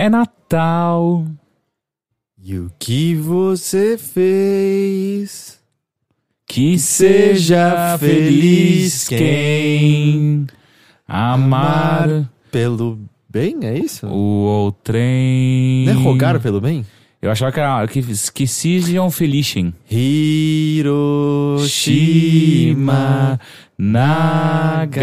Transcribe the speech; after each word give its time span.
É 0.00 0.08
Natal. 0.08 1.26
E 2.42 2.56
o 2.56 2.72
que 2.78 3.14
você 3.16 3.98
fez? 3.98 5.60
Que 6.48 6.78
seja 6.78 7.98
feliz 7.98 9.06
quem 9.06 10.46
amar 11.06 12.30
Pelo 12.50 12.98
bem, 13.28 13.58
é 13.60 13.78
isso? 13.78 14.06
o 14.06 14.46
outrem. 14.46 15.84
Não 15.84 15.92
é 15.92 15.96
rogar 15.96 16.40
pelo 16.40 16.62
bem? 16.62 16.86
Eu 17.20 17.30
achava 17.30 17.52
que 17.52 17.60
era 17.60 17.86
que, 17.86 18.02
que 18.32 18.46
sejam 18.46 19.10
felizem. 19.10 19.74
Hiroshima 19.90 20.88
Nagasaki. 23.76 25.00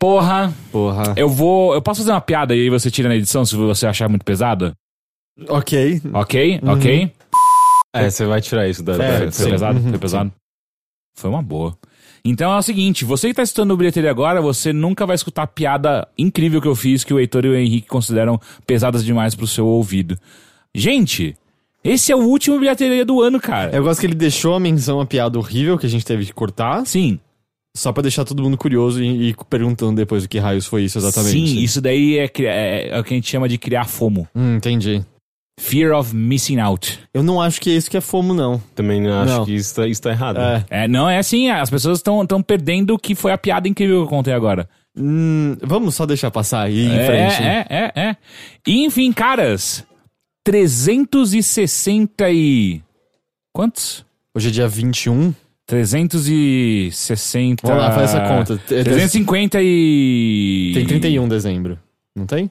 Porra, 0.00 0.52
Porra. 0.72 1.12
eu 1.14 1.28
vou. 1.28 1.74
Eu 1.74 1.82
posso 1.82 2.00
fazer 2.00 2.10
uma 2.12 2.20
piada 2.22 2.56
e 2.56 2.60
aí 2.62 2.70
você 2.70 2.90
tira 2.90 3.08
na 3.08 3.16
edição 3.16 3.44
se 3.44 3.54
você 3.54 3.86
achar 3.86 4.08
muito 4.08 4.24
pesada? 4.24 4.72
Ok. 5.46 6.00
Ok? 6.14 6.60
Ok? 6.66 7.12
É, 7.94 8.08
você 8.08 8.24
vai 8.24 8.40
tirar 8.40 8.66
isso 8.66 8.82
da. 8.82 8.94
É, 8.94 9.26
da- 9.26 9.32
Foi 9.32 9.50
pesado? 9.50 9.78
Uhum, 9.78 9.90
Foi 9.90 9.98
pesado? 9.98 10.32
Foi 11.14 11.28
uma 11.28 11.42
boa. 11.42 11.76
Então 12.24 12.50
é 12.52 12.56
o 12.58 12.62
seguinte, 12.62 13.04
você 13.04 13.28
que 13.28 13.34
tá 13.34 13.42
escutando 13.42 13.72
o 13.72 13.76
bilheteria 13.76 14.10
agora, 14.10 14.40
você 14.40 14.72
nunca 14.72 15.04
vai 15.06 15.14
escutar 15.16 15.42
a 15.42 15.46
piada 15.46 16.08
incrível 16.16 16.60
que 16.62 16.68
eu 16.68 16.74
fiz 16.74 17.04
que 17.04 17.12
o 17.12 17.18
Heitor 17.20 17.44
e 17.44 17.48
o 17.48 17.56
Henrique 17.56 17.88
consideram 17.88 18.40
pesadas 18.66 19.04
demais 19.04 19.34
pro 19.34 19.46
seu 19.46 19.66
ouvido. 19.66 20.18
Gente, 20.74 21.36
esse 21.84 22.10
é 22.12 22.16
o 22.16 22.20
último 22.20 22.58
bilheteria 22.58 23.04
do 23.04 23.20
ano, 23.22 23.38
cara. 23.40 23.74
Eu 23.74 23.82
gosto 23.82 24.00
que 24.00 24.06
ele 24.06 24.14
deixou 24.14 24.54
a 24.54 24.60
menção 24.60 25.00
a 25.00 25.06
piada 25.06 25.38
horrível 25.38 25.76
que 25.78 25.86
a 25.86 25.88
gente 25.90 26.04
teve 26.06 26.24
que 26.26 26.32
cortar, 26.32 26.86
Sim, 26.86 27.18
só 27.76 27.92
pra 27.92 28.02
deixar 28.02 28.24
todo 28.24 28.42
mundo 28.42 28.58
curioso 28.58 29.02
e, 29.02 29.30
e 29.30 29.36
perguntando 29.48 29.96
depois 29.96 30.24
o 30.24 30.28
que 30.28 30.38
raios 30.38 30.66
foi 30.66 30.84
isso 30.84 30.98
exatamente. 30.98 31.32
sim, 31.32 31.60
isso 31.60 31.80
daí 31.80 32.18
é, 32.18 32.30
é, 32.40 32.88
é 32.88 32.98
o 32.98 33.04
que 33.04 33.14
a 33.14 33.16
gente 33.16 33.28
chama 33.28 33.48
de 33.48 33.58
criar 33.58 33.84
FOMO. 33.84 34.28
Hum, 34.34 34.56
entendi. 34.56 35.04
Fear 35.60 35.92
of 35.92 36.16
Missing 36.16 36.58
Out. 36.58 36.98
Eu 37.12 37.22
não 37.22 37.40
acho 37.40 37.60
que 37.60 37.70
é 37.70 37.74
isso 37.74 37.90
que 37.90 37.96
é 37.96 38.00
fomo, 38.00 38.32
não. 38.32 38.58
Também 38.74 39.06
acho 39.06 39.32
Não. 39.32 39.44
que 39.44 39.54
isso 39.54 39.74
tá, 39.74 39.86
isso 39.86 40.00
tá 40.00 40.10
errado. 40.10 40.40
É. 40.40 40.64
É, 40.70 40.88
não 40.88 41.08
é 41.08 41.18
assim, 41.18 41.50
as 41.50 41.68
pessoas 41.68 41.98
estão 41.98 42.42
perdendo 42.42 42.94
o 42.94 42.98
que 42.98 43.14
foi 43.14 43.30
a 43.30 43.36
piada 43.38 43.68
incrível 43.68 43.98
que 43.98 44.02
eu 44.04 44.08
contei 44.08 44.32
agora. 44.32 44.66
Hum, 44.96 45.56
vamos 45.62 45.94
só 45.94 46.06
deixar 46.06 46.30
passar 46.30 46.70
e 46.70 46.76
ir 46.76 46.86
em 46.86 46.98
é, 46.98 47.06
frente. 47.06 47.42
É, 47.42 47.66
é, 47.68 47.92
é. 47.94 48.16
E, 48.66 48.84
enfim, 48.84 49.12
caras, 49.12 49.84
360 50.44 52.30
e... 52.30 52.80
Quantos? 53.52 54.04
Hoje 54.34 54.48
é 54.48 54.50
dia 54.50 54.66
21. 54.66 55.34
360... 55.70 57.62
Vamos 57.64 57.82
lá, 57.82 57.92
faz 57.92 58.12
essa 58.12 58.26
conta. 58.26 58.54
É 58.74 58.82
350 58.82 59.58
e... 59.62 60.72
Tem 60.74 60.84
31 60.84 61.22
de 61.22 61.28
dezembro. 61.28 61.78
Não 62.16 62.26
tem? 62.26 62.50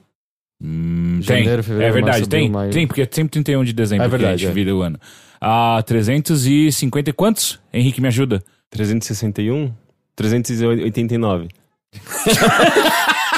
Hum, 0.62 1.20
tem. 1.26 1.44
Janeiro, 1.44 1.62
fevereiro, 1.62 1.90
é 1.90 1.92
verdade, 1.92 2.16
março, 2.16 2.30
tem. 2.30 2.50
maio. 2.50 2.70
Tem, 2.72 2.86
porque 2.86 3.02
é 3.02 3.08
sempre 3.10 3.30
31 3.32 3.64
de 3.64 3.74
dezembro 3.74 4.06
É 4.06 4.08
que 4.08 4.14
a 4.14 4.18
verdade, 4.18 4.40
gente 4.40 4.50
é. 4.50 4.54
vira 4.54 4.74
o 4.74 4.80
ano. 4.80 4.98
Ah, 5.38 5.82
350 5.86 7.10
e 7.10 7.12
quantos? 7.12 7.60
Henrique, 7.72 8.00
me 8.00 8.08
ajuda. 8.08 8.42
361? 8.70 9.70
389. 10.16 11.48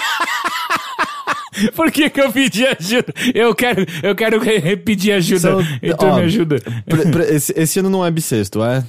Por 1.75 1.91
que 1.91 2.09
que 2.11 2.21
eu 2.21 2.33
pedi 2.33 2.67
ajuda? 2.67 3.13
Eu 3.35 3.55
quero, 3.55 3.87
eu 4.03 4.15
quero 4.15 4.41
pedir 4.85 5.13
ajuda. 5.13 5.41
São- 5.41 5.61
então 5.83 6.09
ó, 6.11 6.17
me 6.17 6.23
ajuda. 6.25 6.61
Pra- 6.87 7.11
pra- 7.11 7.25
esse, 7.31 7.53
esse 7.57 7.79
ano 7.81 7.91
não 7.91 8.05
é 8.05 8.11
bissexto, 8.11 8.63
é? 8.63 8.85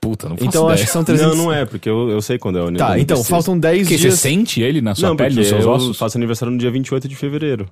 Puta, 0.00 0.28
não 0.28 0.36
faço 0.36 0.48
Então 0.48 0.62
ideia. 0.64 0.74
acho 0.74 0.84
que 0.84 0.90
são 0.90 1.04
300... 1.04 1.36
Não, 1.36 1.44
não 1.44 1.52
é, 1.52 1.64
porque 1.64 1.88
eu, 1.88 2.08
eu 2.10 2.20
sei 2.22 2.38
quando 2.38 2.58
é 2.58 2.62
o 2.62 2.72
Tá, 2.72 2.98
então 2.98 3.16
bissexto. 3.16 3.24
faltam 3.30 3.58
10 3.58 3.82
Porque 3.82 3.94
você 3.98 4.00
dias... 4.08 4.20
sente 4.20 4.60
ele 4.60 4.80
na 4.80 4.94
sua 4.94 5.08
Não, 5.10 5.16
pele, 5.16 5.36
nos 5.36 5.46
seus 5.48 5.64
eu 5.64 5.70
ossos? 5.70 5.98
faço 5.98 6.16
aniversário 6.18 6.52
no 6.52 6.58
dia 6.58 6.70
28 6.70 7.08
de 7.08 7.16
fevereiro. 7.16 7.68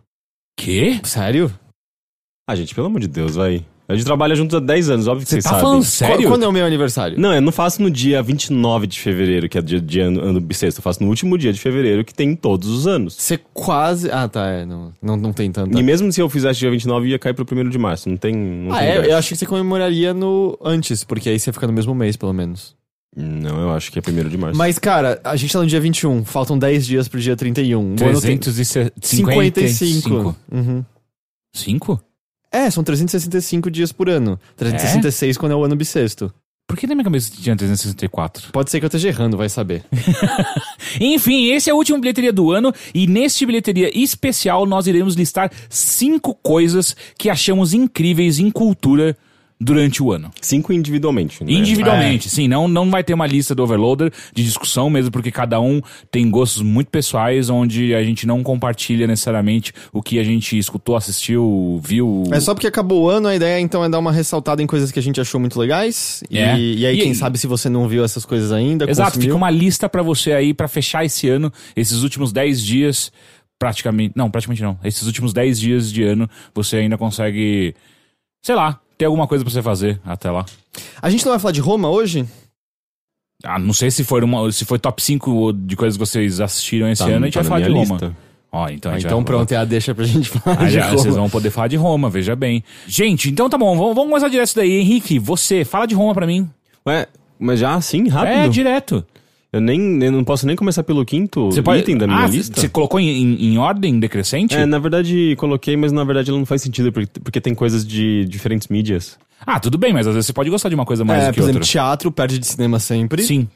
Quê? 0.59 1.01
Sério? 1.05 1.51
Ah, 2.49 2.55
gente, 2.55 2.75
pelo 2.75 2.87
amor 2.89 3.01
de 3.01 3.09
Deus, 3.09 3.37
vai. 3.37 3.65
A 3.91 3.97
gente 3.97 4.05
trabalha 4.05 4.35
juntos 4.37 4.57
há 4.57 4.61
10 4.61 4.91
anos, 4.91 5.07
óbvio 5.09 5.27
que 5.27 5.31
Você 5.33 5.43
tá 5.43 5.49
sabem. 5.51 5.61
falando 5.65 5.85
sério? 5.85 6.29
Quando 6.29 6.45
é 6.45 6.49
o 6.49 6.53
meu 6.53 6.65
aniversário? 6.65 7.19
Não, 7.19 7.35
eu 7.35 7.41
não 7.41 7.51
faço 7.51 7.83
no 7.83 7.91
dia 7.91 8.23
29 8.23 8.87
de 8.87 9.01
fevereiro, 9.01 9.49
que 9.49 9.59
é 9.59 9.63
dia 9.63 9.81
de 9.81 10.01
ano, 10.01 10.21
ano 10.23 10.41
bissexto. 10.41 10.79
Eu 10.79 10.83
faço 10.83 11.03
no 11.03 11.09
último 11.09 11.37
dia 11.37 11.53
de 11.53 11.59
fevereiro, 11.61 12.05
que 12.05 12.15
tem 12.15 12.37
todos 12.37 12.69
os 12.69 12.87
anos. 12.87 13.15
Você 13.15 13.39
quase... 13.53 14.11
Ah, 14.11 14.29
tá, 14.29 14.47
é. 14.47 14.65
Não, 14.65 14.93
não, 15.03 15.17
não 15.17 15.33
tem 15.33 15.51
tanto. 15.51 15.77
E 15.79 15.83
mesmo 15.83 16.13
se 16.13 16.21
eu 16.21 16.29
fizesse 16.29 16.61
dia 16.61 16.71
29, 16.71 17.09
ia 17.09 17.19
cair 17.19 17.35
pro 17.35 17.45
1 17.45 17.69
de 17.69 17.79
março. 17.79 18.09
Não 18.09 18.17
tem. 18.17 18.35
Não 18.35 18.73
Ah, 18.75 18.79
tem 18.79 18.89
é? 18.89 19.11
Eu 19.13 19.17
achei 19.17 19.31
que 19.31 19.39
você 19.39 19.47
comemoraria 19.47 20.15
no 20.15 20.57
antes, 20.63 21.03
porque 21.03 21.29
aí 21.29 21.39
você 21.39 21.53
fica 21.53 21.67
no 21.67 21.73
mesmo 21.73 21.95
mês, 21.95 22.17
pelo 22.17 22.33
menos. 22.33 22.75
Não, 23.17 23.61
eu 23.61 23.71
acho 23.71 23.91
que 23.91 23.99
é 23.99 24.03
1 24.07 24.29
de 24.29 24.39
março. 24.39 24.57
Mas, 24.57 24.79
cara, 24.79 25.21
a 25.25 25.35
gente 25.35 25.53
tá 25.53 25.59
no 25.59 25.67
dia 25.67 25.81
21, 25.81 26.25
faltam 26.25 26.57
10 26.57 26.87
dias 26.87 27.09
pro 27.09 27.19
dia 27.21 27.35
31. 27.35 27.77
O 27.81 27.83
ano 28.05 28.21
tem 28.21 28.39
355. 28.39 28.97
55. 29.01 30.37
Uhum. 30.53 30.85
5? 31.53 32.01
É, 32.53 32.71
são 32.71 32.83
365 32.83 33.71
dias 33.71 33.93
por 33.93 34.09
ano. 34.09 34.39
366 34.57 35.37
quando 35.37 35.53
é 35.53 35.57
o 35.57 35.65
ano 35.65 35.77
bissexto. 35.77 36.33
Por 36.67 36.77
que 36.77 36.87
na 36.87 36.95
minha 36.95 37.05
cabeça 37.05 37.33
tinha 37.33 37.57
364? 37.57 38.53
Pode 38.53 38.71
ser 38.71 38.79
que 38.79 38.85
eu 38.85 38.89
esteja 38.89 39.09
errando, 39.09 39.37
vai 39.37 39.49
saber. 39.49 39.85
Enfim, 41.01 41.51
esse 41.51 41.69
é 41.69 41.75
o 41.75 41.77
último 41.77 41.99
bilheteria 41.99 42.33
do 42.33 42.53
ano 42.53 42.73
e 42.95 43.09
neste 43.09 43.45
bilheteria 43.45 43.91
especial 43.93 44.65
nós 44.67 44.87
iremos 44.87 45.17
listar 45.17 45.51
cinco 45.69 46.33
coisas 46.33 46.95
que 47.19 47.29
achamos 47.29 47.75
incríveis 47.75 48.39
em 48.39 48.51
cultura 48.53 49.17
durante 49.63 50.03
o 50.03 50.11
ano. 50.11 50.31
Cinco 50.41 50.73
individualmente. 50.73 51.45
Né? 51.45 51.53
Individualmente, 51.53 52.31
sim, 52.31 52.49
não, 52.49 52.67
não 52.67 52.91
vai 52.91 53.05
ter 53.05 53.13
uma 53.13 53.27
lista 53.27 53.55
do 53.55 53.63
Overloader 53.63 54.11
de 54.35 54.43
discussão 54.43 54.89
mesmo, 54.89 55.11
porque 55.11 55.31
cada 55.31 55.61
um 55.61 55.83
tem 56.11 56.31
gostos 56.31 56.63
muito 56.63 56.89
pessoais, 56.91 57.51
onde 57.51 57.95
a 57.95 58.03
gente 58.03 58.27
não 58.27 58.43
compartilha 58.43 59.07
necessariamente 59.07 59.73
o 59.93 60.01
que 60.03 60.19
a 60.19 60.25
gente 60.25 60.57
escutou, 60.57 60.97
assistiu, 60.97 61.79
viu. 61.85 62.25
É 62.33 62.41
só 62.41 62.55
porque 62.55 62.67
acabou 62.67 63.03
o 63.05 63.09
ano, 63.11 63.29
a 63.29 63.37
ideia 63.37 63.61
então 63.61 63.85
é 63.85 63.89
dar 63.91 63.99
uma 63.99 64.11
ressaltada 64.13 64.63
em 64.63 64.67
coisas 64.67 64.91
que 64.91 64.99
a 64.99 65.03
gente 65.03 65.21
achou 65.21 65.39
muito 65.39 65.61
legais. 65.61 66.23
E- 66.31 66.39
É. 66.39 66.59
E, 66.59 66.87
aí, 66.87 66.99
E- 66.99 67.03
quem 67.03 67.13
sabe 67.13 67.39
se 67.39 67.47
você 67.47 67.69
não 67.69 67.87
viu 67.87 68.03
essas 68.03 68.25
coisas 68.25 68.53
ainda, 68.53 68.89
Exato, 68.91 69.11
consumiu. 69.11 69.27
fica 69.29 69.37
uma 69.37 69.51
lista 69.51 69.89
pra 69.91 70.03
você 70.03 70.33
aí 70.33 70.55
pra 70.55 70.69
fechar 70.69 71.05
esse 71.05 71.29
ano, 71.29 71.53
esses 71.77 72.03
últimos 72.03 72.33
10 72.33 72.65
dias, 72.65 73.13
praticamente, 73.59 74.15
não, 74.17 74.31
praticamente 74.31 74.63
não. 74.63 74.79
Esses 74.83 75.03
últimos 75.07 75.35
10 75.35 75.61
dias 75.61 75.93
de 75.93 76.03
ano, 76.03 76.29
você 76.55 76.79
ainda 76.79 76.97
consegue, 76.97 77.75
sei 78.43 78.55
lá, 78.55 78.81
ter 79.01 79.07
alguma 79.07 79.27
coisa 79.27 79.43
pra 79.43 79.51
você 79.53 79.63
fazer 79.63 79.99
até 80.05 80.31
lá. 80.31 80.45
A 81.01 81.09
gente 81.11 81.25
não 81.25 81.33
vai 81.33 81.39
falar 81.41 81.53
de 81.53 81.61
Roma 81.61 81.89
hoje? 81.89 82.27
Ah, 83.43 83.59
não 83.59 83.73
sei 83.73 83.91
se 83.91 84.05
foi 84.05 84.23
uma, 84.23 84.53
se 84.53 84.65
foi 84.67 84.79
top 84.79 85.03
5 85.03 85.53
de 85.55 85.75
coisas 85.75 85.97
que 85.97 86.05
vocês 86.07 86.41
assistiram 86.41 86.89
esse 86.91 87.03
Tá, 87.03 87.09
ano, 87.09 87.25
a 87.25 87.27
gente 87.29 87.35
tá 87.35 87.41
vai 87.41 87.49
falar 87.49 87.61
de 87.63 87.71
minha 87.71 87.83
Roma. 87.85 87.95
lista. 87.95 88.17
Ó, 88.53 88.69
então, 88.69 88.93
a 88.93 88.95
Ah, 88.97 88.99
então 88.99 89.17
vai- 89.19 89.25
pronto, 89.25 89.53
é 89.53 89.57
a 89.57 89.65
deixa 89.65 89.95
pra 89.95 90.05
gente 90.05 90.29
falar 90.29 90.61
Ah, 90.61 90.65
de 90.67 90.73
já, 90.73 90.85
Roma. 90.87 90.99
vocês 90.99 91.17
vão 91.17 91.31
poder 91.31 91.51
falar 91.51 91.69
de 91.69 91.77
Roma, 91.77 92.11
veja 92.11 92.37
bem. 92.37 92.63
Gente, 92.87 93.31
então 93.31 93.49
tá 93.49 93.57
bom, 93.57 93.77
vamos, 93.79 93.95
vamos 93.95 94.11
começar 94.11 94.29
direto 94.29 94.55
daí. 94.55 94.81
Henrique, 94.81 95.19
você, 95.19 95.65
fala 95.65 95.87
de 95.87 95.95
Roma 95.95 96.13
pra 96.13 96.27
mim. 96.27 96.49
Ué, 96.87 97.07
mas 97.39 97.59
já 97.61 97.75
assim, 97.75 98.09
rápido? 98.09 98.33
É, 98.35 98.49
direto. 98.49 99.07
Eu 99.53 99.61
nem 99.61 100.03
eu 100.03 100.13
não 100.13 100.23
posso 100.23 100.47
nem 100.47 100.55
começar 100.55 100.83
pelo 100.85 101.05
quinto 101.05 101.47
Você 101.47 101.61
pode... 101.63 101.81
item 101.81 101.99
da 101.99 102.07
minha 102.07 102.21
ah, 102.25 102.27
lista. 102.29 102.61
Você 102.61 102.69
colocou 102.69 103.01
em, 103.01 103.09
em- 103.09 103.47
em 103.53 103.59
ordem 103.59 103.99
decrescente? 103.99 104.55
É, 104.55 104.65
na 104.65 104.79
verdade 104.79 105.35
coloquei, 105.37 105.77
mas 105.77 105.91
na 105.91 106.05
verdade 106.05 106.31
ela 106.31 106.39
não 106.39 106.47
faz 106.47 106.63
sentido, 106.63 106.93
porque, 106.93 107.21
porque 107.21 107.41
tem 107.41 107.55
coisas 107.55 107.85
de 107.87 108.25
diferentes 108.27 108.69
mídias. 108.69 109.19
Ah, 109.45 109.59
tudo 109.59 109.77
bem, 109.79 109.93
mas 109.93 110.07
às 110.07 110.15
vezes 110.15 110.27
você 110.27 110.33
pode 110.33 110.51
gostar 110.51 110.69
de 110.69 110.75
uma 110.77 110.85
coisa 110.87 111.05
mais 111.05 111.23
É, 111.23 111.27
do 111.27 111.29
por 111.29 111.35
que 111.35 111.41
exemplo, 111.41 111.57
outra. 111.59 111.69
teatro 111.73 112.13
perde 112.13 112.39
de 112.39 112.47
cinema 112.47 112.79
sempre. 112.79 113.23
Sim. 113.25 113.49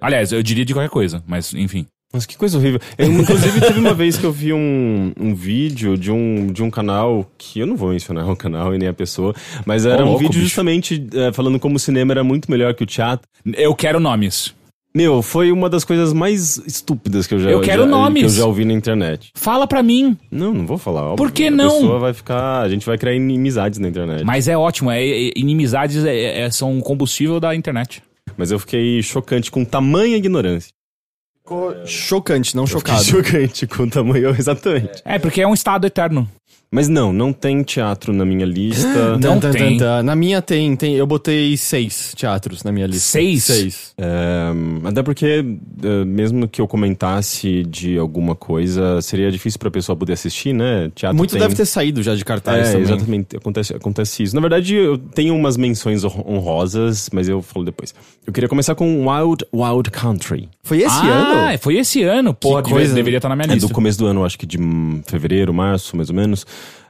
Aliás, 0.00 0.32
eu 0.32 0.42
diria 0.42 0.64
de 0.64 0.72
qualquer 0.72 0.88
coisa, 0.90 1.22
mas 1.26 1.52
enfim. 1.54 1.86
Nossa, 2.12 2.28
que 2.28 2.36
coisa 2.38 2.56
horrível. 2.56 2.78
Eu, 2.96 3.10
inclusive, 3.12 3.60
teve 3.60 3.80
uma 3.80 3.92
vez 3.92 4.16
que 4.16 4.24
eu 4.24 4.30
vi 4.32 4.52
um, 4.52 5.12
um 5.18 5.34
vídeo 5.34 5.98
de 5.98 6.12
um, 6.12 6.46
de 6.46 6.62
um 6.62 6.70
canal, 6.70 7.28
que 7.36 7.58
eu 7.58 7.66
não 7.66 7.74
vou 7.76 7.90
mencionar 7.90 8.30
o 8.30 8.36
canal 8.36 8.72
e 8.72 8.78
nem 8.78 8.88
a 8.88 8.92
pessoa, 8.94 9.34
mas 9.66 9.84
era 9.84 10.02
Ô, 10.02 10.06
um 10.06 10.08
louco, 10.10 10.20
vídeo 10.20 10.34
bicho. 10.34 10.44
justamente 10.44 11.04
eh, 11.12 11.32
falando 11.32 11.58
como 11.58 11.74
o 11.74 11.78
cinema 11.78 12.12
era 12.12 12.22
muito 12.22 12.48
melhor 12.48 12.72
que 12.72 12.84
o 12.84 12.86
teatro. 12.86 13.26
Eu 13.54 13.74
quero 13.74 13.98
nomes. 13.98 14.54
Meu, 14.96 15.22
foi 15.22 15.50
uma 15.50 15.68
das 15.68 15.82
coisas 15.84 16.12
mais 16.12 16.56
estúpidas 16.58 17.26
que 17.26 17.34
eu 17.34 17.40
já, 17.40 17.50
Eu 17.50 17.60
quero 17.60 17.82
já- 17.82 17.88
nomes. 17.88 18.20
que 18.22 18.26
eu 18.26 18.30
já 18.42 18.46
ouvi 18.46 18.64
na 18.64 18.72
internet. 18.72 19.32
Fala 19.34 19.66
pra 19.66 19.82
mim. 19.82 20.16
Não, 20.30 20.54
não 20.54 20.64
vou 20.66 20.78
falar. 20.78 21.02
óbvio. 21.02 21.16
Por 21.16 21.32
que 21.32 21.48
A 21.48 21.50
não? 21.50 21.80
pessoa 21.80 21.98
vai 21.98 22.12
ficar. 22.14 22.60
A 22.62 22.68
gente 22.68 22.86
vai 22.86 22.96
criar 22.96 23.12
inimizades 23.14 23.80
na 23.80 23.88
internet. 23.88 24.18
Mas, 24.18 24.26
Mas 24.44 24.48
é 24.48 24.56
ótimo, 24.56 24.92
é, 24.92 25.02
é- 25.02 25.30
inimizades 25.34 26.04
é- 26.04 26.42
é- 26.42 26.50
são 26.50 26.80
combustível 26.80 27.40
da 27.40 27.54
internet. 27.56 28.02
eu 28.38 28.58
fiquei 28.60 29.02
chocante 29.02 29.50
com 29.50 29.64
tamanha 29.64 30.16
ignorância. 30.16 30.70
Ficou 31.42 31.74
chocante, 31.86 32.54
não 32.56 32.62
Eu 32.62 32.66
chocado. 32.68 33.02
Chocante 33.04 33.66
com 33.66 33.82
o 33.82 33.90
tamanho, 33.90 34.30
exatamente. 34.30 35.02
É, 35.04 35.18
porque 35.18 35.42
é 35.42 35.46
um 35.46 35.52
estado 35.52 35.86
eterno. 35.86 36.26
Mas 36.74 36.88
não, 36.88 37.12
não 37.12 37.32
tem 37.32 37.62
teatro 37.62 38.12
na 38.12 38.24
minha 38.24 38.44
lista. 38.44 39.12
Não 39.16 39.38
Tan, 39.38 39.52
tem. 39.52 39.76
tan, 39.76 39.84
tan. 39.98 40.02
Na 40.02 40.16
minha 40.16 40.42
tem, 40.42 40.74
tem. 40.74 40.94
Eu 40.96 41.06
botei 41.06 41.56
seis 41.56 42.12
teatros 42.16 42.64
na 42.64 42.72
minha 42.72 42.86
lista. 42.86 43.10
Seis? 43.12 43.44
Seis. 43.44 43.94
É, 43.96 44.50
até 44.88 45.00
porque, 45.00 45.44
é, 45.84 46.04
mesmo 46.04 46.48
que 46.48 46.60
eu 46.60 46.66
comentasse 46.66 47.62
de 47.62 47.96
alguma 47.96 48.34
coisa, 48.34 49.00
seria 49.02 49.30
difícil 49.30 49.60
pra 49.60 49.70
pessoa 49.70 49.94
poder 49.94 50.14
assistir, 50.14 50.52
né? 50.52 50.90
Teatro 50.96 51.16
Muito 51.16 51.30
tem... 51.30 51.40
deve 51.40 51.54
ter 51.54 51.64
saído 51.64 52.02
já 52.02 52.16
de 52.16 52.24
cartaz 52.24 52.68
É, 52.68 52.72
também. 52.72 52.82
exatamente. 52.82 53.36
Acontece, 53.36 53.72
acontece 53.74 54.22
isso. 54.24 54.34
Na 54.34 54.40
verdade, 54.40 54.74
eu 54.74 54.98
tenho 54.98 55.32
umas 55.36 55.56
menções 55.56 56.02
hon- 56.02 56.24
honrosas, 56.26 57.08
mas 57.12 57.28
eu 57.28 57.40
falo 57.40 57.64
depois. 57.64 57.94
Eu 58.26 58.32
queria 58.32 58.48
começar 58.48 58.74
com 58.74 59.06
Wild 59.08 59.44
Wild 59.54 59.90
Country. 59.92 60.48
Foi 60.64 60.78
esse 60.78 60.88
ah, 60.88 61.48
ano? 61.50 61.58
foi 61.58 61.76
esse 61.76 62.02
ano. 62.02 62.34
Porra, 62.34 62.62
Que 62.62 62.70
deve- 62.70 62.80
coisa. 62.80 62.94
deveria 62.94 63.18
estar 63.18 63.28
na 63.28 63.36
minha 63.36 63.46
É 63.46 63.54
lista. 63.54 63.68
do 63.68 63.72
começo 63.74 63.98
do 63.98 64.06
ano, 64.06 64.24
acho 64.24 64.36
que 64.36 64.46
de 64.46 64.58
fevereiro, 65.06 65.54
março, 65.54 65.96
mais 65.96 66.08
ou 66.10 66.16
menos. 66.16 66.44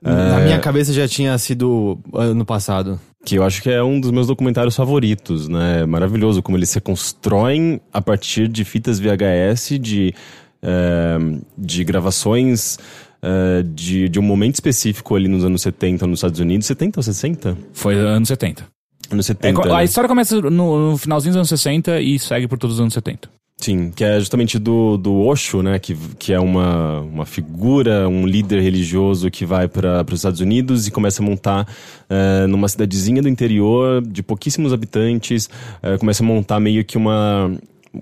Na 0.05 0.41
É, 0.41 0.45
minha 0.45 0.59
cabeça 0.59 0.93
já 0.93 1.09
tinha 1.09 1.37
sido 1.39 1.99
ano 2.13 2.45
passado. 2.45 3.01
Que 3.25 3.37
eu 3.39 3.43
acho 3.43 3.63
que 3.63 3.71
é 3.71 3.83
um 3.83 3.99
dos 3.99 4.11
meus 4.11 4.27
documentários 4.27 4.77
favoritos, 4.77 5.49
né? 5.49 5.87
Maravilhoso 5.87 6.43
como 6.43 6.59
eles 6.59 6.69
se 6.69 6.81
constroem 6.81 7.81
a 7.93 8.03
partir 8.03 8.49
de 8.49 8.65
fitas 8.65 9.01
VHS, 9.01 9.79
de, 9.81 10.15
eh, 10.63 11.19
de 11.57 11.85
gravações 11.85 12.79
eh, 13.23 13.63
de, 13.67 14.09
de 14.11 14.19
um 14.19 14.23
momento 14.23 14.55
específico 14.57 15.15
ali 15.17 15.27
nos 15.27 15.43
anos 15.43 15.63
70 15.63 16.07
nos 16.07 16.19
Estados 16.19 16.39
Unidos. 16.41 16.67
70 16.67 16.99
ou 16.99 17.03
60? 17.03 17.57
Foi 17.73 17.95
anos 17.95 18.29
70. 18.29 18.65
Anos 19.11 19.25
É, 19.31 19.33
70. 19.35 19.63
co- 19.63 19.73
a 19.73 19.83
história 19.85 20.09
começa 20.09 20.39
no, 20.43 20.91
no 20.91 20.99
finalzinho 20.99 21.33
dos 21.33 21.37
anos 21.39 21.49
60 21.49 22.01
e 22.01 22.19
segue 22.19 22.47
por 22.47 22.59
todos 22.59 22.77
os 22.77 22.81
anos 22.81 22.93
70. 22.93 23.29
Sim, 23.65 23.91
que 23.91 24.05
é 24.05 24.19
justamente 24.19 24.59
do, 24.59 24.99
do 24.99 25.23
Osho, 25.23 25.63
né? 25.63 25.79
Que, 25.79 25.97
que 26.19 26.35
é 26.35 26.39
uma, 26.39 27.01
uma 27.01 27.25
figura, 27.25 28.07
um 28.07 28.27
líder 28.27 28.61
religioso 28.61 29.31
que 29.31 29.47
vai 29.47 29.67
para 29.67 30.05
os 30.07 30.19
Estados 30.19 30.41
Unidos 30.41 30.87
e 30.87 30.91
começa 30.91 31.23
a 31.23 31.25
montar 31.25 31.67
eh, 32.11 32.47
numa 32.47 32.69
cidadezinha 32.69 33.23
do 33.23 33.29
interior, 33.29 34.03
de 34.03 34.23
pouquíssimos 34.23 34.71
habitantes, 34.71 35.49
eh, 35.83 35.97
começa 35.97 36.23
a 36.23 36.27
montar 36.27 36.61
meio 36.61 36.85
que 36.85 36.99
uma. 36.99 37.53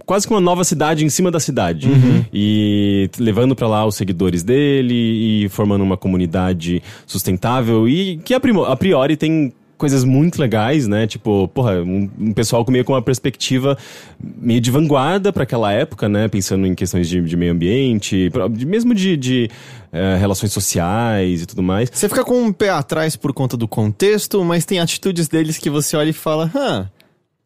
Quase 0.05 0.27
que 0.27 0.35
uma 0.35 0.41
nova 0.41 0.65
cidade 0.65 1.05
em 1.05 1.09
cima 1.09 1.31
da 1.31 1.39
cidade. 1.39 1.87
E 2.35 3.09
levando 3.17 3.55
para 3.55 3.69
lá 3.69 3.87
os 3.87 3.95
seguidores 3.95 4.43
dele 4.43 5.45
e 5.45 5.49
formando 5.49 5.83
uma 5.83 5.97
comunidade 5.97 6.83
sustentável 7.07 7.89
e 7.89 8.17
que 8.25 8.35
a 8.35 8.41
priori 8.41 9.17
tem 9.17 9.53
coisas 9.83 10.05
muito 10.05 10.41
legais, 10.41 10.87
né? 10.87 11.09
Tipo, 11.09 11.49
porra, 11.49 11.83
um, 11.83 12.09
um 12.17 12.33
pessoal 12.33 12.65
meio 12.69 12.85
com 12.85 12.93
uma 12.93 13.03
perspectiva 13.03 13.77
meio 14.23 14.61
de 14.61 14.71
vanguarda 14.71 15.33
para 15.33 15.43
aquela 15.43 15.73
época, 15.73 16.09
né? 16.09 16.29
Pensando 16.29 16.69
em 16.69 16.73
questões 16.73 17.09
de, 17.09 17.21
de 17.21 17.37
meio 17.37 17.51
ambiente, 17.51 18.31
mesmo 18.65 18.95
de, 18.95 19.17
de, 19.17 19.51
eh, 19.93 20.17
relações 20.21 20.53
sociais 20.53 21.43
e 21.43 21.47
tudo 21.47 21.65
mais. 21.65 21.91
Você 21.93 22.09
fica 22.09 22.23
com 22.25 22.41
um 22.41 22.53
pé 22.53 22.71
atrás 22.71 23.17
por 23.17 23.33
conta 23.33 23.57
do 23.57 23.67
contexto, 23.67 24.45
mas 24.45 24.65
tem 24.65 24.79
atitudes 24.79 25.27
deles 25.27 25.59
que 25.59 25.69
você 25.69 25.97
olha 25.97 26.11
e 26.11 26.13
fala, 26.13 26.49
hã. 26.55 26.89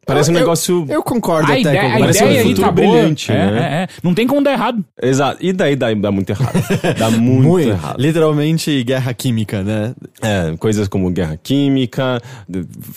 Parece 0.07 0.31
um 0.31 0.33
eu- 0.33 0.39
negócio. 0.39 0.85
Eu, 0.87 0.95
eu 0.95 1.03
concordo 1.03 1.51
A 1.51 1.53
até 1.53 1.61
ideia, 1.61 1.81
com 1.81 1.87
a 1.95 1.99
Parece 1.99 2.23
um 2.23 2.27
ideia 2.27 2.41
aí 2.41 2.47
futuro 2.47 2.65
tá 2.67 2.71
boa. 2.71 2.87
brilhante, 2.95 3.31
é, 3.31 3.35
né? 3.51 3.59
é, 3.59 3.83
é. 3.83 3.87
Não 4.01 4.13
tem 4.13 4.25
como 4.25 4.41
dar 4.41 4.53
errado. 4.53 4.83
Exato. 5.01 5.37
E 5.45 5.51
daí 5.53 5.75
dá, 5.75 5.93
dá 5.93 6.11
muito 6.11 6.29
errado. 6.29 6.53
Dá 6.97 7.11
muito, 7.11 7.47
Muito, 7.47 7.69
errado. 7.69 7.99
literalmente 7.99 8.83
guerra 8.83 9.13
química, 9.13 9.61
né? 9.63 9.93
É, 10.21 10.55
coisas 10.57 10.87
como 10.87 11.09
guerra 11.11 11.37
química, 11.41 12.21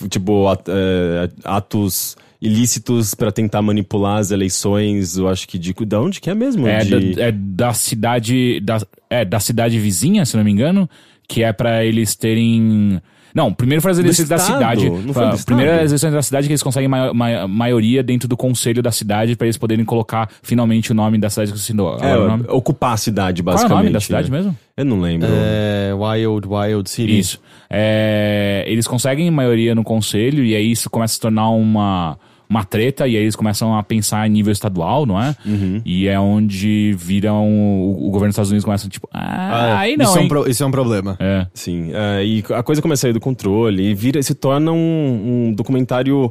tipo, 0.09 0.47
at- 0.47 0.67
é, 0.69 1.29
atos 1.43 2.15
ilícitos 2.41 3.13
para 3.13 3.31
tentar 3.31 3.61
manipular 3.61 4.17
as 4.17 4.31
eleições, 4.31 5.15
eu 5.17 5.27
acho 5.29 5.47
que 5.47 5.59
de, 5.59 5.73
de 5.73 5.95
onde 5.95 6.19
que 6.19 6.29
é 6.29 6.33
mesmo? 6.33 6.65
É, 6.67 6.79
de... 6.79 7.13
da, 7.15 7.21
é 7.23 7.31
da 7.31 7.73
cidade. 7.73 8.59
Da, 8.61 8.79
é, 9.09 9.23
da 9.25 9.39
cidade 9.39 9.77
vizinha, 9.79 10.25
se 10.25 10.35
não 10.37 10.43
me 10.43 10.51
engano. 10.51 10.89
Que 11.27 11.43
é 11.43 11.53
pra 11.53 11.85
eles 11.85 12.15
terem. 12.15 13.01
Não, 13.33 13.53
primeiro 13.53 13.81
foi 13.81 13.91
as 13.91 13.99
eleições 13.99 14.27
da 14.29 14.37
cidade. 14.37 14.89
Não 14.89 15.01
foi 15.01 15.13
Pra- 15.13 15.29
do 15.29 15.35
estado? 15.35 15.45
primeiro 15.45 15.71
as 15.71 15.89
eleições 15.91 16.13
da 16.13 16.21
cidade 16.21 16.47
que 16.47 16.51
eles 16.53 16.63
conseguem 16.63 16.87
ma 16.89 17.13
ma 17.13 17.47
maioria 17.47 18.03
dentro 18.03 18.27
do 18.27 18.35
conselho 18.37 18.81
da 18.81 18.91
cidade 18.91 19.35
pra 19.35 19.47
eles 19.47 19.57
poderem 19.57 19.83
colocar 19.85 20.29
finalmente 20.43 20.91
o 20.91 20.95
nome 20.95 21.17
da 21.17 21.29
cidade 21.29 21.51
que 21.51 21.57
você 21.57 21.63
ensinou. 21.65 21.97
É, 22.01 22.15
nome. 22.15 22.45
ocupar 22.49 22.93
a 22.93 22.97
cidade, 22.97 23.41
Qual 23.41 23.53
é 23.53 23.55
o 23.55 23.57
basicamente. 23.57 23.83
nome 23.83 23.93
da 23.93 23.99
cidade 23.99 24.29
né? 24.31 24.37
mesmo? 24.37 24.57
Eu 24.77 24.85
não 24.85 24.99
lembro. 24.99 25.27
É, 25.31 25.91
Wild, 25.93 26.47
Wild 26.47 26.89
City. 26.89 27.19
Isso. 27.19 27.39
É, 27.69 28.63
eles 28.67 28.87
conseguem 28.87 29.29
maioria 29.31 29.73
no 29.73 29.83
conselho 29.83 30.43
e 30.43 30.55
aí 30.55 30.71
isso 30.71 30.89
começa 30.89 31.13
a 31.13 31.15
se 31.15 31.19
tornar 31.21 31.49
uma, 31.49 32.17
uma 32.51 32.63
treta 32.65 33.07
e 33.07 33.15
aí 33.15 33.23
eles 33.23 33.35
começam 33.35 33.75
a 33.77 33.81
pensar 33.81 34.27
em 34.27 34.29
nível 34.29 34.51
estadual, 34.51 35.05
não 35.05 35.19
é? 35.21 35.35
Uhum. 35.45 35.81
E 35.85 36.07
é 36.07 36.19
onde 36.19 36.93
viram 36.99 37.47
o, 37.47 38.07
o 38.07 38.11
governo 38.11 38.27
dos 38.27 38.33
Estados 38.35 38.51
Unidos 38.51 38.65
começa 38.65 38.89
tipo, 38.89 39.07
ah, 39.13 39.79
aí 39.79 39.95
não, 39.95 40.05
isso, 40.05 40.17
é 40.17 40.21
um 40.21 40.27
pro- 40.27 40.49
isso 40.49 40.63
é 40.63 40.65
um 40.67 40.71
problema. 40.71 41.15
É. 41.19 41.47
Sim, 41.53 41.91
é, 41.93 42.25
e 42.25 42.43
a 42.53 42.61
coisa 42.61 42.81
começa 42.81 42.99
a 42.99 43.03
sair 43.07 43.13
do 43.13 43.19
controle 43.21 43.81
e 43.91 43.93
vira, 43.95 44.21
se 44.21 44.35
torna 44.35 44.71
um, 44.71 45.47
um 45.47 45.53
documentário. 45.53 46.29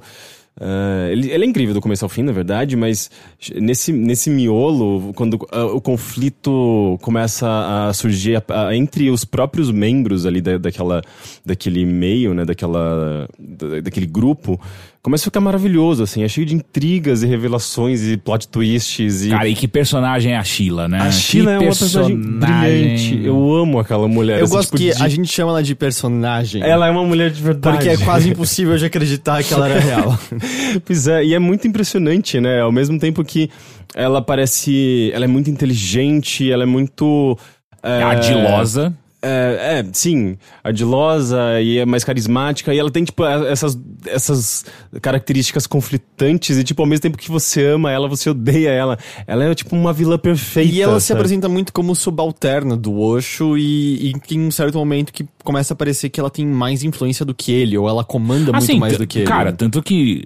é, 0.60 1.08
ele, 1.12 1.30
ele 1.30 1.44
é 1.44 1.48
incrível 1.48 1.72
do 1.74 1.80
começo 1.80 2.04
ao 2.04 2.08
fim, 2.08 2.22
na 2.22 2.32
verdade, 2.32 2.76
mas 2.76 3.10
nesse, 3.56 3.90
nesse 3.92 4.28
miolo, 4.28 5.12
quando 5.14 5.38
ah, 5.50 5.64
o 5.66 5.80
conflito 5.80 6.98
começa 7.00 7.46
a 7.88 7.92
surgir 7.94 8.36
a- 8.36 8.66
a- 8.68 8.76
entre 8.76 9.08
os 9.10 9.24
próprios 9.24 9.70
membros 9.70 10.26
ali 10.26 10.40
da, 10.42 10.58
daquela, 10.58 11.00
daquele 11.46 11.86
meio, 11.86 12.34
né, 12.34 12.44
daquela, 12.44 13.26
da- 13.38 13.80
daquele 13.80 14.06
grupo, 14.06 14.60
começa 15.02 15.22
a 15.22 15.26
ficar 15.26 15.40
maravilhoso, 15.40 16.02
assim, 16.02 16.22
é 16.22 16.28
cheio 16.28 16.46
de 16.46 16.54
intrigas 16.54 17.22
e 17.22 17.26
revelações 17.26 18.02
e 18.02 18.16
plot 18.16 18.46
twists 18.48 19.24
e... 19.24 19.30
Cara, 19.30 19.48
e 19.48 19.54
que 19.54 19.66
personagem 19.66 20.32
é 20.32 20.36
a 20.36 20.44
Sheila, 20.44 20.86
né? 20.88 21.00
a 21.00 21.10
Sheila 21.10 21.52
é 21.52 21.58
Que 21.58 21.64
uma 21.64 21.74
personagem 21.74 22.16
brilhante. 22.16 23.20
Eu 23.24 23.54
amo 23.54 23.78
aquela 23.78 24.06
mulher. 24.06 24.38
Eu 24.38 24.44
assim, 24.44 24.54
gosto 24.54 24.76
tipo, 24.76 24.78
que 24.78 24.96
de- 24.96 25.02
a 25.02 25.08
gente 25.08 25.32
chama 25.32 25.52
ela 25.52 25.62
de 25.62 25.74
personagem. 25.74 26.62
Ela 26.62 26.86
é 26.86 26.90
uma 26.90 27.04
mulher 27.04 27.30
de 27.30 27.42
verdade. 27.42 27.76
Porque 27.78 27.88
é 27.88 27.96
quase 27.96 28.28
impossível 28.30 28.76
de 28.76 28.84
acreditar 28.84 29.42
que 29.42 29.54
ela 29.54 29.68
era 29.68 29.80
real. 29.80 30.18
Pois 30.84 31.06
é, 31.08 31.24
e 31.24 31.34
é 31.34 31.38
muito 31.38 31.66
impressionante, 31.66 32.40
né? 32.40 32.60
Ao 32.60 32.70
mesmo 32.70 32.98
tempo 32.98 33.24
que 33.24 33.50
ela 33.94 34.22
parece. 34.22 35.10
Ela 35.12 35.24
é 35.24 35.28
muito 35.28 35.50
inteligente, 35.50 36.50
ela 36.50 36.62
é 36.62 36.66
muito. 36.66 37.36
É, 37.82 38.02
Ardilosa. 38.02 38.94
É, 39.22 39.80
é, 39.80 39.90
sim, 39.92 40.38
ardilosa 40.64 41.60
e 41.60 41.78
é 41.78 41.84
mais 41.84 42.04
carismática, 42.04 42.72
e 42.72 42.78
ela 42.78 42.90
tem, 42.90 43.04
tipo, 43.04 43.22
essas, 43.24 43.78
essas 44.06 44.64
características 45.02 45.66
conflitantes, 45.66 46.56
e, 46.56 46.64
tipo, 46.64 46.80
ao 46.80 46.86
mesmo 46.88 47.02
tempo 47.02 47.18
que 47.18 47.30
você 47.30 47.66
ama 47.66 47.90
ela, 47.92 48.08
você 48.08 48.30
odeia 48.30 48.70
ela. 48.70 48.98
Ela 49.26 49.44
é, 49.44 49.54
tipo, 49.54 49.76
uma 49.76 49.92
vilã 49.92 50.16
perfeita. 50.18 50.72
E 50.72 50.80
ela 50.80 50.98
se 51.00 51.08
sabe? 51.08 51.20
apresenta 51.20 51.48
muito 51.48 51.72
como 51.72 51.94
subalterna 51.94 52.76
do 52.76 52.98
Osho 52.98 53.58
e, 53.58 54.10
e 54.10 54.20
tem 54.20 54.40
um 54.40 54.50
certo 54.50 54.78
momento 54.78 55.12
que 55.12 55.26
começa 55.44 55.74
a 55.74 55.76
parecer 55.76 56.08
que 56.08 56.18
ela 56.18 56.30
tem 56.30 56.46
mais 56.46 56.82
influência 56.82 57.24
do 57.24 57.34
que 57.34 57.52
ele, 57.52 57.76
ou 57.76 57.88
ela 57.88 58.02
comanda 58.04 58.52
muito 58.52 58.56
Assim, 58.56 58.78
mais 58.78 58.94
t- 58.94 58.98
do 59.00 59.06
que 59.06 59.18
ele. 59.20 59.26
Cara, 59.26 59.52
tanto 59.52 59.82
que 59.82 60.24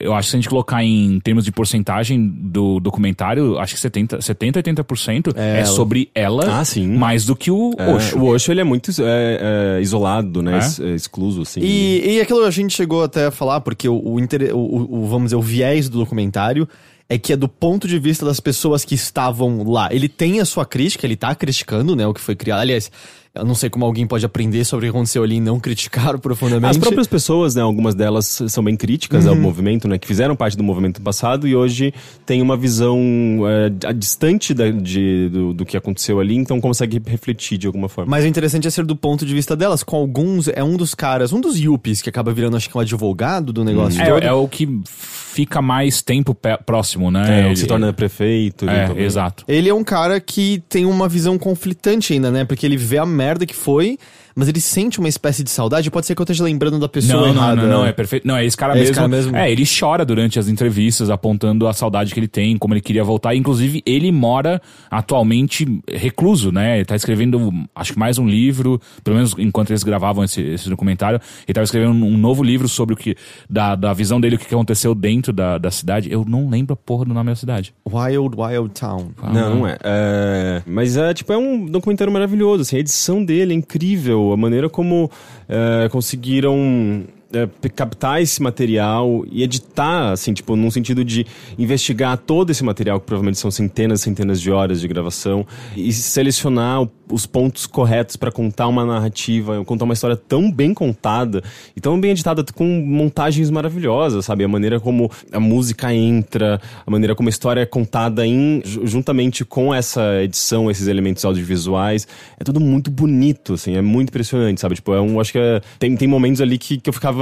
eu 0.00 0.14
acho 0.14 0.26
que 0.26 0.30
se 0.30 0.36
a 0.36 0.40
gente 0.40 0.48
colocar 0.48 0.84
em 0.84 1.18
termos 1.20 1.44
de 1.44 1.50
porcentagem 1.50 2.26
do 2.28 2.78
documentário, 2.78 3.58
acho 3.58 3.74
que 3.74 3.80
70, 3.80 4.20
70 4.22 4.62
80% 4.62 5.34
é, 5.36 5.58
ela. 5.58 5.66
sobre 5.66 6.08
ela 6.14 6.60
Ah, 6.60 6.64
sim. 6.64 6.86
mais 6.86 7.24
do 7.24 7.34
que 7.34 7.50
o 7.50 7.74
É, 7.76 7.88
Osho. 7.94 8.18
O 8.18 8.26
Osho, 8.26 8.52
ele 8.52 8.60
é 8.60 8.64
muito 8.64 8.90
é, 9.02 9.76
é, 9.78 9.80
isolado, 9.82 10.40
né? 10.42 10.54
É? 10.54 10.58
Es- 10.58 10.80
é, 10.80 10.94
excluso, 10.94 11.42
assim. 11.42 11.60
E, 11.60 12.16
e 12.16 12.20
aquilo 12.20 12.44
a 12.44 12.50
gente 12.50 12.74
chegou 12.74 13.02
até 13.02 13.26
a 13.26 13.30
falar, 13.30 13.60
porque 13.60 13.88
o, 13.88 14.00
o, 14.12 14.20
inter- 14.20 14.54
o- 14.54 14.58
o- 14.58 15.02
o, 15.02 15.06
vamos 15.06 15.24
dizer, 15.26 15.36
o 15.36 15.42
viés 15.42 15.88
do 15.88 15.98
documentário 15.98 16.68
é 17.10 17.16
que 17.18 17.32
é 17.32 17.36
do 17.36 17.48
ponto 17.48 17.88
de 17.88 17.98
vista 17.98 18.24
das 18.26 18.38
pessoas 18.38 18.84
que 18.84 18.94
estavam 18.94 19.62
lá. 19.68 19.88
Ele 19.90 20.08
tem 20.08 20.40
a 20.40 20.44
sua 20.44 20.66
crítica, 20.66 21.06
ele 21.06 21.16
tá 21.16 21.34
criticando, 21.34 21.96
né, 21.96 22.06
o 22.06 22.12
que 22.12 22.20
foi 22.20 22.36
criado. 22.36 22.60
Aliás, 22.60 22.90
eu 23.38 23.44
não 23.44 23.54
sei 23.54 23.70
como 23.70 23.84
alguém 23.84 24.06
pode 24.06 24.24
aprender 24.26 24.64
sobre 24.64 24.86
o 24.88 24.90
que 24.92 24.96
aconteceu 24.96 25.22
ali 25.22 25.36
e 25.36 25.40
não 25.40 25.58
criticar 25.60 26.18
profundamente. 26.20 26.70
As 26.70 26.78
próprias 26.78 27.06
pessoas, 27.06 27.54
né, 27.54 27.62
algumas 27.62 27.94
delas 27.94 28.42
são 28.48 28.62
bem 28.62 28.76
críticas 28.76 29.24
Uhum. 29.24 29.30
ao 29.30 29.36
movimento, 29.36 29.86
né, 29.88 29.98
que 29.98 30.06
fizeram 30.06 30.34
parte 30.36 30.56
do 30.56 30.62
movimento 30.64 31.00
passado 31.00 31.46
e 31.48 31.54
hoje 31.56 31.92
tem 32.26 32.42
uma 32.42 32.56
visão 32.56 32.98
é, 33.46 33.86
a- 33.88 33.92
distante 33.92 34.52
da- 34.52 34.70
de- 34.70 35.28
do, 35.30 35.52
do 35.54 35.64
que 35.64 35.76
aconteceu 35.76 36.20
ali, 36.20 36.34
então 36.36 36.60
consegue 36.60 37.00
refletir 37.06 37.58
de 37.58 37.66
alguma 37.66 37.88
forma. 37.88 38.10
Mas 38.10 38.24
o 38.24 38.26
interessante 38.26 38.66
é 38.66 38.70
ser 38.70 38.84
do 38.84 38.96
ponto 38.96 39.24
de 39.24 39.34
vista 39.34 39.54
delas. 39.56 39.82
Com 39.82 39.96
alguns, 39.96 40.48
é 40.48 40.62
um 40.64 40.76
dos 40.76 40.94
caras, 40.94 41.32
um 41.32 41.40
dos 41.40 41.58
yuppies 41.58 42.02
que 42.02 42.08
acaba 42.08 42.32
virando, 42.32 42.56
acho 42.56 42.68
que 42.68 42.76
um 42.76 42.80
advogado 42.80 43.52
do 43.52 43.64
negócio 43.64 44.02
todo. 44.04 44.22
É, 44.22 44.26
é 44.26 44.32
o 44.32 44.48
que 44.48 44.68
fica 44.86 45.62
mais 45.62 46.02
tempo 46.02 46.36
próximo, 46.66 47.10
né? 47.10 47.20
É, 47.28 47.42
o 47.42 47.46
Ele- 47.46 47.50
que 47.54 47.60
se 47.60 47.66
torna 47.66 47.92
prefeito. 47.92 48.68
É, 48.68 49.02
exato. 49.02 49.44
Ele 49.46 49.68
é 49.68 49.74
um 49.74 49.84
cara 49.84 50.18
que 50.20 50.62
tem 50.68 50.84
uma 50.84 51.08
visão 51.08 51.38
conflitante 51.38 52.12
ainda, 52.12 52.30
né? 52.30 52.44
Porque 52.44 52.66
ele 52.66 52.76
vê 52.76 52.98
a 52.98 53.06
merda 53.06 53.27
que 53.46 53.54
foi, 53.54 53.98
mas 54.38 54.46
ele 54.46 54.60
sente 54.60 55.00
uma 55.00 55.08
espécie 55.08 55.42
de 55.42 55.50
saudade. 55.50 55.90
Pode 55.90 56.06
ser 56.06 56.14
que 56.14 56.20
eu 56.20 56.22
esteja 56.22 56.44
lembrando 56.44 56.78
da 56.78 56.88
pessoa 56.88 57.26
Não, 57.26 57.34
não, 57.34 57.42
errada. 57.42 57.62
não, 57.62 57.68
não, 57.68 57.86
é 57.86 57.92
perfeito. 57.92 58.24
Não, 58.24 58.36
é 58.36 58.44
esse 58.46 58.56
cara 58.56 58.72
É 58.72 58.76
mesmo. 58.76 58.84
esse 58.84 58.94
cara 58.94 59.08
mesmo? 59.08 59.36
É, 59.36 59.50
ele 59.50 59.64
chora 59.66 60.04
durante 60.04 60.38
as 60.38 60.46
entrevistas, 60.46 61.10
apontando 61.10 61.66
a 61.66 61.72
saudade 61.72 62.14
que 62.14 62.20
ele 62.20 62.28
tem, 62.28 62.56
como 62.56 62.72
ele 62.72 62.80
queria 62.80 63.02
voltar. 63.02 63.34
Inclusive, 63.34 63.82
ele 63.84 64.12
mora 64.12 64.62
atualmente 64.88 65.66
recluso, 65.90 66.52
né? 66.52 66.76
Ele 66.76 66.84
tá 66.84 66.94
escrevendo, 66.94 67.52
acho 67.74 67.94
que 67.94 67.98
mais 67.98 68.16
um 68.16 68.28
livro, 68.28 68.80
pelo 69.02 69.16
menos 69.16 69.34
enquanto 69.38 69.70
eles 69.70 69.82
gravavam 69.82 70.22
esse, 70.22 70.40
esse 70.40 70.68
documentário. 70.70 71.20
Ele 71.44 71.54
tava 71.54 71.64
escrevendo 71.64 71.92
um 71.92 72.16
novo 72.16 72.44
livro 72.44 72.68
sobre 72.68 72.94
o 72.94 72.96
que. 72.96 73.16
Da, 73.50 73.74
da 73.74 73.92
visão 73.92 74.20
dele, 74.20 74.36
o 74.36 74.38
que 74.38 74.46
aconteceu 74.46 74.94
dentro 74.94 75.32
da, 75.32 75.58
da 75.58 75.70
cidade. 75.72 76.12
Eu 76.12 76.24
não 76.24 76.48
lembro 76.48 76.74
a 76.74 76.76
porra 76.76 77.04
do 77.04 77.12
nome 77.12 77.30
da 77.30 77.36
cidade. 77.36 77.74
Wild 77.84 78.36
Wild 78.36 78.70
Town. 78.78 79.10
Não, 79.32 79.56
não 79.56 79.66
é. 79.66 79.76
É, 79.82 80.62
Mas 80.64 80.96
é 80.96 81.12
tipo, 81.12 81.32
é 81.32 81.36
um 81.36 81.66
documentário 81.66 82.12
maravilhoso. 82.12 82.62
Assim, 82.62 82.76
a 82.76 82.80
edição 82.80 83.24
dele 83.24 83.52
é 83.52 83.56
incrível. 83.56 84.27
A 84.32 84.36
maneira 84.36 84.68
como 84.68 85.10
é, 85.48 85.88
conseguiram 85.90 87.04
é, 87.32 87.46
captar 87.68 88.22
esse 88.22 88.42
material 88.42 89.24
e 89.30 89.42
editar, 89.42 90.12
assim, 90.12 90.32
tipo, 90.32 90.56
num 90.56 90.70
sentido 90.70 91.04
de 91.04 91.26
investigar 91.58 92.16
todo 92.18 92.50
esse 92.50 92.64
material, 92.64 93.00
que 93.00 93.06
provavelmente 93.06 93.38
são 93.38 93.50
centenas 93.50 94.00
e 94.00 94.04
centenas 94.04 94.40
de 94.40 94.50
horas 94.50 94.80
de 94.80 94.88
gravação, 94.88 95.46
e 95.76 95.92
selecionar 95.92 96.82
o- 96.82 96.90
os 97.10 97.24
pontos 97.24 97.66
corretos 97.66 98.16
para 98.16 98.30
contar 98.30 98.66
uma 98.68 98.84
narrativa, 98.84 99.64
contar 99.64 99.84
uma 99.86 99.94
história 99.94 100.14
tão 100.16 100.52
bem 100.52 100.74
contada 100.74 101.42
e 101.74 101.80
tão 101.80 101.98
bem 101.98 102.10
editada, 102.10 102.44
com 102.54 102.64
montagens 102.66 103.48
maravilhosas, 103.50 104.26
sabe? 104.26 104.44
A 104.44 104.48
maneira 104.48 104.78
como 104.78 105.10
a 105.32 105.40
música 105.40 105.92
entra, 105.94 106.60
a 106.86 106.90
maneira 106.90 107.14
como 107.14 107.28
a 107.28 107.30
história 107.30 107.62
é 107.62 107.66
contada 107.66 108.26
em, 108.26 108.60
ju- 108.64 108.86
juntamente 108.86 109.42
com 109.44 109.74
essa 109.74 110.22
edição, 110.22 110.70
esses 110.70 110.86
elementos 110.86 111.24
audiovisuais, 111.24 112.06
é 112.38 112.44
tudo 112.44 112.60
muito 112.60 112.90
bonito, 112.90 113.54
assim, 113.54 113.74
é 113.74 113.80
muito 113.82 114.10
impressionante, 114.10 114.60
sabe? 114.60 114.74
Tipo, 114.74 114.92
é 114.94 115.00
um, 115.00 115.18
acho 115.18 115.32
que 115.32 115.38
é, 115.38 115.62
tem, 115.78 115.96
tem 115.96 116.06
momentos 116.08 116.42
ali 116.42 116.58
que, 116.58 116.76
que 116.78 116.90
eu 116.90 116.92
ficava, 116.92 117.17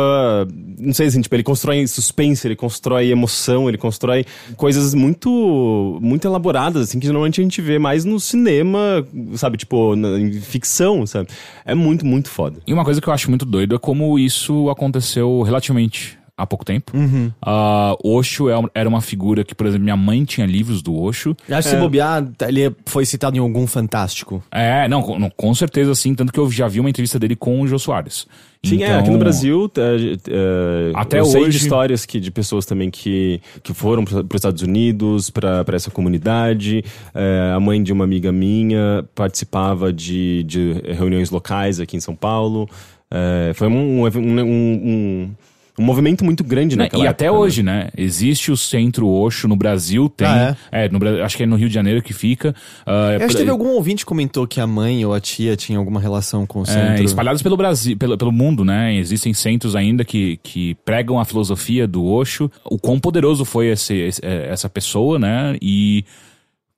não 0.79 0.93
sei 0.93 1.07
assim, 1.07 1.21
tipo, 1.21 1.35
ele 1.35 1.43
constrói 1.43 1.87
suspense, 1.87 2.47
ele 2.47 2.57
constrói 2.57 3.11
emoção, 3.11 3.69
ele 3.69 3.79
constrói 3.79 4.25
coisas 4.57 4.95
muito, 4.95 5.99
muito 6.03 6.27
elaboradas, 6.27 6.89
assim, 6.89 7.01
que 7.01 7.07
normalmente 7.07 7.41
a 7.41 7.45
gente 7.45 7.61
vê 7.61 7.79
mais 7.79 8.05
no 8.05 8.21
cinema, 8.21 9.07
sabe? 9.35 9.57
Tipo, 9.57 9.97
na, 9.97 10.19
em 10.19 10.33
ficção, 10.41 11.07
sabe? 11.07 11.29
É 11.65 11.75
muito, 11.75 12.05
muito 12.05 12.29
foda. 12.29 12.61
E 12.67 12.73
uma 12.73 12.85
coisa 12.85 13.01
que 13.01 13.09
eu 13.09 13.13
acho 13.13 13.29
muito 13.31 13.45
doido 13.45 13.75
é 13.75 13.79
como 13.79 14.19
isso 14.19 14.69
aconteceu 14.71 15.43
relativamente 15.43 16.19
há 16.37 16.47
pouco 16.47 16.65
tempo. 16.65 16.93
Uhum. 16.97 17.31
Ah, 17.41 17.97
Osho 18.05 18.51
é 18.51 18.55
era 18.75 18.89
uma 18.89 19.01
figura 19.01 19.43
que, 19.45 19.55
por 19.55 19.67
exemplo, 19.67 19.85
minha 19.85 19.97
mãe 19.97 20.25
tinha 20.25 20.47
livros 20.47 20.83
do 20.83 20.95
Osho. 20.95 21.37
Eu 21.49 21.57
Acho 21.57 21.69
que 21.69 21.75
se 21.75 21.81
bobear, 21.81 22.29
ele 22.49 22.75
foi 22.85 23.07
citado 23.07 23.37
em 23.37 23.41
algum 23.41 23.67
fantástico. 23.67 24.43
É, 24.51 24.87
não, 24.89 25.03
com, 25.03 25.31
com 25.31 25.55
certeza 25.55 25.95
sim, 25.95 26.15
tanto 26.15 26.33
que 26.33 26.39
eu 26.41 26.51
já 26.51 26.69
vi 26.69 26.81
uma 26.81 26.91
entrevista 26.91 27.19
dele 27.19 27.37
com 27.37 27.61
o 27.61 27.67
Jô 27.67 27.79
Soares. 27.79 28.27
Sim, 28.65 28.83
é, 28.83 28.87
Então, 28.89 28.99
aqui 29.01 29.11
no 29.11 29.19
Brasil, 29.19 29.71
é, 29.77 29.81
é, 30.29 30.93
Até 30.95 31.21
eu 31.21 31.25
sei 31.27 31.43
hoje- 31.43 31.51
de 31.53 31.57
histórias 31.65 32.05
que, 32.05 32.19
de 32.19 32.31
pessoas 32.33 32.67
também 32.67 32.91
que, 32.91 33.41
que 33.63 33.73
foram 33.73 34.05
para 34.05 34.19
os 34.21 34.35
Estados 34.35 34.63
Unidos, 34.63 35.31
para 35.31 35.65
essa 35.73 35.91
comunidade. 35.91 36.85
É, 37.15 37.53
a 37.55 37.61
mãe 37.61 37.81
de 37.83 37.93
uma 37.93 38.05
amiga 38.05 38.33
minha 38.33 39.05
participava 39.15 39.93
de, 39.93 40.43
de 40.45 40.73
reuniões 40.95 41.31
locais 41.31 41.79
aqui 41.81 41.97
em 41.97 42.01
São 42.01 42.15
Paulo. 42.17 42.69
É, 43.09 43.53
foi 43.55 43.69
um, 43.69 44.03
um, 44.03 44.07
um, 44.07 44.41
um, 44.43 45.31
um 45.79 45.83
movimento 45.85 46.25
muito 46.25 46.43
grande 46.43 46.77
né, 46.77 46.85
naquela 46.85 47.05
E 47.05 47.07
época. 47.07 47.11
até 47.25 47.25
né? 47.27 47.31
hoje, 47.39 47.63
né? 47.63 47.89
Existe 47.97 48.51
o 48.51 48.57
Centro 48.57 49.09
Osho 49.09 49.47
no 49.47 49.57
Brasil, 49.57 50.09
tem. 50.09 50.27
Ah, 50.27 50.57
é? 50.73 50.89
no, 50.89 50.99
Bra- 50.99 51.25
acho 51.25 51.37
que 51.37 51.43
é 51.43 51.47
no 51.47 51.57
Rio 51.57 51.69
de 51.69 51.75
Janeiro 51.75 52.03
que 52.03 52.13
fica. 52.13 52.55
É 52.87 53.17
Eu 53.17 53.25
acho 53.27 53.29
que 53.29 53.37
teve 53.37 53.51
algum 53.51 53.69
ouvinte 53.71 54.05
que 54.05 54.07
comentou 54.09 54.47
que 54.47 54.61
a 54.61 54.67
mãe 54.67 55.05
ou 55.05 55.13
a 55.13 55.21
tia 55.21 55.57
tinha 55.57 55.79
alguma 55.79 56.01
relação 56.01 56.47
com 56.47 56.61
o 56.61 56.63
É, 56.63 56.67
centro. 56.67 57.05
espalhados 57.05 57.43
pelo 57.43 57.57
Brasil, 57.57 57.97
pelo, 57.97 58.17
pelo 58.17 58.33
mundo, 58.33 58.65
né? 58.65 58.95
Existem 58.97 59.35
centros 59.35 59.77
ainda 59.77 60.05
que, 60.05 60.39
que 60.43 60.75
pregam 60.85 61.19
a 61.21 61.25
filosofia 61.25 61.87
do 61.87 62.05
Osho. 62.05 62.51
O 62.65 62.79
quão 62.79 62.99
poderoso 62.99 63.45
foi 63.45 63.67
esse, 63.69 63.95
esse- 63.95 64.21
é, 64.25 64.49
essa 64.49 64.69
pessoa, 64.69 65.19
né? 65.19 65.57
E, 65.61 66.05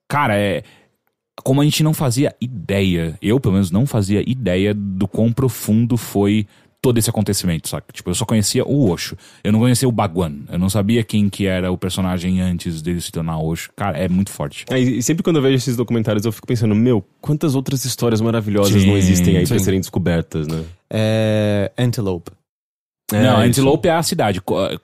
cara, 0.08 0.36
é. 0.36 0.62
Como 1.44 1.60
a 1.60 1.64
gente 1.64 1.84
não 1.84 1.94
fazia 1.94 2.34
ideia, 2.40 3.16
eu 3.22 3.38
pelo 3.38 3.54
menos 3.54 3.70
não 3.70 3.86
fazia 3.86 4.28
ideia 4.28 4.74
do 4.74 5.06
quão 5.06 5.32
profundo 5.32 5.96
foi 5.96 6.46
todo 6.80 6.99
esse 6.99 7.11
acontecimento, 7.11 7.68
saca? 7.68 7.87
Tipo, 7.92 8.11
eu 8.11 8.14
só 8.14 8.25
conhecia 8.25 8.64
o 8.64 8.88
Osho. 8.90 9.16
Eu 9.42 9.52
não 9.52 9.58
conhecia 9.58 9.88
o 9.88 9.92
Bhagwan. 9.92 10.32
Eu 10.50 10.58
não 10.58 10.70
sabia 10.70 11.02
quem 11.02 11.28
que 11.28 11.47
era 11.47 11.70
o 11.73 11.78
personagem 11.78 12.40
antes 12.40 12.80
dele 12.82 13.00
se 13.00 13.11
tornar 13.11 13.38
Osho. 13.38 13.70
Cara, 13.76 13.99
é 13.99 14.08
muito 14.08 14.30
forte. 14.30 14.64
É, 14.70 14.78
e 14.78 15.02
sempre 15.02 15.23
quando 15.23 15.37
eu 15.37 15.42
vejo 15.42 15.56
esses 15.56 15.76
documentários, 15.76 16.25
eu 16.25 16.32
fico 16.32 16.47
pensando, 16.47 16.75
meu, 16.75 17.04
quantas 17.20 17.54
outras 17.54 17.85
histórias 17.85 18.20
maravilhosas 18.20 18.80
Sim, 18.82 18.88
não 18.88 18.97
existem 18.97 19.37
aí 19.37 19.47
para 19.47 19.58
sim. 19.58 19.64
serem 19.64 19.80
descobertas, 19.80 20.47
né? 20.47 20.64
É. 20.90 21.73
Antelope. 21.76 22.30
não, 23.12 23.20
isso. 23.44 23.61
Antelope 23.61 23.88
é 23.88 23.92
a 23.92 24.02
cidade 24.02 24.40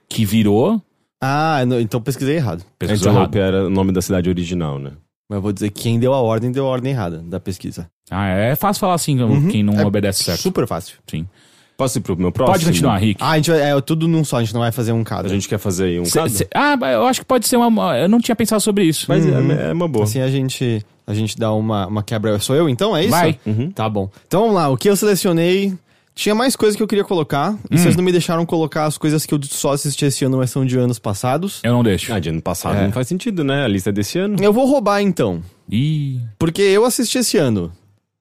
que 0.09 0.25
virou. 0.25 0.83
Ah, 1.23 1.65
não, 1.67 1.81
então 1.81 2.03
pesquisei 2.03 2.37
errado. 2.37 2.65
Pesquisou 2.79 3.13
Antelope 3.13 3.39
errado. 3.39 3.55
era 3.55 3.67
o 3.67 3.71
nome 3.71 3.93
da 3.93 4.03
cidade 4.03 4.29
original, 4.29 4.79
né? 4.79 4.93
Mas 5.31 5.37
eu 5.37 5.43
vou 5.43 5.53
dizer 5.53 5.71
que 5.71 5.83
quem 5.83 5.99
deu 5.99 6.13
a 6.13 6.21
ordem 6.21 6.53
deu 6.53 6.67
a 6.67 6.69
ordem 6.69 6.93
errada 6.93 7.19
da 7.19 7.41
pesquisa. 7.41 7.89
Ah, 8.11 8.29
é 8.29 8.55
fácil 8.55 8.81
falar 8.81 8.95
assim, 8.95 9.17
quem 9.51 9.63
não 9.63 9.81
É 9.81 9.87
obedece 9.87 10.23
certo. 10.23 10.41
Super 10.41 10.67
fácil. 10.67 10.99
Sim. 11.07 11.27
Posso 11.77 11.99
ir 11.99 12.01
pro 12.03 12.17
meu 12.17 12.31
próximo? 12.31 12.55
Pode 12.55 12.65
continuar, 12.67 12.97
Rick. 12.99 13.21
Ah, 13.23 13.31
a 13.33 13.37
gente 13.37 13.51
vai, 13.51 13.61
é 13.61 13.81
tudo 13.81 14.07
num 14.07 14.25
só, 14.25 14.37
a 14.37 14.41
gente 14.45 14.55
não 14.55 14.61
vai 14.61 14.71
fazer 14.71 14.93
um 14.93 15.03
cada. 15.03 15.27
A 15.27 15.31
gente 15.31 15.49
quer 15.49 15.59
fazer 15.59 15.85
aí 15.87 16.01
um 16.01 16.05
Cê- 16.05 16.19
caso? 16.21 16.37
cê- 16.37 16.49
ah, 16.55 16.77
eu 16.93 17.05
acho 17.07 17.21
que 17.21 17.27
pode 17.27 17.49
ser 17.49 17.57
uma. 17.57 17.99
Eu 17.99 18.09
não 18.09 18.21
tinha 18.21 18.37
pensado 18.37 18.61
sobre 18.61 18.85
isso. 18.85 19.07
Mas 19.09 19.25
Uhum. 19.25 19.51
é, 19.53 19.71
é 19.71 19.73
uma 19.73 19.89
boa. 19.89 20.05
Assim 20.05 20.21
a 20.21 20.29
gente, 20.29 20.85
a 21.07 21.13
gente 21.13 21.37
dá 21.37 21.53
uma, 21.53 21.87
uma 21.89 22.03
quebra. 22.03 22.39
Sou 22.39 22.55
eu 22.55 22.69
então? 22.69 22.97
É 22.97 23.03
isso? 23.03 23.11
Vai. 23.11 23.39
Uhum. 23.45 23.71
Tá 23.73 23.89
bom. 23.89 24.09
Então 24.27 24.41
vamos 24.43 24.55
lá. 24.55 24.69
O 24.69 24.77
que 24.77 24.89
eu 24.89 24.97
selecionei. 24.97 25.75
Tinha 26.17 26.33
mais 26.33 26.55
coisas 26.55 26.77
que 26.77 26.83
eu 26.83 26.87
queria 26.87 27.03
colocar. 27.03 27.57
E 27.69 27.77
vocês 27.77 27.97
não 27.97 28.05
me 28.05 28.13
deixaram 28.13 28.47
colocar 28.47 28.85
as 28.85 28.97
coisas 28.97 29.27
que 29.27 29.35
eu 29.35 29.41
só 29.43 29.73
assisti 29.73 30.05
esse 30.05 30.25
ano, 30.25 30.37
mas 30.37 30.49
são 30.49 30.65
de 30.65 30.79
anos 30.79 31.01
passados. 31.01 31.59
Eu 31.65 31.73
não 31.73 31.83
deixo. 31.83 32.13
Ah, 32.15 32.21
de 32.21 32.29
ano 32.29 32.41
passado 32.41 32.77
É. 32.79 32.85
não 32.85 32.93
faz 32.93 33.09
sentido, 33.09 33.43
né? 33.43 33.65
A 33.65 33.67
lista 33.67 33.91
é 33.91 33.93
desse 33.93 34.17
ano. 34.21 34.37
Eu 34.41 34.53
vou 34.53 34.65
roubar 34.65 35.01
então. 35.03 35.43
Ih. 35.69 36.21
Porque 36.39 36.63
eu 36.63 36.85
assisti 36.85 37.19
esse 37.19 37.37
ano. 37.37 37.73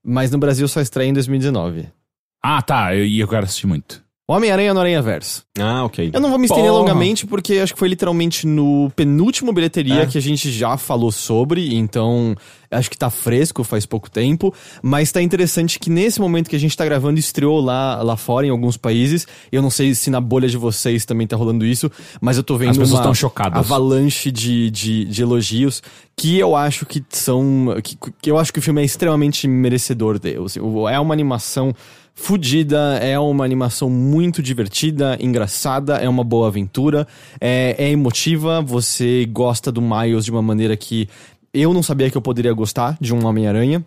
Mas 0.03 0.31
no 0.31 0.39
Brasil 0.39 0.67
só 0.67 0.81
estreia 0.81 1.07
em 1.07 1.13
2019. 1.13 1.85
Ah, 2.43 2.61
tá. 2.61 2.93
E 2.93 3.19
eu, 3.19 3.27
quero 3.27 3.45
assistir 3.45 3.67
muito. 3.67 4.03
Homem-Aranha 4.25 4.73
no 4.73 4.79
Aranha 4.79 5.01
Verso. 5.01 5.43
Ah, 5.59 5.83
ok. 5.83 6.09
Eu 6.13 6.19
não 6.21 6.29
vou 6.29 6.39
me 6.39 6.45
estender 6.45 6.69
Porra. 6.69 6.79
longamente, 6.79 7.27
porque 7.27 7.55
acho 7.55 7.73
que 7.73 7.79
foi 7.79 7.89
literalmente 7.89 8.47
no 8.47 8.89
penúltimo 8.95 9.51
bilheteria 9.51 10.03
É. 10.03 10.05
que 10.05 10.17
a 10.17 10.21
gente 10.21 10.49
já 10.49 10.77
falou 10.77 11.11
sobre, 11.11 11.75
então 11.75 12.33
acho 12.71 12.89
que 12.89 12.97
tá 12.97 13.09
fresco, 13.09 13.65
faz 13.65 13.85
pouco 13.85 14.09
tempo. 14.09 14.53
Mas 14.81 15.11
tá 15.11 15.21
interessante 15.21 15.77
que 15.77 15.89
nesse 15.89 16.21
momento 16.21 16.49
que 16.49 16.55
a 16.55 16.59
gente 16.59 16.75
tá 16.75 16.85
gravando, 16.85 17.19
estreou 17.19 17.59
lá, 17.59 18.01
lá 18.01 18.15
fora 18.15 18.47
em 18.47 18.49
alguns 18.49 18.77
países. 18.77 19.27
Eu 19.51 19.61
não 19.61 19.69
sei 19.69 19.93
se 19.93 20.09
na 20.09 20.21
bolha 20.21 20.47
de 20.47 20.57
vocês 20.57 21.03
também 21.05 21.27
tá 21.27 21.35
rolando 21.35 21.65
isso, 21.65 21.91
mas 22.21 22.37
eu 22.37 22.43
tô 22.43 22.55
vendo 22.57 22.71
As 22.71 22.77
pessoas 22.77 22.99
uma 22.99 23.03
tão 23.03 23.13
chocadas. 23.13 23.59
avalanche 23.59 24.31
de, 24.31 24.71
de, 24.71 25.03
de 25.05 25.21
elogios 25.21 25.83
que 26.15 26.39
eu 26.39 26.55
acho 26.55 26.85
que 26.85 27.03
são. 27.09 27.75
Que, 27.83 27.97
que 28.21 28.31
eu 28.31 28.37
acho 28.39 28.53
que 28.53 28.59
o 28.59 28.61
filme 28.61 28.81
é 28.81 28.85
extremamente 28.85 29.49
merecedor 29.49 30.17
deles. 30.17 30.55
É 30.57 30.99
uma 30.99 31.13
animação 31.13 31.75
fudida, 32.13 32.97
é 33.01 33.17
uma 33.19 33.43
animação 33.43 33.89
muito 33.89 34.41
divertida, 34.41 35.17
engraçada, 35.19 35.95
é 35.95 36.07
uma 36.07 36.23
boa 36.23 36.47
aventura, 36.47 37.07
é, 37.39 37.75
é 37.77 37.89
emotiva, 37.89 38.61
você 38.61 39.25
gosta 39.31 39.71
do 39.71 39.81
Miles 39.81 40.25
de 40.25 40.31
uma 40.31 40.41
maneira 40.41 40.77
que 40.77 41.09
eu 41.53 41.73
não 41.73 41.83
sabia 41.83 42.09
que 42.09 42.17
eu 42.17 42.21
poderia 42.21 42.53
gostar 42.53 42.97
de 42.99 43.13
um 43.13 43.25
Homem-Aranha. 43.25 43.83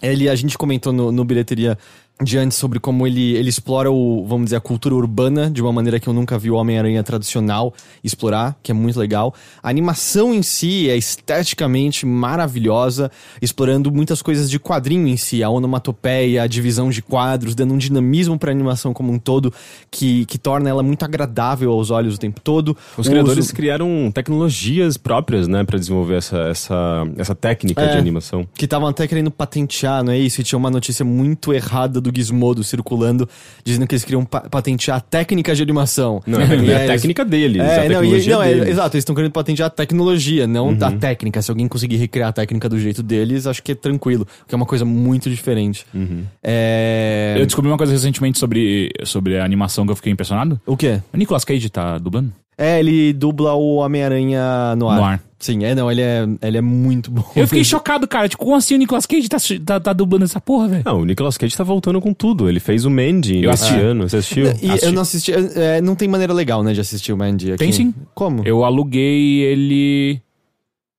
Ele, 0.00 0.28
a 0.28 0.34
gente 0.34 0.58
comentou 0.58 0.92
no, 0.92 1.12
no 1.12 1.24
bilheteria 1.24 1.78
de 2.22 2.38
antes 2.38 2.56
sobre 2.58 2.78
como 2.78 3.06
ele, 3.06 3.34
ele 3.34 3.48
explora 3.48 3.90
o, 3.90 4.24
vamos 4.26 4.44
dizer, 4.46 4.56
a 4.56 4.60
cultura 4.60 4.94
urbana 4.94 5.50
de 5.50 5.60
uma 5.62 5.72
maneira 5.72 5.98
que 5.98 6.08
eu 6.08 6.12
nunca 6.12 6.38
vi 6.38 6.50
o 6.50 6.54
Homem-Aranha 6.54 7.02
tradicional 7.02 7.74
explorar, 8.04 8.56
que 8.62 8.70
é 8.70 8.74
muito 8.74 8.98
legal. 8.98 9.34
A 9.62 9.68
animação 9.68 10.32
em 10.32 10.42
si 10.42 10.88
é 10.88 10.96
esteticamente 10.96 12.04
maravilhosa, 12.06 13.10
explorando 13.40 13.90
muitas 13.90 14.22
coisas 14.22 14.50
de 14.50 14.58
quadrinho 14.58 15.06
em 15.08 15.16
si, 15.16 15.42
a 15.42 15.50
onomatopeia, 15.50 16.42
a 16.42 16.46
divisão 16.46 16.90
de 16.90 17.02
quadros, 17.02 17.54
dando 17.54 17.74
um 17.74 17.78
dinamismo 17.78 18.38
pra 18.38 18.50
animação 18.50 18.92
como 18.92 19.12
um 19.12 19.18
todo 19.18 19.52
que, 19.90 20.24
que 20.26 20.38
torna 20.38 20.68
ela 20.68 20.82
muito 20.82 21.04
agradável 21.04 21.72
aos 21.72 21.90
olhos 21.90 22.14
o 22.14 22.18
tempo 22.18 22.40
todo. 22.40 22.76
Os 22.96 23.06
O 23.06 23.10
criadores 23.10 23.46
uso- 23.46 23.54
criaram 23.54 24.10
tecnologias 24.12 24.96
próprias, 24.96 25.48
né, 25.48 25.64
Pra 25.64 25.78
desenvolver 25.78 26.16
essa, 26.16 26.36
essa, 26.48 27.06
essa 27.16 27.34
técnica 27.34 27.80
É. 27.82 27.92
de 27.92 27.96
animação. 27.98 28.46
que 28.54 28.64
estavam 28.66 28.88
até 28.88 29.06
querendo 29.06 29.30
patentear, 29.30 30.04
não 30.04 30.12
é 30.12 30.18
isso? 30.18 30.40
E 30.40 30.44
tinha 30.44 30.58
uma 30.58 30.70
notícia 30.70 31.04
muito 31.04 31.52
errada 31.52 32.00
do 32.00 32.11
Gizmodo 32.14 32.62
circulando, 32.64 33.28
dizendo 33.64 33.86
que 33.86 33.94
eles 33.94 34.04
queriam 34.04 34.24
pa- 34.24 34.42
patentear 34.42 34.96
a 34.98 35.00
técnica 35.00 35.54
de 35.54 35.62
animação. 35.62 36.22
Não, 36.26 36.40
é 36.40 36.44
a 36.44 36.46
E 36.46 36.48
técnica, 36.48 36.76
aí 36.78 36.84
a 36.84 36.86
técnica 36.92 37.24
deles, 37.24 37.60
É, 37.62 37.86
a 37.86 37.88
não, 37.88 38.04
e- 38.04 38.26
não, 38.28 38.42
é, 38.42 38.48
deles. 38.54 38.68
exato, 38.68 38.96
eles 38.96 39.02
estão 39.02 39.14
querendo 39.14 39.32
patentear 39.32 39.66
a 39.66 39.70
tecnologia, 39.70 40.46
não 40.46 40.68
Uhum. 40.68 40.78
a 40.82 40.92
técnica. 40.92 41.40
Se 41.42 41.50
alguém 41.50 41.66
conseguir 41.68 41.96
recriar 41.96 42.28
a 42.28 42.32
técnica 42.32 42.68
do 42.68 42.78
jeito 42.78 43.02
deles, 43.02 43.46
acho 43.46 43.62
que 43.62 43.72
é 43.72 43.74
tranquilo, 43.74 44.26
porque 44.40 44.54
é 44.54 44.56
uma 44.56 44.66
coisa 44.66 44.84
muito 44.84 45.28
diferente. 45.30 45.84
Uhum. 45.94 46.24
É... 46.42 47.36
Eu 47.38 47.46
descobri 47.46 47.70
uma 47.70 47.78
coisa 47.78 47.92
recentemente 47.92 48.38
sobre, 48.38 48.90
sobre 49.04 49.38
a 49.38 49.44
animação 49.44 49.84
que 49.84 49.92
eu 49.92 49.96
fiquei 49.96 50.12
impressionado. 50.12 50.60
O 50.66 50.76
quê? 50.76 51.00
O 51.12 51.16
Nicolas 51.16 51.44
Cage 51.44 51.68
tá 51.70 51.98
dublando? 51.98 52.32
É, 52.62 52.78
ele 52.78 53.12
dubla 53.12 53.54
o 53.54 53.76
Homem-Aranha 53.76 54.74
no 54.76 54.88
ar. 54.88 54.96
No 54.96 55.04
ar. 55.04 55.22
Sim, 55.38 55.64
é, 55.64 55.74
não, 55.74 55.90
ele 55.90 56.00
é, 56.00 56.24
ele 56.40 56.56
é 56.58 56.60
muito 56.60 57.10
bom. 57.10 57.24
Eu 57.34 57.48
fiquei 57.48 57.64
chocado, 57.64 58.06
cara. 58.06 58.28
Tipo, 58.28 58.44
como 58.44 58.54
assim 58.54 58.76
o 58.76 58.78
Nicolas 58.78 59.04
Cage 59.06 59.28
tá, 59.28 59.38
tá, 59.66 59.80
tá 59.80 59.92
dublando 59.92 60.24
essa 60.24 60.40
porra, 60.40 60.68
velho? 60.68 60.82
Não, 60.86 61.00
o 61.00 61.04
Nicolas 61.04 61.36
Cage 61.36 61.56
tá 61.56 61.64
voltando 61.64 62.00
com 62.00 62.14
tudo. 62.14 62.48
Ele 62.48 62.60
fez 62.60 62.84
o 62.84 62.90
Mandy 62.90 63.42
Eu 63.42 63.50
assisti. 63.50 63.74
ano. 63.74 64.08
Você 64.08 64.18
assistiu? 64.18 64.44
E 64.46 64.48
Assisti. 64.70 64.86
eu 64.86 64.92
não 64.92 65.02
assisti. 65.02 65.32
é, 65.56 65.80
não 65.80 65.96
tem 65.96 66.06
maneira 66.06 66.32
legal, 66.32 66.62
né, 66.62 66.72
de 66.72 66.80
assistir 66.80 67.12
o 67.12 67.16
Mandy 67.16 67.48
aqui. 67.50 67.58
Tem 67.58 67.72
sim. 67.72 67.92
Como? 68.14 68.42
Eu 68.46 68.64
aluguei 68.64 69.40
ele 69.40 70.20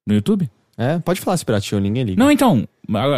no 0.06 0.14
YouTube? 0.16 0.50
É, 0.78 0.98
pode 1.00 1.22
falar 1.22 1.38
se 1.38 1.46
pirateou, 1.46 1.80
ninguém 1.80 2.04
liga. 2.04 2.20
Não, 2.24 2.32
então. 2.32 2.68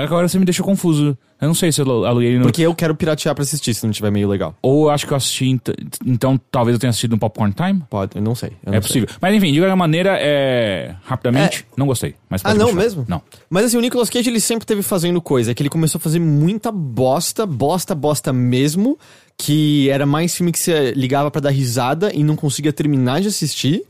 Agora 0.03 0.27
você 0.27 0.37
me 0.37 0.45
deixou 0.45 0.65
confuso. 0.65 1.17
Eu 1.41 1.47
não 1.47 1.55
sei 1.55 1.71
se 1.71 1.81
eu 1.81 2.05
aluguei 2.05 2.29
ele 2.29 2.37
no. 2.39 2.43
Porque 2.43 2.61
eu 2.61 2.75
quero 2.75 2.93
piratear 2.95 3.33
pra 3.33 3.43
assistir 3.43 3.73
se 3.73 3.85
não 3.85 3.91
tiver 3.93 4.11
meio 4.11 4.27
legal. 4.27 4.55
Ou 4.61 4.85
eu 4.85 4.89
acho 4.89 5.07
que 5.07 5.13
eu 5.13 5.17
assisti. 5.17 5.45
ent- 5.49 5.69
Então 6.05 6.39
talvez 6.51 6.75
eu 6.75 6.79
tenha 6.79 6.89
assistido 6.89 7.15
um 7.15 7.17
Popcorn 7.17 7.53
Time? 7.53 7.81
Pode, 7.89 8.15
eu 8.15 8.21
não 8.21 8.35
sei. 8.35 8.49
eu 8.65 8.73
É 8.73 8.75
não 8.75 8.81
sei. 8.81 8.81
possível. 8.81 9.09
Mas 9.21 9.33
enfim, 9.35 9.53
de 9.53 9.59
qualquer 9.59 9.75
maneira, 9.75 10.17
é. 10.19 10.95
Rapidamente, 11.05 11.65
não 11.77 11.87
gostei. 11.87 12.15
Mas 12.29 12.41
Ah, 12.43 12.53
não 12.53 12.73
mesmo? 12.73 13.05
Não. 13.07 13.21
Mas 13.49 13.65
assim, 13.65 13.77
o 13.77 13.81
Nicolas 13.81 14.09
Cage 14.09 14.29
ele 14.29 14.39
sempre 14.41 14.65
teve 14.65 14.81
fazendo 14.81 15.21
coisa. 15.21 15.51
É 15.51 15.53
que 15.53 15.61
ele 15.63 15.69
começou 15.69 15.97
a 15.97 16.01
fazer 16.01 16.19
muita 16.19 16.71
bosta, 16.71 17.45
bosta, 17.45 17.95
bosta 17.95 18.31
mesmo. 18.33 18.97
Que 19.37 19.89
era 19.89 20.05
mais 20.05 20.35
filme 20.35 20.51
que 20.51 20.59
você 20.59 20.91
ligava 20.91 21.29
pra 21.31 21.41
dar 21.41 21.49
risada 21.49 22.11
e 22.13 22.23
não 22.23 22.35
conseguia 22.35 22.71
terminar 22.71 23.19
de 23.21 23.27
assistir. 23.29 23.81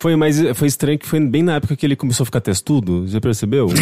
Foi, 0.00 0.16
mas 0.16 0.40
foi 0.54 0.66
estranho 0.66 0.98
que 0.98 1.06
foi 1.06 1.20
bem 1.20 1.42
na 1.42 1.56
época 1.56 1.76
que 1.76 1.84
ele 1.84 1.94
começou 1.94 2.24
a 2.24 2.26
ficar 2.26 2.40
testudo. 2.40 3.06
Já 3.06 3.20
percebeu? 3.20 3.68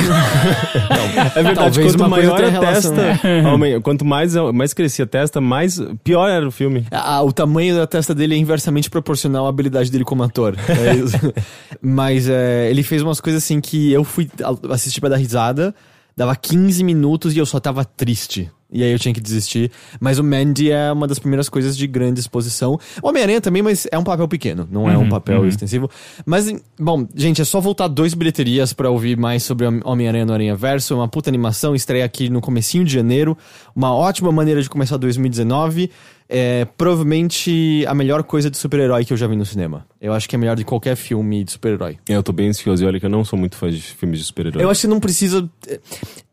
é 1.35 1.43
verdade, 1.43 1.55
talvez 1.55 1.95
quanto 1.95 2.11
maior 2.11 2.43
a 2.43 2.49
relação, 2.49 2.95
testa, 2.95 3.29
aumen- 3.49 3.81
quanto 3.81 4.05
mais, 4.05 4.35
mais 4.53 4.75
crescia 4.75 5.05
a 5.05 5.09
testa, 5.09 5.41
mais 5.41 5.81
pior 6.03 6.29
era 6.29 6.47
o 6.47 6.51
filme. 6.51 6.85
Ah, 6.91 7.23
o 7.23 7.33
tamanho 7.33 7.77
da 7.77 7.87
testa 7.87 8.15
dele 8.15 8.35
é 8.35 8.39
inversamente 8.39 8.91
proporcional 8.91 9.47
à 9.47 9.49
habilidade 9.49 9.93
dele 9.93 10.05
como 10.05 10.25
ator. 10.25 10.57
É 10.69 10.97
isso. 10.97 11.17
Mas 11.81 12.29
é, 12.29 12.69
ele 12.69 12.83
fez 12.83 13.01
umas 13.03 13.21
coisas 13.21 13.43
assim 13.45 13.61
que 13.61 13.93
eu 13.93 14.03
fui 14.03 14.29
assistir 14.71 15.01
pra 15.01 15.11
dar 15.11 15.17
risada, 15.19 15.73
dava 16.17 16.35
15 16.35 16.83
minutos 16.83 17.35
e 17.37 17.39
eu 17.39 17.47
só 17.47 17.61
tava 17.61 17.85
triste. 17.85 18.51
E 18.71 18.83
aí 18.83 18.93
eu 18.93 18.99
tinha 18.99 19.15
que 19.15 19.21
desistir. 19.21 19.71
Mas 19.99 20.19
o 20.19 20.25
Mandy 20.25 20.71
é 20.71 20.93
uma 20.93 21.07
das 21.07 21.19
primeiras 21.19 21.49
coisas 21.49 21.77
de 21.77 21.87
grande 21.87 22.21
exposição. 22.21 22.79
O 23.03 23.09
Homem-Aranha 23.09 23.41
também, 23.41 23.63
mas 23.63 23.87
é 23.91 23.99
um 23.99 24.05
papel 24.05 24.29
pequeno, 24.29 24.69
não 24.71 24.91
é 24.91 24.97
um 24.99 25.09
papel 25.09 25.43
extensivo. 25.49 25.91
Mas, 26.27 26.53
bom, 26.79 27.07
gente, 27.15 27.41
é 27.41 27.45
só 27.45 27.61
voltar 27.61 27.89
dois 27.89 28.13
bilheterias 28.13 28.75
pra 28.75 28.91
ouvir 28.91 29.17
mais 29.17 29.43
sobre 29.43 29.67
Hom- 29.67 29.81
Homem-Aranha 29.85 30.27
no 30.27 30.33
Aranha 30.35 30.55
Verso. 30.55 30.95
Uma 30.95 31.09
puta 31.09 31.31
animação, 31.31 31.75
estreia 31.75 32.05
aqui 32.05 32.29
no 32.29 32.41
comecinho 32.43 32.85
de 32.85 32.93
janeiro. 32.93 33.39
Uma 33.75 33.95
ótima 33.95 34.31
maneira 34.31 34.61
de 34.63 34.69
começar 34.69 34.97
2019. 34.99 35.91
É 36.31 36.67
provavelmente 36.77 37.85
a 37.89 37.95
melhor 37.95 38.23
coisa 38.23 38.51
de 38.51 38.59
super-herói 38.59 39.03
que 39.03 39.15
eu 39.15 39.17
já 39.17 39.27
vi 39.27 39.35
no 39.35 39.47
cinema. 39.47 39.87
Eu 39.99 40.13
acho 40.13 40.29
que 40.29 40.35
é 40.37 40.39
melhor 40.39 40.57
de 40.57 40.63
qualquer 40.65 40.95
filme 40.95 41.43
de 41.43 41.53
super-herói. 41.53 41.97
Eu 42.07 42.23
tô 42.23 42.33
bem 42.33 42.49
ansioso 42.51 42.85
e 42.85 42.87
olha 42.87 43.01
que 43.01 43.07
eu 43.07 43.11
não 43.11 43.25
sou 43.25 43.39
muito 43.39 43.57
fã 43.57 43.71
de 43.71 43.81
filmes 43.81 44.19
de 44.19 44.27
super-herói. 44.27 44.63
Eu 44.63 44.69
acho 44.69 44.83
que 44.83 44.87
não 44.87 45.01
precisa. 45.01 45.49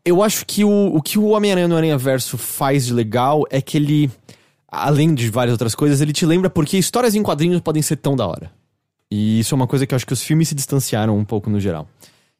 Eu 0.06 0.22
acho 0.22 0.46
que 0.46 0.64
o, 0.64 0.94
o 0.94 1.02
que 1.02 1.18
o 1.18 1.26
Homem-Aranha 1.30 1.66
no 1.66 1.76
Aranha 1.76 1.98
Verso 1.98 2.38
faz 2.38 2.86
de 2.86 2.94
legal 2.94 3.44
é 3.50 3.60
que 3.60 3.76
ele, 3.76 4.08
além 4.70 5.12
de 5.12 5.28
várias 5.28 5.52
outras 5.52 5.74
coisas, 5.74 6.00
ele 6.00 6.12
te 6.12 6.24
lembra 6.24 6.48
porque 6.48 6.78
histórias 6.78 7.16
em 7.16 7.24
quadrinhos 7.24 7.60
podem 7.60 7.82
ser 7.82 7.96
tão 7.96 8.14
da 8.14 8.24
hora. 8.24 8.52
E 9.10 9.40
isso 9.40 9.52
é 9.52 9.56
uma 9.56 9.66
coisa 9.66 9.84
que 9.84 9.92
eu 9.92 9.96
acho 9.96 10.06
que 10.06 10.12
os 10.12 10.22
filmes 10.22 10.48
se 10.48 10.54
distanciaram 10.54 11.18
um 11.18 11.24
pouco 11.24 11.50
no 11.50 11.58
geral. 11.58 11.88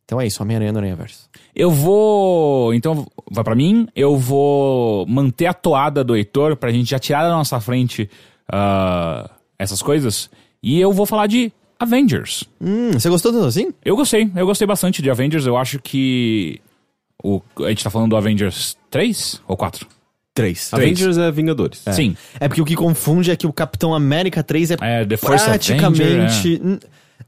Então 0.05 0.21
é 0.21 0.27
isso, 0.29 0.41
Homem-Aranha 0.41 0.71
no 0.71 0.79
Aranha 0.79 0.95
Verso. 0.95 1.29
Eu 1.55 1.69
vou. 1.69 2.73
Então, 2.73 3.05
vai 3.29 3.43
pra 3.43 3.57
mim. 3.57 3.89
Eu 3.97 4.17
vou 4.17 5.05
manter 5.09 5.47
a 5.47 5.53
toada 5.53 6.05
do 6.05 6.15
Heitor 6.15 6.55
pra 6.55 6.71
gente 6.71 6.91
já 6.91 7.01
tirar 7.01 7.25
da 7.25 7.31
nossa 7.31 7.61
frente 7.61 8.09
ah, 8.49 9.29
essas 9.59 9.83
coisas. 9.83 10.31
E 10.63 10.81
eu 10.81 10.93
vou 10.93 11.05
falar 11.05 11.27
de 11.27 11.53
Avengers. 11.81 12.45
Hum, 12.61 12.93
você 12.93 13.09
gostou 13.09 13.33
tanto 13.33 13.47
assim? 13.47 13.75
Eu 13.85 13.97
gostei, 13.97 14.31
eu 14.37 14.47
gostei 14.47 14.69
bastante 14.69 15.03
de 15.03 15.11
Avengers. 15.11 15.47
Eu 15.47 15.57
acho 15.57 15.81
que. 15.81 16.61
O, 17.23 17.41
a 17.65 17.69
gente 17.69 17.83
tá 17.83 17.91
falando 17.91 18.11
do 18.11 18.17
Avengers 18.17 18.77
3 18.91 19.41
ou 19.49 19.57
4? 19.57 19.87
Três. 20.35 20.73
Avengers 20.73 21.17
é 21.17 21.31
Vingadores. 21.33 21.83
Sim. 21.93 22.15
É 22.39 22.47
porque 22.47 22.61
o 22.61 22.65
que 22.65 22.77
confunde 22.77 23.31
é 23.31 23.37
que 23.37 23.47
o 23.47 23.53
Capitão 23.53 23.95
América 23.95 24.43
3 24.43 24.73
é, 24.73 24.77
É, 24.83 25.05
The 25.05 25.17
First 25.17 25.45
praticamente. 25.47 26.03
Avenger, 26.03 26.61
N- 26.63 26.79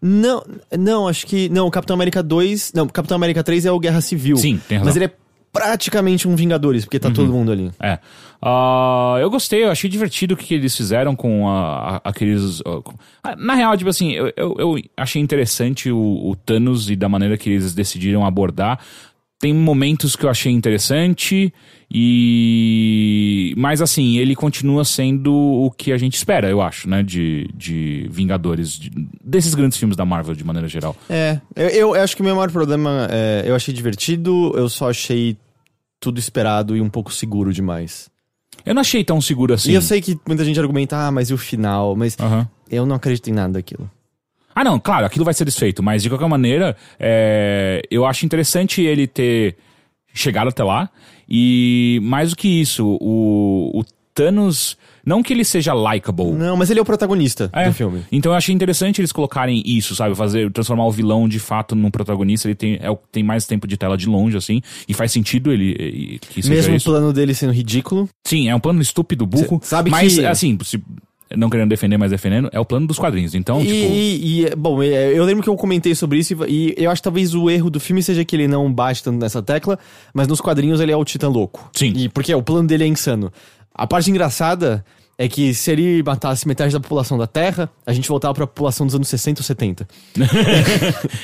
Não, 0.03 0.45
não, 0.79 1.09
acho 1.09 1.27
que. 1.27 1.49
Não, 1.49 1.67
o 1.67 1.71
Capitão 1.71 1.95
América 1.95 2.23
2. 2.23 2.73
Não, 2.75 2.85
o 2.85 2.93
Capitão 2.93 3.17
América 3.17 3.43
3 3.43 3.65
é 3.65 3.73
o 3.73 3.79
Guerra 3.81 4.03
Civil. 4.03 4.37
Sim, 4.37 4.61
tem 4.69 4.77
razão. 4.77 4.87
Mas 4.91 4.97
ele 4.97 5.07
é 5.07 5.13
praticamente 5.51 6.29
um 6.29 6.37
Vingadores, 6.37 6.85
porque 6.85 6.99
tá 7.01 7.11
todo 7.11 7.33
mundo 7.33 7.51
ali. 7.51 7.71
É. 7.81 7.99
Ah, 8.41 9.17
eu 9.21 9.29
gostei, 9.31 9.65
eu 9.65 9.71
achei 9.71 9.91
divertido 9.91 10.35
o 10.35 10.37
que 10.37 10.55
eles 10.55 10.77
fizeram 10.77 11.17
com 11.17 11.49
a- 11.49 11.97
a- 11.97 12.01
aqueles. 12.11 12.61
ah, 12.61 12.81
com- 12.85 12.95
ah, 13.25 13.35
na 13.35 13.55
real, 13.55 13.77
tipo 13.77 13.91
assim, 13.91 14.13
eu, 14.13 14.33
eu, 14.37 14.55
eu 14.59 14.77
achei 14.97 15.21
interessante 15.21 15.91
o, 15.91 15.99
o 16.31 16.37
Thanos 16.37 16.89
e 16.91 16.95
da 16.95 17.09
maneira 17.09 17.37
que 17.37 17.51
eles 17.51 17.75
decidiram 17.75 18.25
abordar. 18.25 18.79
Tem 19.41 19.53
momentos 19.55 20.17
que 20.17 20.25
eu 20.27 20.31
achei 20.31 20.51
interessante 20.53 21.53
e. 22.39 23.55
Mas 23.57 23.81
assim, 23.81 24.19
ele 24.19 24.35
continua 24.35 24.85
sendo 24.85 25.33
o 25.33 25.71
que 25.71 25.93
a 25.93 25.97
gente 25.99 26.15
espera, 26.15 26.49
eu 26.49 26.61
acho, 26.61 26.89
né? 26.89 27.03
De, 27.03 27.49
de 27.55 28.07
Vingadores, 28.11 28.73
de- 28.79 28.91
desses 29.25 29.55
grandes 29.55 29.79
filmes 29.79 29.97
da 29.97 30.05
Marvel 30.05 30.35
de 30.35 30.45
maneira 30.45 30.67
geral. 30.69 30.97
É, 31.09 31.41
eu, 31.55 31.95
eu 31.95 32.03
acho 32.03 32.17
que 32.17 32.23
o 32.23 32.25
meu 32.25 32.35
maior 32.35 32.51
problema 32.51 33.09
é. 33.11 33.45
Eu 33.47 33.55
achei 33.55 33.73
divertido, 33.73 34.53
eu 34.57 34.69
só 34.69 34.91
achei 34.91 35.37
tudo 36.01 36.19
esperado 36.19 36.77
e 36.77 36.81
um 36.81 36.89
pouco 36.89 37.13
seguro 37.13 37.53
demais. 37.53 38.11
Eu 38.67 38.75
não 38.75 38.81
achei 38.81 39.05
tão 39.05 39.21
seguro 39.21 39.55
assim. 39.55 39.71
E 39.71 39.75
eu 39.75 39.83
sei 39.83 40.01
que 40.01 40.19
muita 40.27 40.45
gente 40.45 40.59
argumenta, 40.59 40.97
ah, 40.97 41.11
mas 41.13 41.31
e 41.31 41.35
o 41.35 41.39
final? 41.39 41.95
Mas 41.97 42.17
Aham. 42.19 42.49
eu 42.71 42.85
não 42.85 42.97
acredito 42.97 43.29
em 43.31 43.33
nada 43.33 43.53
daquilo. 43.55 43.89
Ah, 44.61 44.65
não, 44.65 44.79
claro, 44.81 45.07
aquilo 45.07 45.25
vai 45.25 45.33
ser 45.35 45.45
desfeito, 45.45 45.83
mas 45.83 46.03
de 46.03 46.09
qualquer 46.09 46.29
maneira, 46.29 46.77
é, 46.99 47.81
eu 47.91 48.05
acho 48.05 48.27
interessante 48.27 48.83
ele 48.83 49.07
ter 49.07 49.57
chegado 50.13 50.49
até 50.49 50.65
lá. 50.65 50.91
E 51.29 52.01
mais 52.03 52.31
do 52.31 52.37
que 52.37 52.49
isso, 52.49 52.85
o, 53.01 53.71
o 53.79 53.85
Thanos. 54.15 54.77
Não 55.07 55.23
que 55.23 55.33
ele 55.33 55.45
seja 55.45 55.73
likable. 55.73 56.33
Não, 56.33 56.57
mas 56.57 56.71
ele 56.71 56.81
é 56.81 56.83
o 56.83 56.85
protagonista 56.85 57.49
É. 57.53 57.67
do 57.69 57.73
filme. 57.73 58.03
Então 58.13 58.33
eu 58.33 58.37
achei 58.37 58.55
interessante 58.55 59.01
eles 59.01 59.13
colocarem 59.13 59.63
isso, 59.65 59.95
sabe? 59.95 60.15
Fazer, 60.15 60.51
transformar 60.53 60.85
o 60.87 60.91
vilão 60.91 61.27
de 61.29 61.39
fato 61.39 61.75
num 61.77 61.91
protagonista. 61.91 62.47
Ele 62.49 62.55
tem, 62.55 62.79
é, 62.83 62.91
o- 62.91 62.99
tem 63.11 63.23
mais 63.23 63.47
tempo 63.47 63.67
de 63.67 63.77
tela 63.79 63.97
de 63.97 64.07
longe, 64.07 64.37
assim. 64.37 64.61
E 64.87 64.93
faz 64.93 65.13
sentido 65.13 65.51
ele, 65.53 66.21
Mesmo 66.47 66.77
o 66.77 66.83
plano 66.83 67.13
dele 67.13 67.33
sendo 67.33 67.53
ridículo. 67.55 68.07
Sim, 68.27 68.49
é 68.51 68.55
um 68.55 68.61
plano 68.61 68.83
estúpido, 68.83 69.25
burro. 69.25 69.61
Cê 69.63 69.69
sabe 69.69 69.91
mas, 69.91 70.17
que- 70.17 70.27
assim, 70.27 70.59
se- 70.63 70.83
não 71.37 71.51
querendo 71.51 71.69
defender, 71.69 71.97
mas 71.99 72.11
defendendo, 72.11 72.49
é 72.53 72.59
o 72.61 72.65
plano 72.65 72.87
dos 72.87 72.99
quadrinhos. 72.99 73.35
Então, 73.35 73.61
e, 73.61 73.65
tipo. 73.65 73.75
e- 73.95 74.43
e, 74.47 74.57
bom, 74.57 74.83
é, 74.83 75.13
eu 75.13 75.25
lembro 75.25 75.43
que 75.43 75.49
eu 75.49 75.57
comentei 75.57 75.95
sobre 75.95 76.19
isso 76.19 76.35
e, 76.49 76.75
eu 76.77 76.91
acho 76.91 77.01
que 77.01 77.05
talvez 77.05 77.35
o 77.35 77.51
erro 77.51 77.71
do 77.71 77.79
filme 77.79 78.03
seja 78.03 78.25
que 78.25 78.35
ele 78.35 78.49
não 78.49 78.73
bate 78.73 79.03
tanto 79.03 79.19
nessa 79.19 79.43
tecla, 79.43 79.79
mas 80.15 80.27
nos 80.27 80.41
quadrinhos 80.41 80.81
ele 80.81 80.93
é 80.93 80.97
o 80.97 81.05
Titã 81.05 81.29
louco. 81.29 81.71
Sim. 81.75 81.93
E 81.97 82.09
porque 82.09 82.35
o 82.35 82.43
plano 82.43 82.67
dele 82.67 82.85
é 82.85 82.87
insano. 82.87 83.31
A 83.75 83.87
parte 83.87 84.11
engraçada 84.11 84.85
é 85.21 85.27
que 85.29 85.53
se 85.53 85.73
ele 85.73 86.01
matasse 86.05 86.47
metade 86.47 86.73
da 86.73 86.79
população 86.79 87.19
da 87.19 87.27
Terra, 87.27 87.69
a 87.85 87.93
gente 87.93 88.09
voltava 88.09 88.33
pra 88.35 88.47
população 88.47 88.87
dos 88.87 88.95
anos 88.95 89.09
60 89.09 89.41
ou 89.41 89.45
70. 89.45 89.89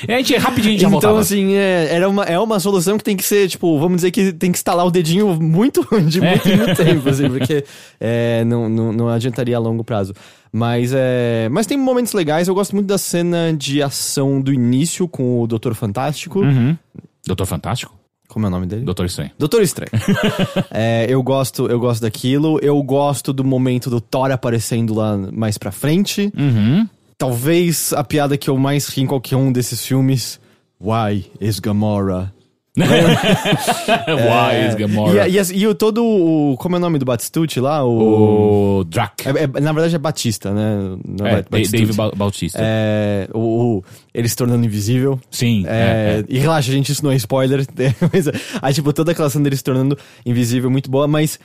E 0.07 0.11
a 0.13 0.17
gente 0.17 0.35
rapidinho 0.35 0.73
já 0.73 0.87
então, 0.87 0.91
voltava. 0.91 1.19
assim, 1.21 1.53
é, 1.53 1.87
era 1.89 2.09
uma, 2.09 2.23
é 2.25 2.37
uma 2.37 2.59
solução 2.59 2.97
que 2.97 3.03
tem 3.05 3.15
que 3.15 3.23
ser, 3.23 3.47
tipo, 3.47 3.79
vamos 3.79 3.97
dizer 3.97 4.11
que 4.11 4.33
tem 4.33 4.51
que 4.51 4.57
instalar 4.57 4.85
o 4.85 4.91
dedinho 4.91 5.33
muito, 5.41 5.81
de 6.09 6.19
muito, 6.19 6.49
É. 6.49 6.57
muito 6.57 6.75
tempo, 6.75 7.07
assim, 7.09 7.29
porque 7.29 7.63
é, 7.99 8.43
não, 8.43 8.67
não, 8.67 8.91
não 8.91 9.07
adiantaria 9.07 9.55
a 9.55 9.59
longo 9.59 9.83
prazo. 9.83 10.13
Mas, 10.51 10.91
é, 10.93 11.47
mas 11.49 11.65
tem 11.65 11.77
momentos 11.77 12.11
legais, 12.11 12.47
eu 12.49 12.53
gosto 12.55 12.75
muito 12.75 12.87
da 12.87 12.97
cena 12.97 13.53
de 13.57 13.81
ação 13.81 14.41
do 14.41 14.51
início 14.53 15.07
com 15.07 15.41
o 15.41 15.47
Doutor 15.47 15.73
Fantástico. 15.73 16.39
Uhum. 16.39 16.77
Doutor 17.25 17.45
Fantástico? 17.45 17.93
Como 18.27 18.45
é 18.45 18.49
o 18.49 18.51
nome 18.51 18.65
dele? 18.65 18.83
Doutor 18.83 19.05
Estranho. 19.05 19.31
Doutor 19.37 19.61
Estranho. 19.61 19.91
É, 20.71 21.05
eu 21.09 21.21
gosto, 21.23 21.67
eu 21.67 21.79
gosto 21.79 22.01
daquilo. 22.01 22.59
Eu 22.61 22.81
gosto 22.83 23.31
do 23.31 23.43
momento 23.43 23.89
do 23.89 24.01
Thor 24.01 24.31
aparecendo 24.31 24.93
lá 24.93 25.17
mais 25.31 25.57
pra 25.57 25.71
frente. 25.71 26.31
Uhum. 26.37 26.87
Talvez 27.17 27.93
a 27.93 28.03
piada 28.03 28.37
que 28.37 28.49
eu 28.49 28.57
mais 28.57 28.87
ri 28.89 29.03
em 29.03 29.07
qualquer 29.07 29.37
um 29.37 29.51
desses 29.51 29.85
filmes. 29.85 30.39
Why 30.81 31.31
is 31.39 31.59
Gamora? 31.59 32.33
Why 32.77 34.67
is 34.69 34.75
Gamora? 34.75 35.27
E, 35.27 35.37
e, 35.37 35.57
e 35.59 35.67
o 35.67 35.73
todo 35.75 36.03
o. 36.03 36.55
Como 36.57 36.75
é 36.75 36.77
o 36.77 36.81
nome 36.81 36.99
do 36.99 37.05
Batistucci 37.05 37.59
lá? 37.59 37.83
O. 37.83 38.79
O 38.79 38.83
Drac. 38.83 39.13
É- 39.25 39.43
é- 39.43 39.61
na 39.61 39.71
verdade 39.71 39.95
é 39.95 39.97
Batista, 39.99 40.51
né? 40.53 40.97
Não 41.07 41.25
É, 41.25 41.43
Batistucci. 41.49 41.71
Dave 41.85 41.93
Ba- 41.93 42.11
Bautista. 42.15 42.59
É, 42.61 43.27
o, 43.33 43.77
o- 43.77 43.83
ele 44.13 44.27
se 44.27 44.35
tornando 44.35 44.65
invisível. 44.65 45.19
Sim. 45.31 45.65
É, 45.67 45.69
é, 45.69 46.19
é. 46.19 46.25
E 46.27 46.37
relaxa, 46.39 46.71
gente, 46.71 46.91
isso 46.91 47.03
não 47.03 47.11
é 47.11 47.15
spoiler. 47.15 47.65
mas, 48.13 48.27
aí, 48.61 48.73
tipo, 48.73 48.91
toda 48.93 49.11
aquela 49.11 49.29
cena 49.29 49.43
dele 49.45 49.57
se 49.57 49.63
tornando 49.63 49.97
invisível, 50.25 50.69
muito 50.69 50.89
boa, 50.89 51.07
mas 51.07 51.39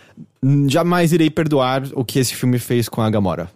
jamais 0.69 1.13
irei 1.13 1.31
perdoar 1.31 1.83
o 1.95 2.05
que 2.05 2.19
esse 2.19 2.35
filme 2.35 2.59
fez 2.59 2.89
com 2.89 3.01
a 3.03 3.11
Gamora. 3.11 3.49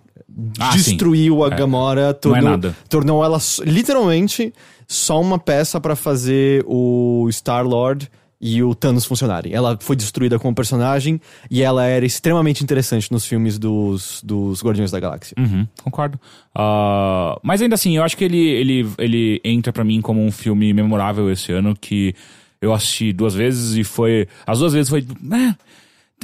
Ah, 0.59 0.73
Destruiu 0.73 1.45
a 1.45 1.47
É. 1.49 1.51
Gamora, 1.51 2.13
tornou, 2.13 2.43
nada. 2.51 2.75
tornou 2.89 3.25
ela 3.25 3.39
literalmente 3.65 4.53
só 4.87 5.21
uma 5.21 5.39
peça 5.39 5.81
pra 5.81 5.97
fazer 5.97 6.65
o 6.67 7.29
Star-Lord 7.31 8.11
e 8.41 8.63
o 8.63 8.75
Thanos 8.75 9.07
funcionarem. 9.07 9.55
Ela 9.55 9.79
foi 9.81 9.97
destruída 9.97 10.39
como 10.39 10.55
personagem 10.55 11.19
e 11.51 11.63
ela 11.63 11.87
era 11.87 12.05
extremamente 12.05 12.63
interessante 12.63 13.11
nos 13.11 13.25
filmes 13.25 13.59
dos, 13.59 14.23
dos 14.23 14.63
Guardiões 14.63 14.91
da 14.91 15.01
Galáxia. 15.01 15.35
Uhum, 15.39 15.67
concordo. 15.83 16.21
Uh, 16.55 17.41
mas 17.43 17.63
ainda 17.63 17.75
assim, 17.75 17.97
eu 17.97 18.03
acho 18.03 18.17
que 18.17 18.25
ele, 18.25 18.47
ele, 18.47 18.87
ele 18.99 19.41
entra 19.43 19.73
pra 19.73 19.83
mim 19.83 20.01
como 20.03 20.23
um 20.23 20.31
filme 20.31 20.75
memorável 20.75 21.31
esse 21.31 21.53
ano 21.53 21.75
que 21.75 22.15
eu 22.61 22.73
assisti 22.73 23.13
duas 23.13 23.35
vezes 23.35 23.77
e 23.77 23.85
foi. 23.85 24.27
As 24.47 24.59
duas 24.59 24.73
vezes 24.73 24.89
foi. 24.89 25.01
É, 25.01 25.55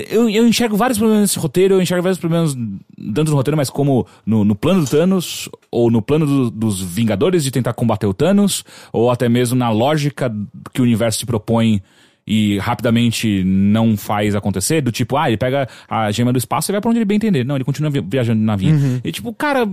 eu, 0.08 0.28
eu 0.28 0.46
enxergo 0.46 0.76
vários 0.76 0.98
problemas 0.98 1.22
nesse 1.22 1.38
roteiro, 1.38 1.74
eu 1.74 1.82
enxergo 1.82 2.02
vários 2.02 2.18
problemas 2.18 2.54
dentro 2.96 3.32
do 3.32 3.36
roteiro, 3.36 3.56
mas 3.56 3.68
como 3.68 4.06
no, 4.24 4.44
no 4.44 4.54
plano 4.54 4.84
do 4.84 4.90
Thanos, 4.90 5.48
ou 5.70 5.90
no 5.90 6.00
plano 6.00 6.26
do, 6.26 6.50
dos 6.50 6.80
Vingadores 6.80 7.44
de 7.44 7.50
tentar 7.50 7.72
combater 7.72 8.06
o 8.06 8.14
Thanos, 8.14 8.64
ou 8.92 9.10
até 9.10 9.28
mesmo 9.28 9.58
na 9.58 9.70
lógica 9.70 10.32
que 10.72 10.80
o 10.80 10.84
universo 10.84 11.18
se 11.18 11.26
propõe 11.26 11.82
e 12.26 12.58
rapidamente 12.58 13.42
não 13.44 13.96
faz 13.96 14.36
acontecer, 14.36 14.80
do 14.80 14.92
tipo, 14.92 15.16
ah, 15.16 15.26
ele 15.28 15.36
pega 15.36 15.68
a 15.88 16.12
gema 16.12 16.32
do 16.32 16.38
espaço 16.38 16.70
e 16.70 16.72
vai 16.72 16.80
pra 16.80 16.88
onde 16.88 16.98
ele 16.98 17.04
bem 17.04 17.16
entender. 17.16 17.44
Não, 17.44 17.56
ele 17.56 17.64
continua 17.64 17.90
viajando 17.90 18.38
de 18.38 18.46
navinha. 18.46 18.74
Uhum. 18.74 19.00
E 19.02 19.10
tipo, 19.10 19.32
cara, 19.34 19.66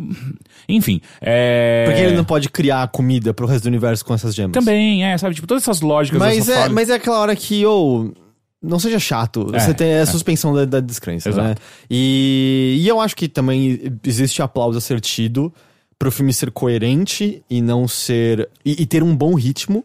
enfim. 0.68 1.00
É... 1.22 1.86
Porque 1.86 2.02
ele 2.02 2.16
não 2.16 2.24
pode 2.24 2.50
criar 2.50 2.88
comida 2.88 3.32
pro 3.34 3.46
resto 3.46 3.66
do 3.66 3.68
universo 3.68 4.04
com 4.04 4.14
essas 4.14 4.34
gemas. 4.34 4.54
Também, 4.54 5.06
é, 5.06 5.16
sabe? 5.20 5.36
Tipo, 5.36 5.46
todas 5.46 5.62
essas 5.62 5.82
lógicas. 5.82 6.20
Mas, 6.20 6.50
é, 6.50 6.68
mas 6.70 6.90
é 6.90 6.96
aquela 6.96 7.20
hora 7.20 7.36
que, 7.36 7.64
ou. 7.64 8.08
Oh, 8.08 8.27
não 8.62 8.80
seja 8.80 9.00
chato. 9.00 9.50
É, 9.54 9.60
você 9.60 9.74
tem 9.74 9.94
a 9.94 9.98
é. 9.98 10.06
suspensão 10.06 10.54
da, 10.54 10.66
da 10.66 10.80
descrença, 10.80 11.30
né? 11.30 11.36
Exato. 11.36 11.50
né? 11.50 11.56
E, 11.90 12.78
e 12.80 12.88
eu 12.88 13.00
acho 13.00 13.16
que 13.16 13.28
também 13.28 13.94
existe 14.04 14.42
aplauso 14.42 14.78
a 14.78 14.82
ser 14.82 15.00
tido 15.00 15.54
pro 15.98 16.12
filme 16.12 16.32
ser 16.34 16.52
coerente 16.52 17.42
e 17.50 17.62
não 17.62 17.88
ser. 17.88 18.50
e, 18.64 18.84
e 18.84 18.86
ter 18.86 19.04
um 19.04 19.16
bom 19.16 19.34
ritmo 19.34 19.84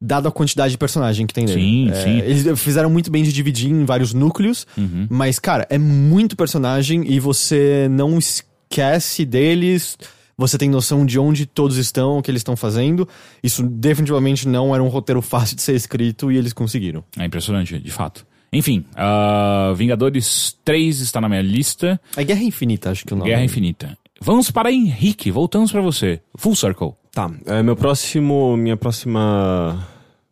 dado 0.00 0.28
a 0.28 0.32
quantidade 0.32 0.72
de 0.72 0.78
personagem 0.78 1.26
que 1.26 1.34
tem 1.34 1.44
nele. 1.44 1.60
Sim, 1.60 1.90
é, 1.90 2.02
sim. 2.02 2.18
Eles 2.18 2.60
fizeram 2.60 2.88
muito 2.88 3.10
bem 3.10 3.24
de 3.24 3.32
dividir 3.32 3.70
em 3.70 3.84
vários 3.84 4.14
núcleos, 4.14 4.66
uhum. 4.76 5.06
mas, 5.10 5.38
cara, 5.38 5.66
é 5.68 5.78
muito 5.78 6.36
personagem 6.36 7.04
e 7.10 7.18
você 7.18 7.88
não 7.90 8.16
esquece 8.16 9.24
deles. 9.24 9.98
Você 10.38 10.56
tem 10.56 10.70
noção 10.70 11.04
de 11.04 11.18
onde 11.18 11.44
todos 11.44 11.76
estão, 11.76 12.18
o 12.18 12.22
que 12.22 12.30
eles 12.30 12.40
estão 12.40 12.56
fazendo. 12.56 13.08
Isso 13.42 13.60
definitivamente 13.64 14.46
não 14.46 14.72
era 14.72 14.82
um 14.82 14.86
roteiro 14.86 15.20
fácil 15.20 15.56
de 15.56 15.62
ser 15.62 15.74
escrito 15.74 16.30
e 16.30 16.36
eles 16.36 16.52
conseguiram. 16.52 17.02
É 17.18 17.24
impressionante, 17.24 17.76
de 17.76 17.90
fato. 17.90 18.24
Enfim, 18.52 18.84
uh, 18.92 19.74
Vingadores 19.74 20.56
3 20.64 21.00
está 21.00 21.20
na 21.20 21.28
minha 21.28 21.42
lista. 21.42 22.00
É 22.16 22.22
Guerra 22.22 22.42
Infinita, 22.42 22.90
acho 22.90 23.04
que 23.04 23.12
o 23.12 23.16
nome. 23.16 23.30
Guerra 23.30 23.44
Infinita. 23.44 23.98
Vamos 24.20 24.50
para 24.50 24.72
Henrique, 24.72 25.30
voltamos 25.30 25.72
para 25.72 25.80
você. 25.80 26.20
Full 26.36 26.54
Circle. 26.54 26.92
Tá, 27.12 27.30
é, 27.46 27.62
meu 27.62 27.74
próximo, 27.74 28.56
minha 28.56 28.76
próxima, 28.76 29.86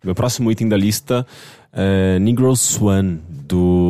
meu 0.05 0.15
próximo 0.15 0.51
item 0.53 0.69
da 0.69 0.77
lista 0.77 1.27
é 1.77 2.19
Negro 2.19 2.57
Swan 2.57 3.19
do 3.29 3.86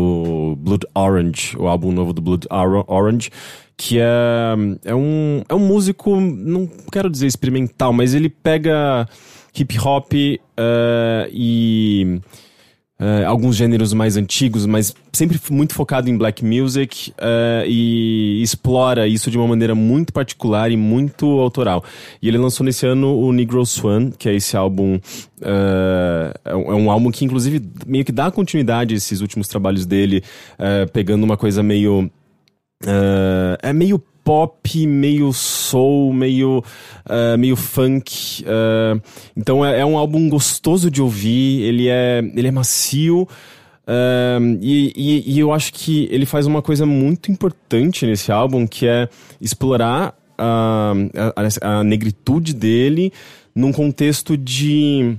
Blood 0.67 0.85
Orange, 0.97 1.57
o 1.57 1.69
álbum 1.69 1.93
novo 1.93 2.13
do 2.13 2.21
Blood 2.21 2.49
Orange, 2.89 3.31
que 3.77 4.01
é, 4.01 4.05
é 4.85 4.95
um 4.95 5.43
é 5.49 5.55
um 5.55 5.61
músico, 5.61 6.21
não 6.21 6.69
quero 6.91 7.09
dizer 7.09 7.29
experimental, 7.29 7.93
mas 7.93 8.15
ele 8.15 8.29
pega 8.29 9.09
hip 9.57 9.79
hop 9.79 10.13
uh, 10.13 11.29
e 11.31 12.21
Uh, 12.99 13.27
alguns 13.27 13.57
gêneros 13.57 13.93
mais 13.93 14.17
antigos, 14.17 14.65
mas 14.65 14.95
sempre 15.13 15.39
muito 15.51 15.75
focado 15.75 16.09
em 16.09 16.17
black 16.17 16.43
music 16.43 17.11
uh, 17.11 17.67
e 17.67 18.41
explora 18.41 19.07
isso 19.07 19.31
de 19.31 19.37
uma 19.37 19.47
maneira 19.47 19.75
muito 19.75 20.15
particular 20.15 20.71
e 20.71 20.79
muito 20.79 21.27
autoral. 21.39 21.85
E 22.23 22.29
ele 22.29 22.39
lançou 22.39 22.65
nesse 22.65 22.87
ano 22.87 23.15
o 23.19 23.31
Negro 23.35 23.67
Swan, 23.67 24.11
que 24.11 24.31
é 24.31 24.35
esse 24.35 24.57
álbum. 24.57 24.95
Uh, 25.43 26.33
é, 26.43 26.57
um, 26.57 26.91
álbum 26.91 27.11
que, 27.11 27.23
inclusive, 27.23 27.63
meio 27.87 28.03
que 28.03 28.13
dá 28.13 28.31
continuidade 28.31 28.95
a 28.95 28.97
esses 28.97 29.21
últimos 29.21 29.47
trabalhos 29.47 29.85
dele, 29.85 30.25
pegando 30.95 31.25
uma 31.25 31.37
coisa 31.37 31.63
meio. 31.63 32.11
é 33.63 33.73
meio 33.75 34.03
pop, 34.27 34.87
meio 34.89 35.33
soul, 35.33 36.13
meio, 36.13 36.59
uh, 37.09 37.39
meio 37.39 37.55
funk. 37.55 38.43
Uh, 38.43 39.01
então 39.37 39.65
é, 39.65 39.79
é, 39.79 39.87
um 39.87 39.97
álbum 39.97 40.29
gostoso 40.29 40.91
de 40.91 41.01
ouvir, 41.01 41.63
ele 41.63 41.89
é, 41.89 42.19
ele 42.35 42.49
é 42.49 42.51
macio. 42.51 43.23
Uh, 43.87 44.59
e, 44.61 44.93
e, 44.97 45.35
e, 45.37 45.39
eu 45.39 45.53
acho 45.53 45.73
que 45.73 46.09
ele 46.11 46.27
faz 46.27 46.45
uma 46.45 46.61
coisa 46.61 46.85
muito 46.85 47.31
importante 47.31 48.05
nesse 48.05 48.33
álbum, 48.33 48.67
que 48.67 48.89
é 48.89 49.09
explorar 49.41 50.13
a, 50.37 50.93
a, 51.63 51.79
a 51.79 51.85
negritude 51.85 52.53
dele 52.53 53.13
num 53.55 53.71
contexto 53.71 54.37
de 54.37 55.17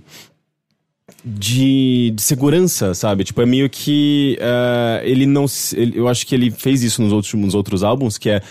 de, 1.24 2.12
de, 2.14 2.22
segurança, 2.22 2.94
sabe? 2.94 3.24
Tipo, 3.24 3.42
é 3.42 3.46
meio 3.46 3.70
que 3.70 4.38
uh, 4.42 5.06
ele 5.06 5.26
não. 5.26 5.46
Ele, 5.74 5.98
eu 5.98 6.08
acho 6.08 6.28
que 6.28 6.36
ele 6.36 6.52
fez 6.52 6.84
isso 6.84 7.02
nos 7.02 7.14
outros, 7.14 7.34
nos 7.34 7.56
outros 7.56 7.82
álbuns, 7.84 8.18
que 8.18 8.30
é 8.30 8.42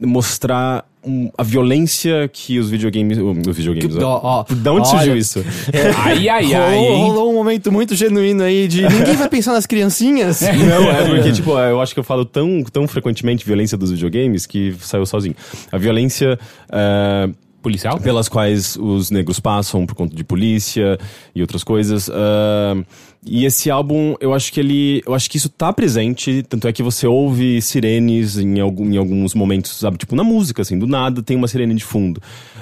mostrar 0.00 0.86
um, 1.02 1.30
a 1.38 1.42
violência 1.42 2.28
que 2.30 2.58
os 2.58 2.68
videogames. 2.68 3.16
Os 3.18 3.56
videogames. 3.56 3.96
Ó, 3.96 4.44
da 4.50 4.72
onde 4.72 4.88
olha, 4.88 4.98
surgiu 4.98 5.16
isso? 5.16 5.38
É, 5.72 5.90
ai, 5.96 6.28
ai, 6.28 6.54
ai. 6.54 6.76
Rolou, 6.76 6.96
rolou, 6.98 7.30
um 7.32 7.34
momento 7.34 7.72
muito 7.72 7.94
genuíno 7.94 8.42
aí 8.42 8.68
de 8.68 8.82
ninguém 8.82 9.16
vai 9.16 9.28
pensar 9.28 9.52
nas 9.52 9.64
criancinhas. 9.64 10.42
Não, 10.42 10.90
é 10.90 11.08
porque, 11.08 11.32
tipo, 11.32 11.58
eu 11.58 11.80
acho 11.80 11.94
que 11.94 12.00
eu 12.00 12.04
falo 12.04 12.26
tão, 12.26 12.62
tão 12.64 12.86
frequentemente 12.86 13.44
violência 13.46 13.76
dos 13.78 13.90
videogames 13.90 14.44
que 14.44 14.74
saiu 14.80 15.06
sozinho. 15.06 15.34
A 15.72 15.78
violência. 15.78 16.38
Uh, 16.68 17.45
policial? 17.66 17.98
Pelas 17.98 18.28
quais 18.28 18.76
os 18.76 19.10
negros 19.10 19.40
passam 19.40 19.84
por 19.84 19.96
conta 19.96 20.14
de 20.14 20.22
polícia 20.22 20.96
e 21.34 21.40
outras 21.40 21.64
coisas. 21.64 22.06
Uh, 22.06 22.86
e 23.24 23.44
esse 23.44 23.68
álbum, 23.70 24.14
eu 24.20 24.32
acho 24.32 24.52
que 24.52 24.60
ele. 24.60 25.02
Eu 25.04 25.12
acho 25.12 25.28
que 25.28 25.36
isso 25.36 25.48
tá 25.48 25.72
presente. 25.72 26.44
Tanto 26.48 26.68
é 26.68 26.72
que 26.72 26.80
você 26.80 27.08
ouve 27.08 27.60
sirenes 27.60 28.38
em, 28.38 28.60
algum, 28.60 28.88
em 28.88 28.96
alguns 28.96 29.34
momentos, 29.34 29.72
sabe? 29.72 29.98
Tipo, 29.98 30.14
na 30.14 30.22
música, 30.22 30.62
assim, 30.62 30.78
do 30.78 30.86
nada 30.86 31.20
tem 31.22 31.36
uma 31.36 31.48
sirene 31.48 31.74
de 31.74 31.84
fundo. 31.84 32.18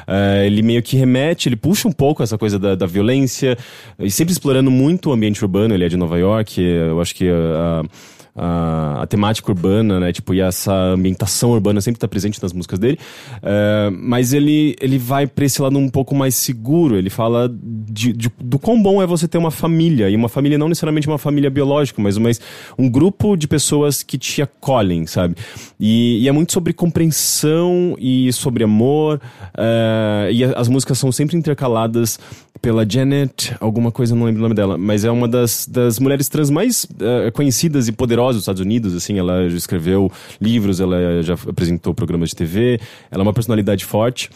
Uh, 0.09 0.45
ele 0.47 0.63
meio 0.63 0.83
que 0.83 0.97
remete, 0.97 1.51
ele 1.51 1.57
puxa 1.57 1.87
um 1.87 1.93
pouco 1.93 2.23
essa 2.23 2.39
coisa 2.39 2.59
da, 2.59 2.75
da 2.75 2.87
violência, 2.87 3.59
e 3.99 4.11
sempre 4.11 4.33
explorando 4.33 4.71
muito 4.71 5.11
o 5.11 5.13
ambiente 5.13 5.45
urbano. 5.45 5.75
Ele 5.75 5.85
é 5.85 5.89
de 5.89 5.99
Nova 5.99 6.19
York, 6.19 6.63
eu 6.63 6.99
acho 6.99 7.15
que. 7.15 7.29
Uh, 7.29 7.87
a, 8.37 9.03
a, 9.03 9.07
temática 9.07 9.51
urbana, 9.51 10.01
né? 10.01 10.13
Tipo, 10.13 10.35
e 10.35 10.41
essa 10.41 10.73
ambientação 10.73 11.53
urbana 11.53 11.81
sempre 11.81 11.99
está 11.99 12.09
presente 12.09 12.43
nas 12.43 12.53
músicas 12.53 12.79
dele. 12.79 12.99
Uh, 13.37 13.97
mas 13.97 14.33
ele, 14.33 14.75
ele 14.81 14.99
vai 14.99 15.27
pra 15.27 15.45
esse 15.45 15.63
lado 15.63 15.79
um 15.79 15.89
pouco 15.89 16.15
mais 16.15 16.35
seguro. 16.35 16.97
Ele 16.97 17.11
fala 17.11 17.49
de, 17.49 18.13
de, 18.13 18.33
do 18.41 18.59
quão 18.59 18.83
bom 18.83 19.01
é 19.01 19.07
você 19.07 19.29
ter 19.29 19.39
uma 19.39 19.53
família. 19.53 20.11
E 20.11 20.17
uma 20.17 20.29
família 20.29 20.59
não 20.59 20.69
necessariamente 20.69 21.07
uma 21.07 21.19
família 21.19 21.49
biológica, 21.49 22.03
mas, 22.03 22.19
mas 22.19 22.41
um 22.77 22.91
grupo 22.91 23.37
de 23.37 23.47
pessoas 23.47 24.03
que 24.03 24.19
te 24.19 24.43
acolhem, 24.43 25.07
sabe? 25.07 25.37
E, 25.79 26.23
e 26.23 26.29
é 26.29 26.33
muito 26.33 26.53
sobre 26.53 26.73
compreensão 26.73 27.95
e 27.99 28.33
sobre 28.33 28.65
amor. 28.65 29.21
Uh, 29.55 30.31
e 30.33 30.43
as 30.45 30.69
músicas 30.69 30.99
são 30.99 31.13
sempre 31.13 31.37
intercaladas 31.37 32.19
pela 32.61 32.89
Janet, 32.89 33.55
alguma 33.61 33.93
coisa, 33.93 34.15
não 34.15 34.25
lembro 34.25 34.41
o 34.41 34.43
nome 34.43 34.55
dela, 34.55 34.79
mas 34.79 35.05
é 35.05 35.11
uma 35.11 35.29
das, 35.29 35.67
das 35.67 35.99
mulheres 35.99 36.29
trans 36.31 36.49
mais 36.49 36.85
uh, 36.85 37.31
conhecidas 37.35 37.89
e 37.89 37.93
poderosas 37.93 38.24
dos 38.33 38.43
Estados 38.43 38.61
Unidos, 38.61 38.95
assim, 38.95 39.19
ela 39.19 39.49
já 39.49 39.57
escreveu 39.57 40.11
livros, 40.41 40.81
ela 40.81 41.23
já 41.23 41.35
apresentou 41.35 41.95
programas 41.95 42.31
de 42.31 42.37
TV, 42.37 42.81
ela 43.11 43.23
é 43.23 43.27
uma 43.27 43.33
personalidade 43.33 43.85
forte. 43.85 44.31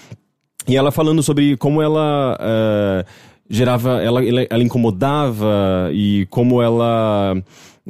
E 0.66 0.76
ela 0.76 0.90
falando 0.90 1.22
sobre 1.22 1.56
como 1.56 1.80
ela 1.80 2.38
uh, 2.38 3.04
gerava, 3.48 4.02
ela, 4.02 4.20
ela 4.24 4.62
incomodava 4.62 5.90
e 5.92 6.26
como 6.30 6.60
ela 6.60 7.34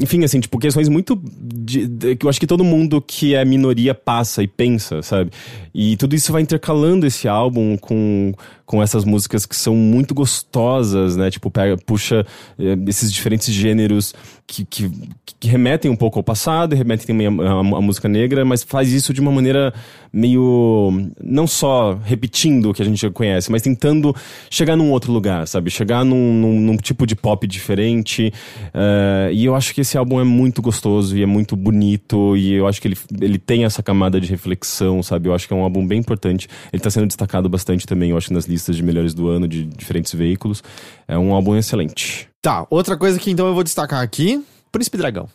enfim, 0.00 0.22
assim, 0.22 0.38
tipo, 0.38 0.58
questões 0.58 0.88
muito. 0.88 1.20
De, 1.20 2.14
que 2.14 2.24
eu 2.24 2.30
acho 2.30 2.38
que 2.38 2.46
todo 2.46 2.62
mundo 2.62 3.02
que 3.02 3.34
é 3.34 3.44
minoria 3.44 3.92
passa 3.92 4.44
e 4.44 4.46
pensa, 4.46 5.02
sabe? 5.02 5.32
E 5.74 5.96
tudo 5.96 6.14
isso 6.14 6.30
vai 6.30 6.40
intercalando 6.40 7.04
esse 7.04 7.26
álbum 7.26 7.76
com, 7.76 8.32
com 8.64 8.80
essas 8.80 9.04
músicas 9.04 9.44
que 9.44 9.56
são 9.56 9.74
muito 9.74 10.14
gostosas, 10.14 11.16
né? 11.16 11.32
Tipo, 11.32 11.50
pega, 11.50 11.76
puxa 11.76 12.24
é, 12.56 12.76
esses 12.86 13.12
diferentes 13.12 13.52
gêneros 13.52 14.14
que, 14.48 14.64
que, 14.64 14.90
que, 15.38 15.46
remetem 15.46 15.90
um 15.90 15.94
pouco 15.94 16.18
ao 16.18 16.22
passado, 16.22 16.74
remetem 16.74 17.06
também 17.06 17.26
à 17.26 17.80
música 17.82 18.08
negra, 18.08 18.46
mas 18.46 18.62
faz 18.62 18.90
isso 18.90 19.12
de 19.12 19.20
uma 19.20 19.30
maneira 19.30 19.74
meio. 20.10 20.90
não 21.22 21.46
só 21.46 21.98
repetindo 22.02 22.70
o 22.70 22.74
que 22.74 22.80
a 22.80 22.84
gente 22.84 23.08
conhece, 23.10 23.52
mas 23.52 23.60
tentando 23.60 24.16
chegar 24.48 24.74
num 24.74 24.90
outro 24.90 25.12
lugar, 25.12 25.46
sabe? 25.46 25.70
Chegar 25.70 26.02
num, 26.02 26.32
num, 26.32 26.60
num 26.60 26.76
tipo 26.78 27.06
de 27.06 27.14
pop 27.14 27.46
diferente. 27.46 28.32
Uh, 28.68 29.30
e 29.30 29.44
eu 29.44 29.54
acho 29.54 29.74
que 29.74 29.82
esse 29.82 29.98
álbum 29.98 30.18
é 30.18 30.24
muito 30.24 30.62
gostoso 30.62 31.16
e 31.16 31.22
é 31.22 31.26
muito 31.26 31.54
bonito, 31.54 32.34
e 32.34 32.54
eu 32.54 32.66
acho 32.66 32.80
que 32.80 32.88
ele, 32.88 32.96
ele 33.20 33.38
tem 33.38 33.66
essa 33.66 33.82
camada 33.82 34.18
de 34.18 34.26
reflexão, 34.26 35.02
sabe? 35.02 35.28
Eu 35.28 35.34
acho 35.34 35.46
que 35.46 35.52
é 35.52 35.56
um 35.56 35.62
álbum 35.62 35.86
bem 35.86 35.98
importante. 35.98 36.48
Ele 36.72 36.82
tá 36.82 36.88
sendo 36.88 37.06
destacado 37.06 37.50
bastante 37.50 37.86
também, 37.86 38.10
eu 38.10 38.16
acho, 38.16 38.32
nas 38.32 38.46
listas 38.46 38.76
de 38.76 38.82
melhores 38.82 39.12
do 39.12 39.28
ano 39.28 39.46
de 39.46 39.64
diferentes 39.64 40.14
veículos. 40.14 40.62
É 41.06 41.18
um 41.18 41.34
álbum 41.34 41.54
excelente. 41.54 42.28
Tá, 42.42 42.66
outra 42.70 42.96
coisa 42.96 43.18
que 43.18 43.30
então 43.30 43.46
eu 43.46 43.54
vou 43.54 43.64
destacar 43.64 44.02
aqui: 44.02 44.44
Príncipe 44.72 44.96
Dragão. 44.96 45.28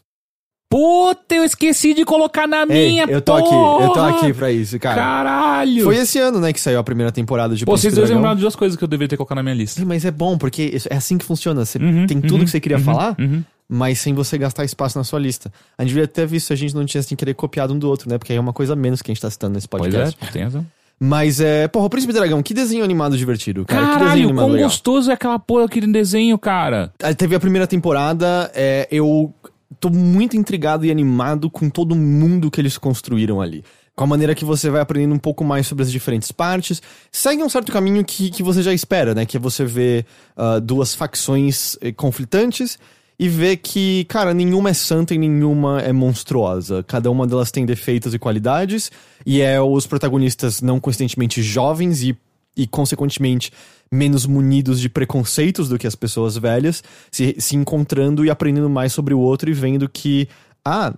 Puta, 0.69 1.35
eu 1.35 1.43
esqueci 1.43 1.93
de 1.93 2.03
colocar 2.03 2.47
na 2.47 2.61
Ei, 2.67 2.87
minha, 2.89 3.03
eu 3.05 3.21
tô 3.21 3.33
aqui, 3.33 3.53
eu 3.53 3.87
tô 3.89 3.93
porra! 3.93 4.09
aqui 4.17 4.33
pra 4.33 4.51
isso, 4.51 4.79
cara. 4.79 4.95
Caralho! 4.99 5.83
Foi 5.83 5.95
esse 5.97 6.17
ano, 6.17 6.39
né, 6.39 6.51
que 6.51 6.59
saiu 6.59 6.79
a 6.79 6.83
primeira 6.83 7.11
temporada 7.11 7.55
de 7.55 7.63
Pô, 7.63 7.73
vocês 7.73 7.81
Príncipe 7.93 7.95
dois 7.97 8.07
Dragão. 8.09 8.21
lembraram 8.21 8.35
de 8.37 8.41
duas 8.41 8.55
coisas 8.55 8.75
que 8.75 8.83
eu 8.83 8.87
deveria 8.87 9.07
ter 9.09 9.15
colocado 9.17 9.35
na 9.35 9.43
minha 9.43 9.53
lista. 9.53 9.79
Sim, 9.79 9.85
mas 9.85 10.03
é 10.03 10.09
bom, 10.09 10.35
porque 10.35 10.63
isso- 10.63 10.87
é 10.89 10.95
assim 10.95 11.15
que 11.19 11.25
funciona. 11.25 11.63
Você 11.63 11.77
Uhum, 11.77 12.07
tem 12.07 12.19
tudo 12.19 12.37
uhum, 12.39 12.45
que 12.45 12.49
você 12.49 12.59
queria 12.59 12.79
uhum, 12.79 12.83
falar, 12.83 13.15
uhum. 13.19 13.43
mas 13.69 13.99
sem 13.99 14.15
você 14.15 14.35
gastar 14.35 14.65
espaço 14.65 14.97
na 14.97 15.03
sua 15.03 15.19
lista. 15.19 15.53
A 15.77 15.83
gente 15.83 15.89
devia 15.89 16.07
ter 16.07 16.25
visto 16.25 16.47
se 16.47 16.53
a 16.53 16.55
gente 16.55 16.73
não 16.73 16.85
tinha 16.87 17.03
sem 17.03 17.15
querer 17.15 17.35
copiado 17.35 17.71
um 17.71 17.77
do 17.77 17.87
outro, 17.87 18.09
né? 18.09 18.17
Porque 18.17 18.31
aí 18.33 18.37
é 18.37 18.41
uma 18.41 18.53
coisa 18.53 18.73
a 18.73 18.75
menos 18.75 18.99
que 19.03 19.11
a 19.11 19.13
gente 19.13 19.21
tá 19.21 19.29
citando 19.29 19.53
nesse 19.53 19.67
Pois 19.67 19.83
podcast. 19.83 20.17
é, 20.23 20.31
tem 20.31 20.41
razão. 20.43 20.65
Mas 21.05 21.41
é. 21.41 21.67
Porra, 21.67 21.87
o 21.87 21.89
Príncipe 21.89 22.13
Dragão, 22.13 22.41
que 22.41 22.53
desenho 22.53 22.81
animado 22.81 23.17
divertido, 23.17 23.65
cara. 23.65 23.81
que 23.81 23.87
desenho 23.87 23.99
Caralho, 23.99 24.23
animado 24.23 24.45
quão 24.45 24.53
legal. 24.53 24.69
gostoso 24.69 25.11
é 25.11 25.13
aquela 25.13 25.37
porra 25.37 25.65
aquele 25.65 25.87
desenho, 25.87 26.37
cara. 26.37 26.93
Aí 27.03 27.13
Teve 27.13 27.35
a 27.35 27.39
primeira 27.41 27.67
temporada, 27.67 28.49
é, 28.55 28.87
eu 28.89 29.33
tô 29.81 29.89
muito 29.89 30.37
intrigado 30.37 30.85
e 30.85 30.91
animado 30.91 31.49
com 31.49 31.69
todo 31.69 31.93
mundo 31.93 32.49
que 32.49 32.61
eles 32.61 32.77
construíram 32.77 33.41
ali. 33.41 33.65
Com 33.93 34.05
a 34.05 34.07
maneira 34.07 34.33
que 34.33 34.45
você 34.45 34.69
vai 34.69 34.79
aprendendo 34.79 35.13
um 35.13 35.19
pouco 35.19 35.43
mais 35.43 35.67
sobre 35.67 35.83
as 35.83 35.91
diferentes 35.91 36.31
partes. 36.31 36.81
Segue 37.11 37.43
um 37.43 37.49
certo 37.49 37.69
caminho 37.69 38.03
que, 38.05 38.29
que 38.29 38.41
você 38.41 38.63
já 38.63 38.73
espera, 38.73 39.13
né? 39.13 39.25
Que 39.25 39.35
é 39.35 39.39
você 39.39 39.65
ver 39.65 40.05
ah, 40.37 40.59
duas 40.59 40.95
facções 40.95 41.77
eh, 41.81 41.91
conflitantes 41.91 42.79
e 43.17 43.29
ver 43.29 43.57
que, 43.57 44.05
cara, 44.05 44.33
nenhuma 44.33 44.69
é 44.69 44.73
santa 44.73 45.13
e 45.13 45.17
nenhuma 45.17 45.81
é 45.81 45.93
monstruosa. 45.93 46.83
Cada 46.83 47.09
uma 47.11 47.27
delas 47.27 47.51
tem 47.51 47.65
defeitos 47.65 48.13
e 48.13 48.19
qualidades, 48.19 48.91
e 49.25 49.41
é 49.41 49.61
os 49.61 49.85
protagonistas 49.85 50.61
não 50.61 50.79
coincidentemente 50.79 51.41
jovens 51.41 52.03
e 52.03 52.17
e, 52.55 52.67
consequentemente, 52.67 53.51
menos 53.91 54.25
munidos 54.25 54.79
de 54.79 54.89
preconceitos 54.89 55.67
do 55.67 55.77
que 55.77 55.87
as 55.87 55.95
pessoas 55.95 56.37
velhas, 56.37 56.83
se, 57.11 57.35
se 57.39 57.55
encontrando 57.55 58.23
e 58.23 58.29
aprendendo 58.29 58.69
mais 58.69 58.93
sobre 58.93 59.13
o 59.13 59.19
outro 59.19 59.49
e 59.49 59.53
vendo 59.53 59.89
que, 59.89 60.27
ah, 60.63 60.93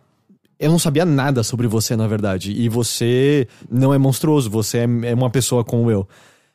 eu 0.60 0.70
não 0.70 0.80
sabia 0.80 1.06
nada 1.06 1.44
sobre 1.44 1.68
você, 1.68 1.96
na 1.96 2.08
verdade, 2.08 2.52
e 2.52 2.70
você 2.70 3.48
não 3.70 3.94
é 3.94 3.98
monstruoso, 3.98 4.50
você 4.50 4.80
é, 4.80 4.84
é 4.84 5.14
uma 5.14 5.30
pessoa 5.30 5.64
como 5.64 5.90
eu. 5.92 6.08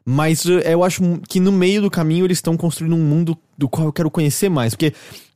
Mas 0.04 0.44
eu 0.44 0.82
acho 0.82 1.02
que 1.28 1.38
no 1.38 1.52
meio 1.52 1.82
do 1.82 1.90
caminho 1.90 2.24
eles 2.24 2.38
estão 2.38 2.56
construindo 2.56 2.96
um 2.96 3.04
mundo 3.04 3.36
do 3.56 3.68
qual 3.68 3.86
eu 3.86 3.92
quero 3.92 4.10
conhecer 4.10 4.48
mais, 4.48 4.74
porque. 4.74 4.92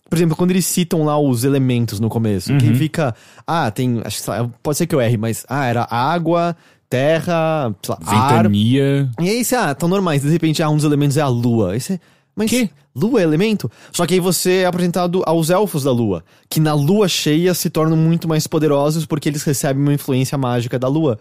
Por 0.09 0.17
exemplo, 0.17 0.37
quando 0.37 0.51
eles 0.51 0.67
citam 0.67 1.05
lá 1.05 1.19
os 1.19 1.45
elementos 1.45 1.99
no 1.99 2.09
começo, 2.09 2.57
que 2.59 2.75
fica. 2.75 3.15
Ah, 3.47 3.71
tem. 3.71 4.01
Acho 4.05 4.23
pode 4.63 4.79
ser 4.79 4.87
que 4.87 4.95
eu 4.95 5.01
erre, 5.01 5.17
mas. 5.17 5.45
Ah, 5.49 5.67
era 5.67 5.87
água, 5.91 6.55
terra, 6.89 7.75
sei 7.83 7.95
lá, 7.95 8.13
ar, 8.13 8.37
Ventania. 8.43 9.11
e 9.21 9.29
aí 9.29 9.45
você, 9.45 9.57
ah, 9.57 9.75
tão 9.75 9.89
normais. 9.89 10.23
De 10.23 10.29
repente, 10.31 10.63
ah, 10.63 10.69
um 10.71 10.77
dos 10.77 10.85
elementos 10.85 11.17
é 11.17 11.21
a 11.21 11.29
lua. 11.29 11.73
Aí 11.73 11.81
você, 11.81 11.99
mas 12.37 12.51
Que? 12.51 12.71
lua 12.95 13.21
é 13.21 13.25
elemento? 13.25 13.71
Só 13.93 14.07
que 14.07 14.15
aí 14.15 14.21
você 14.21 14.59
é 14.59 14.67
apresentado 14.67 15.23
aos 15.27 15.51
elfos 15.51 15.83
da 15.85 15.91
lua, 15.91 16.23
que 16.49 16.61
na 16.61 16.75
lua 16.75 17.09
cheia 17.09 17.53
se 17.55 17.69
tornam 17.71 17.97
muito 17.97 18.29
mais 18.29 18.47
poderosos 18.47 19.07
porque 19.07 19.29
eles 19.29 19.43
recebem 19.43 19.83
uma 19.83 19.95
influência 19.95 20.39
mágica 20.39 20.79
da 20.79 20.87
lua. 20.87 21.19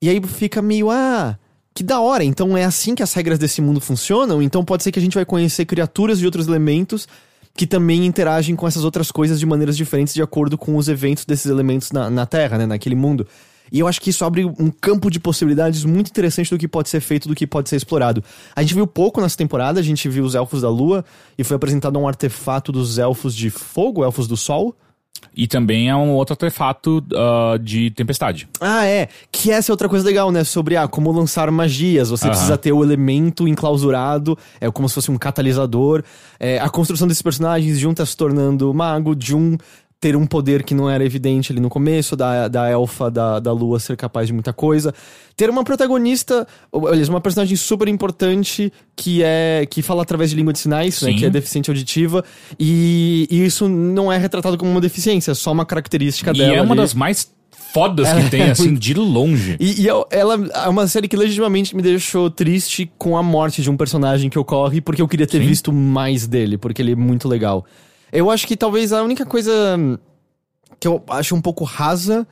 E 0.00 0.08
aí 0.08 0.22
fica 0.22 0.62
meio, 0.62 0.90
ah, 0.90 1.36
que 1.74 1.82
da 1.82 1.98
hora. 2.00 2.22
Então 2.22 2.56
é 2.56 2.64
assim 2.64 2.94
que 2.94 3.02
as 3.02 3.12
regras 3.14 3.38
desse 3.38 3.60
mundo 3.60 3.80
funcionam. 3.80 4.40
Então 4.40 4.64
pode 4.64 4.82
ser 4.84 4.92
que 4.92 4.98
a 4.98 5.02
gente 5.02 5.14
vai 5.14 5.24
conhecer 5.24 5.64
criaturas 5.64 6.18
de 6.18 6.26
outros 6.26 6.46
elementos 6.46 7.08
que 7.54 7.66
também 7.66 8.06
interagem 8.06 8.54
com 8.54 8.66
essas 8.66 8.84
outras 8.84 9.10
coisas 9.10 9.38
de 9.38 9.46
maneiras 9.46 9.76
diferentes 9.76 10.14
de 10.14 10.22
acordo 10.22 10.56
com 10.56 10.76
os 10.76 10.88
eventos 10.88 11.24
desses 11.24 11.46
elementos 11.46 11.90
na, 11.92 12.08
na 12.08 12.26
Terra, 12.26 12.58
né, 12.58 12.66
naquele 12.66 12.94
mundo. 12.94 13.26
E 13.70 13.80
eu 13.80 13.86
acho 13.86 14.00
que 14.00 14.10
isso 14.10 14.24
abre 14.24 14.44
um 14.44 14.70
campo 14.70 15.10
de 15.10 15.20
possibilidades 15.20 15.84
muito 15.84 16.08
interessante 16.08 16.50
do 16.50 16.58
que 16.58 16.66
pode 16.66 16.88
ser 16.88 17.00
feito, 17.00 17.28
do 17.28 17.34
que 17.34 17.46
pode 17.46 17.68
ser 17.68 17.76
explorado. 17.76 18.22
A 18.56 18.62
gente 18.62 18.74
viu 18.74 18.86
pouco 18.86 19.20
nessa 19.20 19.36
temporada, 19.36 19.78
a 19.78 19.82
gente 19.82 20.08
viu 20.08 20.24
os 20.24 20.34
Elfos 20.34 20.62
da 20.62 20.70
Lua 20.70 21.04
e 21.36 21.44
foi 21.44 21.56
apresentado 21.56 21.98
um 21.98 22.08
artefato 22.08 22.72
dos 22.72 22.98
Elfos 22.98 23.34
de 23.34 23.50
Fogo, 23.50 24.04
Elfos 24.04 24.26
do 24.26 24.36
Sol. 24.36 24.74
E 25.34 25.46
também 25.46 25.88
é 25.88 25.94
um 25.94 26.10
outro 26.14 26.32
artefato 26.32 27.04
ah, 27.14 27.56
de 27.60 27.90
tempestade. 27.90 28.48
Ah, 28.60 28.84
é. 28.84 29.08
Que 29.30 29.52
essa 29.52 29.70
é 29.70 29.72
outra 29.72 29.88
coisa 29.88 30.04
legal, 30.04 30.32
né? 30.32 30.42
Sobre 30.42 30.76
ah, 30.76 30.88
como 30.88 31.12
lançar 31.12 31.48
magias. 31.50 32.10
Você 32.10 32.24
Aham. 32.24 32.32
precisa 32.32 32.58
ter 32.58 32.72
o 32.72 32.82
elemento 32.82 33.46
enclausurado, 33.46 34.36
é 34.60 34.68
como 34.70 34.88
se 34.88 34.96
fosse 34.96 35.10
um 35.10 35.16
catalisador. 35.16 36.02
É, 36.40 36.58
a 36.58 36.68
construção 36.68 37.06
desses 37.06 37.22
personagens, 37.22 37.78
de 37.78 37.86
um 37.86 37.94
tá 37.94 38.04
se 38.04 38.16
tornando 38.16 38.72
mago, 38.74 39.14
de 39.14 39.34
um 39.34 39.56
ter 40.00 40.14
um 40.14 40.24
poder 40.26 40.62
que 40.62 40.74
não 40.74 40.88
era 40.88 41.04
evidente 41.04 41.50
ali 41.50 41.60
no 41.60 41.68
começo, 41.68 42.14
da, 42.14 42.46
da 42.46 42.70
elfa 42.70 43.10
da, 43.10 43.40
da 43.40 43.52
lua 43.52 43.80
ser 43.80 43.96
capaz 43.96 44.28
de 44.28 44.32
muita 44.32 44.52
coisa. 44.52 44.94
Ter 45.36 45.50
uma 45.50 45.64
protagonista, 45.64 46.46
aliás, 46.72 47.08
uma 47.08 47.20
personagem 47.20 47.56
super 47.56 47.88
importante 47.88 48.72
que 48.94 49.22
é 49.24 49.66
que 49.68 49.82
fala 49.82 50.02
através 50.02 50.30
de 50.30 50.36
língua 50.36 50.52
de 50.52 50.60
sinais, 50.60 51.02
né? 51.02 51.10
Sim. 51.10 51.16
Que 51.16 51.24
é 51.26 51.30
deficiente 51.30 51.68
auditiva. 51.68 52.24
E, 52.58 53.26
e 53.30 53.44
isso 53.44 53.68
não 53.68 54.12
é 54.12 54.16
retratado 54.16 54.56
como 54.56 54.70
uma 54.70 54.80
deficiência, 54.80 55.32
é 55.32 55.34
só 55.34 55.50
uma 55.50 55.66
característica 55.66 56.30
E 56.30 56.34
dela. 56.38 56.56
é 56.56 56.62
uma 56.62 56.74
ali. 56.74 56.80
das 56.82 56.94
mais 56.94 57.32
fodas 57.72 58.08
que 58.12 58.30
tem, 58.30 58.42
é 58.42 58.50
assim, 58.52 58.74
de 58.74 58.94
longe. 58.94 59.56
E, 59.58 59.82
e 59.82 59.86
eu- 59.86 60.06
ela 60.10 60.38
é 60.64 60.68
uma 60.68 60.86
série 60.86 61.08
que 61.08 61.16
legitimamente 61.16 61.74
me 61.76 61.82
deixou 61.82 62.30
triste 62.30 62.90
com 62.96 63.16
a 63.16 63.22
morte 63.22 63.62
de 63.62 63.68
um 63.70 63.76
personagem 63.76 64.30
que 64.30 64.38
ocorre, 64.38 64.80
porque 64.80 65.02
eu 65.02 65.08
queria 65.08 65.26
ter 65.26 65.40
Sim. 65.40 65.46
visto 65.46 65.72
mais 65.72 66.26
dele, 66.26 66.56
porque 66.56 66.80
ele 66.80 66.92
é 66.92 66.96
muito 66.96 67.28
legal. 67.28 67.66
Eu 68.12 68.30
acho 68.30 68.46
que 68.46 68.56
talvez 68.56 68.92
a 68.92 69.02
única 69.02 69.24
coisa 69.26 69.52
que 70.80 70.86
eu 70.88 71.02
acho 71.08 71.34
um 71.34 71.40
pouco 71.40 71.64
rasa 71.64 72.26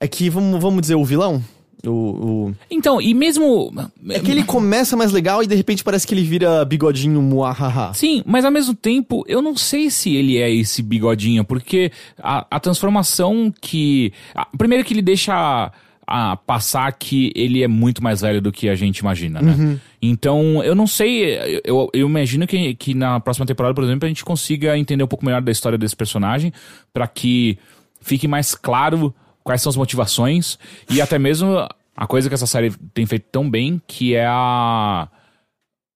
é 0.00 0.06
que, 0.06 0.30
vamos, 0.30 0.60
vamos 0.60 0.80
dizer, 0.80 0.94
o 0.94 1.04
vilão. 1.04 1.42
O, 1.86 1.90
o- 1.90 2.54
Então, 2.70 3.00
e 3.00 3.14
mesmo. 3.14 3.72
É 4.10 4.18
que 4.18 4.30
ele 4.32 4.42
começa 4.42 4.96
mais 4.96 5.12
legal 5.12 5.42
e 5.42 5.46
de 5.46 5.54
repente 5.54 5.84
parece 5.84 6.06
que 6.06 6.12
ele 6.14 6.24
vira 6.24 6.64
bigodinho 6.64 7.22
muahaha. 7.22 7.94
Sim, 7.94 8.22
mas 8.26 8.44
ao 8.44 8.50
mesmo 8.50 8.74
tempo, 8.74 9.24
eu 9.28 9.40
não 9.40 9.56
sei 9.56 9.88
se 9.90 10.14
ele 10.14 10.38
é 10.38 10.52
esse 10.52 10.82
bigodinho, 10.82 11.44
porque 11.44 11.92
a, 12.20 12.46
a 12.50 12.58
transformação 12.60 13.52
que. 13.60 14.12
a- 14.34 14.46
primeiro 14.56 14.84
que 14.84 14.92
ele 14.92 15.02
deixa 15.02 15.70
a, 16.08 16.36
passar 16.36 16.90
que 16.92 17.30
ele 17.36 17.62
é 17.62 17.68
muito 17.68 18.02
mais 18.02 18.22
velho 18.22 18.40
do 18.40 18.50
que 18.50 18.68
a 18.68 18.74
gente 18.74 18.98
imagina, 18.98 19.42
né? 19.42 19.78
Então, 20.00 20.64
eu 20.64 20.74
não 20.74 20.86
sei. 20.86 21.60
Eu, 21.64 21.90
eu 21.92 22.08
imagino 22.08 22.46
que, 22.46 22.74
que 22.74 22.94
na 22.94 23.20
próxima 23.20 23.44
temporada, 23.44 23.74
por 23.74 23.84
exemplo, 23.84 24.06
a 24.06 24.08
gente 24.08 24.24
consiga 24.24 24.78
entender 24.78 25.04
um 25.04 25.08
pouco 25.08 25.24
melhor 25.24 25.42
da 25.42 25.52
história 25.52 25.76
desse 25.76 25.94
personagem, 25.94 26.52
pra 26.92 27.06
que 27.06 27.58
fique 28.00 28.26
mais 28.26 28.54
claro 28.54 29.14
quais 29.44 29.60
são 29.60 29.68
as 29.70 29.76
motivações 29.76 30.58
e 30.90 31.00
até 31.00 31.18
mesmo 31.18 31.68
a 31.96 32.06
coisa 32.06 32.28
que 32.28 32.34
essa 32.34 32.46
série 32.46 32.72
tem 32.94 33.04
feito 33.04 33.26
tão 33.30 33.48
bem, 33.48 33.80
que 33.86 34.14
é 34.14 34.26
a 34.26 35.08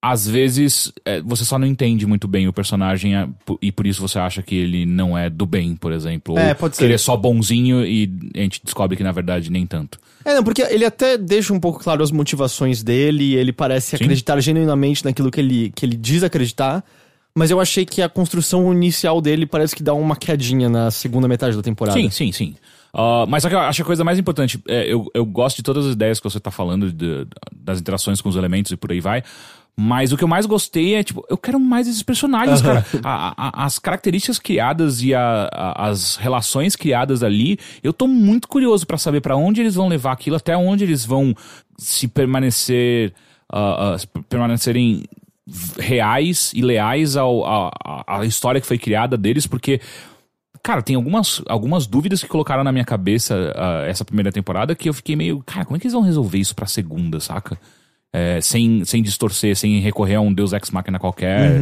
às 0.04 0.26
vezes 0.26 0.92
é, 1.04 1.20
você 1.22 1.44
só 1.44 1.56
não 1.60 1.66
entende 1.66 2.04
muito 2.06 2.26
bem 2.26 2.48
o 2.48 2.52
personagem 2.52 3.14
é, 3.16 3.28
e 3.62 3.70
por 3.70 3.86
isso 3.86 4.00
você 4.00 4.18
acha 4.18 4.42
que 4.42 4.52
ele 4.56 4.84
não 4.84 5.16
é 5.16 5.30
do 5.30 5.46
bem, 5.46 5.76
por 5.76 5.92
exemplo. 5.92 6.36
É, 6.36 6.52
pode 6.54 6.72
que 6.72 6.78
ser. 6.78 6.84
ele 6.86 6.94
é 6.94 6.98
só 6.98 7.16
bonzinho 7.16 7.86
e 7.86 8.10
a 8.34 8.40
gente 8.40 8.60
descobre 8.64 8.96
que 8.96 9.04
na 9.04 9.12
verdade 9.12 9.48
nem 9.48 9.64
tanto. 9.64 10.00
É, 10.24 10.34
não, 10.34 10.42
porque 10.42 10.60
ele 10.62 10.84
até 10.84 11.16
deixa 11.16 11.52
um 11.52 11.60
pouco 11.60 11.78
claro 11.80 12.02
as 12.02 12.10
motivações 12.10 12.82
dele, 12.82 13.34
ele 13.34 13.52
parece 13.52 13.96
Sim. 13.96 14.04
acreditar 14.04 14.40
genuinamente 14.40 15.04
naquilo 15.04 15.30
que 15.30 15.40
ele, 15.40 15.72
que 15.74 15.86
ele 15.86 15.96
diz 15.96 16.24
acreditar, 16.24 16.84
mas 17.32 17.50
eu 17.52 17.60
achei 17.60 17.86
que 17.86 18.02
a 18.02 18.08
construção 18.08 18.72
inicial 18.72 19.20
dele 19.20 19.46
parece 19.46 19.74
que 19.76 19.82
dá 19.84 19.94
uma 19.94 20.16
quedinha 20.16 20.68
na 20.68 20.90
segunda 20.90 21.28
metade 21.28 21.56
da 21.56 21.62
temporada. 21.62 21.96
Sim, 21.98 22.10
sim, 22.10 22.32
sim. 22.32 22.56
Ah, 22.92 23.24
mas 23.26 23.42
só 23.42 23.48
que 23.48 23.54
eu 23.54 23.58
acho 23.60 23.76
que 23.78 23.82
a 23.82 23.86
coisa 23.86 24.04
mais 24.04 24.18
importante, 24.18 24.60
é, 24.68 24.92
eu, 24.92 25.06
eu 25.14 25.24
gosto 25.24 25.56
de 25.58 25.62
todas 25.62 25.86
as 25.86 25.92
ideias 25.94 26.18
que 26.20 26.24
você 26.24 26.38
tá 26.38 26.50
falando, 26.50 26.92
de- 26.92 27.26
das 27.54 27.80
interações 27.80 28.20
com 28.20 28.28
os 28.28 28.36
elementos 28.36 28.70
e 28.72 28.76
por 28.76 28.92
aí 28.92 29.00
vai. 29.00 29.22
Mas 29.76 30.12
o 30.12 30.16
que 30.18 30.22
eu 30.24 30.28
mais 30.28 30.44
gostei 30.44 30.94
é, 30.94 31.02
tipo, 31.02 31.24
eu 31.30 31.36
quero 31.38 31.58
mais 31.58 31.88
esses 31.88 32.02
personagens, 32.02 32.60
cara. 32.60 32.84
A- 33.02 33.34
a- 33.36 33.64
as 33.64 33.78
características 33.78 34.38
criadas 34.38 35.02
e 35.02 35.14
a- 35.14 35.48
as 35.76 36.16
relações 36.16 36.76
criadas 36.76 37.22
ali, 37.22 37.58
eu 37.82 37.92
tô 37.92 38.06
muito 38.06 38.46
curioso 38.48 38.86
pra 38.86 38.98
saber 38.98 39.20
pra 39.22 39.34
onde 39.36 39.60
eles 39.62 39.74
vão 39.74 39.88
levar 39.88 40.12
aquilo, 40.12 40.36
até 40.36 40.54
onde 40.56 40.84
eles 40.84 41.04
vão 41.04 41.34
se 41.78 42.06
permanecer. 42.06 43.12
ah, 43.54 43.96
se 43.98 44.06
permanecerem 44.30 45.04
reais 45.78 46.52
e 46.54 46.62
leais 46.62 47.16
ao, 47.16 47.44
a, 47.44 47.70
a- 47.84 48.18
à 48.20 48.24
história 48.26 48.60
que 48.60 48.66
foi 48.66 48.78
criada 48.78 49.16
deles, 49.16 49.46
porque 49.46 49.80
Cara, 50.64 50.80
tem 50.80 50.94
algumas, 50.94 51.42
algumas 51.48 51.88
dúvidas 51.88 52.22
que 52.22 52.28
colocaram 52.28 52.62
na 52.62 52.70
minha 52.70 52.84
cabeça 52.84 53.52
ah, 53.56 53.84
essa 53.88 54.04
primeira 54.04 54.30
temporada 54.30 54.76
que 54.76 54.88
eu 54.88 54.94
fiquei 54.94 55.16
meio. 55.16 55.42
Cara, 55.44 55.64
como 55.64 55.76
é 55.76 55.80
que 55.80 55.86
eles 55.86 55.92
vão 55.92 56.02
resolver 56.02 56.38
isso 56.38 56.54
pra 56.54 56.66
segunda, 56.68 57.18
saca? 57.18 57.58
É, 58.12 58.40
sem, 58.40 58.84
sem 58.84 59.02
distorcer, 59.02 59.56
sem 59.56 59.80
recorrer 59.80 60.16
a 60.16 60.20
um 60.20 60.32
Deus 60.32 60.52
Ex 60.52 60.70
Machina 60.70 60.98
qualquer. 60.98 61.60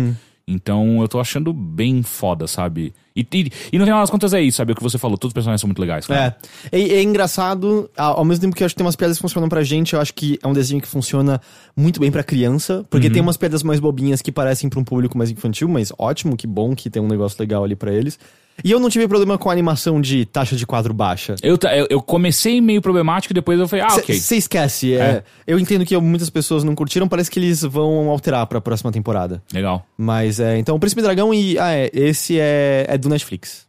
Então 0.48 1.00
eu 1.00 1.06
tô 1.06 1.20
achando 1.20 1.52
bem 1.52 2.02
foda, 2.02 2.46
sabe? 2.48 2.92
E, 3.14 3.20
e, 3.32 3.52
e 3.72 3.78
no 3.78 3.84
final 3.84 4.00
das 4.00 4.10
contas 4.10 4.32
é 4.32 4.40
isso, 4.40 4.56
sabe? 4.56 4.72
O 4.72 4.74
que 4.74 4.82
você 4.82 4.98
falou, 4.98 5.16
todos 5.16 5.30
os 5.30 5.34
personagens 5.34 5.60
são 5.60 5.68
muito 5.68 5.80
legais, 5.80 6.06
cara. 6.06 6.36
É. 6.72 6.78
É, 6.80 6.80
é 6.80 7.02
engraçado, 7.02 7.88
ao 7.96 8.24
mesmo 8.24 8.42
tempo 8.42 8.56
que 8.56 8.62
eu 8.62 8.66
acho 8.66 8.74
que 8.74 8.78
tem 8.78 8.86
umas 8.86 8.96
piadas 8.96 9.16
que 9.16 9.22
funcionam 9.22 9.48
pra 9.48 9.62
gente, 9.62 9.94
eu 9.94 10.00
acho 10.00 10.12
que 10.12 10.38
é 10.42 10.48
um 10.48 10.52
desenho 10.52 10.80
que 10.80 10.88
funciona 10.88 11.40
muito 11.76 12.00
bem 12.00 12.10
pra 12.10 12.24
criança, 12.24 12.84
porque 12.90 13.08
tem 13.08 13.22
umas 13.22 13.36
piadas 13.36 13.62
mais 13.62 13.78
bobinhas 13.78 14.20
que 14.20 14.32
parecem 14.32 14.68
pra 14.68 14.80
um 14.80 14.84
público 14.84 15.16
mais 15.16 15.30
infantil, 15.30 15.68
mas 15.68 15.92
ótimo, 15.98 16.36
que 16.36 16.46
bom 16.46 16.74
que 16.74 16.90
tem 16.90 17.00
um 17.00 17.08
negócio 17.08 17.36
legal 17.38 17.62
ali 17.62 17.76
pra 17.76 17.92
eles. 17.92 18.18
E 18.64 18.70
eu 18.70 18.81
não 18.81 18.88
tive 18.88 19.07
problema 19.09 19.38
com 19.38 19.49
a 19.49 19.53
animação 19.53 20.01
de 20.01 20.25
taxa 20.25 20.57
de 20.57 20.66
quadro 20.66 20.92
baixa. 20.92 21.35
Eu, 21.42 21.59
eu, 21.88 22.03
comecei 22.03 22.61
meio 22.61 22.81
problemático 22.83 23.33
e 23.33 23.35
depois 23.35 23.59
eu 23.59 23.68
falei, 23.68 23.85
ah, 23.85 23.94
ok. 23.94 24.14
Você 24.14 24.37
esquece, 24.37 24.94
é, 24.94 24.99
É. 24.99 25.25
Eu 25.46 25.59
entendo 25.59 25.85
que 25.85 25.96
muitas 25.99 26.31
pessoas 26.31 26.64
não 26.64 26.75
curtiram, 26.75 27.09
parece 27.09 27.31
que 27.31 27.38
eles 27.38 27.62
vão 27.62 28.09
alterar 28.11 28.46
pra 28.46 28.61
próxima 28.61 28.92
temporada. 28.92 29.42
Legal. 29.53 29.87
Mas 29.96 30.40
é. 30.40 30.59
Então, 30.59 30.77
o 30.77 30.81
Príncipe 30.81 31.03
Dragão 31.03 31.33
e. 31.33 31.59
Ah, 31.59 31.73
é. 31.73 31.90
Esse 31.92 32.38
é, 32.38 32.87
é 32.88 32.99
do 32.99 33.09
Netflix. 33.09 33.66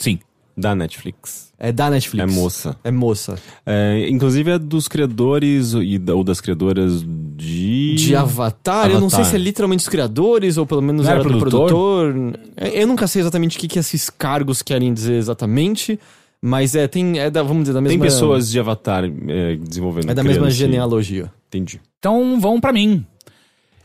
Sim. 0.00 0.18
Da 0.56 0.74
Netflix. 0.74 1.52
É 1.58 1.72
da 1.72 1.88
Netflix. 1.88 2.30
É 2.30 2.34
moça. 2.34 2.76
É 2.84 2.90
moça. 2.90 3.38
É, 3.64 4.08
inclusive 4.08 4.50
é 4.50 4.58
dos 4.58 4.88
criadores 4.88 5.72
e, 5.74 6.00
ou 6.10 6.24
das 6.24 6.40
criadoras 6.40 7.04
de. 7.42 7.94
De 7.96 8.14
Avatar, 8.16 8.90
eu 8.90 9.00
não 9.00 9.10
sei 9.10 9.20
Avatar. 9.20 9.30
se 9.30 9.36
é 9.36 9.38
literalmente 9.38 9.82
os 9.82 9.88
criadores 9.88 10.56
ou 10.56 10.64
pelo 10.66 10.80
menos 10.82 11.04
Não 11.04 11.10
era 11.10 11.20
era 11.20 11.28
do 11.28 11.38
produtor? 11.38 12.12
produtor. 12.12 12.40
É, 12.56 12.82
Eu 12.82 12.86
nunca 12.86 13.06
sei 13.06 13.20
exatamente 13.20 13.56
o 13.56 13.60
que, 13.60 13.68
que 13.68 13.78
esses 13.78 14.08
cargos 14.08 14.62
querem 14.62 14.92
dizer 14.94 15.14
exatamente, 15.14 15.98
mas 16.40 16.74
é, 16.74 16.86
tem, 16.86 17.18
é 17.18 17.30
da, 17.30 17.42
vamos 17.42 17.64
dizer, 17.64 17.74
da 17.74 17.80
mesma... 17.80 17.98
Tem 17.98 18.00
pessoas 18.10 18.50
de 18.50 18.58
Avatar 18.60 19.04
é, 19.04 19.56
desenvolvendo. 19.56 20.10
É 20.10 20.14
da 20.14 20.22
mesma 20.22 20.50
genealogia. 20.50 21.32
Entendi. 21.48 21.80
Então 21.98 22.38
vão 22.40 22.60
pra 22.60 22.72
mim. 22.72 23.04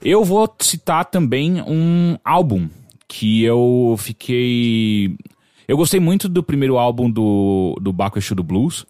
Eu 0.02 0.24
vou 0.24 0.54
citar 0.60 1.06
também 1.06 1.62
um 1.62 2.18
álbum 2.24 2.68
que 3.08 3.44
eu 3.44 3.96
fiquei. 3.98 5.16
Eu 5.68 5.76
gostei 5.76 6.00
muito 6.00 6.30
do 6.30 6.44
primeiro 6.44 6.78
álbum 6.78 7.10
do, 7.10 7.78
do 7.82 7.92
Baco 7.92 8.20
Exu 8.20 8.36
do 8.36 8.44
Blues. 8.44 8.86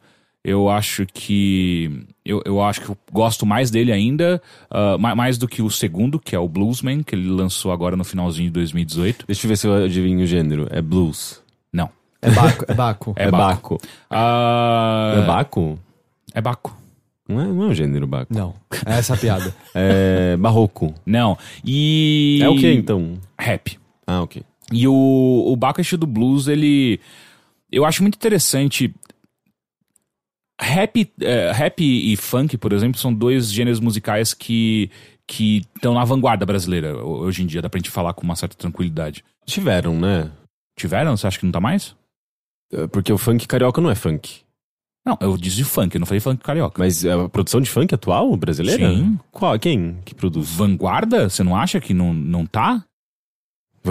Eu 0.48 0.70
acho 0.70 1.06
que. 1.06 1.92
Eu, 2.24 2.42
eu 2.46 2.62
acho 2.62 2.80
que 2.82 2.90
eu 2.90 2.98
gosto 3.12 3.46
mais 3.46 3.70
dele 3.70 3.92
ainda, 3.92 4.42
ma- 4.98 5.14
mais 5.14 5.38
do 5.38 5.48
que 5.48 5.62
o 5.62 5.70
segundo, 5.70 6.20
que 6.20 6.36
é 6.36 6.40
o 6.40 6.48
Bluesman, 6.48 7.04
que 7.04 7.14
ele 7.16 7.28
lançou 7.30 7.72
agora 7.72 7.98
no 7.98 8.04
finalzinho 8.06 8.48
de 8.48 8.54
2018. 8.54 9.26
Deixa 9.28 9.46
eu 9.46 9.50
ver 9.50 9.58
se 9.58 9.68
eu 9.68 9.74
adivinho 9.84 10.22
o 10.22 10.26
gênero. 10.26 10.66
É 10.72 10.82
blues. 10.82 11.42
Não. 11.72 11.90
É 12.22 12.32
Baco. 12.32 12.66
É 12.68 12.74
Baco. 12.74 13.14
É, 13.18 13.30
Baco. 13.30 13.78
Ah, 14.10 15.16
É 15.18 15.26
Baco? 15.28 15.80
É 16.34 16.42
Baco. 16.42 16.78
Não 17.28 17.42
é, 17.42 17.46
não 17.46 17.64
é 17.64 17.68
um 17.68 17.74
gênero 17.76 18.08
Baco. 18.08 18.34
Não, 18.34 18.54
é 18.86 19.00
essa 19.00 19.14
a 19.16 19.18
piada. 19.18 19.54
É 19.76 20.38
barroco. 20.38 20.94
Não. 21.06 21.38
E. 21.64 22.40
É 22.42 22.48
o 22.50 22.56
que 22.56 22.72
então? 22.74 23.16
Rap. 23.38 23.78
Ah, 24.08 24.22
ok. 24.22 24.42
E 24.72 24.88
o, 24.88 24.94
o 25.48 25.56
Bakashi 25.58 25.98
do 25.98 26.08
Blues, 26.08 26.48
ele. 26.48 27.00
Eu 27.72 27.84
acho 27.86 28.02
muito 28.02 28.16
interessante. 28.16 28.94
Rap, 30.60 31.12
eh, 31.22 31.52
rap 31.52 31.80
e 31.82 32.16
funk, 32.18 32.58
por 32.58 32.74
exemplo, 32.74 33.00
são 33.00 33.14
dois 33.14 33.52
gêneros 33.52 33.80
musicais 33.80 34.34
que 34.34 34.90
que 35.30 35.58
estão 35.76 35.94
na 35.94 36.06
vanguarda 36.06 36.46
brasileira 36.46 36.96
ho- 37.04 37.20
hoje 37.20 37.44
em 37.44 37.46
dia, 37.46 37.62
dá 37.62 37.70
pra 37.70 37.78
gente 37.80 37.90
falar 37.90 38.14
com 38.14 38.24
uma 38.24 38.36
certa 38.36 38.56
tranquilidade. 38.56 39.26
Tiveram, 39.46 40.00
né? 40.00 40.32
Tiveram? 40.80 41.18
Você 41.18 41.28
acha 41.28 41.38
que 41.38 41.44
não 41.46 41.52
tá 41.52 41.60
mais? 41.60 41.94
É, 42.72 42.88
Porque 42.88 43.12
o 43.12 43.18
funk 43.18 43.46
carioca 43.46 43.82
não 43.82 43.90
é 43.92 43.96
funk. 43.96 44.40
Não, 45.06 45.18
eu 45.20 45.36
disse 45.38 45.64
funk, 45.66 45.94
eu 45.96 46.00
não 46.00 46.06
falei 46.08 46.22
funk 46.22 46.42
carioca. 46.42 46.80
Mas 46.82 47.04
é 47.04 47.12
a 47.12 47.28
produção 47.30 47.60
de 47.60 47.70
funk 47.70 47.94
atual 47.94 48.36
brasileira? 48.38 48.88
Sim. 48.90 49.20
Qual? 49.32 49.58
Quem 49.60 49.98
que 50.06 50.16
produz? 50.16 50.50
Vanguarda? 50.50 51.30
Você 51.30 51.44
não 51.44 51.56
acha 51.58 51.80
que 51.82 51.94
não, 51.94 52.14
não 52.14 52.46
tá? 52.46 52.84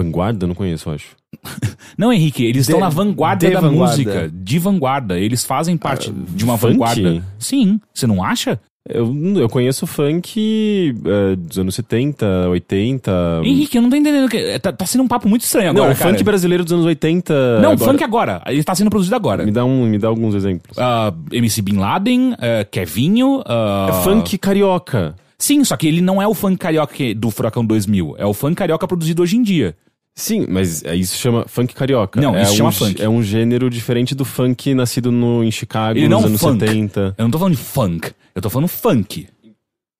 Vanguarda? 0.03 0.47
Não 0.47 0.55
conheço, 0.55 0.89
acho. 0.89 1.15
Não, 1.97 2.11
Henrique, 2.13 2.43
eles 2.43 2.65
De- 2.65 2.71
estão 2.71 2.79
na 2.79 2.89
vanguarda 2.89 3.47
de 3.47 3.53
da 3.53 3.59
vanguarda. 3.59 3.91
música, 3.97 4.31
de 4.33 4.59
vanguarda. 4.59 5.19
Eles 5.19 5.43
fazem 5.43 5.75
parte 5.77 6.11
de 6.11 6.43
uma 6.43 6.57
funk? 6.57 6.73
vanguarda. 6.73 7.23
Sim, 7.39 7.79
você 7.93 8.05
não 8.07 8.23
acha? 8.23 8.59
Eu, 8.89 9.13
eu 9.35 9.49
conheço 9.49 9.85
funk 9.85 10.95
é, 11.05 11.35
dos 11.35 11.59
anos 11.59 11.75
70, 11.75 12.25
80. 12.49 13.41
Henrique, 13.43 13.77
eu 13.77 13.81
não 13.81 13.89
tô 13.89 13.95
entendendo. 13.97 14.29
que- 14.29 14.57
Tá, 14.59 14.71
tá 14.71 14.85
sendo 14.85 15.03
um 15.03 15.07
papo 15.07 15.27
muito 15.27 15.41
estranho 15.43 15.73
não, 15.73 15.81
agora. 15.81 15.93
o 15.93 15.97
cara. 15.97 16.11
funk 16.11 16.23
brasileiro 16.23 16.63
dos 16.63 16.71
anos 16.71 16.85
80. 16.85 17.59
Não, 17.61 17.71
agora- 17.71 17.91
funk 17.91 18.03
agora. 18.03 18.41
Ele 18.47 18.63
tá 18.63 18.73
sendo 18.75 18.89
produzido 18.89 19.15
agora. 19.15 19.43
Me 19.45 19.51
dá, 19.51 19.65
um, 19.65 19.85
me 19.87 19.97
dá 19.97 20.07
alguns 20.07 20.33
exemplos. 20.35 20.77
Ah, 20.77 21.13
MC 21.31 21.61
Bin 21.61 21.77
Laden, 21.77 22.33
ah, 22.39 22.63
Kevinho. 22.71 23.41
É 23.89 24.03
funk 24.03 24.37
carioca. 24.37 25.15
Sim, 25.37 25.63
só 25.63 25.75
que 25.75 25.87
ele 25.87 25.99
não 26.01 26.21
é 26.21 26.27
o 26.27 26.33
funk 26.33 26.57
carioca 26.57 26.95
do 27.15 27.29
Furacão 27.29 27.65
2000. 27.65 28.15
É 28.17 28.25
o 28.25 28.33
funk 28.33 28.55
carioca 28.55 28.87
produzido 28.87 29.21
hoje 29.21 29.35
em 29.37 29.43
dia. 29.43 29.75
Sim, 30.17 30.47
mas 30.49 30.83
é, 30.83 30.95
isso 30.95 31.15
chama 31.15 31.45
funk 31.47 31.75
carioca. 31.75 32.19
Não, 32.19 32.35
é 32.35 32.41
isso 32.41 32.53
um, 32.53 32.55
chama 32.55 32.71
funk. 32.71 32.99
É 32.99 33.07
um 33.07 33.21
gênero 33.21 33.69
diferente 33.69 34.15
do 34.15 34.25
funk 34.25 34.73
nascido 34.73 35.11
no, 35.11 35.43
em 35.43 35.51
Chicago 35.51 35.99
Ele 35.99 36.09
nos 36.09 36.23
é 36.23 36.25
anos 36.25 36.41
funk. 36.41 36.65
70. 36.65 37.15
Eu 37.15 37.23
não 37.23 37.29
tô 37.29 37.37
falando 37.37 37.55
de 37.55 37.61
funk. 37.61 38.11
Eu 38.33 38.41
tô 38.41 38.49
falando 38.49 38.67
funk. 38.67 39.27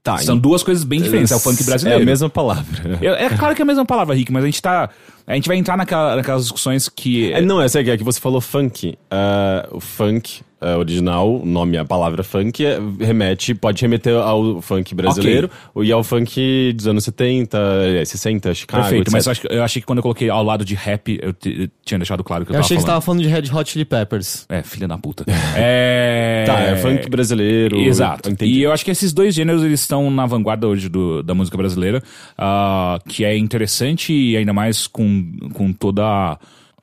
Tá, 0.01 0.17
São 0.17 0.35
duas 0.35 0.63
coisas 0.63 0.83
bem 0.83 1.01
diferentes. 1.01 1.31
É 1.31 1.35
o 1.35 1.39
funk 1.39 1.63
brasileiro. 1.63 1.99
É 1.99 2.03
a 2.03 2.05
mesma 2.05 2.29
palavra. 2.31 2.97
É, 2.99 3.25
é 3.25 3.29
claro 3.29 3.53
que 3.53 3.61
é 3.61 3.63
a 3.63 3.65
mesma 3.65 3.85
palavra, 3.85 4.15
Rick, 4.15 4.31
mas 4.31 4.41
a 4.43 4.47
gente 4.47 4.59
tá. 4.61 4.89
A 5.27 5.35
gente 5.35 5.47
vai 5.47 5.57
entrar 5.57 5.75
naquela- 5.75 6.15
naquelas 6.15 6.43
discussões 6.43 6.87
que. 6.87 7.33
É, 7.33 7.41
não, 7.41 7.61
essa 7.61 7.79
aqui 7.81 7.91
é 7.91 7.97
que 7.97 8.03
você 8.03 8.19
falou 8.19 8.39
funk. 8.39 8.97
Ah, 9.11 9.67
o 9.71 9.79
funk 9.81 10.41
ah, 10.61 10.77
original, 10.77 11.41
o 11.41 11.45
nome, 11.45 11.77
a 11.77 11.83
palavra 11.85 12.23
funk, 12.23 12.65
é- 12.65 12.79
remete, 12.99 13.53
pode 13.53 13.79
remeter 13.81 14.15
ao 14.15 14.59
funk 14.61 14.95
brasileiro 14.95 15.49
e 15.83 15.91
ao 15.91 16.03
funk 16.03 16.73
dos 16.73 16.87
anos 16.87 17.03
70, 17.03 17.57
eh, 17.99 18.05
60, 18.05 18.53
Chicago, 18.55 18.83
Perfeito, 18.83 19.01
etc. 19.09 19.13
mas 19.13 19.25
eu, 19.27 19.31
acho 19.33 19.47
eu 19.47 19.63
achei 19.63 19.81
que 19.81 19.85
quando 19.85 19.99
eu 19.99 20.03
coloquei 20.03 20.29
ao 20.29 20.43
lado 20.43 20.63
de 20.65 20.73
rap, 20.73 21.19
eu, 21.21 21.31
te- 21.33 21.63
eu 21.63 21.69
tinha 21.85 21.99
deixado 21.99 22.23
claro 22.23 22.43
que 22.45 22.51
eu, 22.51 22.53
Eu 22.55 22.61
tava 22.61 22.65
achei 22.65 22.77
que 22.77 22.81
você 22.81 22.87
falando. 22.87 22.95
tava 23.01 23.05
falando 23.05 23.21
de 23.21 23.27
Red 23.27 23.53
Hot 23.59 23.69
Chili 23.69 23.85
Peppers. 23.85 24.45
É, 24.49 24.63
filha 24.63 24.87
da 24.87 24.97
puta. 24.97 25.25
é... 25.55 26.43
Tá, 26.47 26.59
é 26.61 26.75
funk 26.77 27.09
brasileiro. 27.09 27.77
Exato. 27.77 28.29
Entendi. 28.29 28.53
E 28.53 28.63
eu 28.63 28.71
acho 28.71 28.85
que 28.85 28.89
esses 28.91 29.11
dois 29.11 29.35
gêneros 29.35 29.61
eles 29.63 29.81
estão 29.81 30.09
na 30.09 30.25
vanguarda 30.25 30.65
hoje 30.67 30.87
do- 30.89 31.21
da 31.21 31.33
música 31.35 31.57
brasileira, 31.57 32.01
ah, 32.37 32.97
que 33.07 33.23
é 33.25 33.37
interessante 33.37 34.13
e 34.13 34.37
ainda 34.37 34.53
mais 34.53 34.87
com, 34.87 35.16
com 35.53 35.71
toda 35.73 36.37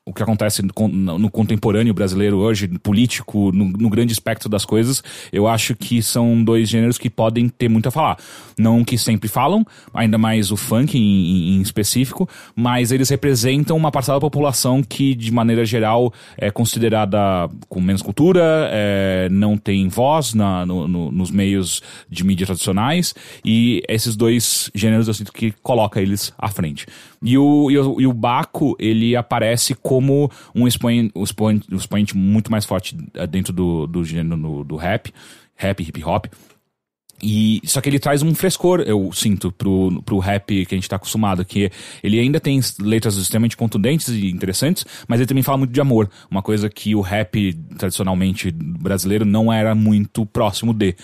o 0.06 0.12
que 0.12 0.22
acontece 0.22 0.60
no, 0.60 0.70
con- 0.70 0.86
no 0.88 1.30
contemporâneo 1.30 1.94
brasileiro 1.94 2.36
hoje, 2.36 2.68
político, 2.68 3.50
no, 3.52 3.64
no 3.70 3.88
grande 3.88 4.12
espectro 4.12 4.50
das 4.50 4.62
coisas, 4.66 5.02
eu 5.32 5.48
acho 5.48 5.74
que 5.74 6.02
são 6.02 6.44
dois 6.44 6.68
gêneros 6.68 6.98
que 6.98 7.08
podem 7.08 7.48
ter 7.48 7.70
muito 7.70 7.88
a 7.88 7.90
falar. 7.90 8.18
Não 8.58 8.84
que 8.84 8.98
sempre 8.98 9.30
falam, 9.30 9.64
ainda 9.94 10.18
mais 10.18 10.50
o 10.52 10.58
funk 10.58 10.98
em, 10.98 11.00
em- 11.00 11.56
em 11.56 11.62
específico, 11.62 12.28
mas 12.54 12.92
eles 12.92 13.08
representam 13.08 13.78
uma 13.78 13.90
parcela 13.90 14.18
da 14.18 14.20
população 14.20 14.82
que, 14.82 15.14
de 15.14 15.32
maneira 15.32 15.64
geral, 15.64 16.12
é 16.36 16.50
considerada 16.50 17.48
com 17.66 17.80
menos 17.80 18.02
cultura, 18.02 18.68
é, 18.72 19.28
não 19.30 19.56
tem 19.56 19.88
voz 19.88 20.34
na- 20.34 20.66
no- 20.66 20.86
no- 20.86 21.10
nos 21.10 21.30
meios 21.30 21.82
de 22.10 22.22
mídia 22.24 22.44
tradicionais, 22.44 23.14
e 23.42 23.82
esses 23.88 24.16
dois 24.16 24.70
gêneros 24.74 25.08
eu 25.08 25.14
sinto 25.14 25.32
que 25.32 25.50
coloca 25.62 25.98
eles 25.98 26.30
à 26.36 26.48
frente. 26.48 26.84
E 27.24 27.38
o, 27.38 27.70
e 27.70 27.78
o, 27.78 28.00
e 28.02 28.06
o 28.06 28.12
Baco, 28.12 28.76
ele 28.78 29.16
aparece 29.16 29.74
como 29.74 30.30
um 30.54 30.68
expoente, 30.68 31.10
um 31.16 31.22
expoente, 31.24 31.66
um 31.72 31.76
expoente 31.76 32.14
muito 32.16 32.50
mais 32.52 32.64
forte 32.66 32.96
eh, 33.14 33.26
dentro 33.26 33.50
do, 33.52 33.86
do 33.86 34.04
gênero 34.04 34.36
no- 34.36 34.62
do 34.62 34.76
rap, 34.76 35.10
rap, 35.56 35.80
hip 35.82 36.04
hop. 36.04 36.26
E, 37.22 37.60
só 37.64 37.80
que 37.80 37.88
ele 37.88 37.98
traz 37.98 38.22
um 38.22 38.34
frescor, 38.34 38.80
eu 38.80 39.10
sinto, 39.12 39.50
pro, 39.52 40.02
pro 40.04 40.18
rap 40.18 40.66
que 40.66 40.74
a 40.74 40.76
gente 40.76 40.88
tá 40.88 40.96
acostumado, 40.96 41.44
que 41.44 41.70
ele 42.02 42.18
ainda 42.18 42.40
tem 42.40 42.60
letras 42.80 43.16
extremamente 43.16 43.56
contundentes 43.56 44.08
e 44.08 44.30
interessantes, 44.30 44.84
mas 45.08 45.20
ele 45.20 45.26
também 45.26 45.42
fala 45.42 45.58
muito 45.58 45.72
de 45.72 45.80
amor, 45.80 46.10
uma 46.30 46.42
coisa 46.42 46.68
que 46.68 46.94
o 46.94 47.00
rap 47.00 47.54
tradicionalmente 47.78 48.50
brasileiro 48.50 49.24
não 49.24 49.52
era 49.52 49.74
muito 49.74 50.26
próximo 50.26 50.72
de. 50.74 50.94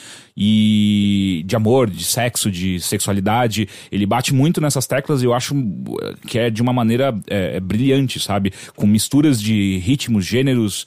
E 0.42 1.42
de 1.44 1.54
amor, 1.54 1.90
de 1.90 2.02
sexo, 2.02 2.50
de 2.50 2.80
sexualidade, 2.80 3.68
ele 3.92 4.06
bate 4.06 4.32
muito 4.32 4.58
nessas 4.58 4.86
teclas 4.86 5.22
e 5.22 5.26
eu 5.26 5.34
acho 5.34 5.54
eh, 5.54 6.14
que 6.26 6.38
é 6.38 6.48
de 6.48 6.62
uma 6.62 6.72
maneira 6.72 7.14
eh, 7.26 7.60
brilhante, 7.60 8.18
sabe? 8.18 8.50
Com 8.74 8.86
misturas 8.86 9.38
de 9.38 9.76
ritmos, 9.78 10.24
gêneros, 10.24 10.86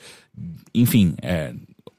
enfim, 0.73 1.13
é, 1.21 1.53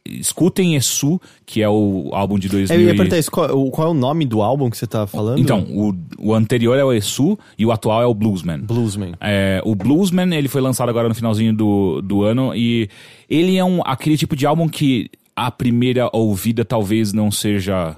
escutem 0.07 0.75
Esu, 0.77 1.21
que 1.47 1.63
é 1.63 1.69
o 1.69 2.11
álbum 2.13 2.39
de 2.39 2.49
2000. 2.49 2.79
Eu 2.81 2.87
ia 2.89 2.95
perguntar 2.95 3.19
isso, 3.19 3.31
qual, 3.31 3.51
o- 3.59 3.71
qual 3.71 3.89
é 3.89 3.91
o 3.91 3.95
nome 3.95 4.25
do 4.27 4.43
álbum 4.43 4.69
que 4.69 4.77
você 4.77 4.87
tá 4.87 5.07
falando? 5.07 5.39
Então, 5.41 5.61
o, 5.71 5.95
o 6.19 6.35
anterior 6.35 6.77
é 6.79 6.85
o 6.85 6.93
Esu 6.93 7.39
e 7.59 7.65
o 7.65 7.73
atual 7.73 8.03
é 8.03 8.07
o 8.07 8.13
Bluesman. 8.15 8.59
Bluesman. 8.61 9.15
É, 9.21 9.63
o 9.65 9.75
Bluesman, 9.75 10.35
ele 10.35 10.49
foi 10.49 10.61
lançado 10.61 10.89
agora 10.89 11.09
no 11.09 11.15
finalzinho 11.15 11.55
do, 11.55 12.03
do 12.03 12.23
ano 12.23 12.55
e 12.55 12.89
ele 13.31 13.57
é 13.57 13.65
um, 13.65 13.81
aquele 13.85 14.17
tipo 14.17 14.37
de 14.37 14.45
álbum 14.47 14.69
que 14.69 15.11
a 15.35 15.51
primeira 15.51 16.09
ouvida 16.13 16.65
talvez 16.65 17.13
não 17.13 17.31
seja 17.31 17.97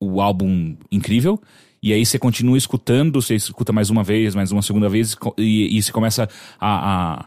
o 0.00 0.20
álbum 0.20 0.74
incrível. 0.90 1.40
E 1.82 1.92
aí 1.92 2.04
você 2.04 2.18
continua 2.18 2.58
escutando, 2.58 3.20
você 3.22 3.34
escuta 3.34 3.72
mais 3.72 3.88
uma 3.90 4.02
vez, 4.04 4.34
mais 4.34 4.52
uma 4.52 4.60
segunda 4.62 4.88
vez, 4.88 5.16
e, 5.38 5.76
e 5.76 5.82
você 5.82 5.90
começa 5.90 6.28
a, 6.60 7.20
a- 7.20 7.26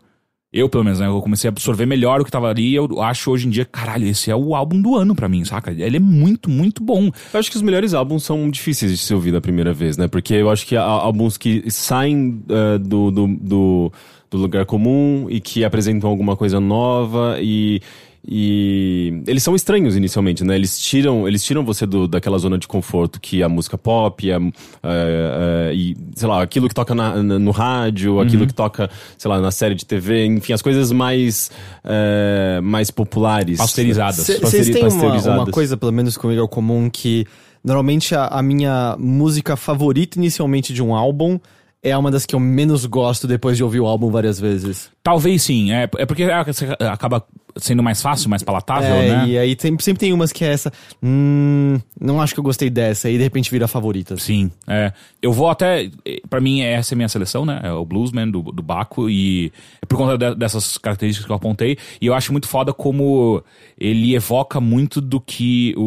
Eu, 0.54 0.70
pelo 0.70 0.84
menos, 0.84 1.00
né? 1.00 1.08
Eu 1.08 1.20
comecei 1.20 1.48
a 1.48 1.52
absorver 1.52 1.88
melhor 1.88 2.22
o 2.22 2.26
que 2.26 2.30
tava 2.30 2.48
ali. 2.48 2.70
e 2.70 2.76
Eu 2.76 3.02
acho 3.02 3.32
hoje 3.32 3.48
em 3.48 3.50
dia, 3.50 3.66
caralho, 3.66 4.06
esse 4.06 4.30
é 4.30 4.36
o 4.36 4.54
álbum 4.56 4.80
do 4.80 4.96
ano 4.96 5.16
pra 5.16 5.28
mim, 5.28 5.44
saca? 5.44 5.72
Ele 5.72 5.98
é 5.98 6.00
muito, 6.00 6.48
muito 6.48 6.84
bom. 6.84 7.10
Eu 7.34 7.40
acho 7.40 7.50
que 7.50 7.58
os 7.58 7.64
melhores 7.64 7.96
álbuns 7.96 8.24
são 8.24 8.50
difíceis 8.52 8.92
de 8.92 8.98
se 9.00 9.14
ouvir 9.16 9.32
da 9.32 9.42
primeira 9.42 9.74
vez, 9.74 9.98
né? 9.98 10.08
Porque 10.08 10.36
eu 10.36 10.52
acho 10.52 10.68
que 10.68 10.76
há 10.76 10.84
álbuns 10.84 11.38
que 11.38 11.72
saem 11.72 12.44
eh, 12.48 12.78
do, 12.78 13.10
do, 13.10 13.28
do, 13.28 13.92
do 14.30 14.38
lugar 14.38 14.66
comum 14.66 15.26
e 15.28 15.42
que 15.42 15.66
apresentam 15.66 16.08
alguma 16.08 16.38
coisa 16.38 16.60
nova 16.60 17.38
e. 17.42 17.82
E 18.26 19.22
eles 19.28 19.44
são 19.44 19.54
estranhos 19.54 19.98
inicialmente, 19.98 20.44
né? 20.46 20.56
Eles 20.56 20.80
tiram, 20.80 21.28
eles 21.28 21.44
tiram 21.44 21.66
você 21.66 21.86
do, 21.86 22.08
daquela 22.08 22.38
zona 22.38 22.58
de 22.58 22.68
conforto 22.68 23.20
que 23.20 23.42
é 23.42 23.46
a 23.46 23.50
música 23.50 23.78
pop, 23.78 24.32
a, 24.32 24.36
eh, 24.38 24.42
eh, 24.84 25.72
e, 25.76 25.98
sei 26.16 26.28
lá, 26.28 26.42
aquilo 26.42 26.70
que 26.70 26.74
toca 26.76 26.96
na- 26.96 27.22
na- 27.22 27.38
no 27.38 27.52
rádio, 27.52 28.22
aquilo 28.22 28.48
que 28.48 28.54
toca, 28.54 28.90
sei 29.18 29.30
lá, 29.30 29.42
na 29.42 29.52
série 29.52 29.76
de 29.76 29.86
TV, 29.86 30.26
enfim, 30.26 30.54
as 30.54 30.62
coisas 30.62 30.92
mais, 30.92 31.52
eh, 31.84 32.62
mais 32.64 32.90
populares. 32.90 33.58
Pasteurizadas. 33.58 34.16
Vocês 34.40 34.68
têm 34.74 34.84
uma, 34.96 35.12
uma 35.36 35.46
coisa, 35.52 35.76
pelo 35.76 35.92
menos 35.92 36.16
comigo, 36.16 36.42
é 36.44 36.48
comum 36.48 36.90
que 36.90 37.26
normalmente 37.62 38.16
a, 38.16 38.28
a 38.28 38.42
minha 38.42 38.96
música 38.98 39.58
favorita 39.58 40.18
inicialmente 40.18 40.74
de 40.74 40.82
um 40.82 40.96
álbum 40.96 41.38
é 41.84 41.96
uma 41.98 42.10
das 42.10 42.26
que 42.26 42.34
eu 42.34 42.40
menos 42.40 42.86
gosto 42.86 43.28
depois 43.28 43.58
de 43.58 43.64
ouvir 43.64 43.82
o 43.82 43.86
álbum 43.86 44.10
várias 44.10 44.40
vezes. 44.40 44.90
Talvez 45.04 45.44
sim, 45.44 45.72
é, 45.74 45.84
é 45.98 46.06
porque 46.06 46.24
é, 46.24 46.44
você 46.44 46.66
acaba 46.80 47.26
sendo 47.58 47.84
mais 47.84 48.02
fácil, 48.02 48.30
mais 48.30 48.42
palatável, 48.42 48.96
é, 48.96 49.10
né? 49.10 49.28
E 49.28 49.38
aí 49.38 49.56
tem- 49.56 49.78
sempre 49.80 50.00
tem 50.00 50.14
umas 50.14 50.32
que 50.32 50.44
é 50.46 50.48
essa. 50.54 50.72
Hum, 51.04 51.78
não 52.00 52.20
acho 52.22 52.34
que 52.34 52.40
eu 52.40 52.44
gostei 52.44 52.70
dessa. 52.70 53.10
E 53.10 53.18
de 53.18 53.24
repente 53.24 53.52
vira 53.52 53.68
favorita. 53.68 54.18
Sim, 54.18 54.50
é. 54.66 54.92
Eu 55.22 55.32
vou 55.34 55.50
até. 55.50 55.90
Pra 56.30 56.40
mim, 56.42 56.62
essa 56.62 56.94
é 56.94 56.96
a 56.96 56.98
minha 56.98 57.10
seleção, 57.10 57.46
né? 57.46 57.60
É 57.64 57.72
o 57.72 57.86
Bluesman 57.86 58.32
do, 58.32 58.42
do 58.42 58.64
Baco. 58.64 59.10
E 59.10 59.52
é 59.82 59.86
por 59.86 59.98
conta 59.98 60.18
de- 60.18 60.36
dessas 60.40 60.78
características 60.78 61.26
que 61.28 61.32
eu 61.32 61.36
apontei. 61.36 61.78
E 62.02 62.08
eu 62.08 62.14
acho 62.16 62.32
muito 62.32 62.48
foda 62.48 62.74
como 62.74 63.44
ele 63.78 64.16
evoca 64.16 64.60
muito 64.62 65.00
do 65.02 65.20
que 65.20 65.76
o, 65.78 65.82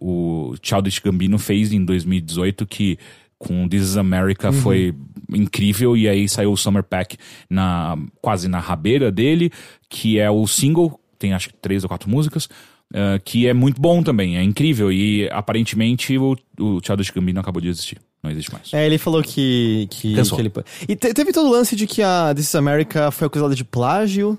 o, 0.00 0.50
o 0.52 0.54
Childish 0.62 0.98
Gambino 0.98 1.38
fez 1.38 1.72
em 1.72 1.84
2018, 1.84 2.66
que 2.66 2.98
com 3.38 3.68
This 3.68 3.82
is 3.82 3.96
America 3.96 4.52
foi 4.52 4.94
incrível. 5.32 5.96
E 5.96 6.08
aí 6.08 6.28
saiu 6.28 6.52
o 6.52 6.56
Summer 6.56 6.82
Pack 6.82 7.16
na, 7.48 7.96
quase 8.20 8.48
na 8.48 8.58
rabeira 8.58 9.10
dele, 9.10 9.50
que 9.88 10.18
é 10.18 10.30
o 10.30 10.46
single, 10.46 11.00
tem 11.18 11.32
acho 11.32 11.48
que 11.48 11.54
três 11.54 11.82
ou 11.82 11.88
quatro 11.88 12.08
músicas. 12.08 12.48
Uh, 12.92 13.18
que 13.24 13.48
é 13.48 13.52
muito 13.52 13.80
bom 13.80 14.00
também, 14.00 14.36
é 14.38 14.42
incrível. 14.42 14.92
E 14.92 15.28
aparentemente 15.30 16.16
o, 16.16 16.36
o 16.58 16.80
Childish 16.84 17.10
Gambino 17.10 17.40
acabou 17.40 17.60
de 17.60 17.68
existir. 17.68 17.98
Não 18.22 18.30
existe 18.30 18.52
mais. 18.52 18.72
É, 18.72 18.86
ele 18.86 18.96
falou 18.96 19.22
que. 19.22 19.88
que, 19.90 20.14
que 20.14 20.40
ele... 20.40 20.52
E 20.88 20.96
te- 20.96 21.12
teve 21.12 21.32
todo 21.32 21.48
o 21.48 21.50
lance 21.50 21.74
de 21.76 21.86
que 21.86 22.02
a 22.02 22.32
This 22.34 22.46
is 22.46 22.54
America 22.54 23.10
foi 23.10 23.26
acusada 23.26 23.54
de 23.54 23.64
plágio. 23.64 24.38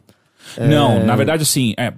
Não, 0.57 1.05
na 1.05 1.15
verdade, 1.15 1.43
assim, 1.43 1.73
é. 1.77 1.93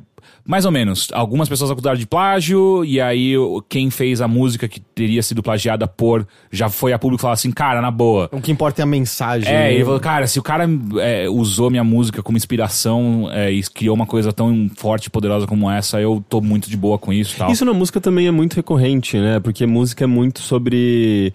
Mais 0.45 0.65
ou 0.65 0.71
menos. 0.71 1.09
Algumas 1.13 1.49
pessoas 1.49 1.71
acusaram 1.71 1.97
de 1.97 2.07
plágio, 2.07 2.83
e 2.85 3.01
aí 3.01 3.33
quem 3.67 3.89
fez 3.89 4.21
a 4.21 4.27
música 4.27 4.67
que 4.67 4.79
teria 4.79 5.21
sido 5.23 5.41
plagiada 5.43 5.87
por. 5.87 6.27
Já 6.51 6.69
foi 6.69 6.93
a 6.93 6.99
público 6.99 7.21
falar 7.21 7.33
assim, 7.33 7.51
cara, 7.51 7.81
na 7.81 7.91
boa. 7.91 8.29
O 8.31 8.41
que 8.41 8.51
importa 8.51 8.81
é 8.81 8.83
a 8.83 8.85
mensagem. 8.85 9.53
É, 9.53 9.73
ele 9.73 9.83
falou, 9.83 9.99
cara, 9.99 10.27
se 10.27 10.39
o 10.39 10.43
cara 10.43 10.65
é, 10.99 11.29
usou 11.29 11.69
minha 11.69 11.83
música 11.83 12.21
como 12.21 12.37
inspiração 12.37 13.29
é, 13.31 13.51
e 13.51 13.61
criou 13.63 13.95
uma 13.95 14.05
coisa 14.05 14.31
tão 14.31 14.69
forte 14.75 15.05
e 15.05 15.09
poderosa 15.09 15.47
como 15.47 15.69
essa, 15.69 15.99
eu 15.99 16.23
tô 16.29 16.41
muito 16.41 16.69
de 16.69 16.77
boa 16.77 16.97
com 16.97 17.11
isso 17.11 17.39
tal. 17.39 17.51
Isso 17.51 17.65
na 17.65 17.73
música 17.73 17.99
também 17.99 18.27
é 18.27 18.31
muito 18.31 18.55
recorrente, 18.55 19.17
né? 19.17 19.39
Porque 19.39 19.65
música 19.65 20.03
é 20.03 20.07
muito 20.07 20.41
sobre. 20.41 21.33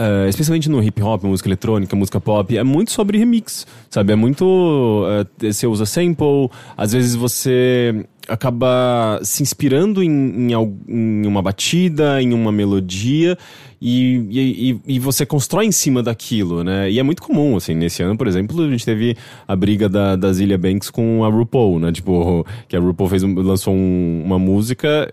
Eh, 0.00 0.28
especialmente 0.28 0.68
no 0.68 0.82
hip 0.82 1.02
hop, 1.02 1.24
música 1.24 1.48
eletrônica, 1.48 1.94
música 1.94 2.20
pop, 2.20 2.56
é 2.56 2.62
muito 2.64 2.90
sobre 2.92 3.18
remix, 3.18 3.66
sabe? 3.90 4.12
É 4.12 4.16
muito. 4.16 5.04
eh, 5.42 5.52
você 5.52 5.66
usa 5.66 5.84
sample, 5.86 6.48
às 6.76 6.92
vezes 6.92 7.14
você 7.14 8.04
acaba 8.28 9.18
se 9.22 9.42
inspirando 9.42 10.02
em, 10.02 10.10
em, 10.10 10.52
em 10.88 11.26
uma 11.26 11.42
batida, 11.42 12.22
em 12.22 12.32
uma 12.32 12.52
melodia. 12.52 13.36
E, 13.82 14.26
e, 14.30 14.80
e- 14.96 14.98
você 14.98 15.24
constrói 15.24 15.64
em 15.64 15.72
cima 15.72 16.02
daquilo, 16.02 16.62
né? 16.62 16.90
E 16.90 16.98
é 16.98 17.02
muito 17.02 17.22
comum, 17.22 17.56
assim, 17.56 17.74
nesse 17.74 18.02
ano, 18.02 18.14
por 18.16 18.26
exemplo, 18.26 18.62
a 18.62 18.68
gente 18.70 18.84
teve 18.84 19.16
a 19.48 19.56
briga 19.56 19.88
da, 19.88 20.16
da 20.16 20.30
Zilia 20.32 20.58
Banks 20.58 20.90
com 20.90 21.24
a 21.24 21.28
RuPaul, 21.28 21.80
né? 21.80 21.90
Tipo, 21.90 22.44
que 22.68 22.76
a 22.76 22.80
RuPaul 22.80 23.08
fez, 23.08 23.22
lançou 23.22 23.72
um- 23.74 24.22
uma 24.24 24.38
música 24.38 25.10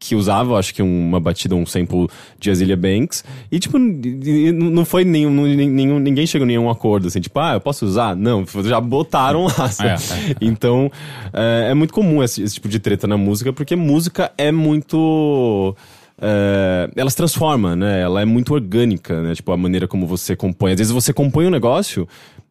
que 0.00 0.14
usava, 0.14 0.58
acho 0.58 0.74
que 0.74 0.82
uma 0.82 1.20
batida, 1.20 1.54
um 1.54 1.66
sample 1.66 2.08
de 2.38 2.50
Azealia 2.50 2.76
Banks, 2.76 3.22
e 3.52 3.58
tipo, 3.58 3.78
não 3.78 4.82
foi 4.86 5.04
nenhum, 5.04 5.30
nenhum, 5.30 5.98
ninguém 5.98 6.26
chegou 6.26 6.44
a 6.44 6.46
nenhum 6.46 6.70
acordo, 6.70 7.06
assim, 7.06 7.20
tipo, 7.20 7.38
ah, 7.38 7.52
eu 7.52 7.60
posso 7.60 7.84
usar? 7.84 8.16
Não, 8.16 8.46
já 8.64 8.80
botaram 8.80 9.44
lá, 9.44 9.68
sabe? 9.68 9.90
É, 9.90 9.92
é, 9.92 10.30
é. 10.30 10.36
Então, 10.40 10.90
é, 11.34 11.68
é 11.70 11.74
muito 11.74 11.92
comum 11.92 12.22
esse, 12.22 12.42
esse 12.42 12.54
tipo 12.54 12.66
de 12.66 12.78
treta 12.78 13.06
na 13.06 13.18
música, 13.18 13.52
porque 13.52 13.76
música 13.76 14.32
é 14.38 14.50
muito. 14.50 15.76
é, 16.18 16.90
ela 16.96 17.10
se 17.10 17.16
transforma, 17.16 17.76
né? 17.76 18.00
Ela 18.00 18.22
é 18.22 18.24
muito 18.24 18.54
orgânica, 18.54 19.20
né? 19.20 19.34
Tipo, 19.34 19.52
a 19.52 19.56
maneira 19.56 19.86
como 19.86 20.06
você 20.06 20.34
compõe. 20.34 20.72
Às 20.72 20.78
vezes 20.78 20.92
você 20.92 21.12
compõe 21.12 21.46
um 21.46 21.50
negócio 21.50 22.08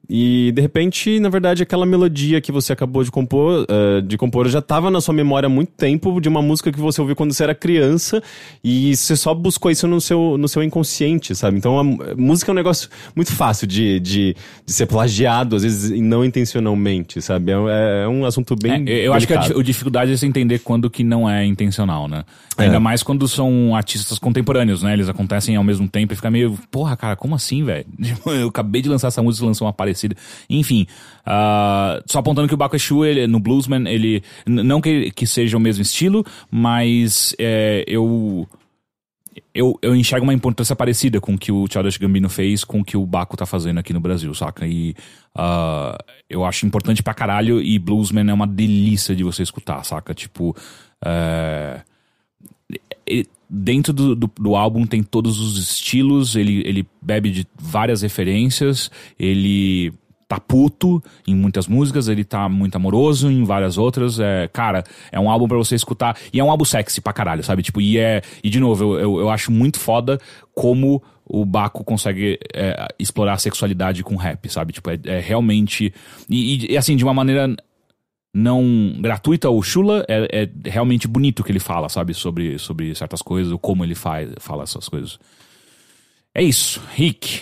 e, 0.09 0.51
de 0.53 0.61
repente, 0.61 1.19
na 1.19 1.29
verdade, 1.29 1.61
aquela 1.61 1.85
melodia 1.85 2.41
que 2.41 2.51
você 2.51 2.73
acabou 2.73 3.03
de 3.03 3.11
compor, 3.11 3.67
é, 3.69 4.01
de 4.01 4.17
compor 4.17 4.47
já 4.49 4.57
estava 4.57 4.89
na 4.89 4.99
sua 4.99 5.13
memória 5.13 5.45
há 5.45 5.49
muito 5.49 5.71
tempo 5.73 6.19
de 6.19 6.27
uma 6.27 6.41
música 6.41 6.71
que 6.71 6.79
você 6.79 6.99
ouviu 6.99 7.15
quando 7.15 7.31
você 7.31 7.43
era 7.43 7.53
criança 7.53 8.21
e 8.63 8.95
você 8.95 9.15
só 9.15 9.35
buscou 9.35 9.69
isso 9.69 9.87
no 9.87 10.01
seu, 10.01 10.35
no 10.35 10.47
seu 10.47 10.63
inconsciente, 10.63 11.35
sabe? 11.35 11.59
Então, 11.59 11.79
a, 11.79 11.83
música 12.15 12.49
é 12.49 12.53
um 12.53 12.55
negócio 12.55 12.89
muito 13.15 13.31
fácil 13.33 13.67
de, 13.67 13.99
de, 13.99 14.35
de 14.65 14.73
ser 14.73 14.87
plagiado, 14.87 15.55
às 15.55 15.61
vezes, 15.61 15.91
e 15.91 16.01
não 16.01 16.25
intencionalmente, 16.25 17.21
sabe? 17.21 17.51
É, 17.51 18.03
é 18.05 18.07
um 18.07 18.25
assunto 18.25 18.55
bem. 18.55 18.85
É, 18.87 19.07
eu 19.07 19.13
acho 19.13 19.27
que 19.27 19.33
a, 19.33 19.37
delicado. 19.37 19.59
a 19.59 19.63
dificuldade 19.63 20.11
é 20.11 20.17
você 20.17 20.25
entender 20.25 20.57
quando 20.59 20.89
que 20.89 21.03
não 21.03 21.29
é 21.29 21.45
intencional, 21.45 22.07
né? 22.07 22.23
Ainda 22.57 22.77
É. 22.77 22.79
mais 22.79 23.03
quando 23.03 23.27
são 23.27 23.75
artistas 23.75 24.17
contemporâneos, 24.17 24.81
né? 24.81 24.93
Eles 24.93 25.07
acontecem 25.07 25.55
ao 25.55 25.63
mesmo 25.63 25.87
tempo 25.87 26.13
e 26.13 26.15
fica 26.15 26.31
meio, 26.31 26.57
porra, 26.71 26.97
cara, 26.97 27.15
como 27.15 27.35
assim, 27.35 27.63
velho? 27.63 27.85
Tipo, 28.09 28.31
Eu 28.31 28.47
acabei 28.47 28.81
de 28.81 28.89
lançar 28.89 29.09
essa 29.09 29.21
música 29.21 29.45
e 29.45 29.47
lançou 29.47 29.67
uma 29.67 29.73
parecida. 29.73 29.98
Enfim, 30.49 30.87
ah, 31.25 32.01
só 32.05 32.19
apontando 32.19 32.47
que 32.47 32.55
o 32.55 32.75
Exu, 32.75 33.05
ele, 33.05 33.27
no 33.27 33.39
Bluesman, 33.39 33.87
ele. 33.87 34.23
Não 34.45 34.81
que, 34.81 35.11
que 35.11 35.27
seja 35.27 35.57
o 35.57 35.59
mesmo 35.59 35.81
estilo, 35.81 36.25
mas 36.51 37.35
é, 37.39 37.83
eu. 37.87 38.47
Eu, 39.53 39.77
eu 39.81 39.95
enxergo 39.95 40.25
uma 40.25 40.33
importância 40.33 40.75
parecida 40.75 41.21
com 41.21 41.33
o 41.33 41.37
que 41.37 41.51
o 41.51 41.65
Childish 41.71 41.97
Gambino 41.97 42.29
fez 42.29 42.63
com 42.63 42.81
o 42.81 42.83
que 42.83 42.97
o 42.97 43.05
Baco 43.05 43.37
tá 43.37 43.45
fazendo 43.45 43.77
aqui 43.79 43.93
no 43.93 43.99
Brasil, 43.99 44.33
saca? 44.33 44.67
E 44.67 44.95
ah, 45.35 45.97
eu 46.29 46.43
acho 46.43 46.65
importante 46.65 47.01
pra 47.01 47.13
caralho 47.13 47.61
e 47.61 47.79
Bluesman 47.79 48.29
é 48.29 48.33
uma 48.33 48.47
delícia 48.47 49.15
de 49.15 49.23
você 49.23 49.41
escutar, 49.43 49.83
saca? 49.85 50.13
Tipo, 50.13 50.55
ele- 53.05 53.27
dentro 53.49 53.91
do, 53.91 54.15
do, 54.15 54.31
do 54.39 54.55
álbum 54.55 54.85
tem 54.85 55.01
todos 55.01 55.39
os 55.39 55.57
estilos, 55.57 56.35
ele, 56.35 56.61
ele 56.65 56.87
bebe 57.01 57.31
de 57.31 57.47
várias 57.57 58.01
referências, 58.01 58.91
ele 59.17 59.91
tá 60.29 60.39
puto 60.39 61.03
em 61.27 61.33
muitas 61.33 61.67
músicas, 61.67 62.07
ele 62.07 62.23
tá 62.23 62.47
muito 62.47 62.75
amoroso 62.75 63.31
em 63.31 63.43
várias 63.43 63.79
outras. 63.79 64.19
É, 64.19 64.47
cara, 64.53 64.83
é 65.11 65.19
um 65.19 65.27
álbum 65.27 65.47
pra 65.47 65.57
você 65.57 65.73
escutar. 65.73 66.15
E 66.31 66.39
é 66.39 66.43
um 66.43 66.51
álbum 66.51 66.63
sexy 66.63 67.01
pra 67.01 67.11
caralho, 67.11 67.43
sabe? 67.43 67.63
Tipo, 67.63 67.81
e 67.81 67.97
é. 67.97 68.21
E 68.43 68.49
de 68.49 68.59
novo, 68.59 68.83
eu, 68.83 68.99
eu, 68.99 69.19
eu 69.21 69.29
acho 69.31 69.51
muito 69.51 69.79
foda 69.79 70.19
como 70.53 71.01
o 71.25 71.43
Baco 71.45 71.83
consegue 71.83 72.39
é, 72.53 72.87
explorar 72.99 73.33
a 73.33 73.37
sexualidade 73.37 74.03
com 74.03 74.15
rap, 74.15 74.47
sabe? 74.49 74.71
Tipo, 74.71 74.91
é, 74.91 74.99
é 75.05 75.19
realmente. 75.19 75.91
E, 76.29 76.73
e, 76.73 76.77
assim, 76.77 76.95
de 76.95 77.03
uma 77.03 77.13
maneira 77.13 77.55
não 78.33 78.93
gratuita 78.99 79.49
ou 79.49 79.61
chula, 79.61 80.05
é, 80.07 80.43
é 80.43 80.69
realmente 80.69 81.07
bonito 81.07 81.39
o 81.39 81.43
que 81.43 81.51
ele 81.51 81.59
fala, 81.59 81.89
sabe? 81.89 82.13
Sobre, 82.13 82.57
sobre 82.59 82.93
certas 82.95 83.21
coisas, 83.21 83.51
ou 83.51 83.59
como 83.59 83.83
ele 83.83 83.95
faz, 83.95 84.29
fala 84.39 84.63
essas 84.63 84.87
coisas. 84.87 85.19
É 86.33 86.43
isso. 86.43 86.81
Rick, 86.93 87.41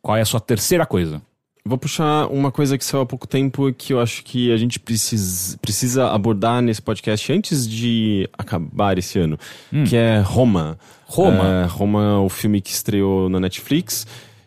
qual 0.00 0.16
é 0.16 0.22
a 0.22 0.24
sua 0.26 0.40
terceira 0.40 0.86
coisa? 0.86 1.20
Vou 1.66 1.78
puxar 1.78 2.26
uma 2.26 2.52
coisa 2.52 2.76
que 2.76 2.84
saiu 2.84 3.02
há 3.02 3.06
pouco 3.06 3.26
tempo 3.26 3.72
que 3.72 3.94
eu 3.94 4.00
acho 4.00 4.22
que 4.22 4.52
a 4.52 4.56
gente 4.56 4.78
precisa, 4.78 5.56
precisa 5.58 6.10
abordar 6.10 6.60
nesse 6.60 6.82
podcast 6.82 7.32
antes 7.32 7.66
de 7.66 8.28
acabar 8.36 8.98
esse 8.98 9.18
ano, 9.18 9.38
que 9.88 9.96
é 9.96 10.18
Roma. 10.18 10.78
Roma? 11.06 11.62
É, 11.62 11.64
Roma 11.64 12.04
é 12.04 12.16
o 12.18 12.28
filme 12.28 12.60
que 12.60 12.68
estreou 12.68 13.30
na 13.30 13.40
Netflix. 13.40 14.06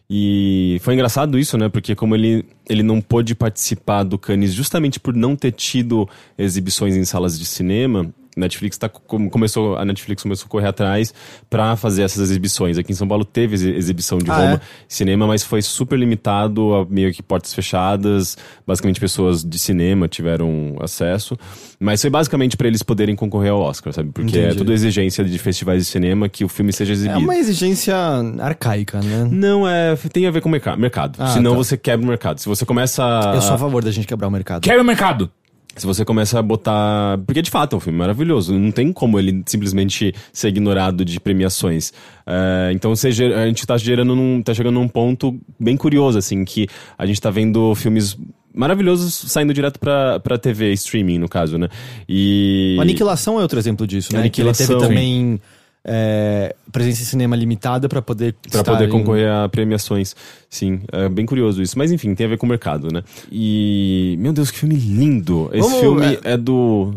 E 0.10 0.78
foi 0.82 0.93
engraçado 0.93 1.38
isso, 1.38 1.58
né? 1.58 1.68
Porque 1.68 1.93
como 1.93 2.16
ele, 2.16 2.45
ele 2.70 2.82
não 2.82 3.01
pôde 3.01 3.36
participar 3.36 4.03
do 4.03 4.18
Cannes 4.18 4.53
justamente 4.53 4.99
por 4.99 5.14
não 5.14 5.36
ter 5.36 5.51
tido 5.51 6.08
exibições 6.38 6.95
em 6.95 7.03
salas 7.03 7.38
de 7.38 7.45
cinema, 7.45 8.14
Netflix 8.38 8.78
tá, 8.78 8.88
com- 8.88 9.30
começou, 9.30 9.76
a 9.78 9.84
Netflix 9.84 10.24
começou 10.24 10.46
a 10.46 10.50
correr 10.50 10.68
atrás 10.68 11.14
pra 11.50 11.76
fazer 11.76 12.04
essas 12.04 12.30
exibições. 12.30 12.78
Aqui 12.78 12.92
em 12.92 12.96
São 12.96 13.08
Paulo 13.08 13.26
teve 13.26 13.56
exi- 13.56 13.72
exibição 13.74 14.18
de 14.20 14.30
Ah, 14.30 14.36
Roma 14.38 14.54
é? 14.56 14.60
cinema, 14.88 15.26
mas 15.28 15.44
foi 15.44 15.62
super 15.62 15.98
limitado 15.98 16.74
a 16.76 16.86
meio 16.86 17.12
que 17.14 17.22
portas 17.24 17.54
fechadas. 17.54 18.38
Basicamente 18.66 19.00
pessoas 19.00 19.44
de 19.44 19.58
cinema 19.60 20.08
tiveram 20.08 20.76
acesso. 20.82 21.38
Mas 21.80 22.02
foi 22.02 22.10
basicamente 22.10 22.56
pra 22.58 22.68
eles 22.68 22.82
poderem 22.84 23.16
concorrer 23.16 23.52
ao 23.52 23.60
Oscar, 23.62 23.94
sabe? 23.94 24.12
Porque 24.12 24.38
é 24.38 24.42
Entendi. 24.46 24.58
tudo 24.58 24.74
exigência 24.74 25.24
de 25.24 25.38
festivais 25.38 25.84
de 25.86 25.90
cinema 25.90 26.28
que 26.30 26.44
o 26.44 26.48
filme 26.50 26.72
seja 26.74 26.92
É 26.92 26.96
exibido. 26.96 27.20
uma 27.20 27.36
exigência 27.36 27.96
arcaica, 28.40 29.00
né? 29.02 29.28
Não, 29.32 29.68
é, 29.68 29.96
tem 30.12 30.26
a 30.28 30.32
ver 30.32 30.42
com 30.42 30.50
o 30.50 30.52
merca- 30.52 30.76
mercado. 30.76 31.18
Ah, 31.20 31.28
Senão 31.28 31.52
tá. 31.52 31.58
você 31.58 31.78
quebra 31.78 32.06
o 32.06 32.10
mercado. 32.10 32.40
Se 32.40 32.48
você 32.48 32.66
começa 32.66 33.04
a, 33.04 33.36
Eu 33.36 33.42
sou 33.42 33.56
a 33.56 33.58
favor 33.58 33.84
da 33.84 33.92
gente 33.92 34.08
quebrar 34.08 34.28
o 34.28 34.32
mercado. 34.32 34.62
Quebra 34.64 34.82
o 34.82 34.86
mercado! 34.86 35.32
Se 35.78 35.86
você 35.86 36.03
começa 36.03 36.39
a 36.39 36.41
botar. 36.41 37.17
Porque 37.25 37.41
de 37.41 37.51
fato 37.51 37.75
é 37.75 37.78
um 37.78 37.80
filme 37.80 37.97
maravilhoso. 37.97 38.53
Não 38.53 38.71
tem 38.71 38.91
como 38.91 39.19
ele 39.19 39.43
simplesmente 39.45 40.13
ser 40.34 40.49
ignorado 40.49 41.05
de 41.05 41.19
premiações. 41.19 41.93
É, 42.25 42.71
então 42.73 42.95
você 42.95 43.07
a 43.09 43.47
gente 43.47 43.65
tá 43.65 43.78
gerando 43.78 44.15
num, 44.15 44.41
tá 44.41 44.53
chegando 44.53 44.75
num 44.75 44.88
ponto 44.88 45.39
bem 45.59 45.78
curioso, 45.78 46.17
assim, 46.17 46.43
que 46.43 46.67
a 46.97 47.05
gente 47.05 47.21
tá 47.21 47.30
vendo 47.30 47.73
filmes 47.75 48.17
maravilhosos 48.53 49.13
saindo 49.32 49.53
direto 49.53 49.80
pra, 49.80 50.19
pra 50.19 50.38
TV, 50.38 50.73
streaming, 50.73 51.19
no 51.19 51.30
caso, 51.30 51.57
né? 51.57 51.69
E. 52.09 52.78
Aniquilação 52.80 53.39
é 53.39 53.43
outro 53.43 53.59
exemplo 53.59 53.86
disso, 53.86 54.09
né? 54.13 54.30
Que 54.30 54.41
ele 54.41 54.49
Aniquilação. 54.49 54.80
teve 54.80 54.88
também 54.88 55.39
é, 55.88 56.54
presença 56.72 57.02
em 57.02 57.06
cinema 57.06 57.36
limitada 57.36 57.88
pra 57.88 58.02
poder 58.02 58.36
estar 58.46 58.64
poder 58.64 58.88
em- 58.88 58.92
concorrer 58.92 59.30
a 59.32 59.48
premiações. 59.48 60.14
Sim, 60.50 60.82
é 60.92 61.08
bem 61.08 61.26
curioso 61.26 61.62
isso. 61.62 61.78
Mas 61.78 61.92
enfim, 61.92 62.14
tem 62.14 62.26
a 62.26 62.30
ver 62.30 62.38
com 62.38 62.46
o 62.46 62.50
mercado, 62.50 62.92
né? 62.92 63.04
E. 63.32 64.16
Meu 64.20 64.34
Deus, 64.34 64.52
que 64.52 64.60
filme 64.60 64.76
lindo! 64.76 65.50
Esse 65.54 65.62
Vamos, 65.62 65.80
filme 65.80 66.06
é- 66.24 66.34
é 66.34 66.38
do. 66.38 66.94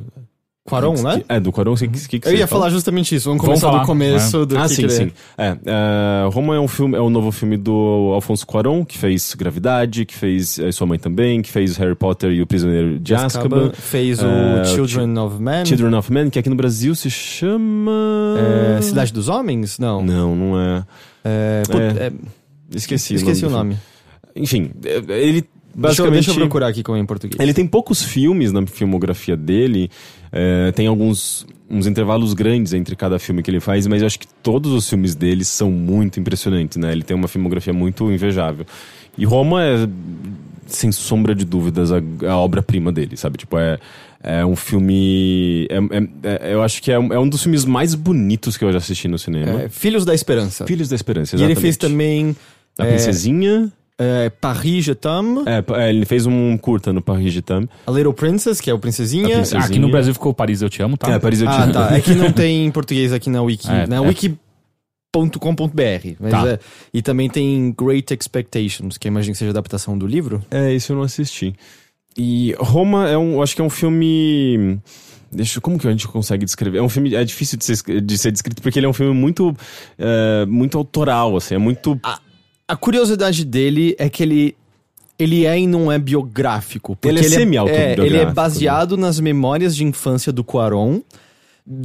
Quaron, 0.71 0.95
né? 1.03 1.23
É, 1.29 1.41
do 1.41 1.53
Quaron, 1.53 1.73
o 1.73 1.77
que, 1.77 1.89
que, 1.89 2.21
que 2.21 2.29
Eu 2.29 2.33
ia 2.33 2.47
fala? 2.47 2.63
falar 2.63 2.71
justamente 2.71 3.15
isso. 3.15 3.29
Vamos 3.29 3.45
Vamos 3.45 3.61
começar 3.61 3.67
falar, 3.71 3.83
do 3.83 3.87
começo 3.87 4.47
do 4.47 4.57
Ah, 4.59 4.69
sim, 4.69 4.83
ele 4.85 4.93
é. 4.93 4.97
sim. 4.97 5.13
É, 5.37 5.57
é, 5.67 6.29
Roma 6.33 6.55
é 6.57 6.61
um 6.61 6.69
filme, 6.69 6.97
é 6.97 7.01
um 7.01 7.11
novo 7.11 7.31
filme 7.33 7.57
do 7.57 8.13
Alfonso 8.15 8.47
Cuarón, 8.47 8.85
que 8.85 8.97
fez 8.97 9.35
Gravidade, 9.35 10.05
que 10.07 10.15
fez 10.15 10.59
é, 10.59 10.71
Sua 10.73 10.87
Mãe 10.87 10.99
também, 10.99 11.43
que 11.43 11.51
fez 11.51 11.77
Harry 11.77 11.95
Potter 11.95 12.31
e 12.31 12.41
o 12.41 12.47
Prisioneiro 12.47 12.99
de 12.99 13.15
Azkaban, 13.15 13.73
Fez 13.75 14.23
o 14.23 14.27
É, 14.27 14.65
Children 14.65 15.19
of 15.19 15.43
Men. 15.43 15.67
Children 15.67 15.95
of 15.95 16.13
Men, 16.13 16.31
que 16.31 16.39
aqui 16.39 16.49
no 16.49 16.57
Brasil 16.57 16.95
se 16.95 17.11
chama... 17.11 17.91
É, 18.79 18.83
Cidade 18.83 19.13
dos 19.13 19.29
Homens? 19.29 19.79
Não. 19.79 20.03
Não, 20.03 20.35
não 20.37 20.61
é. 20.61 20.85
É, 21.25 21.63
put- 21.67 21.81
É, 21.81 22.07
é, 22.07 22.13
Esqueci, 22.75 23.15
esqueci 23.15 23.45
o 23.45 23.51
nome. 23.51 23.75
filme. 23.75 23.91
Enfim, 24.37 24.71
é, 24.85 25.43
ele 25.75 25.83
Deixa 25.83 26.03
eu, 26.03 26.07
basicamente... 26.07 26.13
deixa 26.27 26.31
eu 26.33 26.35
procurar 26.37 26.69
aqui 26.69 26.83
como 26.83 26.99
é 26.99 27.01
em 27.01 27.07
português. 27.07 27.41
Ele 27.41 27.55
tem 27.55 27.67
poucos 27.67 28.03
filmes 28.03 28.53
na 28.53 28.67
filmografia 28.67 29.37
dele, 29.37 29.91
é, 30.33 30.73
tem 30.73 30.87
alguns 30.87 31.47
uns 31.73 31.87
intervalos 31.87 32.35
grandes 32.35 32.73
entre 32.73 32.97
cada 32.97 33.17
filme 33.21 33.45
que 33.45 33.51
ele 33.51 33.61
faz, 33.61 33.87
mas 33.87 34.03
eu 34.03 34.07
acho 34.07 34.19
que 34.19 34.27
todos 34.43 34.73
os 34.73 34.89
filmes 34.91 35.15
dele 35.15 35.45
são 35.45 35.71
muito 35.71 36.19
impressionantes, 36.19 36.77
né? 36.77 36.91
Ele 36.91 37.05
tem 37.05 37.17
uma 37.17 37.29
filmografia 37.29 37.73
muito 37.73 38.11
invejável. 38.11 38.67
E 39.17 39.25
Roma 39.25 39.63
é, 39.65 39.89
sem 40.67 40.91
sombra 40.91 41.33
de 41.33 41.45
dúvidas, 41.45 41.93
a, 41.93 42.01
a 42.29 42.37
obra-prima 42.37 42.91
dele, 42.91 43.17
sabe? 43.17 43.39
Tipo, 43.39 43.57
é, 43.57 43.79
é 44.21 44.45
um 44.45 44.57
filme. 44.57 45.69
é- 45.71 45.77
é- 45.97 46.49
é- 46.51 46.55
eu 46.55 46.63
acho 46.63 46.83
que 46.83 46.91
é 46.91 46.99
um, 46.99 47.13
é 47.13 47.19
um 47.21 47.29
dos 47.29 47.43
filmes 47.43 47.65
mais 47.65 47.95
bonitos 47.95 48.57
que 48.57 48.65
eu 48.65 48.73
já 48.73 48.79
assisti 48.79 49.07
no 49.07 49.17
cinema. 49.19 49.63
É, 49.63 49.69
Filhos 49.69 50.05
da 50.05 50.13
Esperança. 50.13 50.67
Filhos 50.67 50.89
da 50.89 50.97
Esperança, 50.97 51.35
E 51.35 51.39
exatamente. 51.39 51.57
ele 51.57 51.61
fez 51.61 51.77
também 51.77 52.37
A 52.79 52.85
é, 52.85 52.89
Princesinha. 52.95 53.73
É, 54.03 54.31
Paris 54.31 54.85
Je 54.87 54.95
t'aime, 54.95 55.41
É, 55.47 55.63
é, 55.83 55.91
ele 55.91 56.07
fez 56.07 56.25
um 56.25 56.57
curta 56.57 56.91
no 56.93 57.03
Paris 57.03 57.39
Tam. 57.45 57.69
A 57.87 57.91
Little 57.91 58.15
Princess, 58.15 58.59
que 58.61 58.71
é 58.71 58.75
o 58.75 58.79
Princesinha. 58.79 59.27
A 59.27 59.31
Princesa- 59.41 59.59
Ah, 59.59 59.65
aqui 59.65 59.79
no 59.79 59.91
Brasil 59.91 60.15
ficou 60.15 60.33
Paris 60.33 60.63
Eu 60.63 60.71
Te 60.71 60.83
Amo, 60.83 60.97
tá? 60.97 61.13
É, 61.13 61.19
Paris 61.19 61.41
eu 61.43 61.47
te 61.47 61.53
Ah, 61.53 61.65
amo. 61.65 61.73
tá. 61.75 61.95
É 61.95 62.01
que 62.01 62.15
não 62.15 62.33
tem 62.33 62.65
em 62.65 62.71
português 62.71 63.13
aqui 63.13 63.29
na 63.29 63.43
Wiki. 63.43 63.69
É, 63.71 63.87
na 63.87 63.97
é. 63.97 64.01
wiki.com.br. 65.13 66.17
Mas 66.19 66.31
Tá. 66.31 66.49
é, 66.49 66.59
e 66.95 67.03
também 67.03 67.29
tem 67.29 67.75
Great 67.79 68.13
Expectations, 68.15 68.97
que 68.99 69.09
eu 69.09 69.11
imagino 69.11 69.33
que 69.33 69.39
seja 69.39 69.51
a 69.51 69.53
adaptação 69.53 69.97
do 69.99 70.07
livro. 70.07 70.43
É, 70.51 70.73
isso 70.73 70.93
eu 70.93 70.97
não 70.97 71.03
assisti. 71.03 71.55
E 72.17 72.55
Roma 72.59 73.09
é 73.09 73.17
um, 73.17 73.35
eu 73.35 73.43
acho 73.43 73.55
que 73.55 73.61
é 73.61 73.65
um 73.65 73.71
filme. 73.71 74.79
Deixa, 75.33 75.59
eu- 75.59 75.63
como 75.63 75.79
que 75.79 75.87
a 75.87 75.91
gente 75.91 76.09
consegue 76.09 76.45
descrever? 76.45 76.79
É 76.79 76.83
um 76.83 76.89
filme, 76.89 77.15
é 77.15 77.23
difícil 77.25 77.57
de 77.57 77.65
ser, 77.65 78.01
de 78.01 78.19
ser 78.19 78.33
descrito 78.33 78.61
porque 78.61 78.79
ele 78.79 78.87
é 78.87 78.89
um 78.89 78.93
filme 78.93 79.15
muito, 79.15 79.57
é, 79.97 80.45
muito 80.47 80.77
autoral, 80.77 81.37
assim, 81.37 81.55
é 81.55 81.59
muito. 81.59 81.99
A 82.03 82.19
curiosidade 82.77 83.45
dele 83.45 83.95
é 83.99 84.09
que 84.09 84.23
ele. 84.23 84.57
Ele 85.19 85.45
é 85.45 85.59
e 85.59 85.67
não 85.67 85.93
é 85.93 85.99
biográfico. 85.99 86.97
porque 86.97 87.09
Ele 87.09 87.19
é 87.21 87.29
semi-autobiográfico, 87.29 88.03
É, 88.03 88.07
ele 88.07 88.17
é 88.17 88.25
né? 88.27 88.33
baseado 88.33 88.97
nas 88.97 89.21
memórias 89.21 89.77
de 89.77 89.85
infância 89.85 90.33
do 90.33 90.43
Cuarón 90.43 91.01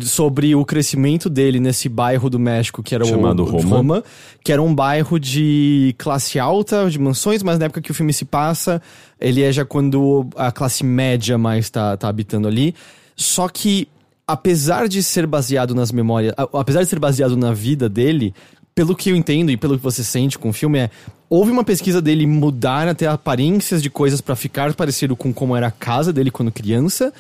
sobre 0.01 0.55
o 0.55 0.63
crescimento 0.65 1.29
dele 1.29 1.59
nesse 1.59 1.89
bairro 1.89 2.29
do 2.29 2.39
México 2.39 2.81
que 2.81 2.95
era 2.95 3.03
Chamado 3.05 3.43
o 3.43 3.45
Roma. 3.45 4.03
que 4.43 4.51
era 4.53 4.61
um 4.61 4.73
bairro 4.73 5.19
de 5.19 5.93
classe 5.97 6.39
alta, 6.39 6.89
de 6.89 6.97
mansões, 6.97 7.43
mas 7.43 7.59
na 7.59 7.65
época 7.65 7.81
que 7.81 7.91
o 7.91 7.93
filme 7.93 8.13
se 8.13 8.23
passa, 8.25 8.81
ele 9.19 9.43
é 9.43 9.51
já 9.51 9.65
quando 9.65 10.27
a 10.38 10.49
classe 10.51 10.83
média 10.83 11.38
mais 11.38 11.69
tá, 11.69 11.95
tá 11.97 12.07
habitando 12.07 12.47
ali. 12.47 12.73
Só 13.17 13.47
que, 13.49 13.88
apesar 14.25 14.88
de 14.88 15.03
ser 15.03 15.27
baseado 15.27 15.75
nas 15.75 15.91
memórias, 15.91 16.33
a- 16.38 16.47
apesar 16.53 16.81
de 16.83 16.89
ser 16.89 16.99
baseado 16.99 17.36
na 17.38 17.51
vida 17.53 17.88
dele, 17.89 18.33
pelo 18.76 18.93
que 18.95 19.09
eu 19.09 19.15
entendo 19.15 19.49
e 19.49 19.55
pelo 19.57 19.78
que 19.78 19.84
você 19.84 20.03
sente 20.03 20.38
com 20.38 20.49
o 20.49 20.53
filme, 20.53 20.78
é. 20.80 20.89
Houve 21.30 21.49
uma 21.49 21.63
pesquisa 21.63 22.01
dele 22.01 22.28
mudar 22.28 22.88
até 22.88 23.07
aparências 23.07 23.82
de 23.82 23.89
coisas 23.89 24.19
pra 24.21 24.36
ficar 24.36 24.73
parecido 24.73 25.15
com 25.15 25.34
como 25.34 25.55
era 25.55 25.67
a 25.67 25.71
casa 25.71 26.11
dele 26.13 26.30
quando 26.30 26.51
criança, 26.51 27.13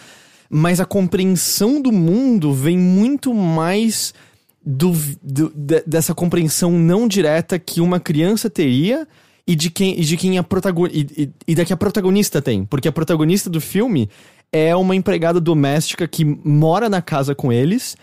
mas 0.49 0.79
a 0.81 0.85
compreensão 0.85 1.81
do 1.81 1.91
mundo 1.91 2.53
vem 2.53 2.77
muito 2.77 3.33
mais 3.33 4.13
do, 4.63 4.91
do- 5.23 5.51
de- 5.55 5.83
dessa 5.87 6.13
compreensão 6.13 6.71
não 6.71 7.07
direta 7.07 7.57
que 7.57 7.79
uma 7.81 7.99
criança 7.99 8.49
teria 8.49 9.07
e 9.47 9.55
de 9.55 9.69
quem, 9.69 9.99
e 9.99 10.03
de 10.03 10.17
quem 10.17 10.37
a 10.37 10.43
protagonista. 10.43 10.97
E, 10.97 11.23
e, 11.23 11.29
e 11.47 11.55
da 11.55 11.63
que 11.65 11.73
a 11.73 11.77
protagonista 11.77 12.41
tem. 12.41 12.65
Porque 12.65 12.87
a 12.87 12.91
protagonista 12.91 13.49
do 13.49 13.61
filme 13.61 14.09
é 14.51 14.75
uma 14.75 14.95
empregada 14.95 15.39
doméstica 15.39 16.07
que 16.07 16.23
mora 16.25 16.89
na 16.89 17.01
casa 17.01 17.33
com 17.33 17.51
eles 17.51 17.95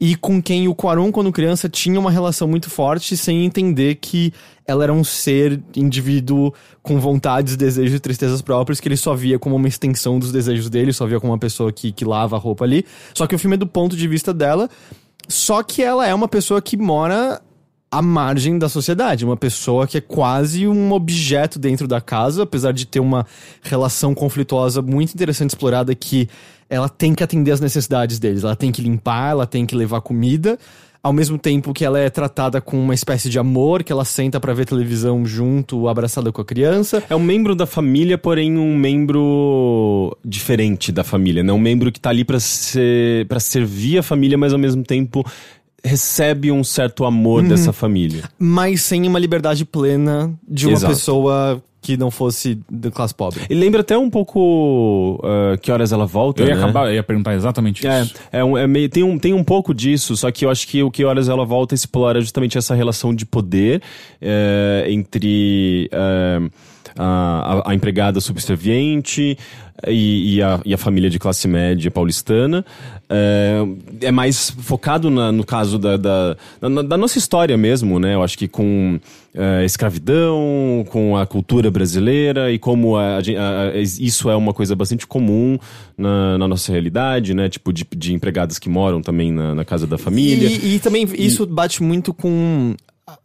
e 0.00 0.16
com 0.16 0.40
quem 0.42 0.66
o 0.66 0.74
Quaron, 0.74 1.12
quando 1.12 1.30
criança, 1.30 1.68
tinha 1.68 2.00
uma 2.00 2.10
relação 2.10 2.48
muito 2.48 2.70
forte, 2.70 3.16
sem 3.18 3.44
entender 3.44 3.96
que 3.96 4.32
ela 4.66 4.82
era 4.82 4.92
um 4.92 5.04
ser 5.04 5.60
indivíduo 5.76 6.54
com 6.82 6.98
vontades, 6.98 7.54
desejos 7.54 7.96
e 7.96 8.00
tristezas 8.00 8.40
próprios, 8.40 8.80
que 8.80 8.88
ele 8.88 8.96
só 8.96 9.14
via 9.14 9.38
como 9.38 9.56
uma 9.56 9.68
extensão 9.68 10.18
dos 10.18 10.32
desejos 10.32 10.70
dele, 10.70 10.92
só 10.92 11.06
via 11.06 11.20
como 11.20 11.32
uma 11.32 11.38
pessoa 11.38 11.70
que, 11.70 11.92
que 11.92 12.04
lava 12.04 12.36
a 12.36 12.38
roupa 12.38 12.64
ali. 12.64 12.86
Só 13.12 13.26
que 13.26 13.34
o 13.34 13.38
filme 13.38 13.56
é 13.56 13.58
do 13.58 13.66
ponto 13.66 13.94
de 13.94 14.08
vista 14.08 14.32
dela, 14.32 14.70
só 15.28 15.62
que 15.62 15.82
ela 15.82 16.06
é 16.06 16.14
uma 16.14 16.28
pessoa 16.28 16.62
que 16.62 16.78
mora 16.78 17.42
à 17.90 18.00
margem 18.00 18.58
da 18.58 18.70
sociedade, 18.70 19.24
uma 19.24 19.36
pessoa 19.36 19.86
que 19.86 19.98
é 19.98 20.00
quase 20.00 20.66
um 20.66 20.92
objeto 20.92 21.58
dentro 21.58 21.86
da 21.86 22.00
casa, 22.00 22.44
apesar 22.44 22.72
de 22.72 22.86
ter 22.86 23.00
uma 23.00 23.26
relação 23.60 24.14
conflituosa 24.14 24.80
muito 24.80 25.12
interessante 25.12 25.50
explorada 25.50 25.94
que 25.94 26.28
ela 26.70 26.88
tem 26.88 27.14
que 27.14 27.24
atender 27.24 27.50
as 27.50 27.60
necessidades 27.60 28.20
deles, 28.20 28.44
ela 28.44 28.56
tem 28.56 28.70
que 28.70 28.80
limpar, 28.80 29.32
ela 29.32 29.46
tem 29.46 29.66
que 29.66 29.74
levar 29.74 30.00
comida, 30.00 30.56
ao 31.02 31.12
mesmo 31.12 31.38
tempo 31.38 31.72
que 31.72 31.84
ela 31.84 31.98
é 31.98 32.08
tratada 32.10 32.60
com 32.60 32.78
uma 32.78 32.94
espécie 32.94 33.28
de 33.28 33.38
amor, 33.38 33.82
que 33.82 33.90
ela 33.90 34.04
senta 34.04 34.38
pra 34.38 34.52
ver 34.52 34.66
televisão 34.66 35.24
junto, 35.24 35.88
abraçada 35.88 36.30
com 36.30 36.40
a 36.40 36.44
criança. 36.44 37.02
É 37.08 37.16
um 37.16 37.20
membro 37.20 37.54
da 37.56 37.66
família, 37.66 38.16
porém 38.18 38.56
um 38.56 38.76
membro 38.76 40.16
diferente 40.24 40.92
da 40.92 41.02
família, 41.02 41.42
né? 41.42 41.52
Um 41.52 41.58
membro 41.58 41.90
que 41.90 41.98
tá 41.98 42.10
ali 42.10 42.24
pra 42.24 42.38
ser 42.38 43.26
para 43.26 43.40
servir 43.40 43.98
a 43.98 44.02
família, 44.02 44.36
mas 44.36 44.52
ao 44.52 44.58
mesmo 44.58 44.84
tempo 44.84 45.24
recebe 45.84 46.50
um 46.52 46.62
certo 46.64 47.04
amor 47.04 47.42
dessa 47.42 47.72
família. 47.72 48.24
mas 48.38 48.82
sem 48.82 49.06
uma 49.06 49.18
liberdade 49.18 49.64
plena 49.64 50.32
de 50.48 50.66
uma 50.66 50.74
Exato. 50.74 50.92
pessoa 50.94 51.62
que 51.82 51.96
não 51.96 52.10
fosse 52.10 52.58
da 52.70 52.90
classe 52.90 53.14
pobre. 53.14 53.40
Ele 53.48 53.58
lembra 53.58 53.80
até 53.80 53.96
um 53.96 54.10
pouco 54.10 55.18
ah, 55.24 55.56
que 55.56 55.72
horas 55.72 55.92
ela 55.92 56.04
volta, 56.04 56.42
Eu 56.42 56.48
ia, 56.48 56.54
né? 56.54 56.62
acabar, 56.62 56.88
eu 56.88 56.94
ia 56.94 57.02
perguntar 57.02 57.34
exatamente 57.34 57.86
É, 57.86 58.02
isso. 58.02 58.14
é, 58.30 58.44
um, 58.44 58.58
é 58.58 58.66
meio, 58.66 58.86
tem, 58.90 59.02
um, 59.02 59.18
tem 59.18 59.32
um 59.32 59.42
pouco 59.42 59.72
disso, 59.72 60.14
só 60.14 60.30
que 60.30 60.44
eu 60.44 60.50
acho 60.50 60.68
que 60.68 60.82
o 60.82 60.90
que 60.90 61.04
horas 61.06 61.28
ela 61.30 61.44
volta 61.46 61.74
explora 61.74 62.20
justamente 62.20 62.58
essa 62.58 62.74
relação 62.74 63.14
de 63.14 63.24
poder 63.24 63.80
é, 64.20 64.84
entre 64.90 65.88
é, 65.90 66.40
a, 66.98 67.62
a- 67.66 67.70
a 67.70 67.74
empregada 67.74 68.20
subserviente 68.20 69.36
e, 69.86 70.36
e 70.36 70.42
a, 70.42 70.60
e 70.64 70.74
a 70.74 70.78
família 70.78 71.08
de 71.08 71.18
classe 71.18 71.48
média 71.48 71.90
paulistana. 71.90 72.64
É, 73.08 73.58
é 74.02 74.10
mais 74.12 74.50
focado 74.50 75.10
na- 75.10 75.32
no 75.32 75.44
caso 75.44 75.78
da, 75.78 75.96
da, 75.96 76.36
da- 76.60 76.82
da 76.82 76.96
nossa 76.96 77.18
história 77.18 77.56
mesmo, 77.56 77.98
né? 77.98 78.14
Eu 78.14 78.22
acho 78.22 78.38
que 78.38 78.46
com 78.46 79.00
é, 79.34 79.64
escravidão, 79.64 80.84
com 80.90 81.16
a 81.16 81.26
cultura 81.26 81.70
brasileira 81.70 82.52
e 82.52 82.58
como 82.58 82.96
a- 82.96 83.18
isso 83.98 84.30
é 84.30 84.36
uma 84.36 84.52
coisa 84.52 84.76
bastante 84.76 85.06
comum 85.06 85.58
na, 85.96 86.38
na 86.38 86.46
nossa 86.48 86.70
realidade, 86.72 87.34
né? 87.34 87.48
Tipo, 87.48 87.72
de, 87.72 87.86
de 87.96 88.12
empregadas 88.14 88.58
que 88.58 88.68
moram 88.68 89.00
também 89.02 89.32
na, 89.32 89.54
na 89.54 89.64
casa 89.64 89.86
da 89.86 89.98
família. 89.98 90.48
E, 90.48 90.76
e 90.76 90.78
também 90.78 91.08
isso 91.14 91.46
bate 91.46 91.82
muito 91.82 92.12
com 92.14 92.74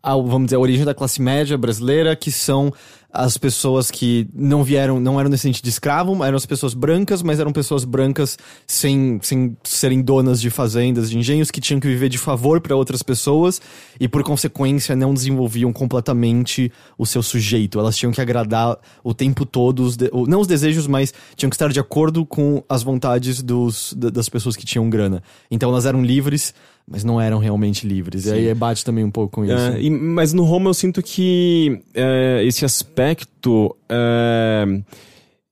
a, 0.01 0.15
vamos 0.15 0.45
dizer, 0.45 0.55
a 0.55 0.59
origem 0.59 0.85
da 0.85 0.93
classe 0.93 1.21
média 1.21 1.57
brasileira, 1.57 2.15
que 2.15 2.31
são 2.31 2.71
as 3.17 3.37
pessoas 3.37 3.89
que 3.89 4.27
não 4.33 4.61
vieram, 4.61 4.99
não 4.99 5.17
eram 5.17 5.29
descendentes 5.29 5.61
de 5.61 5.69
escravo, 5.69 6.21
eram 6.21 6.35
as 6.35 6.45
pessoas 6.45 6.73
brancas, 6.73 7.21
mas 7.23 7.39
eram 7.39 7.53
pessoas 7.53 7.85
brancas 7.85 8.37
sem, 8.67 9.17
sem 9.23 9.55
serem 9.63 10.01
donas 10.01 10.41
de 10.41 10.49
fazendas, 10.49 11.09
de 11.09 11.17
engenhos, 11.17 11.49
que 11.49 11.61
tinham 11.61 11.79
que 11.79 11.87
viver 11.87 12.09
de 12.09 12.17
favor 12.17 12.59
para 12.59 12.75
outras 12.75 13.01
pessoas 13.01 13.61
e, 14.01 14.05
por 14.05 14.21
consequência, 14.21 14.97
não 14.97 15.13
desenvolviam 15.13 15.71
completamente 15.71 16.69
o 16.97 17.05
seu 17.05 17.23
sujeito. 17.23 17.79
Elas 17.79 17.95
tinham 17.95 18.11
que 18.11 18.19
agradar 18.19 18.77
o 19.01 19.13
tempo 19.13 19.45
todo, 19.45 19.83
os 19.83 19.95
de- 19.95 20.11
não 20.27 20.41
os 20.41 20.47
desejos, 20.47 20.85
mas 20.85 21.13
tinham 21.37 21.49
que 21.49 21.55
estar 21.55 21.69
de 21.71 21.79
acordo 21.79 22.25
com 22.25 22.61
as 22.67 22.83
vontades 22.83 23.41
dos, 23.41 23.93
da- 23.93 24.09
das 24.09 24.27
pessoas 24.27 24.57
que 24.57 24.65
tinham 24.65 24.89
grana. 24.89 25.23
Então 25.49 25.69
elas 25.69 25.85
eram 25.85 26.03
livres, 26.03 26.53
mas 26.87 27.03
não 27.03 27.19
eram 27.19 27.37
realmente 27.39 27.87
livres. 27.87 28.25
E 28.25 28.31
aí 28.31 28.53
bate 28.53 28.83
também 28.85 29.03
um 29.03 29.11
pouco 29.11 29.33
com 29.37 29.45
isso. 29.45 29.53
É, 29.53 29.81
e- 29.81 29.89
mas 29.89 30.33
no 30.33 30.43
Roma 30.43 30.69
eu 30.69 30.73
sinto 30.73 31.01
que 31.01 31.79
é, 31.93 32.41
esse 32.45 32.63
aspecto. 32.65 33.75
é, 33.89 34.65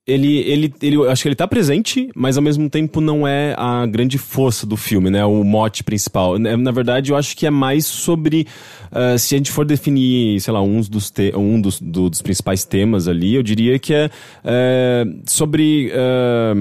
ele, 0.05 0.39
ele, 0.39 0.73
ele, 0.81 1.07
acho 1.07 1.21
que 1.23 1.29
ele 1.29 1.36
tá 1.36 1.47
presente, 1.47 2.09
mas 2.13 2.36
ao 2.36 2.43
mesmo 2.43 2.69
tempo 2.69 2.99
não 2.99 3.25
é 3.25 3.55
a 3.57 3.86
grande 3.86 4.17
força 4.17 4.65
do 4.65 4.75
filme, 4.75 5.09
né? 5.09 5.23
O 5.23 5.45
mote 5.45 5.81
principal. 5.81 6.38
Na 6.38 6.57
na 6.57 6.71
verdade, 6.71 7.11
eu 7.11 7.15
acho 7.15 7.38
que 7.38 7.45
é 7.45 7.49
mais 7.49 7.86
sobre. 7.86 8.45
é, 8.91 9.17
se 9.17 9.34
a 9.34 9.38
gente 9.38 9.49
for 9.49 9.65
definir, 9.65 10.41
sei 10.41 10.53
lá, 10.53 10.61
uns 10.61 10.89
dos 10.89 11.09
te, 11.09 11.31
um 11.38 11.59
dos, 11.61 11.79
do- 11.79 12.09
dos 12.09 12.21
principais 12.21 12.65
temas 12.65 13.07
ali, 13.07 13.34
eu 13.36 13.41
diria 13.41 13.79
que 13.79 13.93
é, 13.93 14.09
é, 14.43 15.05
sobre. 15.25 15.89
é, 15.93 16.53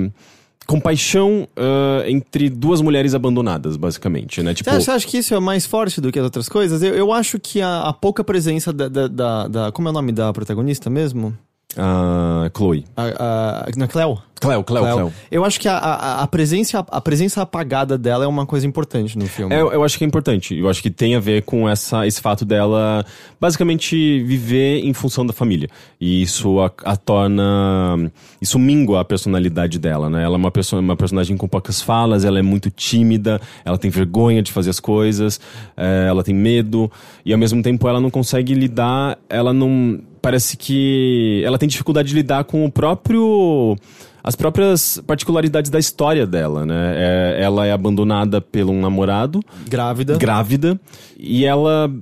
compaixão 0.66 1.46
é, 1.56 2.10
entre 2.10 2.48
duas 2.48 2.80
mulheres 2.80 3.14
abandonadas, 3.14 3.76
basicamente, 3.76 4.42
né? 4.42 4.54
Tipo, 4.54 4.70
Você 4.70 4.90
acha, 4.90 5.06
que 5.06 5.18
isso 5.18 5.34
é 5.34 5.40
mais 5.40 5.66
forte 5.66 6.00
do 6.00 6.10
que 6.12 6.18
as 6.18 6.24
outras 6.24 6.48
coisas? 6.48 6.82
Eu, 6.82 6.94
eu 6.94 7.12
acho 7.12 7.38
que 7.38 7.60
a, 7.60 7.82
a 7.82 7.92
pouca 7.92 8.22
presença 8.24 8.72
da, 8.72 8.88
da, 8.88 9.08
da- 9.08 9.48
da- 9.48 9.72
Como 9.72 9.88
é 9.88 9.90
o 9.90 9.94
nome 9.94 10.12
da 10.12 10.32
protagonista 10.32 10.88
mesmo? 10.90 11.36
A 11.76 12.50
Chloe. 12.56 12.84
A, 12.96 13.66
a, 13.66 13.66
na 13.76 13.88
Cleo? 13.88 14.18
Cleo, 14.42 14.64
Cleo, 14.64 14.82
Cleo. 14.82 15.12
Eu 15.30 15.44
acho 15.44 15.60
que 15.60 15.68
a, 15.68 15.76
a, 15.76 16.22
a 16.22 16.26
presença, 16.26 16.84
a 16.90 17.00
presença 17.00 17.42
apagada 17.42 17.96
dela 17.96 18.24
é 18.24 18.26
uma 18.26 18.44
coisa 18.44 18.66
importante 18.66 19.16
no 19.16 19.26
filme. 19.26 19.54
É, 19.54 19.60
eu 19.60 19.84
acho 19.84 19.96
que 19.96 20.02
é 20.02 20.06
importante. 20.06 20.56
Eu 20.56 20.68
acho 20.68 20.82
que 20.82 20.90
tem 20.90 21.14
a 21.14 21.20
ver 21.20 21.42
com 21.42 21.68
essa, 21.68 22.06
esse 22.08 22.20
fato 22.20 22.44
dela 22.44 23.06
basicamente 23.40 24.20
viver 24.24 24.80
em 24.80 24.92
função 24.92 25.24
da 25.24 25.32
família. 25.32 25.68
E 26.00 26.22
isso 26.22 26.58
a, 26.60 26.72
a 26.84 26.96
torna. 26.96 28.10
Isso 28.40 28.58
mingua 28.58 29.00
a 29.00 29.04
personalidade 29.04 29.78
dela, 29.78 30.10
né? 30.10 30.24
Ela 30.24 30.34
é 30.34 30.38
uma, 30.38 30.50
perso 30.50 30.76
uma 30.76 30.96
personagem 30.96 31.36
com 31.36 31.46
poucas 31.46 31.80
falas, 31.80 32.24
ela 32.24 32.40
é 32.40 32.42
muito 32.42 32.68
tímida, 32.68 33.40
ela 33.64 33.78
tem 33.78 33.90
vergonha 33.90 34.42
de 34.42 34.50
fazer 34.50 34.70
as 34.70 34.80
coisas, 34.80 35.40
é, 35.76 36.06
ela 36.08 36.24
tem 36.24 36.34
medo, 36.34 36.90
e 37.24 37.32
ao 37.32 37.38
mesmo 37.38 37.62
tempo 37.62 37.86
ela 37.88 38.00
não 38.00 38.10
consegue 38.10 38.54
lidar, 38.54 39.16
ela 39.28 39.52
não. 39.52 40.00
Parece 40.20 40.56
que 40.56 41.42
ela 41.44 41.58
tem 41.58 41.68
dificuldade 41.68 42.08
de 42.08 42.14
lidar 42.14 42.44
com 42.44 42.64
o 42.64 42.70
próprio 42.70 43.76
as 44.22 44.36
próprias 44.36 45.02
particularidades 45.06 45.70
da 45.70 45.78
história 45.78 46.26
dela, 46.26 46.64
né? 46.64 46.94
É, 46.96 47.42
ela 47.42 47.66
é 47.66 47.72
abandonada 47.72 48.40
por 48.40 48.62
um 48.62 48.80
namorado. 48.80 49.42
Grávida. 49.68 50.16
Grávida. 50.16 50.80
E 51.18 51.44
ela. 51.44 51.92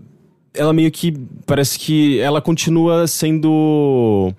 Ela 0.53 0.73
meio 0.73 0.91
que. 0.91 1.17
Parece 1.47 1.79
que 1.79 2.19
ela 2.21 2.43
continua 2.43 3.07
sendo. 3.07 4.35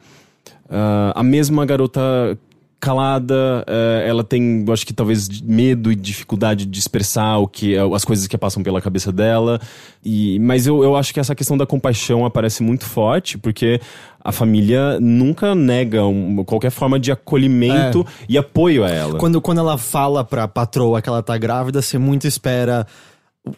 Uh, 0.69 1.11
a 1.15 1.23
mesma 1.23 1.65
garota 1.65 2.37
calada, 2.81 3.63
uh, 3.67 4.01
ela 4.07 4.23
tem, 4.23 4.65
eu 4.67 4.73
acho 4.73 4.85
que 4.85 4.91
talvez 4.91 5.29
medo 5.41 5.91
e 5.91 5.95
dificuldade 5.95 6.65
de 6.65 6.79
expressar 6.79 7.37
o 7.37 7.47
que 7.47 7.77
as 7.77 8.03
coisas 8.03 8.25
que 8.25 8.35
passam 8.37 8.63
pela 8.63 8.81
cabeça 8.81 9.11
dela. 9.11 9.61
E, 10.03 10.39
mas 10.39 10.65
eu, 10.65 10.83
eu 10.83 10.95
acho 10.95 11.13
que 11.13 11.19
essa 11.19 11.35
questão 11.35 11.55
da 11.55 11.65
compaixão 11.65 12.25
aparece 12.25 12.63
muito 12.63 12.85
forte, 12.85 13.37
porque 13.37 13.79
a 14.23 14.31
família 14.31 14.99
nunca 14.99 15.53
nega 15.53 16.03
um, 16.05 16.43
qualquer 16.43 16.71
forma 16.71 16.99
de 16.99 17.11
acolhimento 17.11 18.01
é. 18.01 18.25
e 18.27 18.37
apoio 18.37 18.83
a 18.83 18.89
ela. 18.89 19.19
Quando, 19.19 19.39
quando 19.39 19.59
ela 19.59 19.77
fala 19.77 20.23
pra 20.23 20.47
patroa 20.47 21.01
que 21.01 21.07
ela 21.07 21.21
tá 21.21 21.37
grávida, 21.37 21.81
você 21.81 21.99
muito 21.99 22.27
espera 22.27 22.87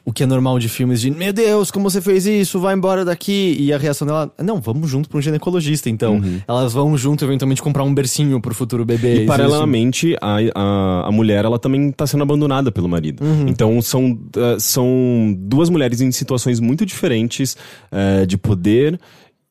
o 0.05 0.13
que 0.13 0.23
é 0.23 0.25
normal 0.25 0.59
de 0.59 0.69
filmes 0.69 1.01
de 1.01 1.11
meu 1.11 1.33
Deus, 1.33 1.69
como 1.69 1.89
você 1.89 1.99
fez 1.99 2.25
isso, 2.25 2.57
vai 2.59 2.73
embora 2.73 3.03
daqui. 3.03 3.55
E 3.59 3.73
a 3.73 3.77
reação 3.77 4.07
dela, 4.07 4.33
não, 4.41 4.61
vamos 4.61 4.89
junto 4.89 5.09
pra 5.09 5.17
um 5.17 5.21
ginecologista, 5.21 5.89
então. 5.89 6.15
Uhum. 6.15 6.39
Elas 6.47 6.71
vão 6.71 6.97
junto, 6.97 7.25
eventualmente, 7.25 7.61
comprar 7.61 7.83
um 7.83 7.93
bercinho 7.93 8.39
pro 8.39 8.55
futuro 8.55 8.85
bebê. 8.85 9.23
E, 9.23 9.25
paralelamente, 9.25 10.15
a, 10.21 10.37
a, 10.55 11.07
a, 11.07 11.11
mulher, 11.11 11.43
ela 11.43 11.59
também 11.59 11.91
tá 11.91 12.07
sendo 12.07 12.23
abandonada 12.23 12.71
pelo 12.71 12.87
marido. 12.87 13.23
Uhum. 13.23 13.47
Então, 13.49 13.81
são, 13.81 14.11
uh, 14.11 14.59
são 14.59 15.35
duas 15.37 15.69
mulheres 15.69 15.99
em 15.99 16.11
situações 16.11 16.61
muito 16.61 16.85
diferentes 16.85 17.57
uh, 17.91 18.25
de 18.25 18.37
poder 18.37 18.97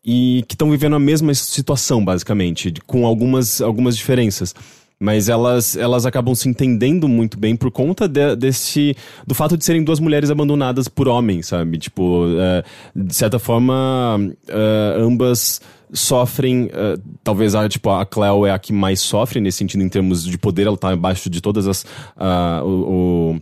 e 0.04 0.44
que 0.48 0.54
estão 0.54 0.70
vivendo 0.70 0.96
a 0.96 0.98
mesma 0.98 1.32
situação, 1.34 2.02
basicamente, 2.02 2.72
com 2.86 3.06
algumas, 3.06 3.60
algumas 3.60 3.96
diferenças 3.96 4.54
mas 5.02 5.28
elas, 5.28 5.76
elas 5.76 6.06
acabam 6.06 6.32
se 6.32 6.48
entendendo 6.48 7.08
muito 7.08 7.36
bem 7.36 7.56
por 7.56 7.72
conta 7.72 8.06
de, 8.06 8.36
desse 8.36 8.96
do 9.26 9.34
fato 9.34 9.56
de 9.56 9.64
serem 9.64 9.82
duas 9.82 9.98
mulheres 9.98 10.30
abandonadas 10.30 10.86
por 10.86 11.08
homens, 11.08 11.48
sabe? 11.48 11.76
Tipo, 11.76 12.26
é, 12.38 12.62
de 12.94 13.12
certa 13.12 13.40
forma, 13.40 14.20
é, 14.46 14.96
ambas 15.00 15.60
sofrem, 15.92 16.66
uh, 16.66 16.98
talvez 17.22 17.54
a, 17.54 17.68
tipo, 17.68 17.90
a 17.90 18.06
Cleo 18.06 18.46
é 18.46 18.52
a 18.52 18.58
que 18.58 18.72
mais 18.72 19.00
sofre 19.00 19.40
nesse 19.40 19.58
sentido 19.58 19.82
em 19.82 19.88
termos 19.88 20.24
de 20.24 20.38
poder, 20.38 20.66
ela 20.68 20.76
tá 20.76 20.90
abaixo 20.90 21.28
de 21.28 21.40
todas 21.40 21.66
as 21.66 21.82
uh, 21.82 22.64
o, 22.64 23.34
o 23.34 23.40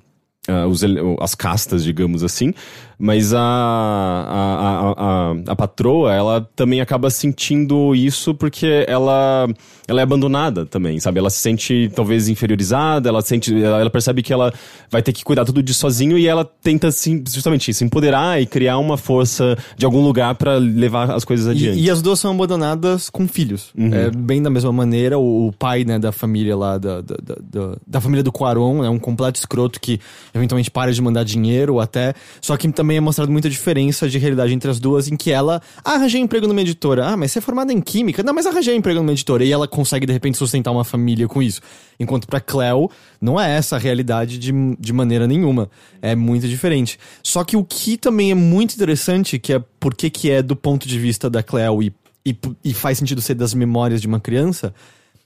Uh, 0.49 0.67
os, 0.67 0.81
as 1.21 1.35
castas, 1.35 1.85
digamos 1.85 2.25
assim, 2.25 2.55
mas 3.01 3.33
a, 3.33 3.41
a, 3.41 4.93
a, 4.93 5.35
a, 5.53 5.57
patroa, 5.57 6.15
ela 6.15 6.47
também 6.55 6.83
acaba 6.83 7.09
sentindo 7.09 7.95
isso 7.95 8.35
porque 8.35 8.85
ela, 8.87 9.49
ela 9.89 10.01
é 10.01 10.03
abandonada 10.03 10.67
também, 10.67 11.01
sabe? 11.01 11.19
Ela 11.19 11.31
se 11.31 11.39
sente 11.39 11.91
talvez 11.97 12.29
inferiorizada, 12.29 13.09
ela 13.09 13.23
sente, 13.23 13.55
ela 13.63 13.89
percebe 13.89 14.23
que 14.23 14.35
ela 14.35 14.53
vai 14.91 15.03
ter 15.03 15.15
que 15.15 15.25
cuidar 15.25 15.47
tudo 15.47 15.63
de 15.63 15.73
sozinho 15.73 16.19
e 16.19 16.29
ela 16.29 16.45
tenta 16.45 16.91
sim, 16.91 17.25
justamente 17.27 17.73
se 17.73 17.83
empoderar 17.83 18.39
e 18.39 18.45
criar 18.45 18.77
uma 18.77 18.99
força 18.99 19.57
de 19.79 19.87
algum 19.87 20.03
lugar 20.03 20.35
para 20.35 20.59
levar 20.59 21.11
as 21.11 21.25
coisas 21.25 21.47
adiante. 21.47 21.79
E, 21.79 21.85
e, 21.85 21.91
as 21.91 22.03
duas 22.03 22.21
são 22.21 22.33
abandonadas 22.33 23.09
com 23.09 23.27
filhos. 23.27 23.71
Uhum. 23.79 23.95
É 23.95 24.11
bem 24.11 24.43
da 24.43 24.51
mesma 24.51 24.73
maneira, 24.75 25.19
o, 25.19 25.49
o, 25.49 25.53
pai, 25.53 25.85
né, 25.85 25.99
da 25.99 26.13
família 26.13 26.55
lá, 26.55 26.77
da, 26.77 27.01
da, 27.01 27.17
da, 27.19 27.77
da 27.87 28.01
família 28.01 28.23
do 28.23 28.31
Quaron, 28.31 28.85
é 28.85 28.91
um 28.91 28.99
completo 28.99 29.39
escroto 29.39 29.81
que 29.81 29.99
eventualmente 30.35 30.71
para 30.71 30.93
de 30.93 31.01
mandar 31.01 31.25
dinheiro 31.25 31.81
até. 31.81 32.13
Só 32.43 32.59
que 32.59 32.71
também 32.71 32.90
é 32.97 33.01
mostrado 33.01 33.31
muita 33.31 33.49
diferença 33.49 34.09
de 34.09 34.19
realidade 34.19 34.53
entre 34.53 34.71
as 34.71 34.79
duas, 34.79 35.09
em 35.09 35.17
que 35.17 35.31
ela 35.31 35.61
ah, 35.85 35.93
arranjei 35.93 36.21
emprego 36.21 36.47
numa 36.47 36.61
editora. 36.61 37.07
Ah, 37.07 37.17
mas 37.17 37.33
você 37.33 37.39
é 37.39 37.43
formada 37.43 37.73
em 37.73 37.81
química? 37.81 38.23
Não, 38.23 38.33
mas 38.35 38.47
arranjei 38.47 38.75
emprego 38.75 39.01
numa 39.01 39.13
editora. 39.13 39.45
E 39.45 39.53
ela 39.53 39.69
consegue, 39.69 40.07
de 40.07 40.13
repente, 40.13 40.39
sustentar 40.39 40.71
uma 40.71 40.85
família 40.85 41.27
com 41.29 41.43
isso. 41.43 41.61
Enquanto 41.99 42.27
para 42.27 42.41
Cleo, 42.41 42.91
não 43.21 43.41
é 43.41 43.57
essa 43.57 43.77
a 43.77 43.79
realidade 43.79 44.39
de, 44.39 44.53
de 44.79 44.93
maneira 44.93 45.27
nenhuma. 45.27 45.71
É 46.01 46.15
muito 46.15 46.49
diferente. 46.49 46.99
Só 47.23 47.45
que 47.45 47.57
o 47.57 47.65
que 47.65 47.97
também 47.97 48.31
é 48.31 48.35
muito 48.35 48.75
interessante, 48.75 49.39
que 49.39 49.53
é 49.53 49.63
porque 49.79 50.11
que 50.11 50.31
é 50.31 50.43
do 50.43 50.57
ponto 50.57 50.89
de 50.89 50.99
vista 50.99 51.29
da 51.29 51.43
Cleo 51.43 51.83
e, 51.83 51.93
e, 52.25 52.37
e 52.65 52.75
faz 52.75 52.99
sentido 52.99 53.21
ser 53.21 53.35
das 53.35 53.55
memórias 53.55 54.01
de 54.01 54.07
uma 54.07 54.21
criança, 54.21 54.75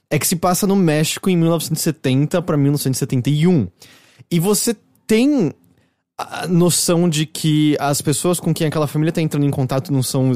é 0.09 0.19
que 0.19 0.27
se 0.27 0.35
passa 0.35 0.67
no 0.67 0.75
México 0.75 1.29
em 1.29 1.37
1970 1.37 2.41
para 2.41 2.57
1971. 2.57 3.67
E 4.29 4.39
você 4.39 4.75
tem 5.07 5.53
a 6.17 6.47
noção 6.47 7.09
de 7.09 7.25
que 7.25 7.75
as 7.79 8.01
pessoas 8.01 8.39
com 8.39 8.53
quem 8.53 8.67
aquela 8.67 8.87
família 8.87 9.11
tá 9.11 9.21
entrando 9.21 9.45
em 9.45 9.51
contato 9.51 9.91
não 9.91 10.01
são 10.01 10.31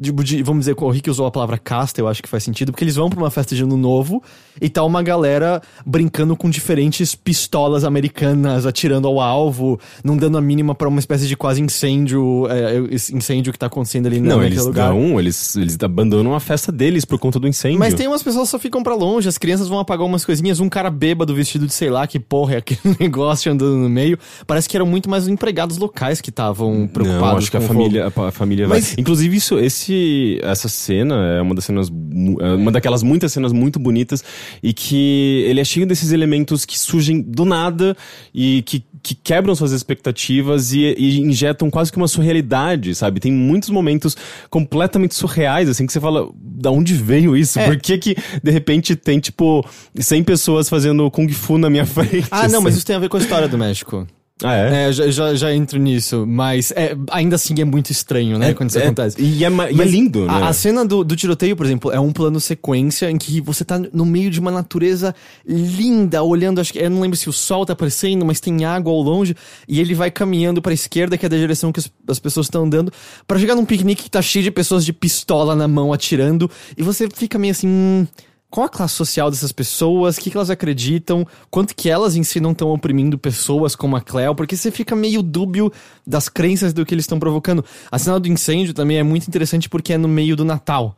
de, 0.00 0.10
de, 0.10 0.42
vamos 0.42 0.60
dizer, 0.60 0.74
o 0.78 0.88
Rick 0.88 1.10
usou 1.10 1.26
a 1.26 1.30
palavra 1.30 1.58
casta, 1.58 2.00
eu 2.00 2.08
acho 2.08 2.22
que 2.22 2.28
faz 2.28 2.42
sentido, 2.42 2.72
porque 2.72 2.82
eles 2.82 2.96
vão 2.96 3.10
pra 3.10 3.18
uma 3.18 3.30
festa 3.30 3.54
de 3.54 3.62
ano 3.62 3.76
novo 3.76 4.22
e 4.58 4.70
tá 4.70 4.82
uma 4.82 5.02
galera 5.02 5.60
brincando 5.84 6.34
com 6.34 6.48
diferentes 6.48 7.14
pistolas 7.14 7.84
americanas, 7.84 8.64
atirando 8.64 9.06
ao 9.06 9.20
alvo, 9.20 9.78
não 10.02 10.16
dando 10.16 10.38
a 10.38 10.40
mínima 10.40 10.74
para 10.74 10.88
uma 10.88 10.98
espécie 10.98 11.28
de 11.28 11.36
quase 11.36 11.60
incêndio, 11.60 12.46
é, 12.48 12.78
incêndio 13.12 13.52
que 13.52 13.58
tá 13.58 13.66
acontecendo 13.66 14.06
ali 14.06 14.20
não, 14.20 14.36
naquele 14.36 14.54
eles 14.54 14.64
lugar. 14.64 14.94
Não, 14.94 15.20
eles, 15.20 15.54
eles 15.54 15.76
abandonam 15.82 16.34
a 16.34 16.40
festa 16.40 16.72
deles 16.72 17.04
por 17.04 17.18
conta 17.18 17.38
do 17.38 17.46
incêndio. 17.46 17.78
Mas 17.78 17.92
tem 17.92 18.08
umas 18.08 18.22
pessoas 18.22 18.48
que 18.48 18.52
só 18.52 18.58
ficam 18.58 18.82
para 18.82 18.94
longe, 18.94 19.28
as 19.28 19.36
crianças 19.36 19.68
vão 19.68 19.78
apagar 19.78 20.06
umas 20.06 20.24
coisinhas, 20.24 20.60
um 20.60 20.68
cara 20.70 20.88
bêbado 20.88 21.34
vestido 21.34 21.66
de 21.66 21.74
sei 21.74 21.90
lá 21.90 22.06
que 22.06 22.18
porra 22.18 22.54
é 22.54 22.56
aquele 22.56 22.96
negócio 22.98 23.52
andando 23.52 23.76
no 23.76 23.88
meio. 23.90 24.18
Parece 24.46 24.66
que 24.66 24.76
eram 24.76 24.86
muito 24.86 25.10
mais 25.10 25.28
empregados 25.28 25.76
locais 25.76 26.22
que 26.22 26.30
estavam 26.30 26.88
preocupados. 26.90 27.30
Não, 27.32 27.36
acho 27.36 27.50
que 27.50 27.56
a 27.58 27.60
família, 27.60 28.12
a, 28.14 28.28
a 28.28 28.32
família 28.32 28.66
Mas... 28.66 28.86
vai. 28.86 28.94
Inclusive, 28.98 29.36
isso, 29.36 29.58
esse 29.58 29.89
esse, 29.90 30.40
essa 30.42 30.68
cena 30.68 31.14
é 31.36 31.42
uma 31.42 31.54
das 31.54 31.64
cenas, 31.64 31.88
é 31.88 32.54
uma 32.54 32.70
daquelas 32.70 33.02
muitas 33.02 33.32
cenas 33.32 33.52
muito 33.52 33.78
bonitas 33.78 34.22
e 34.62 34.72
que 34.72 35.44
ele 35.46 35.60
é 35.60 35.64
cheio 35.64 35.86
desses 35.86 36.12
elementos 36.12 36.64
que 36.64 36.78
surgem 36.78 37.20
do 37.20 37.44
nada 37.44 37.96
e 38.32 38.62
que, 38.62 38.84
que 39.02 39.14
quebram 39.14 39.54
suas 39.54 39.72
expectativas 39.72 40.72
e, 40.72 40.94
e 40.96 41.20
injetam 41.20 41.70
quase 41.70 41.90
que 41.90 41.98
uma 41.98 42.08
surrealidade, 42.08 42.94
sabe? 42.94 43.20
Tem 43.20 43.32
muitos 43.32 43.70
momentos 43.70 44.16
completamente 44.48 45.14
surreais, 45.14 45.68
assim, 45.68 45.86
que 45.86 45.92
você 45.92 46.00
fala, 46.00 46.28
da 46.36 46.70
onde 46.70 46.94
veio 46.94 47.36
isso? 47.36 47.58
É. 47.58 47.66
Por 47.66 47.76
que 47.76 47.98
que, 47.98 48.16
de 48.42 48.50
repente, 48.50 48.94
tem, 48.94 49.18
tipo, 49.18 49.66
100 49.94 50.24
pessoas 50.24 50.68
fazendo 50.68 51.10
Kung 51.10 51.28
Fu 51.28 51.58
na 51.58 51.68
minha 51.68 51.86
frente? 51.86 52.28
Ah, 52.30 52.48
não, 52.48 52.60
mas 52.60 52.76
isso 52.76 52.86
tem 52.86 52.96
a 52.96 52.98
ver 52.98 53.08
com 53.08 53.16
a 53.16 53.20
história 53.20 53.48
do 53.48 53.58
México. 53.58 54.06
Ah, 54.42 54.54
é? 54.56 54.88
é 54.88 54.92
já, 54.92 55.34
já, 55.34 55.54
entro 55.54 55.78
nisso, 55.78 56.24
mas 56.26 56.70
é, 56.72 56.96
ainda 57.10 57.36
assim 57.36 57.54
é 57.60 57.64
muito 57.64 57.90
estranho, 57.90 58.38
né, 58.38 58.50
é, 58.50 58.54
quando 58.54 58.70
isso 58.70 58.78
é, 58.78 58.84
acontece. 58.84 59.20
E 59.20 59.44
é, 59.44 59.48
e 59.48 59.80
é 59.80 59.84
lindo, 59.84 60.24
né? 60.24 60.32
A, 60.32 60.48
a 60.48 60.52
cena 60.52 60.84
do, 60.84 61.04
do, 61.04 61.14
tiroteio, 61.14 61.56
por 61.56 61.66
exemplo, 61.66 61.90
é 61.92 62.00
um 62.00 62.12
plano 62.12 62.40
sequência 62.40 63.10
em 63.10 63.18
que 63.18 63.40
você 63.40 63.64
tá 63.64 63.78
no 63.78 64.06
meio 64.06 64.30
de 64.30 64.40
uma 64.40 64.50
natureza 64.50 65.14
linda, 65.46 66.22
olhando, 66.22 66.60
acho 66.60 66.72
que, 66.72 66.78
eu 66.78 66.90
não 66.90 67.00
lembro 67.00 67.16
se 67.16 67.28
o 67.28 67.32
sol 67.32 67.66
tá 67.66 67.72
aparecendo, 67.72 68.24
mas 68.24 68.40
tem 68.40 68.64
água 68.64 68.92
ao 68.92 69.00
longe, 69.00 69.36
e 69.68 69.80
ele 69.80 69.94
vai 69.94 70.10
caminhando 70.10 70.62
pra 70.62 70.72
esquerda, 70.72 71.18
que 71.18 71.26
é 71.26 71.28
da 71.28 71.36
direção 71.36 71.72
que 71.72 71.80
as, 71.80 71.90
as 72.08 72.18
pessoas 72.18 72.46
estão 72.46 72.64
andando, 72.64 72.92
para 73.26 73.38
chegar 73.38 73.54
num 73.54 73.64
piquenique 73.64 74.04
que 74.04 74.10
tá 74.10 74.22
cheio 74.22 74.42
de 74.42 74.50
pessoas 74.50 74.84
de 74.84 74.92
pistola 74.92 75.54
na 75.54 75.68
mão 75.68 75.92
atirando, 75.92 76.50
e 76.76 76.82
você 76.82 77.08
fica 77.12 77.38
meio 77.38 77.52
assim... 77.52 77.68
Hum, 77.68 78.06
qual 78.50 78.66
a 78.66 78.68
classe 78.68 78.94
social 78.94 79.30
dessas 79.30 79.52
pessoas, 79.52 80.16
o 80.16 80.20
que, 80.20 80.30
que, 80.30 80.36
elas 80.36 80.50
acreditam, 80.50 81.26
quanto 81.50 81.74
que 81.74 81.88
elas 81.88 82.16
em 82.16 82.24
si 82.24 82.40
não 82.40 82.50
estão 82.50 82.70
oprimindo 82.70 83.16
pessoas 83.16 83.76
como 83.76 83.96
a 83.96 84.00
Cleo, 84.00 84.34
porque 84.34 84.56
você 84.56 84.70
fica 84.70 84.96
meio 84.96 85.22
dúbio 85.22 85.72
das 86.04 86.28
crenças 86.28 86.72
do 86.72 86.84
que 86.84 86.92
eles 86.92 87.04
estão 87.04 87.18
provocando. 87.18 87.64
A 87.90 87.98
cena 87.98 88.18
do 88.18 88.28
incêndio 88.28 88.74
também 88.74 88.98
é 88.98 89.02
muito 89.02 89.28
interessante 89.28 89.68
porque 89.68 89.92
é 89.92 89.98
no 89.98 90.08
meio 90.08 90.34
do 90.34 90.44
Natal. 90.44 90.96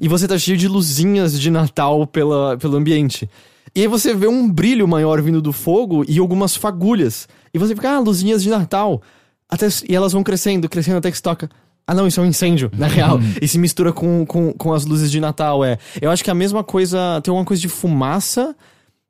E 0.00 0.06
você 0.06 0.28
tá 0.28 0.38
cheio 0.38 0.56
de 0.56 0.68
luzinhas 0.68 1.38
de 1.38 1.50
Natal 1.50 2.06
pela, 2.06 2.56
pelo 2.56 2.76
ambiente. 2.76 3.28
E 3.74 3.80
aí 3.80 3.88
você 3.88 4.14
vê 4.14 4.28
um 4.28 4.48
brilho 4.48 4.86
maior 4.86 5.20
vindo 5.20 5.42
do 5.42 5.52
fogo 5.52 6.04
e 6.06 6.20
algumas 6.20 6.54
fagulhas. 6.54 7.28
E 7.52 7.58
você 7.58 7.74
fica, 7.74 7.90
ah, 7.90 7.98
luzinhas 7.98 8.40
de 8.40 8.48
Natal. 8.48 9.02
Até, 9.48 9.66
e 9.88 9.94
elas 9.96 10.12
vão 10.12 10.22
crescendo, 10.22 10.68
crescendo 10.68 10.98
até 10.98 11.10
que 11.10 11.16
se 11.16 11.22
toca. 11.22 11.50
Ah, 11.86 11.94
não, 11.94 12.06
isso 12.06 12.18
é 12.18 12.22
um 12.22 12.26
incêndio, 12.26 12.70
na 12.76 12.86
real. 12.86 13.16
Uhum. 13.16 13.34
e 13.40 13.46
se 13.46 13.58
mistura 13.58 13.92
com, 13.92 14.24
com, 14.24 14.52
com 14.52 14.72
as 14.72 14.86
luzes 14.86 15.10
de 15.10 15.20
Natal, 15.20 15.64
é. 15.64 15.78
Eu 16.00 16.10
acho 16.10 16.24
que 16.24 16.30
a 16.30 16.34
mesma 16.34 16.64
coisa. 16.64 17.20
Tem 17.22 17.32
uma 17.32 17.44
coisa 17.44 17.60
de 17.60 17.68
fumaça 17.68 18.56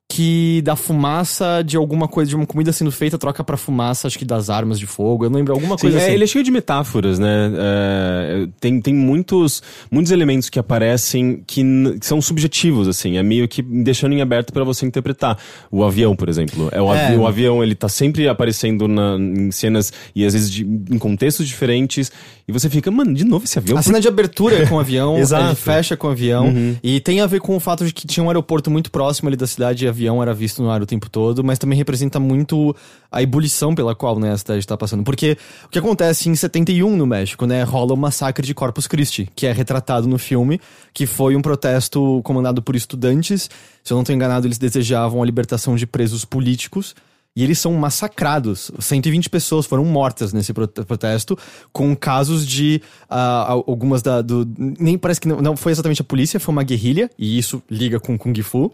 que 0.09 0.61
da 0.63 0.77
fumaça 0.77 1.63
de 1.67 1.77
alguma 1.77 2.07
coisa, 2.07 2.29
de 2.29 2.37
uma 2.37 2.47
comida 2.47 2.73
sendo 2.73 2.93
feita, 2.93 3.19
troca 3.19 3.43
pra 3.43 3.57
fumaça, 3.57 4.07
acho 4.07 4.19
que 4.19 4.25
das 4.25 4.51
armas 4.51 4.79
de 4.79 4.87
fogo. 4.87 5.25
Eu 5.25 5.31
não 5.31 5.39
lembro, 5.39 5.53
alguma 5.55 5.77
Sim, 5.77 5.83
coisa 5.83 5.99
é, 5.99 6.03
assim. 6.05 6.13
ele 6.13 6.25
é 6.25 6.27
cheio 6.27 6.45
de 6.45 6.51
metáforas, 6.51 7.19
né? 7.19 7.51
É, 7.57 8.47
tem 8.61 8.81
tem 8.81 8.95
muitos, 8.95 9.63
muitos 9.91 10.13
elementos 10.13 10.49
que 10.49 10.59
aparecem 10.59 11.43
que, 11.47 11.63
que 11.99 12.07
são 12.07 12.21
subjetivos, 12.21 12.87
assim. 12.87 13.17
É 13.17 13.23
meio 13.23 13.49
que 13.49 13.63
deixando 13.63 14.13
em 14.13 14.21
aberto 14.21 14.53
pra 14.53 14.63
você 14.63 14.85
interpretar. 14.87 15.39
O 15.71 15.83
avião, 15.83 16.15
por 16.15 16.29
exemplo. 16.29 16.69
É, 16.71 16.81
o, 16.81 16.95
É. 16.95 17.07
avi- 17.07 17.17
o 17.17 17.27
avião, 17.27 17.63
ele 17.63 17.75
tá 17.75 17.89
sempre 17.89 18.29
aparecendo 18.29 18.87
na- 18.87 19.17
em 19.19 19.51
cenas 19.51 19.93
e 20.15 20.25
às 20.25 20.33
vezes 20.35 20.51
de- 20.51 20.65
em 20.65 20.99
contextos 20.99 21.49
diferentes. 21.49 22.13
E 22.47 22.53
você 22.53 22.69
fica, 22.69 22.91
mano, 22.91 23.15
de 23.15 23.25
novo 23.25 23.47
esse 23.47 23.59
avião? 23.59 23.79
A 23.79 23.83
cena 23.83 24.01
de 24.01 24.07
abertura 24.07 24.57
é 24.63 24.67
com 24.67 24.75
o 24.77 24.79
avião, 24.81 25.17
Exato. 25.19 25.47
ele 25.47 25.55
fecha 25.55 25.97
com 25.97 26.09
o 26.09 26.11
avião, 26.11 26.53
e 26.83 27.01
tem 27.01 27.21
a 27.23 27.27
ver 27.27 27.41
com 27.41 27.57
o 27.57 27.61
fato 27.61 27.87
de 27.87 27.93
que 27.93 28.07
tinha 28.07 28.23
um 28.23 28.29
aeroporto 28.29 28.71
muito 28.71 28.91
próximo 28.91 29.29
ali 29.29 29.37
da 29.37 29.47
cidade 29.47 29.89
avião 29.95 30.21
era 30.21 30.35
visto 30.35 30.63
no 30.63 30.71
ar 30.71 30.83
o 30.83 30.87
tempo 30.87 31.09
todo, 31.09 31.43
mas 31.43 31.59
também 31.59 31.79
representa 31.79 32.19
muito 32.19 32.75
a 33.11 33.23
ebulição 33.23 33.75
pela 33.75 33.95
qual 33.95 34.19
né, 34.19 34.33
a 34.33 34.37
cidade 34.37 34.61
está 34.61 34.77
passando. 34.77 35.05
Porque 35.05 35.39
o 35.65 35.69
que 35.69 35.79
acontece 35.79 36.29
em 36.29 36.35
71 36.35 36.97
no 36.97 37.07
México, 37.07 37.47
né, 37.47 37.63
rola 37.63 37.95
o 37.95 37.97
massacre 37.97 38.47
de 38.47 38.53
Corpus 38.53 38.87
Christi, 38.87 39.31
que 39.35 39.47
é 39.47 39.53
retratado 39.53 40.07
no 40.09 40.19
filme, 40.19 40.61
que 40.93 41.07
foi 41.07 41.37
um 41.37 41.41
protesto 41.41 42.21
comandado 42.25 42.61
por 42.61 42.75
estudantes. 42.75 43.49
Se 43.83 43.93
eu 43.93 43.95
não 43.95 44.03
estou 44.03 44.15
enganado, 44.15 44.47
eles 44.47 44.59
desejavam 44.59 45.23
a 45.23 45.27
libertação 45.27 45.77
de 45.77 45.87
presos 45.87 46.25
políticos. 46.25 46.95
E 47.37 47.43
eles 47.43 47.59
são 47.59 47.73
massacrados. 47.73 48.71
120 48.79 49.29
pessoas 49.29 49.67
foram 49.67 49.85
mortas 49.85 50.33
nesse 50.33 50.53
prote- 50.53 50.85
protesto, 50.85 51.37
com 51.73 51.95
casos 51.97 52.47
de 52.47 52.81
al- 53.09 53.65
algumas 53.67 54.03
da. 54.03 54.23
Do, 54.23 54.49
nem 54.57 54.97
parece 54.97 55.21
que 55.21 55.27
não, 55.27 55.43
não 55.43 55.57
foi 55.57 55.73
exatamente 55.73 56.01
a 56.01 56.05
polícia, 56.05 56.39
foi 56.39 56.53
uma 56.53 56.63
guerrilha, 56.63 57.11
e 57.19 57.37
isso 57.37 57.61
liga 57.69 57.99
com 57.99 58.17
Kung 58.17 58.41
Fu. 58.43 58.73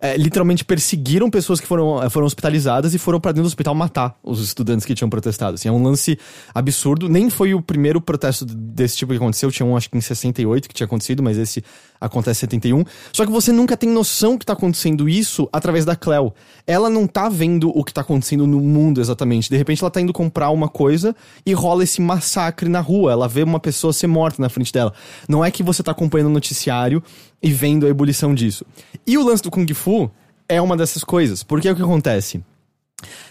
É, 0.00 0.16
literalmente 0.16 0.64
perseguiram 0.64 1.28
pessoas 1.30 1.60
que 1.60 1.66
foram, 1.66 2.02
eh, 2.02 2.08
foram 2.08 2.26
hospitalizadas 2.26 2.94
e 2.94 2.98
foram 2.98 3.20
pra 3.20 3.30
dentro 3.30 3.42
do 3.44 3.46
hospital 3.46 3.74
matar 3.74 4.18
os 4.22 4.42
estudantes 4.42 4.86
que 4.86 4.94
tinham 4.94 5.08
protestado. 5.10 5.54
Assim, 5.54 5.68
é 5.68 5.72
um 5.72 5.82
lance 5.82 6.18
absurdo. 6.54 7.08
Nem 7.10 7.28
foi 7.28 7.52
o 7.54 7.60
primeiro 7.60 8.00
protesto 8.00 8.44
desse 8.46 8.96
tipo 8.96 9.12
que 9.12 9.18
aconteceu. 9.18 9.50
Tinha 9.50 9.66
um, 9.66 9.76
acho 9.76 9.90
que 9.90 9.96
em 9.98 10.00
68 10.00 10.66
que 10.68 10.74
tinha 10.74 10.86
acontecido, 10.86 11.22
mas 11.22 11.36
esse 11.36 11.62
acontece 12.02 12.38
em 12.38 12.48
71. 12.48 12.84
Só 13.12 13.24
que 13.24 13.32
você 13.32 13.52
nunca 13.52 13.76
tem 13.76 13.88
noção 13.88 14.36
que 14.36 14.44
tá 14.44 14.52
acontecendo 14.52 15.08
isso 15.08 15.48
através 15.52 15.84
da 15.84 15.94
Cleo. 15.94 16.32
Ela 16.66 16.90
não 16.90 17.06
tá 17.06 17.28
vendo 17.28 17.70
o 17.76 17.84
que 17.84 17.94
tá 17.94 18.00
acontecendo 18.00 18.46
no 18.46 18.60
mundo 18.60 19.00
exatamente. 19.00 19.48
De 19.48 19.56
repente 19.56 19.82
ela 19.82 19.90
tá 19.90 20.00
indo 20.00 20.12
comprar 20.12 20.50
uma 20.50 20.68
coisa 20.68 21.14
e 21.46 21.52
rola 21.52 21.84
esse 21.84 22.00
massacre 22.00 22.68
na 22.68 22.80
rua. 22.80 23.12
Ela 23.12 23.28
vê 23.28 23.42
uma 23.42 23.60
pessoa 23.60 23.92
ser 23.92 24.06
morta 24.06 24.42
na 24.42 24.48
frente 24.48 24.72
dela. 24.72 24.92
Não 25.28 25.44
é 25.44 25.50
que 25.50 25.62
você 25.62 25.82
tá 25.82 25.92
acompanhando 25.92 26.28
o 26.28 26.32
noticiário 26.32 27.02
e 27.42 27.50
vendo 27.50 27.86
a 27.86 27.88
ebulição 27.88 28.34
disso. 28.34 28.64
E 29.06 29.16
o 29.16 29.24
lance 29.24 29.42
do 29.42 29.50
Kung 29.50 29.72
Fu 29.74 30.10
é 30.48 30.60
uma 30.60 30.76
dessas 30.76 31.04
coisas. 31.04 31.42
Porque 31.42 31.68
é 31.68 31.72
o 31.72 31.76
que 31.76 31.82
acontece? 31.82 32.42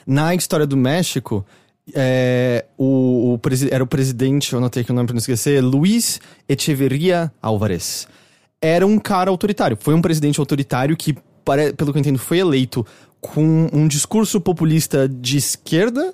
Na 0.05 0.33
história 0.35 0.65
do 0.65 0.75
México, 0.75 1.45
é, 1.93 2.65
o, 2.77 3.33
o 3.35 3.39
era 3.69 3.83
o 3.83 3.87
presidente, 3.87 4.53
eu 4.53 4.59
anotei 4.59 4.81
aqui 4.81 4.91
o 4.91 4.95
nome 4.95 5.07
pra 5.07 5.13
não 5.13 5.19
esquecer, 5.19 5.61
Luiz 5.61 6.19
Echeverria 6.47 7.31
Álvarez. 7.41 8.07
Era 8.61 8.85
um 8.85 8.99
cara 8.99 9.29
autoritário. 9.29 9.77
Foi 9.79 9.93
um 9.93 10.01
presidente 10.01 10.39
autoritário 10.39 10.95
que, 10.95 11.13
pelo 11.75 11.91
que 11.91 11.97
eu 11.97 11.99
entendo, 11.99 12.19
foi 12.19 12.39
eleito 12.39 12.85
com 13.19 13.67
um 13.71 13.87
discurso 13.87 14.39
populista 14.39 15.07
de 15.07 15.37
esquerda. 15.37 16.13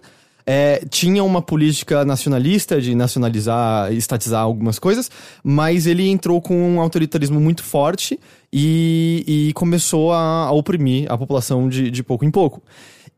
é, 0.49 0.81
tinha 0.89 1.21
uma 1.25 1.41
política 1.41 2.05
nacionalista 2.05 2.79
de 2.79 2.95
nacionalizar, 2.95 3.91
estatizar 3.91 4.41
algumas 4.41 4.79
coisas, 4.79 5.11
mas 5.43 5.85
ele 5.85 6.07
entrou 6.07 6.41
com 6.41 6.55
um 6.55 6.79
autoritarismo 6.79 7.37
muito 7.37 7.63
forte 7.63 8.17
e, 8.51 9.25
e 9.27 9.53
começou 9.53 10.13
a, 10.13 10.45
a 10.45 10.51
oprimir 10.51 11.11
a 11.11 11.17
população 11.17 11.67
de, 11.67 11.91
de 11.91 12.01
pouco 12.01 12.23
em 12.23 12.31
pouco. 12.31 12.63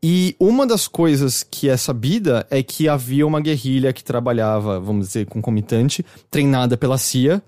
E 0.02 0.34
uma 0.40 0.66
das 0.66 0.88
coisas 0.88 1.46
que 1.48 1.68
é 1.68 1.76
sabida 1.76 2.44
é 2.50 2.62
que 2.62 2.88
havia 2.88 3.26
uma 3.26 3.40
guerrilha 3.40 3.92
que 3.92 4.02
trabalhava, 4.02 4.80
vamos 4.80 5.08
dizer, 5.08 5.26
concomitante, 5.26 6.04
treinada 6.30 6.76
pela 6.76 6.98
CIA, 6.98 7.40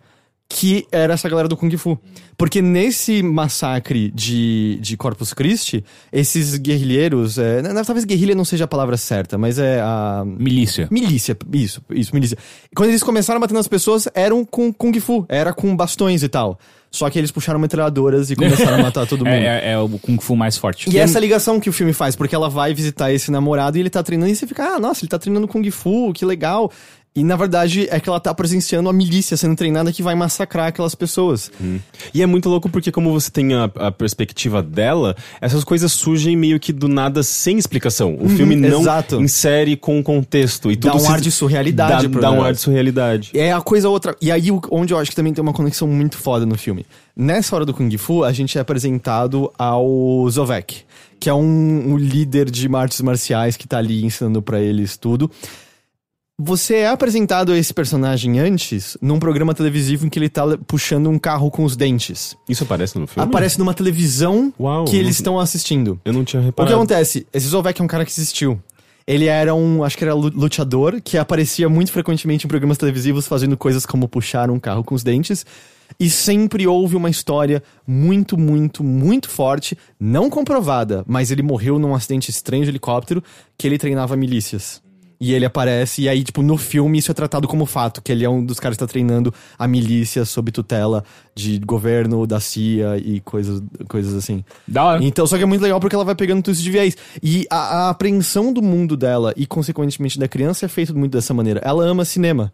que 0.48 0.86
era 0.92 1.14
essa 1.14 1.28
galera 1.28 1.48
do 1.48 1.56
Kung 1.56 1.74
Fu. 1.76 1.98
Porque 2.36 2.60
nesse 2.60 3.22
massacre 3.22 4.10
de, 4.14 4.78
de 4.80 4.96
Corpus 4.96 5.32
Christi, 5.32 5.84
esses 6.12 6.56
guerrilheiros. 6.56 7.38
É, 7.38 7.62
talvez 7.84 8.04
guerrilha 8.04 8.34
não 8.34 8.44
seja 8.44 8.64
a 8.64 8.68
palavra 8.68 8.96
certa, 8.96 9.38
mas 9.38 9.58
é 9.58 9.80
a. 9.80 10.22
Milícia. 10.26 10.88
Milícia, 10.90 11.36
isso, 11.52 11.80
isso, 11.90 12.14
milícia. 12.14 12.36
Quando 12.74 12.90
eles 12.90 13.02
começaram 13.02 13.40
batendo 13.40 13.56
nas 13.58 13.68
pessoas, 13.68 14.08
eram 14.14 14.44
com 14.44 14.72
Kung 14.72 14.98
Fu, 15.00 15.24
era 15.28 15.52
com 15.52 15.74
bastões 15.76 16.22
e 16.22 16.28
tal. 16.28 16.58
Só 16.90 17.08
que 17.08 17.18
eles 17.18 17.30
puxaram 17.30 17.58
metralhadoras 17.58 18.30
e 18.30 18.36
começaram 18.36 18.74
a 18.74 18.82
matar 18.82 19.06
todo 19.06 19.24
mundo. 19.24 19.34
É, 19.34 19.70
é- 19.70 19.72
é 19.72 19.78
o 19.78 19.88
Kung 19.98 20.18
Fu 20.20 20.36
mais 20.36 20.58
forte. 20.58 20.90
E 20.90 20.98
essa 20.98 21.18
ligação 21.18 21.58
que 21.58 21.70
o 21.70 21.72
filme 21.72 21.94
faz, 21.94 22.14
porque 22.14 22.34
ela 22.34 22.50
vai 22.50 22.74
visitar 22.74 23.10
esse 23.10 23.30
namorado 23.30 23.78
e 23.78 23.80
ele 23.80 23.88
tá 23.88 24.02
treinando 24.02 24.30
e 24.30 24.36
você 24.36 24.46
fica, 24.46 24.74
ah, 24.74 24.78
nossa, 24.78 25.02
ele 25.02 25.08
tá 25.08 25.18
treinando 25.18 25.48
Kung 25.48 25.70
Fu, 25.70 26.12
que 26.12 26.24
legal. 26.26 26.70
E 27.14 27.22
na 27.22 27.36
verdade 27.36 27.86
é 27.90 28.00
que 28.00 28.08
ela 28.08 28.18
tá 28.18 28.32
presenciando 28.32 28.88
a 28.88 28.92
milícia 28.92 29.36
sendo 29.36 29.54
treinada 29.54 29.92
que 29.92 30.02
vai 30.02 30.14
massacrar 30.14 30.68
aquelas 30.68 30.94
pessoas. 30.94 31.50
E 32.14 32.22
é 32.22 32.26
muito 32.26 32.48
louco 32.48 32.70
porque, 32.70 32.90
como 32.90 33.12
você 33.12 33.30
tem 33.30 33.52
a, 33.52 33.64
a 33.64 33.92
perspectiva 33.92 34.62
dela, 34.62 35.14
essas 35.38 35.62
coisas 35.62 35.92
surgem 35.92 36.34
meio 36.36 36.58
que 36.58 36.72
do 36.72 36.88
nada 36.88 37.22
sem 37.22 37.58
explicação. 37.58 38.16
O 38.18 38.30
filme 38.30 38.56
não 38.56 38.76
Uhum, 38.76 38.80
exato. 38.80 39.20
insere 39.20 39.76
com 39.76 40.02
contexto. 40.02 40.72
E 40.72 40.76
Dá 40.76 40.92
tudo 40.92 41.04
um 41.04 41.10
ar 41.10 41.20
de 41.20 41.30
surrealidade 41.30 42.08
Dá, 42.08 42.20
dá 42.20 42.30
um 42.30 42.42
ar 42.42 42.54
de 42.54 42.60
surrealidade. 42.60 43.30
É 43.34 43.52
a 43.52 43.60
coisa 43.60 43.90
outra. 43.90 44.16
E 44.18 44.30
aí, 44.32 44.48
onde 44.70 44.94
eu 44.94 44.98
acho 44.98 45.10
que 45.10 45.16
também 45.16 45.34
tem 45.34 45.42
uma 45.42 45.52
conexão 45.52 45.86
muito 45.86 46.16
foda 46.16 46.46
no 46.46 46.56
filme. 46.56 46.86
Nessa 47.14 47.54
hora 47.54 47.66
do 47.66 47.74
Kung 47.74 47.94
Fu, 47.98 48.24
a 48.24 48.32
gente 48.32 48.56
é 48.56 48.60
apresentado 48.62 49.52
ao 49.58 50.26
Zovek, 50.30 50.76
que 51.20 51.28
é 51.28 51.34
um, 51.34 51.92
um 51.92 51.96
líder 51.98 52.50
de 52.50 52.74
artes 52.74 53.02
marciais 53.02 53.54
que 53.54 53.68
tá 53.68 53.76
ali 53.76 54.02
ensinando 54.02 54.40
pra 54.40 54.58
eles 54.60 54.96
tudo. 54.96 55.30
Você 56.44 56.74
é 56.78 56.88
apresentado 56.88 57.52
a 57.52 57.56
esse 57.56 57.72
personagem 57.72 58.40
antes 58.40 58.96
num 59.00 59.20
programa 59.20 59.54
televisivo 59.54 60.04
em 60.04 60.08
que 60.08 60.18
ele 60.18 60.28
tá 60.28 60.42
puxando 60.66 61.08
um 61.08 61.16
carro 61.16 61.50
com 61.52 61.62
os 61.62 61.76
dentes. 61.76 62.36
Isso 62.48 62.64
aparece 62.64 62.98
no 62.98 63.06
filme? 63.06 63.28
Aparece 63.28 63.60
numa 63.60 63.72
televisão 63.72 64.52
Uau, 64.58 64.84
que 64.86 64.96
eles 64.96 65.14
estão 65.14 65.38
assistindo. 65.38 66.00
Eu 66.04 66.12
não 66.12 66.24
tinha 66.24 66.40
O 66.40 66.42
que 66.42 66.46
reparado. 66.46 66.74
acontece? 66.74 67.24
Esse 67.32 67.46
Zovek 67.46 67.80
é 67.80 67.84
um 67.84 67.86
cara 67.86 68.04
que 68.04 68.10
existiu. 68.10 68.60
Ele 69.06 69.26
era 69.26 69.54
um, 69.54 69.84
acho 69.84 69.96
que 69.96 70.02
era 70.02 70.14
lu- 70.14 70.32
lutador, 70.34 71.00
que 71.00 71.16
aparecia 71.16 71.68
muito 71.68 71.92
frequentemente 71.92 72.44
em 72.44 72.48
programas 72.48 72.76
televisivos 72.76 73.26
fazendo 73.28 73.56
coisas 73.56 73.86
como 73.86 74.08
puxar 74.08 74.50
um 74.50 74.58
carro 74.58 74.82
com 74.82 74.96
os 74.96 75.04
dentes. 75.04 75.46
E 76.00 76.10
sempre 76.10 76.66
houve 76.66 76.96
uma 76.96 77.08
história 77.10 77.62
muito, 77.86 78.36
muito, 78.36 78.82
muito 78.82 79.28
forte, 79.30 79.78
não 80.00 80.28
comprovada, 80.28 81.04
mas 81.06 81.30
ele 81.30 81.42
morreu 81.42 81.78
num 81.78 81.94
acidente 81.94 82.30
estranho 82.30 82.64
de 82.64 82.70
helicóptero 82.70 83.22
que 83.56 83.66
ele 83.66 83.78
treinava 83.78 84.16
milícias. 84.16 84.82
E 85.24 85.32
ele 85.32 85.44
aparece, 85.44 86.02
e 86.02 86.08
aí, 86.08 86.24
tipo, 86.24 86.42
no 86.42 86.56
filme 86.56 86.98
isso 86.98 87.08
é 87.08 87.14
tratado 87.14 87.46
como 87.46 87.64
fato, 87.64 88.02
que 88.02 88.10
ele 88.10 88.24
é 88.24 88.28
um 88.28 88.44
dos 88.44 88.58
caras 88.58 88.76
que 88.76 88.80
tá 88.80 88.88
treinando 88.88 89.32
a 89.56 89.68
milícia 89.68 90.24
sob 90.24 90.50
tutela 90.50 91.04
de 91.32 91.60
governo, 91.60 92.26
da 92.26 92.40
CIA 92.40 92.98
e 92.98 93.20
coisas, 93.20 93.62
coisas 93.88 94.14
assim. 94.14 94.44
Da 94.66 94.82
hora. 94.82 95.04
Então, 95.04 95.24
só 95.24 95.36
que 95.36 95.44
é 95.44 95.46
muito 95.46 95.62
legal 95.62 95.78
porque 95.78 95.94
ela 95.94 96.04
vai 96.04 96.16
pegando 96.16 96.42
tudo 96.42 96.54
isso 96.54 96.62
de 96.64 96.72
viés. 96.72 96.96
E 97.22 97.46
a, 97.48 97.56
a 97.56 97.90
apreensão 97.90 98.52
do 98.52 98.60
mundo 98.60 98.96
dela 98.96 99.32
e, 99.36 99.46
consequentemente, 99.46 100.18
da 100.18 100.26
criança 100.26 100.66
é 100.66 100.68
feita 100.68 100.92
muito 100.92 101.12
dessa 101.12 101.32
maneira. 101.32 101.60
Ela 101.64 101.84
ama 101.84 102.04
cinema. 102.04 102.52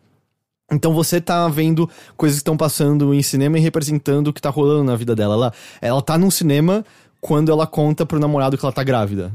Então 0.71 0.93
você 0.93 1.23
tá 1.23 1.49
vendo 1.49 1.89
coisas 2.19 2.37
que 2.37 2.43
estão 2.43 2.55
passando 2.55 3.15
em 3.15 3.23
cinema 3.23 3.57
e 3.57 3.63
representando 3.63 4.29
o 4.29 4.33
que 4.35 4.43
tá 4.43 4.51
rolando 4.51 4.85
na 4.85 4.95
vida 4.95 5.17
dela. 5.17 5.33
Ela, 5.33 5.53
ela 5.81 6.03
tá 6.03 6.19
num 6.19 6.31
cinema 6.31 6.85
quando 7.19 7.51
ela 7.51 7.67
conta 7.67 8.05
pro 8.05 8.21
namorado 8.21 8.59
que 8.59 8.65
ela 8.67 8.75
tá 8.75 8.85
grávida. 8.85 9.33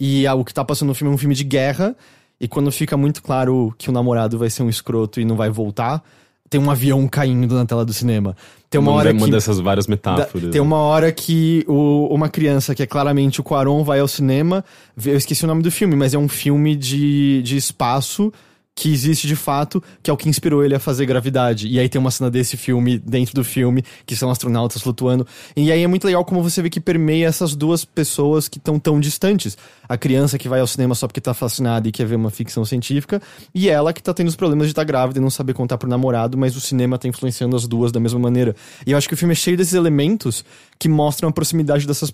E 0.00 0.26
ah, 0.26 0.34
o 0.34 0.42
que 0.42 0.54
tá 0.54 0.64
passando 0.64 0.88
no 0.88 0.94
filme 0.94 1.12
é 1.12 1.14
um 1.14 1.18
filme 1.18 1.34
de 1.34 1.44
guerra. 1.44 1.94
E 2.40 2.48
quando 2.48 2.70
fica 2.72 2.96
muito 2.96 3.22
claro 3.22 3.74
que 3.78 3.88
o 3.88 3.92
namorado 3.92 4.36
vai 4.38 4.50
ser 4.50 4.62
um 4.62 4.68
escroto 4.68 5.20
e 5.20 5.24
não 5.24 5.36
vai 5.36 5.48
voltar, 5.50 6.02
tem 6.50 6.60
um 6.60 6.70
avião 6.70 7.06
caindo 7.08 7.54
na 7.54 7.64
tela 7.64 7.84
do 7.84 7.92
cinema. 7.92 8.36
Tem 8.68 8.80
uma, 8.80 8.90
Uma, 8.90 8.98
hora 8.98 9.12
uma 9.12 9.24
que. 9.26 9.30
dessas 9.30 9.58
várias 9.60 9.86
Da- 9.86 9.90
metáforas. 9.90 10.50
tem 10.50 10.60
uma 10.60 10.78
hora 10.78 11.10
que 11.12 11.64
o- 11.68 12.08
uma 12.12 12.28
criança, 12.28 12.74
que 12.74 12.82
é 12.82 12.86
claramente 12.86 13.40
o 13.40 13.44
Quaron, 13.44 13.82
vai 13.84 14.00
ao 14.00 14.08
cinema. 14.08 14.64
vê- 14.96 15.12
Eu 15.12 15.16
esqueci 15.16 15.44
o 15.44 15.46
nome 15.48 15.62
do 15.62 15.70
filme, 15.70 15.94
mas 15.96 16.12
é 16.12 16.18
um 16.18 16.28
filme 16.28 16.74
de, 16.76 17.40
de 17.42 17.56
espaço 17.56 18.32
que 18.74 18.92
existe 18.92 19.28
de 19.28 19.36
fato, 19.36 19.82
que 20.02 20.10
é 20.10 20.12
o 20.12 20.16
que 20.16 20.28
inspirou 20.28 20.64
ele 20.64 20.74
a 20.74 20.80
fazer 20.80 21.06
gravidade. 21.06 21.68
E 21.68 21.78
aí 21.78 21.88
tem 21.88 22.00
uma 22.00 22.10
cena 22.10 22.30
desse 22.30 22.56
filme 22.56 22.98
dentro 22.98 23.34
do 23.34 23.44
filme, 23.44 23.84
que 24.04 24.16
são 24.16 24.30
astronautas 24.30 24.82
flutuando. 24.82 25.26
E 25.56 25.70
aí 25.70 25.82
é 25.82 25.86
muito 25.86 26.04
legal 26.04 26.24
como 26.24 26.42
você 26.42 26.60
vê 26.60 26.68
que 26.68 26.80
permeia 26.80 27.26
essas 27.26 27.54
duas 27.54 27.84
pessoas 27.84 28.48
que 28.48 28.58
estão 28.58 28.78
tão 28.78 28.98
distantes. 28.98 29.56
A 29.88 29.96
criança 29.96 30.38
que 30.38 30.48
vai 30.48 30.60
ao 30.60 30.66
cinema 30.66 30.94
só 30.94 31.06
porque 31.06 31.20
tá 31.20 31.32
fascinada 31.32 31.88
e 31.88 31.92
quer 31.92 32.06
ver 32.06 32.16
uma 32.16 32.30
ficção 32.30 32.64
científica, 32.64 33.22
e 33.54 33.68
ela 33.68 33.92
que 33.92 34.02
tá 34.02 34.12
tendo 34.12 34.28
os 34.28 34.36
problemas 34.36 34.66
de 34.66 34.72
estar 34.72 34.84
grávida 34.84 35.18
e 35.18 35.22
não 35.22 35.30
saber 35.30 35.52
contar 35.52 35.78
pro 35.78 35.88
namorado, 35.88 36.36
mas 36.36 36.56
o 36.56 36.60
cinema 36.60 36.98
tá 36.98 37.06
influenciando 37.06 37.54
as 37.54 37.68
duas 37.68 37.92
da 37.92 38.00
mesma 38.00 38.18
maneira. 38.18 38.56
E 38.86 38.92
eu 38.92 38.98
acho 38.98 39.06
que 39.06 39.14
o 39.14 39.16
filme 39.16 39.32
é 39.32 39.36
cheio 39.36 39.56
desses 39.56 39.74
elementos 39.74 40.44
que 40.78 40.88
mostram 40.88 41.28
a 41.28 41.32
proximidade 41.32 41.86
dessas 41.86 42.12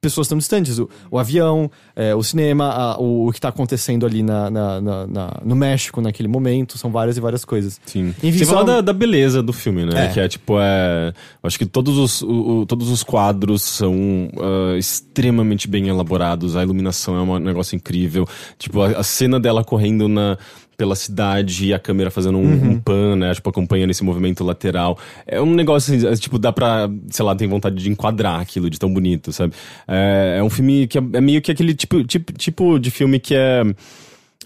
pessoas 0.00 0.28
tão 0.28 0.38
distantes. 0.38 0.78
O, 0.78 0.88
o 1.10 1.18
avião, 1.18 1.70
é, 1.94 2.14
o 2.14 2.22
cinema, 2.22 2.68
a- 2.68 2.98
o, 3.00 3.28
o 3.28 3.32
que 3.32 3.40
tá 3.40 3.48
acontecendo 3.48 4.06
ali 4.06 4.22
na, 4.22 4.50
na- 4.50 4.80
na- 4.80 5.06
na- 5.06 5.40
no 5.44 5.56
México 5.56 6.00
naquele 6.00 6.28
momento. 6.28 6.78
São 6.78 6.90
várias 6.90 7.16
e 7.16 7.20
várias 7.20 7.44
coisas. 7.44 7.80
Sim. 7.86 8.14
Enfim, 8.22 8.38
Você 8.38 8.44
só- 8.44 8.52
fala 8.54 8.64
da, 8.64 8.80
da 8.80 8.92
beleza 8.92 9.42
do 9.42 9.52
filme, 9.52 9.84
né? 9.86 10.06
É. 10.06 10.08
Que 10.08 10.20
é 10.20 10.28
tipo, 10.28 10.54
é. 10.60 11.12
Acho 11.42 11.58
que 11.58 11.66
todos 11.66 11.96
os, 11.98 12.22
o- 12.22 12.64
todos 12.66 12.88
os 12.90 13.02
quadros 13.02 13.62
são 13.62 13.94
ah, 14.38 14.76
extremamente 14.76 15.68
bem 15.68 15.88
elaborados, 15.88 16.56
a 16.56 16.62
iluminação 16.62 17.16
é 17.16 17.22
um 17.22 17.38
negócio 17.38 17.74
incrível. 17.76 18.26
Tipo, 18.58 18.82
a, 18.82 18.88
a 18.98 19.02
cena 19.02 19.38
dela 19.40 19.64
correndo 19.64 20.08
na. 20.08 20.36
Pela 20.76 20.94
cidade 20.94 21.66
e 21.66 21.74
a 21.74 21.78
câmera 21.78 22.10
fazendo 22.10 22.38
um, 22.38 22.70
um 22.72 22.80
pan, 22.80 23.16
né? 23.16 23.34
Tipo, 23.34 23.50
acompanhando 23.50 23.90
esse 23.90 24.04
movimento 24.04 24.44
lateral. 24.44 24.98
É 25.26 25.40
um 25.40 25.54
negócio 25.54 25.94
assim, 25.94 26.06
é, 26.06 26.14
tipo, 26.16 26.38
dá 26.38 26.52
pra, 26.52 26.88
sei 27.10 27.24
lá, 27.24 27.34
tem 27.34 27.48
vontade 27.48 27.76
de 27.76 27.90
enquadrar 27.90 28.40
aquilo 28.40 28.68
de 28.68 28.78
tão 28.78 28.92
bonito, 28.92 29.32
sabe? 29.32 29.54
É, 29.88 30.36
é 30.38 30.42
um 30.42 30.50
filme 30.50 30.86
que 30.86 30.98
é, 30.98 31.02
é 31.14 31.20
meio 31.20 31.40
que 31.40 31.50
aquele 31.50 31.74
tipo, 31.74 32.04
tipo, 32.04 32.32
tipo 32.32 32.78
de 32.78 32.90
filme 32.90 33.18
que 33.18 33.34
é. 33.34 33.62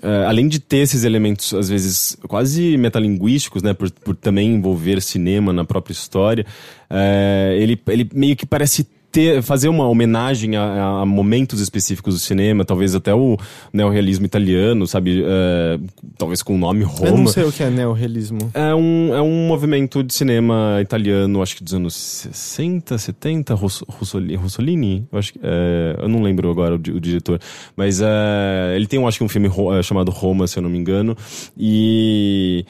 É, 0.02 0.24
além 0.24 0.48
de 0.48 0.58
ter 0.58 0.78
esses 0.78 1.04
elementos, 1.04 1.52
às 1.52 1.68
vezes, 1.68 2.16
quase 2.26 2.74
metalinguísticos, 2.78 3.62
né, 3.62 3.74
por, 3.74 3.90
por 3.90 4.16
também 4.16 4.54
envolver 4.54 5.02
cinema 5.02 5.52
na 5.52 5.62
própria 5.62 5.92
história, 5.92 6.46
é, 6.88 7.54
ele, 7.60 7.78
ele 7.86 8.08
meio 8.14 8.34
que 8.34 8.46
parece 8.46 8.86
ter, 9.12 9.42
fazer 9.42 9.68
uma 9.68 9.88
homenagem 9.88 10.56
a, 10.56 11.00
a 11.00 11.06
momentos 11.06 11.60
específicos 11.60 12.14
do 12.14 12.20
cinema, 12.20 12.64
talvez 12.64 12.94
até 12.94 13.12
o 13.14 13.36
neorrealismo 13.72 14.24
italiano, 14.26 14.86
sabe, 14.86 15.22
é, 15.26 15.78
talvez 16.16 16.42
com 16.42 16.54
o 16.54 16.58
nome 16.58 16.82
Eu 16.82 16.88
Roma. 16.88 17.10
não 17.18 17.26
sei 17.26 17.44
o 17.44 17.52
que 17.52 17.62
é 17.62 17.70
neorrealismo. 17.70 18.50
É 18.54 18.74
um, 18.74 19.14
é 19.14 19.20
um 19.20 19.46
movimento 19.48 20.02
de 20.02 20.14
cinema 20.14 20.78
italiano, 20.80 21.42
acho 21.42 21.56
que 21.56 21.64
dos 21.64 21.74
anos 21.74 21.94
60, 21.94 22.96
70, 22.98 23.54
Ross- 23.54 23.84
Rossoli- 23.88 24.36
Rossolini, 24.36 25.06
eu 25.12 25.18
acho 25.18 25.32
que, 25.32 25.40
é, 25.42 25.96
eu 26.00 26.08
não 26.08 26.22
lembro 26.22 26.50
agora 26.50 26.74
o, 26.74 26.76
o 26.76 27.00
diretor, 27.00 27.40
mas 27.76 28.00
é, 28.00 28.74
ele 28.76 28.86
tem, 28.86 29.00
eu 29.00 29.06
acho 29.08 29.18
que 29.18 29.24
um 29.24 29.28
filme 29.28 29.48
é, 29.78 29.82
chamado 29.82 30.10
Roma, 30.10 30.46
se 30.46 30.58
eu 30.58 30.62
não 30.62 30.70
me 30.70 30.78
engano, 30.78 31.16
e, 31.58 32.64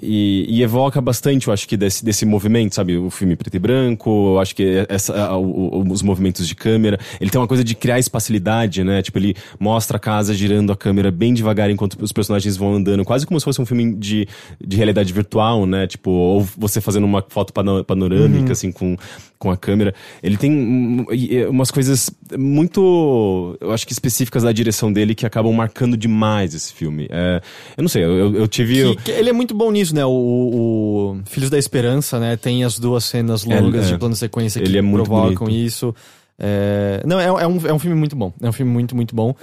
e, 0.00 0.46
e 0.48 0.62
evoca 0.62 1.00
bastante, 1.00 1.46
eu 1.48 1.52
acho 1.52 1.66
que 1.66 1.76
desse, 1.76 2.04
desse 2.04 2.26
movimento, 2.26 2.74
sabe, 2.74 2.96
o 2.98 3.08
filme 3.10 3.34
preto 3.36 3.54
e 3.54 3.58
branco, 3.58 4.10
eu 4.34 4.38
acho 4.38 4.54
que 4.54 4.84
essa, 4.88 5.14
a- 5.16 5.36
o- 5.38 5.78
o- 5.80 5.90
os 5.92 6.02
movimentos 6.02 6.46
de 6.46 6.54
câmera, 6.54 6.98
ele 7.20 7.30
tem 7.30 7.40
uma 7.40 7.46
coisa 7.46 7.64
de 7.64 7.74
criar 7.74 7.98
espacialidade, 7.98 8.84
né, 8.84 9.00
tipo, 9.02 9.18
ele 9.18 9.34
mostra 9.58 9.96
a 9.96 10.00
casa 10.00 10.34
girando 10.34 10.70
a 10.72 10.76
câmera 10.76 11.10
bem 11.10 11.32
devagar 11.32 11.70
enquanto 11.70 11.96
os 12.02 12.12
personagens 12.12 12.56
vão 12.56 12.74
andando, 12.74 13.04
quase 13.04 13.26
como 13.26 13.40
se 13.40 13.44
fosse 13.44 13.60
um 13.60 13.66
filme 13.66 13.94
de, 13.94 14.28
de 14.62 14.76
realidade 14.76 15.12
virtual, 15.12 15.64
né, 15.66 15.86
tipo, 15.86 16.10
ou 16.10 16.46
você 16.58 16.80
fazendo 16.80 17.04
uma 17.04 17.24
foto 17.28 17.52
pano- 17.52 17.82
panorâmica, 17.84 18.52
assim, 18.52 18.70
com, 18.70 18.96
com 19.38 19.50
a 19.50 19.56
câmera. 19.56 19.94
Ele 20.22 20.36
tem 20.36 20.50
hum, 20.50 21.06
e 21.12 21.44
umas 21.44 21.70
coisas 21.70 22.10
muito, 22.36 23.56
eu 23.60 23.72
acho 23.72 23.86
que 23.86 23.92
específicas 23.92 24.42
da 24.42 24.52
direção 24.52 24.92
dele 24.92 25.14
que 25.14 25.26
acabam 25.26 25.52
marcando 25.52 25.96
demais 25.96 26.54
esse 26.54 26.72
filme. 26.72 27.06
É, 27.10 27.40
eu 27.76 27.82
não 27.82 27.88
sei, 27.88 28.02
eu, 28.04 28.34
eu- 28.34 28.48
tive... 28.48 28.96
Que- 28.96 29.02
que 29.04 29.10
ele 29.10 29.28
é 29.30 29.32
muito 29.32 29.54
bom 29.54 29.70
nisso, 29.70 29.94
né? 29.94 30.04
O, 30.04 30.10
o 30.10 31.20
Filhos 31.26 31.50
da 31.50 31.58
Esperança, 31.58 32.18
né? 32.18 32.36
Tem 32.36 32.64
as 32.64 32.78
duas 32.78 33.04
cenas 33.04 33.44
longas 33.44 33.84
É, 33.86 33.88
é. 33.88 33.92
de 33.92 33.98
plano 33.98 34.16
sequência 34.16 34.60
que 34.60 34.66
Ele 34.68 34.78
é 34.78 34.82
muito 34.82 35.04
provocam 35.08 35.46
bonito. 35.46 35.66
isso. 35.66 35.94
É, 36.38 37.02
Não, 37.06 37.18
é, 37.20 37.26
é 37.26 37.46
um, 37.46 37.66
é 37.66 37.72
um 37.72 37.78
filme 37.78 37.96
muito 37.96 38.14
bom. 38.16 38.32
É 38.42 38.48
um 38.48 38.52
filme 38.52 38.70
muito, 38.72 38.94
muito 38.96 39.14
bom. 39.14 39.34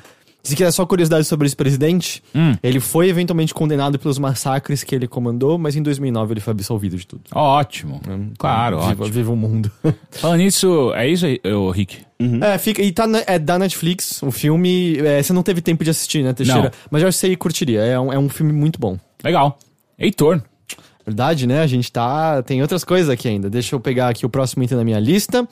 Se 0.46 0.58
quiser 0.58 0.72
só 0.72 0.86
curiosidade 0.86 1.26
sobre 1.26 1.48
esse 1.48 1.56
presidente, 1.56 2.22
Hum. 2.36 2.54
ele 2.62 2.82
foi 2.82 3.08
eventualmente 3.08 3.54
condenado 3.54 3.98
pelos 3.98 4.20
massacres 4.20 4.84
que 4.84 4.94
ele 4.94 5.08
comandou, 5.08 5.58
mas 5.58 5.78
em 5.78 5.82
2009 5.82 6.34
ele 6.34 6.42
foi 6.42 6.52
absolvido 6.52 6.98
de 6.98 7.08
tudo. 7.08 7.22
Ótimo. 7.34 8.02
Claro, 8.38 8.78
viva, 8.82 8.92
ótimo. 8.92 9.08
viva 9.08 9.32
o 9.32 9.38
mundo. 9.38 9.72
Falando 10.12 10.40
nisso, 10.40 10.92
é 10.96 11.08
isso 11.08 11.26
aí, 11.26 11.40
ô, 11.50 11.72
Rick? 11.72 12.00
É, 12.42 12.58
fica, 12.58 12.82
e 12.82 12.92
tá 12.92 13.08
na- 13.08 13.24
é 13.26 13.40
da 13.40 13.58
Netflix, 13.58 14.22
o 14.22 14.32
filme. 14.32 14.98
é, 15.00 15.24
você 15.24 15.32
não 15.32 15.44
teve 15.44 15.62
tempo 15.62 15.82
de 15.84 15.90
assistir, 15.92 16.22
né, 16.24 16.34
Teixeira? 16.34 16.64
Não. 16.64 16.72
Mas 16.92 17.02
eu 17.02 17.08
acho 17.08 17.18
que 17.20 17.28
você 17.28 17.36
curtiria. 17.38 17.80
É 17.82 17.98
um, 18.00 18.12
é 18.12 18.20
um 18.20 18.28
filme 18.28 18.52
muito 18.52 18.78
bom. 18.80 18.98
Legal. 19.24 19.58
Heitor. 19.98 20.42
Verdade, 21.06 21.48
né? 21.48 21.62
A 21.62 21.68
gente 21.68 21.92
tá. 21.92 22.42
Tem 22.44 22.62
outras 22.62 22.84
coisas 22.86 23.10
aqui 23.10 23.28
ainda. 23.28 23.50
Deixa 23.50 23.76
eu 23.76 23.80
pegar 23.80 24.08
aqui 24.10 24.26
o 24.26 24.30
próximo 24.30 24.64
item 24.64 24.78
da 24.78 24.84
minha 24.86 25.00
lista. 25.00 25.48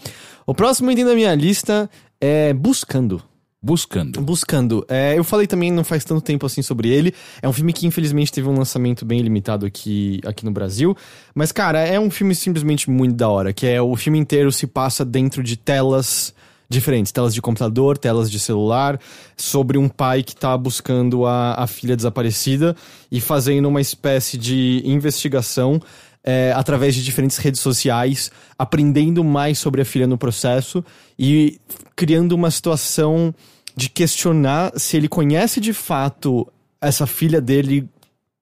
O 0.45 0.53
próximo 0.53 0.89
item 0.91 1.03
da 1.05 1.13
minha 1.13 1.33
lista 1.35 1.89
é 2.21 2.53
Buscando. 2.53 3.21
Buscando. 3.63 4.19
Buscando. 4.21 4.83
É, 4.89 5.15
eu 5.15 5.23
falei 5.23 5.45
também 5.45 5.71
não 5.71 5.83
faz 5.83 6.03
tanto 6.03 6.21
tempo 6.21 6.47
assim 6.47 6.63
sobre 6.63 6.89
ele. 6.89 7.13
É 7.43 7.47
um 7.47 7.53
filme 7.53 7.71
que 7.71 7.85
infelizmente 7.85 8.31
teve 8.31 8.49
um 8.49 8.57
lançamento 8.57 9.05
bem 9.05 9.21
limitado 9.21 9.67
aqui, 9.67 10.19
aqui 10.25 10.43
no 10.43 10.51
Brasil. 10.51 10.97
Mas, 11.35 11.51
cara, 11.51 11.79
é 11.79 11.99
um 11.99 12.09
filme 12.09 12.33
simplesmente 12.33 12.89
muito 12.89 13.15
da 13.15 13.29
hora. 13.29 13.53
Que 13.53 13.67
é 13.67 13.79
o 13.79 13.95
filme 13.95 14.17
inteiro 14.17 14.51
se 14.51 14.65
passa 14.65 15.05
dentro 15.05 15.43
de 15.43 15.55
telas 15.55 16.33
diferentes. 16.67 17.11
Telas 17.11 17.35
de 17.35 17.41
computador, 17.41 17.99
telas 17.99 18.31
de 18.31 18.39
celular. 18.39 18.99
Sobre 19.37 19.77
um 19.77 19.87
pai 19.87 20.23
que 20.23 20.35
tá 20.35 20.57
buscando 20.57 21.27
a, 21.27 21.53
a 21.53 21.67
filha 21.67 21.95
desaparecida 21.95 22.75
e 23.11 23.21
fazendo 23.21 23.67
uma 23.67 23.79
espécie 23.79 24.39
de 24.39 24.81
investigação 24.83 25.79
é, 26.23 26.53
através 26.55 26.95
de 26.95 27.03
diferentes 27.03 27.37
redes 27.37 27.61
sociais, 27.61 28.31
aprendendo 28.57 29.23
mais 29.23 29.57
sobre 29.57 29.81
a 29.81 29.85
filha 29.85 30.07
no 30.07 30.17
processo 30.17 30.83
e 31.17 31.59
criando 31.95 32.33
uma 32.33 32.51
situação 32.51 33.33
de 33.75 33.89
questionar 33.89 34.71
se 34.77 34.97
ele 34.97 35.07
conhece 35.07 35.59
de 35.59 35.73
fato 35.73 36.47
essa 36.79 37.07
filha 37.07 37.39
dele, 37.39 37.87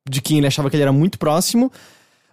de 0.09 0.21
quem 0.21 0.37
ele 0.37 0.47
achava 0.47 0.69
que 0.69 0.75
ele 0.75 0.83
era 0.83 0.91
muito 0.91 1.19
próximo, 1.19 1.71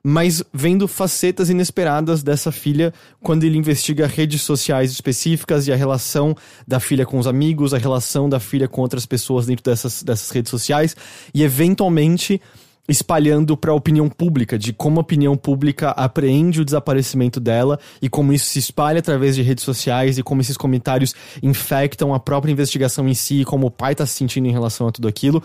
mas 0.08 0.42
vendo 0.52 0.86
facetas 0.86 1.50
inesperadas 1.50 2.22
dessa 2.22 2.52
filha 2.52 2.94
quando 3.20 3.42
ele 3.42 3.58
investiga 3.58 4.06
redes 4.06 4.40
sociais 4.42 4.92
específicas 4.92 5.66
e 5.66 5.72
a 5.72 5.76
relação 5.76 6.34
da 6.66 6.78
filha 6.78 7.04
com 7.04 7.18
os 7.18 7.26
amigos, 7.26 7.74
a 7.74 7.78
relação 7.78 8.28
da 8.28 8.38
filha 8.38 8.68
com 8.68 8.82
outras 8.82 9.04
pessoas 9.04 9.46
dentro 9.46 9.64
dessas, 9.64 10.04
dessas 10.04 10.30
redes 10.30 10.48
sociais. 10.48 10.96
E 11.34 11.42
eventualmente 11.42 12.40
espalhando 12.88 13.56
para 13.56 13.72
a 13.72 13.74
opinião 13.74 14.08
pública, 14.08 14.58
de 14.58 14.72
como 14.72 14.98
a 14.98 15.02
opinião 15.02 15.36
pública 15.36 15.90
apreende 15.90 16.60
o 16.60 16.64
desaparecimento 16.64 17.40
dela 17.40 17.78
e 18.00 18.08
como 18.08 18.32
isso 18.32 18.46
se 18.46 18.58
espalha 18.58 18.98
através 18.98 19.34
de 19.34 19.42
redes 19.42 19.64
sociais 19.64 20.18
e 20.18 20.22
como 20.22 20.40
esses 20.40 20.56
comentários 20.56 21.14
infectam 21.42 22.14
a 22.14 22.20
própria 22.20 22.52
investigação 22.52 23.08
em 23.08 23.14
si 23.14 23.40
e 23.40 23.44
como 23.44 23.66
o 23.66 23.70
pai 23.70 23.94
tá 23.94 24.06
se 24.06 24.14
sentindo 24.14 24.46
em 24.46 24.52
relação 24.52 24.86
a 24.88 24.92
tudo 24.92 25.08
aquilo. 25.08 25.42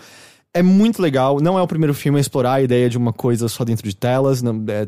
É 0.54 0.62
muito 0.62 1.00
legal, 1.00 1.40
não 1.40 1.58
é 1.58 1.62
o 1.62 1.66
primeiro 1.66 1.94
filme 1.94 2.18
a 2.18 2.20
explorar 2.20 2.54
a 2.54 2.62
ideia 2.62 2.88
de 2.88 2.98
uma 2.98 3.12
coisa 3.12 3.48
só 3.48 3.64
dentro 3.64 3.88
de 3.88 3.96
telas, 3.96 4.42
não, 4.42 4.62
é, 4.68 4.86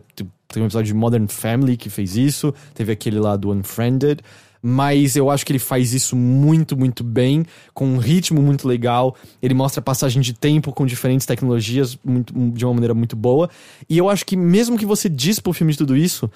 tem 0.48 0.62
um 0.62 0.66
episódio 0.66 0.92
de 0.92 0.94
Modern 0.94 1.26
Family 1.26 1.76
que 1.76 1.88
fez 1.88 2.16
isso, 2.16 2.55
teve 2.74 2.92
aquele 2.92 3.18
lá 3.18 3.34
do 3.34 3.50
Unfriended, 3.50 4.20
mas 4.67 5.15
eu 5.15 5.31
acho 5.31 5.45
que 5.45 5.53
ele 5.53 5.59
faz 5.59 5.93
isso 5.93 6.17
muito, 6.17 6.75
muito 6.75 7.05
bem, 7.05 7.45
com 7.75 7.87
um 7.87 7.99
ritmo 7.99 8.41
muito 8.41 8.67
legal. 8.67 9.15
Ele 9.43 9.53
mostra 9.53 9.81
a 9.81 9.83
passagem 9.83 10.23
de 10.23 10.33
tempo 10.33 10.73
com 10.73 10.87
diferentes 10.87 11.27
tecnologias 11.27 11.99
muito- 12.03 12.33
de 12.33 12.65
uma 12.65 12.73
maneira 12.73 12.95
muito 12.95 13.15
boa. 13.15 13.51
E 13.91 13.99
eu 13.99 14.09
acho 14.09 14.25
que, 14.25 14.39
mesmo 14.39 14.79
que 14.79 14.87
você 14.87 15.07
dispa 15.07 15.51
o 15.51 15.53
filme 15.53 15.71
de 15.73 15.77
tudo 15.77 15.95
isso, 15.95 16.31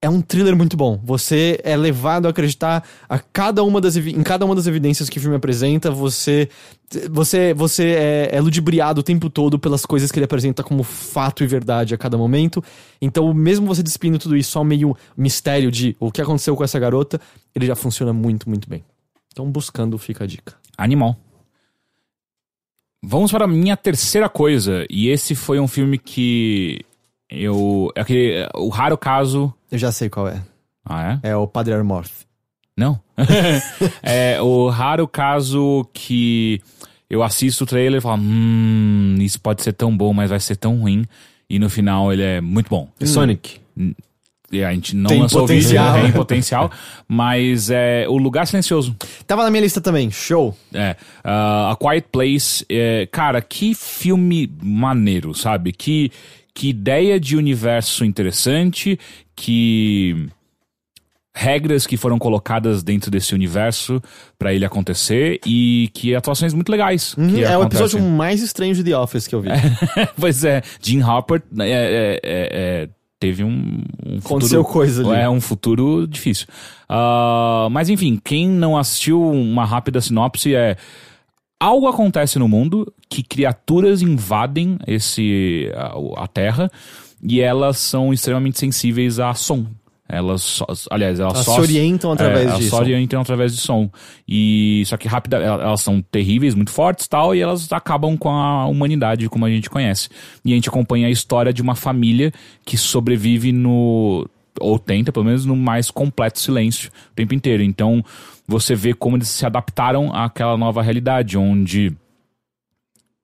é 0.00 0.08
um 0.08 0.20
thriller 0.20 0.56
muito 0.56 0.76
bom. 0.76 1.00
Você 1.04 1.60
é 1.64 1.76
levado 1.76 2.26
a 2.26 2.30
acreditar 2.30 2.86
a 3.08 3.18
cada 3.18 3.64
uma 3.64 3.80
das, 3.80 3.96
em 3.96 4.22
cada 4.22 4.44
uma 4.44 4.54
das 4.54 4.66
evidências 4.66 5.10
que 5.10 5.18
o 5.18 5.20
filme 5.20 5.36
apresenta. 5.36 5.90
Você, 5.90 6.48
você, 7.10 7.52
você 7.52 7.84
é, 7.84 8.36
é 8.36 8.40
ludibriado 8.40 9.00
o 9.00 9.02
tempo 9.02 9.28
todo 9.28 9.58
pelas 9.58 9.84
coisas 9.84 10.12
que 10.12 10.18
ele 10.18 10.24
apresenta 10.24 10.62
como 10.62 10.84
fato 10.84 11.42
e 11.42 11.46
verdade 11.46 11.94
a 11.94 11.98
cada 11.98 12.16
momento. 12.16 12.62
Então, 13.02 13.34
mesmo 13.34 13.66
você 13.66 13.82
despindo 13.82 14.18
tudo 14.18 14.36
isso 14.36 14.52
só 14.52 14.62
meio 14.62 14.96
mistério 15.16 15.70
de 15.70 15.96
o 15.98 16.12
que 16.12 16.22
aconteceu 16.22 16.54
com 16.54 16.62
essa 16.62 16.78
garota, 16.78 17.20
ele 17.54 17.66
já 17.66 17.74
funciona 17.74 18.12
muito, 18.12 18.48
muito 18.48 18.68
bem. 18.68 18.84
Então, 19.32 19.50
buscando, 19.50 19.98
fica 19.98 20.22
a 20.22 20.26
dica. 20.26 20.54
Animal. 20.76 21.16
Vamos 23.02 23.32
para 23.32 23.46
a 23.46 23.48
minha 23.48 23.76
terceira 23.76 24.28
coisa. 24.28 24.86
E 24.88 25.08
esse 25.08 25.34
foi 25.34 25.58
um 25.58 25.66
filme 25.66 25.98
que 25.98 26.84
eu. 27.30 27.90
é 27.94 28.00
Aquele, 28.00 28.48
o 28.54 28.68
raro 28.68 28.96
caso. 28.96 29.52
Eu 29.70 29.78
já 29.78 29.92
sei 29.92 30.08
qual 30.08 30.28
é. 30.28 30.42
Ah, 30.84 31.18
é? 31.22 31.30
É 31.30 31.36
o 31.36 31.46
Padre 31.46 31.74
Armorth. 31.74 32.26
Não. 32.76 32.98
é 34.02 34.40
o 34.40 34.68
raro 34.68 35.06
caso 35.08 35.86
que 35.92 36.60
eu 37.10 37.22
assisto 37.22 37.64
o 37.64 37.66
trailer 37.66 37.98
e 37.98 38.02
falo: 38.02 38.22
Hum, 38.22 39.16
isso 39.20 39.40
pode 39.40 39.62
ser 39.62 39.72
tão 39.72 39.96
bom, 39.96 40.12
mas 40.12 40.30
vai 40.30 40.40
ser 40.40 40.56
tão 40.56 40.78
ruim. 40.80 41.04
E 41.50 41.58
no 41.58 41.68
final 41.70 42.12
ele 42.12 42.22
é 42.22 42.40
muito 42.40 42.68
bom. 42.68 42.88
E 43.00 43.06
Sonic. 43.06 43.60
E 44.50 44.64
a 44.64 44.72
gente 44.72 44.96
não 44.96 45.08
Tem 45.08 45.20
lançou 45.20 45.42
potencial. 45.42 45.88
o 45.88 45.92
vídeo, 45.92 46.04
tem 46.04 46.12
potencial. 46.12 46.70
Mas 47.06 47.68
é 47.70 48.06
O 48.08 48.16
Lugar 48.16 48.46
Silencioso. 48.46 48.96
Tava 49.26 49.44
na 49.44 49.50
minha 49.50 49.62
lista 49.62 49.80
também. 49.80 50.10
Show. 50.10 50.56
É, 50.72 50.96
ah, 51.22 51.72
A 51.72 51.76
Quiet 51.76 52.06
Place, 52.10 52.64
é, 52.68 53.06
cara, 53.10 53.42
que 53.42 53.74
filme 53.74 54.50
maneiro, 54.62 55.34
sabe? 55.34 55.72
Que, 55.72 56.10
que 56.58 56.70
ideia 56.70 57.20
de 57.20 57.36
universo 57.36 58.04
interessante, 58.04 58.98
que 59.36 60.28
regras 61.32 61.86
que 61.86 61.96
foram 61.96 62.18
colocadas 62.18 62.82
dentro 62.82 63.12
desse 63.12 63.32
universo 63.32 64.02
pra 64.36 64.52
ele 64.52 64.64
acontecer 64.64 65.38
e 65.46 65.88
que 65.94 66.16
atuações 66.16 66.52
muito 66.52 66.68
legais. 66.68 67.14
Uhum, 67.16 67.38
é 67.38 67.56
o 67.56 67.60
acontecem. 67.60 67.84
episódio 67.84 68.00
mais 68.00 68.42
estranho 68.42 68.74
de 68.74 68.82
The 68.82 68.98
Office 68.98 69.28
que 69.28 69.36
eu 69.36 69.40
vi. 69.40 69.50
pois 70.18 70.42
é, 70.42 70.60
Jim 70.82 71.00
Hopper 71.00 71.40
é, 71.60 71.70
é, 71.70 71.70
é, 71.70 72.18
é 72.24 72.88
teve 73.20 73.44
um, 73.44 73.80
um 74.04 74.18
Aconteceu 74.18 74.64
futuro, 74.64 74.64
coisa 74.64 75.08
ali. 75.08 75.20
É 75.20 75.30
um 75.30 75.40
futuro 75.40 76.08
difícil. 76.08 76.48
Ah, 76.88 77.68
mas 77.70 77.88
enfim, 77.88 78.20
quem 78.24 78.48
não 78.48 78.76
assistiu 78.76 79.22
uma 79.22 79.64
rápida 79.64 80.00
sinopse 80.00 80.56
é 80.56 80.76
algo 81.60 81.86
acontece 81.88 82.38
no 82.38 82.48
mundo 82.48 82.92
que 83.08 83.22
criaturas 83.22 84.02
invadem 84.02 84.78
esse 84.86 85.70
a, 85.74 86.24
a 86.24 86.26
Terra 86.26 86.70
e 87.22 87.40
elas 87.40 87.78
são 87.78 88.12
extremamente 88.12 88.58
sensíveis 88.58 89.18
a 89.18 89.34
som. 89.34 89.66
Elas 90.10 90.40
só, 90.40 90.64
aliás, 90.90 91.20
elas, 91.20 91.34
Elas 91.34 91.44
só 91.44 91.54
se 91.56 91.60
orientam 91.60 92.10
através 92.12 92.40
é, 92.40 92.44
elas 92.44 92.58
disso. 92.58 92.70
só 92.70 92.78
orientam 92.78 93.20
através 93.20 93.54
de 93.54 93.60
som. 93.60 93.90
E 94.26 94.82
só 94.86 94.96
que 94.96 95.06
rápida, 95.06 95.36
el- 95.36 95.60
elas 95.60 95.82
são 95.82 96.00
terríveis, 96.00 96.54
muito 96.54 96.70
fortes, 96.70 97.04
e 97.04 97.08
tal, 97.10 97.34
e 97.34 97.40
elas 97.40 97.70
acabam 97.72 98.16
com 98.16 98.30
a 98.30 98.64
humanidade 98.66 99.28
como 99.28 99.44
a 99.44 99.50
gente 99.50 99.68
conhece. 99.68 100.08
E 100.42 100.52
a 100.52 100.54
gente 100.54 100.68
acompanha 100.70 101.08
a 101.08 101.10
história 101.10 101.52
de 101.52 101.60
uma 101.60 101.74
família 101.74 102.32
que 102.64 102.78
sobrevive 102.78 103.52
no 103.52 104.26
ou 104.60 104.78
tenta, 104.78 105.12
pelo 105.12 105.26
menos, 105.26 105.44
no 105.44 105.54
mais 105.54 105.90
completo 105.90 106.40
silêncio 106.40 106.90
o 107.12 107.14
tempo 107.14 107.34
inteiro. 107.34 107.62
Então, 107.62 108.02
você 108.48 108.74
vê 108.74 108.94
como 108.94 109.16
eles 109.16 109.28
se 109.28 109.44
adaptaram 109.44 110.10
àquela 110.12 110.56
nova 110.56 110.80
realidade, 110.82 111.36
onde 111.36 111.94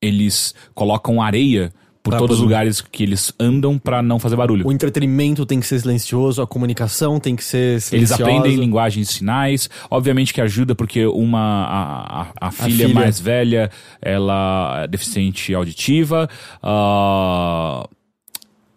eles 0.01 0.55
colocam 0.75 1.23
areia 1.23 1.73
por 2.03 2.11
Pra 2.11 2.19
todos 2.19 2.37
os 2.37 2.43
lugares 2.43 2.83
que 2.83 3.03
eles 3.03 3.33
andam 3.41 3.79
pra 3.79 4.03
não 4.03 4.19
fazer 4.19 4.37
barulho. 4.37 4.69
O 4.69 4.71
entretenimento 4.73 5.47
tem 5.47 5.59
que 5.59 5.67
ser 5.67 5.81
silencioso, 5.81 6.43
a 6.43 6.47
comunicação 6.47 7.19
tem 7.19 7.35
que 7.35 7.43
ser 7.43 7.73
Eles 7.73 7.85
silenciosa. 7.85 8.23
aprendem 8.23 8.57
linguagem 8.57 9.03
de 9.03 9.09
sinais, 9.09 9.71
obviamente 9.91 10.35
que 10.35 10.43
ajuda 10.43 10.75
porque 10.75 11.07
uma 11.07 11.41
a, 11.41 12.23
a, 12.23 12.49
a 12.49 12.51
filha, 12.51 12.89
filha. 12.89 12.95
mais 12.95 13.19
velha 13.19 13.71
ela 14.03 14.83
é 14.85 14.87
deficiente 14.87 15.55
auditiva, 15.55 16.29
ah, 16.63 17.89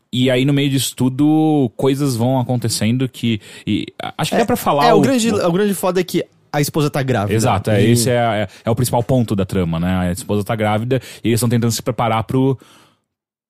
e 0.10 0.32
aí 0.32 0.45
no 0.45 0.54
meio 0.54 0.70
disso 0.70 0.95
tudo 0.95 1.70
coisas 1.76 2.16
vão 2.16 2.39
acontecendo 2.39 3.10
que 3.10 3.41
e, 3.68 3.88
acho 4.18 4.32
que 4.32 4.38
dá 4.38 4.45
pra 4.45 4.56
falar 4.56 4.86
É, 4.86 4.93
o, 4.93 5.02
grande, 5.02 5.30
o 5.34 5.52
grande 5.52 5.74
foda 5.74 6.00
é 6.00 6.04
que 6.06 6.24
a 6.52 6.62
esposa 6.62 6.89
tá 6.89 7.02
grávida. 7.04 7.36
Exato, 7.36 7.72
é, 7.72 7.84
E- 7.84 7.91
esse 7.91 8.10
é, 8.10 8.14
é, 8.16 8.48
é 8.66 8.70
o 8.70 8.76
principal 8.76 9.04
ponto 9.04 9.36
da 9.36 9.45
trama, 9.45 9.80
né? 9.80 10.10
A 10.10 10.12
esposa 10.12 10.43
tá 10.43 10.56
grávida 10.56 11.02
e 11.24 11.30
eles 11.30 11.38
estão 11.38 11.50
tentando 11.50 11.72
se 11.72 11.82
preparar 11.82 12.24
pro, 12.24 12.58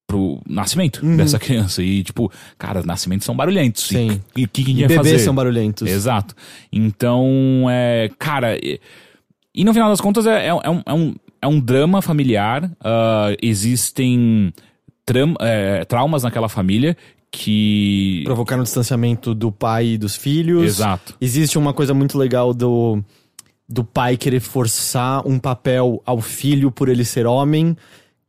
pro 0.07 0.39
nascimento 0.47 1.05
Uhum. 1.05 1.17
dessa 1.17 1.37
criança. 1.37 1.83
E, 1.83 2.03
tipo, 2.03 2.31
cara, 2.57 2.81
nascimentos 2.83 3.25
são 3.25 3.35
barulhentos. 3.35 3.83
Sim. 3.83 4.21
E 4.35 4.45
o 4.45 4.47
que, 4.47 4.63
que 4.63 4.71
a 4.71 4.73
gente 4.73 4.87
vai 4.87 4.97
fazer? 4.97 5.09
bebês 5.09 5.21
são 5.23 5.35
barulhentos. 5.35 5.87
Exato. 5.89 6.33
Então, 6.71 7.65
é, 7.69 8.09
cara, 8.17 8.57
e, 8.57 8.79
e 9.53 9.63
no 9.65 9.73
final 9.73 9.89
das 9.89 9.99
contas 10.01 10.25
é, 10.25 10.47
é, 10.47 10.53
um- 10.53 10.61
é 10.63 10.69
um, 10.69 10.81
é, 10.85 10.93
um, 10.93 11.15
é 11.41 11.47
um 11.47 11.59
drama 11.59 12.01
familiar. 12.01 12.69
ah, 12.83 13.35
existem 13.41 14.53
tram, 15.05 15.35
é, 15.39 15.85
traumas 15.85 16.23
naquela 16.23 16.49
família 16.49 16.95
que. 17.31 18.21
Provocar 18.25 18.57
um 18.59 18.63
distanciamento 18.63 19.33
do 19.33 19.51
pai 19.51 19.87
e 19.89 19.97
dos 19.97 20.15
filhos. 20.15 20.63
Exato. 20.65 21.15
Existe 21.19 21.57
uma 21.57 21.73
coisa 21.73 21.93
muito 21.93 22.17
legal 22.17 22.53
do, 22.53 23.03
do 23.67 23.83
pai 23.83 24.17
querer 24.17 24.39
forçar 24.39 25.25
um 25.27 25.37
papel 25.39 26.01
ao 26.05 26.21
filho 26.21 26.71
por 26.71 26.89
ele 26.89 27.03
ser 27.05 27.25
homem, 27.25 27.75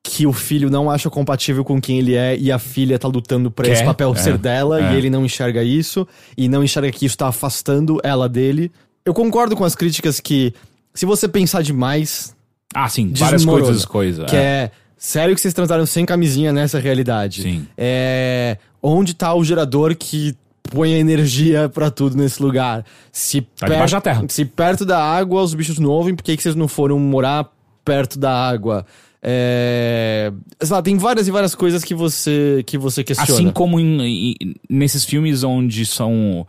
que 0.03 0.27
o 0.27 0.33
filho 0.33 0.71
não 0.71 0.91
acha 0.91 1.09
compatível 1.11 1.65
com 1.65 1.81
quem 1.81 1.99
ele 1.99 2.15
é 2.15 2.37
e 2.37 2.51
a 2.51 2.59
filha 2.59 2.99
tá 2.99 3.09
lutando 3.09 3.51
pra 3.51 3.65
Quer, 3.67 3.73
esse 3.73 3.85
papel 3.85 4.13
é, 4.13 4.17
ser 4.17 4.39
dela 4.39 4.81
é. 4.91 4.95
e 4.95 4.97
ele 4.97 5.11
não 5.11 5.25
enxerga 5.25 5.63
isso 5.63 6.07
e 6.37 6.49
não 6.49 6.63
enxerga 6.65 6.91
que 6.91 7.07
isso 7.07 7.17
tá 7.17 7.29
afastando 7.29 7.99
ela 8.03 8.29
dele. 8.29 8.71
Eu 9.05 9.15
concordo 9.15 9.57
com 9.57 9.65
as 9.65 9.75
críticas 9.75 10.21
que 10.21 10.53
se 10.93 11.07
você 11.07 11.29
pensar 11.29 11.63
demais, 11.63 12.35
Ah, 12.75 12.89
sim, 12.89 13.13
várias 13.15 13.45
coisas, 13.45 13.85
coisas. 13.85 14.29
que 14.31 14.37
é 14.37 14.71
sério 14.99 15.35
que 15.35 15.41
vocês 15.41 15.55
transaram 15.55 15.87
sem 15.87 16.05
camisinha 16.05 16.53
nessa 16.53 16.79
realidade? 16.79 17.43
Sim. 17.43 17.67
É. 17.77 18.59
Onde 18.83 19.15
tá 19.15 19.33
o 19.35 19.43
gerador 19.45 19.95
que 19.97 20.37
põe 20.65 20.93
a 20.95 20.99
energia 20.99 21.69
pra 21.69 21.91
tudo 21.91 22.17
nesse 22.17 22.43
lugar? 22.43 22.85
Se, 23.11 23.41
Tá 23.41 23.67
debaixo 23.69 23.95
da 23.95 24.01
terra. 24.01 24.25
se 24.29 24.45
perto 24.45 24.85
da 24.85 25.03
água 25.03 25.43
os 25.43 25.55
bichos 25.55 25.79
não 25.79 25.89
ouvem, 25.91 26.15
por 26.15 26.23
que, 26.23 26.37
que 26.37 26.43
vocês 26.43 26.55
não 26.55 26.69
foram 26.69 26.99
morar 26.99 27.51
perto 27.85 28.19
da 28.19 28.31
água? 28.33 28.85
É. 29.23 30.33
Sei 30.61 30.75
lá, 30.75 30.83
tem 30.83 30.97
várias 30.97 31.27
e 31.29 31.31
várias 31.31 31.55
coisas 31.55 31.83
que 31.85 31.95
você, 31.95 32.63
que 32.67 32.79
você 32.79 33.03
questiona. 33.05 33.33
Assim 33.33 33.51
como 33.51 33.79
em- 33.81 34.35
em- 34.41 34.55
nesses 34.69 35.05
filmes 35.05 35.43
onde 35.43 35.85
são. 35.87 36.47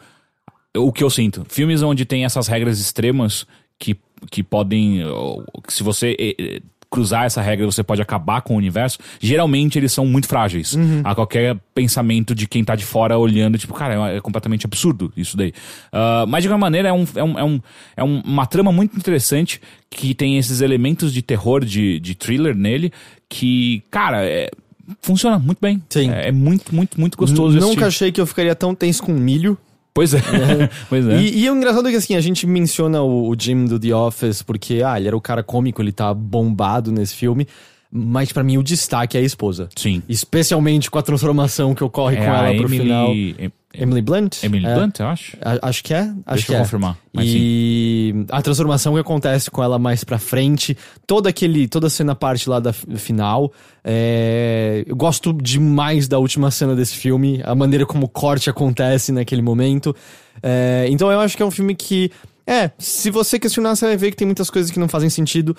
O 0.78 0.91
que 0.91 1.04
eu 1.04 1.10
sinto. 1.10 1.45
Filmes 1.50 1.82
onde 1.82 2.06
tem 2.06 2.26
essas 2.26 2.47
regras 2.47 2.80
extremas 2.80 3.45
que, 3.80 3.97
que 4.30 4.43
podem. 4.43 5.02
Se 5.68 5.82
você 5.84 6.16
cruzar 6.91 7.25
essa 7.25 7.39
regra, 7.41 7.65
você 7.65 7.83
pode 7.83 8.01
acabar 8.01 8.41
com 8.41 8.55
o 8.55 8.57
universo. 8.57 8.97
Geralmente 9.19 9.77
eles 9.77 9.91
são 9.91 10.05
muito 10.05 10.27
frágeis. 10.27 10.75
A 11.03 11.13
qualquer 11.13 11.55
pensamento 11.75 12.33
de 12.33 12.47
quem 12.47 12.63
tá 12.63 12.75
de 12.75 12.83
fora 12.83 13.17
olhando, 13.17 13.57
tipo, 13.59 13.73
cara, 13.73 14.11
é, 14.11 14.17
é 14.17 14.21
completamente 14.21 14.65
absurdo 14.65 15.13
isso 15.15 15.37
daí. 15.37 15.53
Ah, 15.91 16.25
mas 16.27 16.41
de 16.43 16.49
qualquer 16.49 16.61
maneira, 16.61 16.89
é, 16.89 16.93
um, 16.93 17.05
é, 17.15 17.23
um, 17.23 17.39
é, 17.39 17.43
um, 17.43 17.61
é 17.97 18.03
um- 18.03 18.21
uma 18.25 18.45
trama 18.47 18.71
muito 18.71 18.97
interessante 18.97 19.61
que 19.89 20.15
tem 20.15 20.37
esses 20.37 20.61
elementos 20.61 21.13
de 21.13 21.21
terror, 21.21 21.63
de, 21.63 21.99
de 21.99 22.15
thriller 22.15 22.55
nele, 22.55 22.91
que, 23.29 23.83
cara, 23.91 24.25
é- 24.25 24.49
funciona 25.01 25.37
muito 25.37 25.59
bem. 25.61 25.81
Sim. 25.89 26.09
É, 26.09 26.29
é 26.29 26.31
muito, 26.31 26.73
muito, 26.73 26.99
muito 26.99 27.15
gostoso 27.17 27.59
Nunca 27.59 27.85
achei 27.85 28.11
que 28.11 28.19
eu 28.19 28.25
ficaria 28.25 28.55
tão 28.55 28.73
tenso 28.73 29.03
com 29.03 29.13
milho. 29.13 29.55
Pois 29.93 30.13
é. 30.13 30.21
pois 30.89 31.07
é. 31.07 31.19
E, 31.19 31.43
e 31.43 31.49
o 31.49 31.55
engraçado 31.55 31.87
é 31.87 31.91
que 31.91 31.97
assim, 31.97 32.15
a 32.15 32.21
gente 32.21 32.45
menciona 32.47 33.01
o, 33.01 33.29
o 33.29 33.35
Jim 33.37 33.65
do 33.65 33.79
The 33.79 33.93
Office 33.93 34.41
porque, 34.41 34.81
ah, 34.83 34.97
ele 34.97 35.07
era 35.07 35.17
o 35.17 35.21
cara 35.21 35.43
cômico, 35.43 35.81
ele 35.81 35.91
tá 35.91 36.13
bombado 36.13 36.91
nesse 36.91 37.15
filme. 37.15 37.47
Mas 37.91 38.31
pra 38.31 38.43
mim 38.43 38.57
o 38.57 38.63
destaque 38.63 39.17
é 39.17 39.21
a 39.21 39.23
esposa. 39.23 39.67
Sim. 39.75 40.03
Especialmente 40.07 40.91
com 40.91 40.99
a 40.99 41.01
transformação 41.01 41.73
que 41.73 41.83
ocorre 41.83 42.17
É 42.17 42.19
com 42.19 42.31
ela 42.31 42.55
pro 42.55 42.67
Emily, 42.67 43.33
final. 43.33 43.51
Em- 43.74 43.84
Emily 43.84 44.01
Blunt? 44.01 44.43
Emily 44.43 44.65
É. 44.65 44.74
Blunt, 44.74 44.99
eu 44.99 45.07
acho. 45.07 45.38
A- 45.41 45.70
Acho 45.70 45.84
que 45.84 45.93
é. 45.93 45.99
Acho 46.01 46.15
Deixa 46.28 46.45
que 46.47 46.51
eu 46.53 46.55
é. 46.55 46.59
confirmar. 46.59 46.97
Mas 47.13 47.26
sim. 47.30 47.38
E 47.38 48.26
a 48.32 48.41
transformação 48.41 48.93
que 48.95 48.99
acontece 48.99 49.51
com 49.51 49.63
ela 49.63 49.78
mais 49.78 50.03
pra 50.03 50.17
frente, 50.17 50.76
toda 51.05 51.30
aquele, 51.30 51.67
toda 51.67 51.88
a 51.88 51.89
cena 51.89 52.15
parte 52.15 52.49
lá 52.49 52.59
da 52.59 52.74
final. 52.74 53.51
é, 53.84 54.84
eu 54.88 54.95
gosto 54.95 55.32
demais 55.34 56.07
da 56.07 56.17
última 56.20 56.49
cena 56.51 56.76
desse 56.76 56.95
filme, 56.95 57.41
a 57.43 57.53
maneira 57.55 57.86
como 57.86 58.05
o 58.05 58.09
corte 58.09 58.49
acontece 58.49 59.11
naquele 59.11 59.41
momento. 59.41 59.95
É, 60.41 60.88
então 60.89 61.11
eu 61.11 61.20
acho 61.20 61.36
que 61.38 61.43
é 61.43 61.45
um 61.45 61.51
filme 61.51 61.76
que, 61.76 62.11
é, 62.47 62.72
se 62.78 63.09
você 63.11 63.38
questionar, 63.39 63.76
você 63.76 63.86
vai 63.86 63.97
ver 63.97 64.11
que 64.11 64.17
tem 64.17 64.26
muitas 64.28 64.49
coisas 64.49 64.72
que 64.72 64.80
não 64.80 64.88
fazem 64.89 65.09
sentido. 65.09 65.55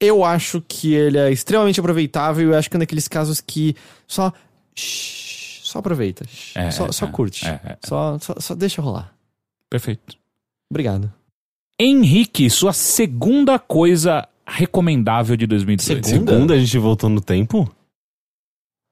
Eu 0.00 0.24
acho 0.24 0.62
que 0.68 0.92
ele 0.94 1.16
é 1.18 1.30
extremamente 1.32 1.78
aproveitável. 1.80 2.50
Eu 2.50 2.58
acho 2.58 2.68
que 2.68 2.76
é 2.76 2.78
naqueles 2.80 3.06
casos 3.08 3.40
que 3.40 3.74
só. 4.06 4.32
shh, 4.76 5.33
Só 5.74 5.80
aproveita. 5.80 6.24
É, 6.54 6.70
só, 6.70 6.86
é, 6.86 6.92
só 6.92 7.06
é, 7.06 7.10
curte. 7.10 7.44
é, 7.48 7.60
é. 7.64 7.76
Só, 7.84 8.16
só, 8.20 8.36
só 8.38 8.54
deixa 8.54 8.80
rolar. 8.80 9.12
Perfeito. 9.68 10.16
Obrigado. 10.70 11.12
Henrique, 11.80 12.48
sua 12.48 12.72
segunda 12.72 13.58
coisa 13.58 14.28
recomendável 14.46 15.36
de 15.36 15.48
2018. 15.48 16.06
Segunda? 16.06 16.32
Segunda, 16.32 16.54
a 16.54 16.58
gente 16.58 16.78
voltou 16.78 17.10
no 17.10 17.20
tempo? 17.20 17.68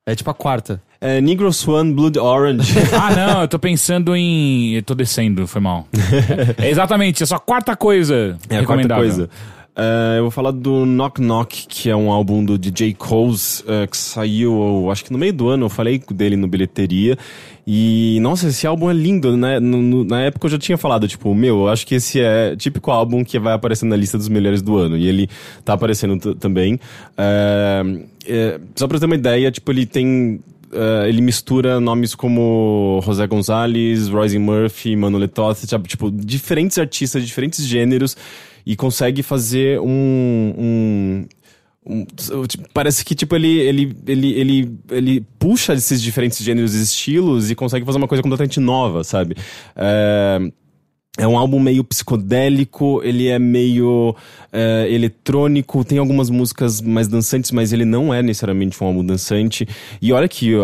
É 0.08 0.16
tipo 0.16 0.28
a 0.28 0.34
quarta. 0.34 0.82
É 1.00 1.20
Negro 1.20 1.52
Swan 1.52 1.92
Blood 1.92 2.18
Orange. 2.18 2.72
Ah, 3.00 3.14
não, 3.14 3.42
eu 3.42 3.48
tô 3.48 3.60
pensando 3.60 4.16
em. 4.16 4.72
Eu 4.74 4.82
tô 4.82 4.96
descendo, 4.96 5.46
foi 5.46 5.60
mal. 5.60 5.86
É, 6.60 6.68
exatamente, 6.68 7.22
é 7.22 7.26
sua 7.26 7.38
quarta 7.38 7.76
coisa 7.76 8.14
É 8.16 8.26
a 8.26 8.34
quarta 8.34 8.60
recomendável. 8.60 9.04
coisa. 9.04 9.30
É, 9.74 10.18
eu 10.18 10.22
vou 10.24 10.30
falar 10.30 10.50
do 10.50 10.84
Knock 10.84 11.18
Knock, 11.20 11.66
que 11.66 11.88
é 11.88 11.96
um 11.96 12.10
álbum 12.12 12.44
do 12.44 12.58
DJ 12.58 12.92
Coles, 12.92 13.64
é, 13.66 13.86
que 13.86 13.96
saiu, 13.96 14.90
acho 14.90 15.02
que 15.04 15.10
no 15.12 15.18
meio 15.18 15.32
do 15.32 15.48
ano, 15.48 15.64
eu 15.64 15.70
falei 15.70 16.02
dele 16.10 16.36
no 16.36 16.46
Bilheteria. 16.46 17.16
E, 17.66 18.18
nossa, 18.20 18.48
esse 18.48 18.66
álbum 18.66 18.90
é 18.90 18.92
lindo, 18.92 19.34
né? 19.34 19.58
No- 19.58 19.80
no- 19.80 20.04
na 20.04 20.20
época 20.22 20.46
eu 20.46 20.50
já 20.50 20.58
tinha 20.58 20.76
falado, 20.76 21.08
tipo, 21.08 21.34
meu, 21.34 21.60
eu 21.60 21.68
acho 21.68 21.86
que 21.86 21.94
esse 21.94 22.20
é 22.20 22.54
típico 22.54 22.90
álbum 22.90 23.24
que 23.24 23.38
vai 23.38 23.54
aparecer 23.54 23.86
na 23.86 23.96
lista 23.96 24.18
dos 24.18 24.28
melhores 24.28 24.60
do 24.60 24.76
ano. 24.76 24.98
E 24.98 25.06
ele 25.08 25.28
tá 25.64 25.72
aparecendo 25.72 26.34
também. 26.34 26.78
É, 27.16 27.82
é, 28.26 28.60
só 28.76 28.86
pra 28.86 28.98
ter 28.98 29.06
uma 29.06 29.14
ideia, 29.14 29.50
tipo, 29.50 29.70
ele 29.72 29.86
tem 29.86 30.40
Uh, 30.74 31.04
ele 31.06 31.20
mistura 31.20 31.78
nomes 31.78 32.14
como 32.14 32.98
José 33.04 33.26
Gonzalez, 33.26 34.08
Royce 34.08 34.38
Murphy, 34.38 34.96
Mano 34.96 35.18
Letoth, 35.18 35.66
tipo, 35.86 36.10
diferentes 36.10 36.78
artistas, 36.78 37.26
diferentes 37.26 37.66
gêneros, 37.66 38.16
e 38.64 38.76
consegue 38.76 39.22
fazer 39.22 39.80
um. 39.80 40.54
um 40.58 41.26
um- 41.84 42.06
tipo, 42.46 42.68
parece 42.72 43.04
que 43.04 43.12
tipo 43.12 43.34
ele, 43.34 43.58
ele, 43.58 43.96
ele, 44.06 44.32
ele, 44.34 44.78
ele 44.88 45.20
puxa 45.36 45.74
esses 45.74 46.00
diferentes 46.00 46.38
gêneros 46.38 46.74
e 46.76 46.82
estilos 46.82 47.50
e 47.50 47.56
consegue 47.56 47.84
fazer 47.84 47.98
uma 47.98 48.06
coisa 48.06 48.22
completamente 48.22 48.60
nova, 48.60 49.02
sabe? 49.02 49.34
É, 49.74 50.38
É 51.18 51.28
um 51.28 51.36
álbum 51.36 51.60
meio 51.60 51.84
psicodélico, 51.84 53.02
ele 53.04 53.28
é 53.28 53.38
meio 53.38 54.16
é, 54.50 54.86
eletrônico, 54.90 55.84
tem 55.84 55.98
algumas 55.98 56.30
músicas 56.30 56.80
mais 56.80 57.06
dançantes, 57.06 57.50
mas 57.50 57.70
ele 57.70 57.84
não 57.84 58.14
é 58.14 58.22
necessariamente 58.22 58.82
um 58.82 58.86
álbum 58.86 59.04
dançante. 59.04 59.68
E 60.00 60.10
olha 60.10 60.26
que 60.26 60.54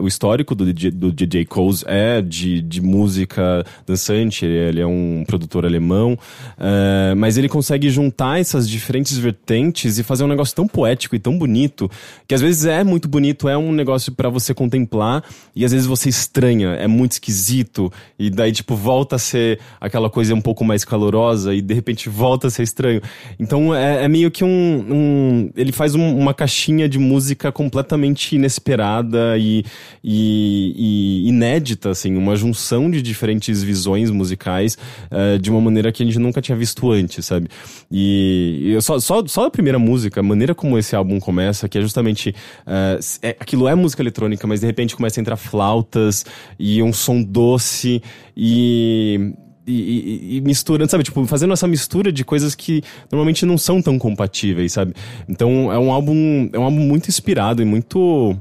o 0.00 0.06
histórico 0.06 0.54
do 0.54 0.72
DJ, 0.72 0.92
do 0.92 1.10
DJ 1.10 1.44
Coles 1.44 1.84
é 1.88 2.22
de, 2.22 2.62
de 2.62 2.80
música 2.80 3.66
dançante, 3.84 4.44
ele, 4.44 4.54
ele 4.54 4.80
é 4.80 4.86
um 4.86 5.24
produtor 5.26 5.66
alemão, 5.66 6.16
é, 6.56 7.12
mas 7.16 7.36
ele 7.36 7.48
consegue 7.48 7.90
juntar 7.90 8.38
essas 8.38 8.68
diferentes 8.68 9.18
vertentes 9.18 9.98
e 9.98 10.04
fazer 10.04 10.22
um 10.22 10.28
negócio 10.28 10.54
tão 10.54 10.68
poético 10.68 11.16
e 11.16 11.18
tão 11.18 11.36
bonito, 11.36 11.90
que 12.28 12.34
às 12.36 12.40
vezes 12.40 12.64
é 12.64 12.84
muito 12.84 13.08
bonito, 13.08 13.48
é 13.48 13.58
um 13.58 13.72
negócio 13.72 14.12
para 14.12 14.28
você 14.28 14.54
contemplar, 14.54 15.24
e 15.52 15.64
às 15.64 15.72
vezes 15.72 15.88
você 15.88 16.08
estranha, 16.08 16.74
é 16.74 16.86
muito 16.86 17.10
esquisito, 17.10 17.92
e 18.16 18.30
daí 18.30 18.52
tipo 18.52 18.76
volta 18.76 19.16
a 19.16 19.18
ser 19.32 19.58
aquela 19.80 20.10
coisa 20.10 20.34
um 20.34 20.40
pouco 20.40 20.64
mais 20.64 20.84
calorosa 20.84 21.54
e 21.54 21.60
de 21.60 21.74
repente 21.74 22.08
volta 22.08 22.46
a 22.46 22.50
ser 22.50 22.62
estranho. 22.62 23.00
Então 23.38 23.74
é, 23.74 24.04
é 24.04 24.08
meio 24.08 24.30
que 24.30 24.44
um, 24.44 24.48
um 24.48 25.50
ele 25.56 25.72
faz 25.72 25.94
um, 25.94 26.16
uma 26.16 26.34
caixinha 26.34 26.88
de 26.88 26.98
música 26.98 27.50
completamente 27.50 28.36
inesperada 28.36 29.36
e, 29.38 29.64
e, 30.02 31.24
e, 31.24 31.28
inédita, 31.28 31.90
assim, 31.90 32.16
uma 32.16 32.36
junção 32.36 32.90
de 32.90 33.00
diferentes 33.00 33.62
visões 33.62 34.10
musicais 34.10 34.76
uh, 35.10 35.38
de 35.38 35.50
uma 35.50 35.60
maneira 35.60 35.90
que 35.90 36.02
a 36.02 36.06
gente 36.06 36.18
nunca 36.18 36.40
tinha 36.40 36.56
visto 36.56 36.90
antes, 36.90 37.24
sabe? 37.24 37.48
E, 37.90 38.74
e 38.76 38.82
só, 38.82 38.98
só, 39.00 39.26
só 39.26 39.46
a 39.46 39.50
primeira 39.50 39.78
música, 39.78 40.20
a 40.20 40.22
maneira 40.22 40.54
como 40.54 40.78
esse 40.78 40.94
álbum 40.94 41.18
começa, 41.18 41.68
que 41.68 41.78
é 41.78 41.80
justamente 41.80 42.30
uh, 42.66 42.98
é, 43.22 43.36
aquilo 43.38 43.68
é 43.68 43.74
música 43.74 44.02
eletrônica, 44.02 44.46
mas 44.46 44.60
de 44.60 44.66
repente 44.66 44.94
começa 44.94 45.18
a 45.18 45.22
entrar 45.22 45.36
flautas 45.36 46.24
e 46.58 46.82
um 46.82 46.92
som 46.92 47.22
doce 47.22 48.02
e 48.36 49.34
e, 49.66 50.36
e, 50.36 50.40
misturando, 50.40 50.90
sabe? 50.90 51.04
Tipo, 51.04 51.24
fazendo 51.26 51.52
essa 51.52 51.66
mistura 51.66 52.10
de 52.12 52.24
coisas 52.24 52.54
que 52.54 52.82
normalmente 53.10 53.46
não 53.46 53.56
são 53.56 53.80
tão 53.80 53.98
compatíveis, 53.98 54.72
sabe? 54.72 54.94
Então 55.28 55.72
é 55.72 55.78
um 55.78 55.92
álbum, 55.92 56.48
é 56.52 56.58
um 56.58 56.64
álbum 56.64 56.80
muito 56.80 57.08
inspirado 57.08 57.62
e 57.62 57.64
muito. 57.64 58.36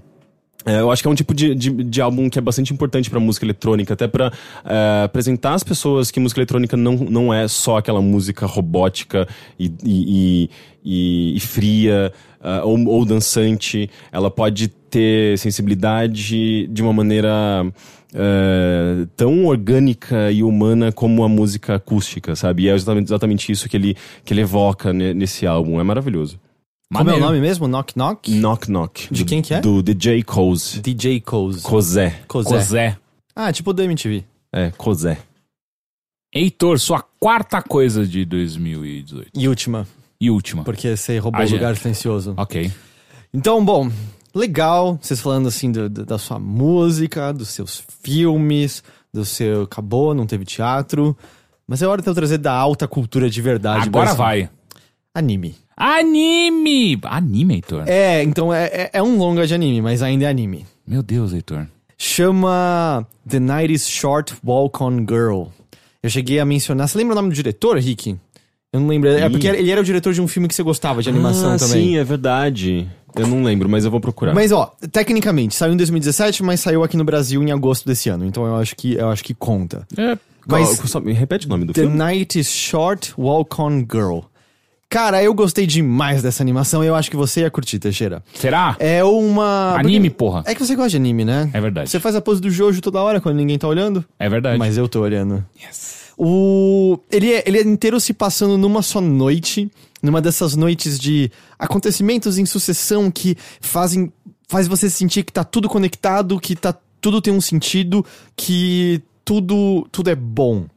É, 0.63 0.79
eu 0.79 0.91
acho 0.91 1.01
que 1.01 1.07
é 1.07 1.11
um 1.11 1.15
tipo 1.15 1.33
de, 1.33 1.55
de, 1.55 1.71
de 1.71 2.01
álbum 2.01 2.29
que 2.29 2.37
é 2.37 2.41
bastante 2.41 2.71
importante 2.71 3.09
para 3.09 3.19
música 3.19 3.45
eletrônica, 3.45 3.93
até 3.93 4.07
para 4.07 4.31
é, 4.63 5.03
apresentar 5.03 5.55
às 5.55 5.63
pessoas 5.63 6.11
que 6.11 6.19
música 6.19 6.39
eletrônica 6.39 6.77
não, 6.77 6.95
não 6.95 7.33
é 7.33 7.47
só 7.47 7.77
aquela 7.77 7.99
música 7.99 8.45
robótica 8.45 9.27
e, 9.59 9.73
e, 9.83 10.49
e, 10.85 11.35
e 11.35 11.39
fria 11.39 12.13
uh, 12.39 12.67
ou, 12.67 12.87
ou 12.87 13.05
dançante. 13.05 13.89
Ela 14.11 14.29
pode 14.29 14.67
ter 14.67 15.37
sensibilidade 15.39 16.67
de 16.67 16.81
uma 16.83 16.93
maneira 16.93 17.65
uh, 18.13 19.05
tão 19.15 19.45
orgânica 19.45 20.31
e 20.31 20.43
humana 20.43 20.91
como 20.91 21.23
a 21.23 21.29
música 21.29 21.75
acústica, 21.75 22.35
sabe? 22.35 22.63
E 22.63 22.69
é 22.69 22.73
exatamente, 22.75 23.07
exatamente 23.07 23.51
isso 23.51 23.67
que 23.69 23.77
ele, 23.77 23.95
que 24.23 24.33
ele 24.33 24.41
evoca 24.41 24.91
nesse 24.93 25.45
álbum. 25.47 25.79
É 25.79 25.83
maravilhoso. 25.83 26.39
Como 26.93 27.09
é 27.09 27.13
o 27.13 27.19
nome 27.19 27.39
mesmo? 27.39 27.67
Knock 27.67 27.93
Knock? 27.95 28.29
Knock 28.29 28.67
Knock. 28.69 29.07
De 29.09 29.23
do, 29.23 29.29
quem 29.29 29.41
que 29.41 29.53
é? 29.53 29.61
Do 29.61 29.81
DJ 29.81 30.23
Coze. 30.23 30.81
DJ 30.81 31.21
Coze. 31.21 31.61
Cozé. 31.61 32.19
Cozé. 32.27 32.49
Cozé. 32.49 32.97
Ah, 33.33 33.51
tipo 33.53 33.71
do 33.71 33.81
MTV. 33.81 34.25
É, 34.53 34.71
Cozé. 34.71 35.17
Heitor, 36.33 36.79
sua 36.79 37.01
quarta 37.19 37.61
coisa 37.61 38.05
de 38.05 38.25
2018. 38.25 39.31
E 39.33 39.47
última, 39.47 39.87
E 40.19 40.29
última. 40.29 40.63
porque 40.63 40.95
você 40.95 41.17
roubou 41.17 41.41
Ah, 41.41 41.45
o 41.45 41.49
lugar 41.49 41.75
silencioso. 41.77 42.33
Ok. 42.37 42.71
Então, 43.33 43.63
bom, 43.63 43.89
legal 44.33 44.97
vocês 45.01 45.19
falando 45.19 45.47
assim 45.47 45.71
do- 45.71 45.89
do- 45.89 46.05
da 46.05 46.17
sua 46.17 46.39
música, 46.39 47.31
dos 47.33 47.49
seus 47.49 47.83
filmes, 48.03 48.83
do 49.13 49.23
seu. 49.25 49.63
Acabou, 49.63 50.13
não 50.13 50.25
teve 50.25 50.45
teatro. 50.45 51.15
Mas 51.67 51.81
é 51.81 51.87
hora 51.87 52.01
de 52.01 52.07
eu 52.09 52.13
trazer 52.13 52.37
da 52.37 52.51
alta 52.53 52.87
cultura 52.87 53.29
de 53.29 53.41
verdade. 53.41 53.87
Agora 53.87 54.05
Brasil. 54.13 54.17
vai. 54.17 54.49
Anime. 55.13 55.55
Anime! 55.77 56.99
Anime, 57.03 57.55
Heitor. 57.55 57.83
É, 57.87 58.21
então 58.23 58.53
é, 58.53 58.65
é, 58.65 58.89
é 58.93 59.03
um 59.03 59.17
longa 59.17 59.47
de 59.47 59.53
anime, 59.53 59.81
mas 59.81 60.01
ainda 60.03 60.25
é 60.25 60.27
anime. 60.27 60.65
Meu 60.85 61.01
Deus, 61.01 61.33
Heitor. 61.33 61.65
Chama 61.97 63.07
The 63.27 63.39
Night 63.39 63.73
is 63.73 63.87
Short 63.89 64.35
Walk 64.43 64.83
on 64.83 64.99
Girl. 65.07 65.45
Eu 66.03 66.09
cheguei 66.09 66.39
a 66.39 66.45
mencionar. 66.45 66.87
Você 66.87 66.97
lembra 66.97 67.13
o 67.13 67.15
nome 67.15 67.29
do 67.29 67.35
diretor, 67.35 67.77
Rick? 67.77 68.17
Eu 68.73 68.79
não 68.79 68.87
lembro. 68.87 69.09
É 69.09 69.29
porque 69.29 69.47
ele 69.47 69.69
era 69.69 69.81
o 69.81 69.83
diretor 69.83 70.13
de 70.13 70.21
um 70.21 70.27
filme 70.27 70.47
que 70.47 70.55
você 70.55 70.63
gostava 70.63 71.01
de 71.01 71.09
animação 71.09 71.53
ah, 71.53 71.57
também. 71.57 71.89
Sim, 71.89 71.97
é 71.97 72.03
verdade. 72.03 72.89
Eu 73.15 73.27
não 73.27 73.43
lembro, 73.43 73.67
mas 73.67 73.83
eu 73.83 73.91
vou 73.91 73.99
procurar. 73.99 74.33
Mas 74.33 74.51
ó, 74.53 74.73
tecnicamente, 74.91 75.55
saiu 75.55 75.73
em 75.73 75.77
2017, 75.77 76.43
mas 76.43 76.61
saiu 76.61 76.81
aqui 76.81 76.95
no 76.95 77.03
Brasil 77.03 77.43
em 77.43 77.51
agosto 77.51 77.85
desse 77.85 78.07
ano. 78.07 78.25
Então 78.25 78.45
eu 78.45 78.55
acho 78.55 78.75
que 78.75 78.93
eu 78.93 79.09
acho 79.09 79.23
que 79.23 79.33
conta. 79.33 79.85
É, 79.97 80.17
Mas 80.47 80.77
Qual- 80.77 80.87
só 80.87 80.99
me 81.01 81.11
repete 81.11 81.45
o 81.45 81.49
nome 81.49 81.65
do 81.65 81.73
The 81.73 81.81
filme? 81.81 81.97
Night 81.97 82.39
is 82.39 82.49
Short, 82.49 83.13
Walk 83.17 83.61
on 83.61 83.79
Girl. 83.79 84.19
Cara, 84.89 85.21
eu 85.23 85.33
gostei 85.33 85.65
demais 85.65 86.21
dessa 86.21 86.43
animação. 86.43 86.83
Eu 86.83 86.95
acho 86.95 87.09
que 87.09 87.15
você 87.15 87.41
ia 87.41 87.51
curtir, 87.51 87.79
Teixeira. 87.79 88.23
será? 88.33 88.75
É 88.79 89.03
uma. 89.03 89.75
Anime, 89.77 90.09
porque- 90.09 90.17
porra. 90.17 90.43
É 90.45 90.55
que 90.55 90.65
você 90.65 90.75
gosta 90.75 90.91
de 90.91 90.97
anime, 90.97 91.25
né? 91.25 91.49
É 91.53 91.61
verdade. 91.61 91.89
Você 91.89 91.99
faz 91.99 92.15
a 92.15 92.21
pose 92.21 92.41
do 92.41 92.49
Jojo 92.49 92.81
toda 92.81 93.01
hora 93.01 93.19
quando 93.19 93.35
ninguém 93.35 93.57
tá 93.57 93.67
olhando. 93.67 94.03
É 94.17 94.29
verdade. 94.29 94.57
Mas 94.57 94.77
eu 94.77 94.87
tô 94.87 95.01
olhando. 95.01 95.45
Yes. 95.61 96.00
O... 96.23 96.99
Ele, 97.11 97.31
é, 97.31 97.43
ele 97.47 97.57
é 97.57 97.61
inteiro 97.63 97.99
se 97.99 98.13
passando 98.13 98.55
numa 98.55 98.83
só 98.83 99.01
noite, 99.01 99.71
numa 100.03 100.21
dessas 100.21 100.55
noites 100.55 100.99
de 100.99 101.31
acontecimentos 101.57 102.37
em 102.37 102.45
sucessão 102.45 103.09
que 103.09 103.35
fazem 103.59 104.13
faz 104.47 104.67
você 104.67 104.87
sentir 104.87 105.23
que 105.23 105.33
tá 105.33 105.43
tudo 105.43 105.67
conectado, 105.67 106.39
que 106.39 106.55
tá 106.55 106.77
tudo 106.99 107.23
tem 107.23 107.33
um 107.33 107.41
sentido, 107.41 108.05
que 108.37 109.01
tudo 109.25 109.87
tudo 109.91 110.11
é 110.11 110.15
bom. 110.15 110.67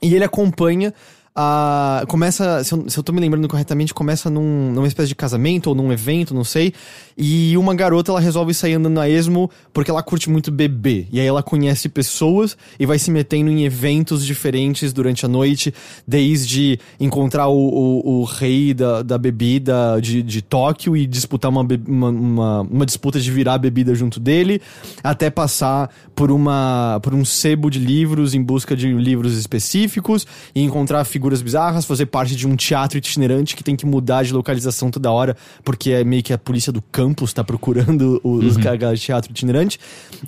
E 0.00 0.14
ele 0.14 0.22
acompanha 0.22 0.94
a 1.34 2.04
começa, 2.08 2.64
se 2.64 2.72
eu, 2.72 2.90
se 2.90 2.98
eu 2.98 3.02
tô 3.02 3.12
me 3.12 3.20
lembrando 3.20 3.46
corretamente, 3.46 3.94
começa 3.94 4.28
num, 4.28 4.72
numa 4.72 4.86
espécie 4.86 5.08
de 5.08 5.14
casamento 5.14 5.68
ou 5.68 5.74
num 5.74 5.92
evento, 5.92 6.34
não 6.34 6.42
sei. 6.42 6.72
E 7.16 7.56
uma 7.56 7.74
garota, 7.74 8.10
ela 8.10 8.20
resolve 8.20 8.52
sair 8.52 8.74
andando 8.74 8.98
a 8.98 9.08
esmo 9.08 9.50
porque 9.72 9.90
ela 9.90 10.02
curte 10.02 10.28
muito 10.28 10.50
beber. 10.50 11.06
E 11.12 11.20
aí 11.20 11.26
ela 11.26 11.42
conhece 11.42 11.88
pessoas 11.88 12.56
e 12.78 12.86
vai 12.86 12.98
se 12.98 13.10
metendo 13.10 13.50
em 13.50 13.64
eventos 13.64 14.26
diferentes 14.26 14.92
durante 14.92 15.24
a 15.24 15.28
noite, 15.28 15.72
desde 16.06 16.80
encontrar 16.98 17.48
o, 17.48 17.58
o, 17.58 18.20
o 18.20 18.24
rei 18.24 18.74
da, 18.74 19.02
da 19.02 19.16
bebida 19.16 20.00
de, 20.00 20.22
de 20.22 20.42
Tóquio 20.42 20.96
e 20.96 21.06
disputar 21.06 21.50
uma, 21.50 21.66
uma, 21.86 22.08
uma, 22.08 22.60
uma 22.62 22.86
disputa 22.86 23.20
de 23.20 23.30
virar 23.30 23.58
bebida 23.58 23.94
junto 23.94 24.18
dele, 24.18 24.60
até 25.02 25.30
passar 25.30 25.90
por, 26.14 26.30
uma, 26.30 26.98
por 27.02 27.14
um 27.14 27.24
sebo 27.24 27.70
de 27.70 27.78
livros 27.78 28.34
em 28.34 28.42
busca 28.42 28.74
de 28.74 28.92
livros 28.92 29.36
específicos 29.36 30.26
e 30.54 30.62
encontrar 30.62 31.04
figuras 31.04 31.19
bizarras, 31.42 31.84
fazer 31.84 32.06
parte 32.06 32.34
de 32.34 32.46
um 32.46 32.56
teatro 32.56 32.98
itinerante 32.98 33.54
que 33.54 33.62
tem 33.62 33.76
que 33.76 33.86
mudar 33.86 34.24
de 34.24 34.32
localização 34.32 34.90
toda 34.90 35.10
hora, 35.10 35.36
porque 35.64 35.90
é 35.90 36.04
meio 36.04 36.22
que 36.22 36.32
a 36.32 36.38
polícia 36.38 36.72
do 36.72 36.80
campus 36.80 37.32
tá 37.32 37.44
procurando 37.44 38.20
os 38.24 38.56
caras 38.56 38.98
de 38.98 39.06
teatro 39.06 39.30
itinerante. 39.30 39.78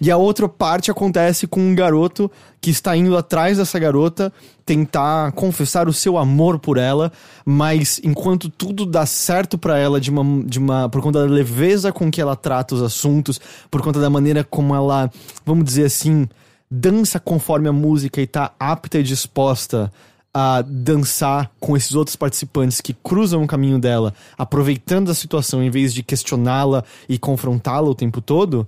E 0.01 0.11
a 0.11 0.17
outra 0.17 0.49
parte 0.49 0.91
acontece 0.91 1.47
com 1.47 1.61
um 1.61 1.75
garoto 1.75 2.31
que 2.61 2.71
está 2.71 2.97
indo 2.97 3.17
atrás 3.17 3.59
dessa 3.59 3.79
garota 3.79 4.33
tentar 4.65 5.33
confessar 5.33 5.89
o 5.89 5.93
seu 5.93 6.17
amor 6.17 6.61
por 6.61 6.79
ela, 6.79 7.11
mas 7.45 8.01
enquanto 8.05 8.49
tudo 8.49 8.87
dá 8.87 9.05
certo 9.05 9.59
pra 9.59 9.77
ela 9.77 10.01
de 10.01 10.11
uma, 10.11 10.45
de 10.45 10.59
uma 10.61 10.89
por 10.89 11.03
conta 11.03 11.27
da 11.27 11.33
leveza 11.33 11.93
com 11.93 12.09
que 12.11 12.21
ela 12.21 12.37
trata 12.37 12.77
os 12.77 12.83
assuntos, 12.83 13.41
por 13.69 13.83
conta 13.83 14.01
da 14.01 14.09
maneira 14.09 14.45
como 14.45 14.75
ela, 14.75 15.11
vamos 15.45 15.65
dizer 15.65 15.87
assim, 15.87 16.29
dança 16.71 17.19
conforme 17.19 17.69
a 17.69 17.73
música 17.73 18.21
e 18.21 18.27
tá 18.27 18.53
apta 18.59 18.99
e 18.99 19.03
disposta 19.03 19.93
a 20.35 20.63
dançar 20.63 21.51
com 21.61 21.77
esses 21.77 21.95
outros 21.95 22.17
participantes 22.17 22.81
que 22.81 22.95
cruzam 22.95 23.43
o 23.43 23.47
caminho 23.47 23.79
dela, 23.79 24.15
aproveitando 24.37 25.11
a 25.11 25.15
situação 25.15 25.63
em 25.63 25.71
vez 25.71 25.93
de 25.93 26.03
questioná-la 26.03 26.85
e 27.09 27.19
confrontá-la 27.19 27.89
o 27.89 27.95
tempo 27.95 28.21
todo, 28.21 28.67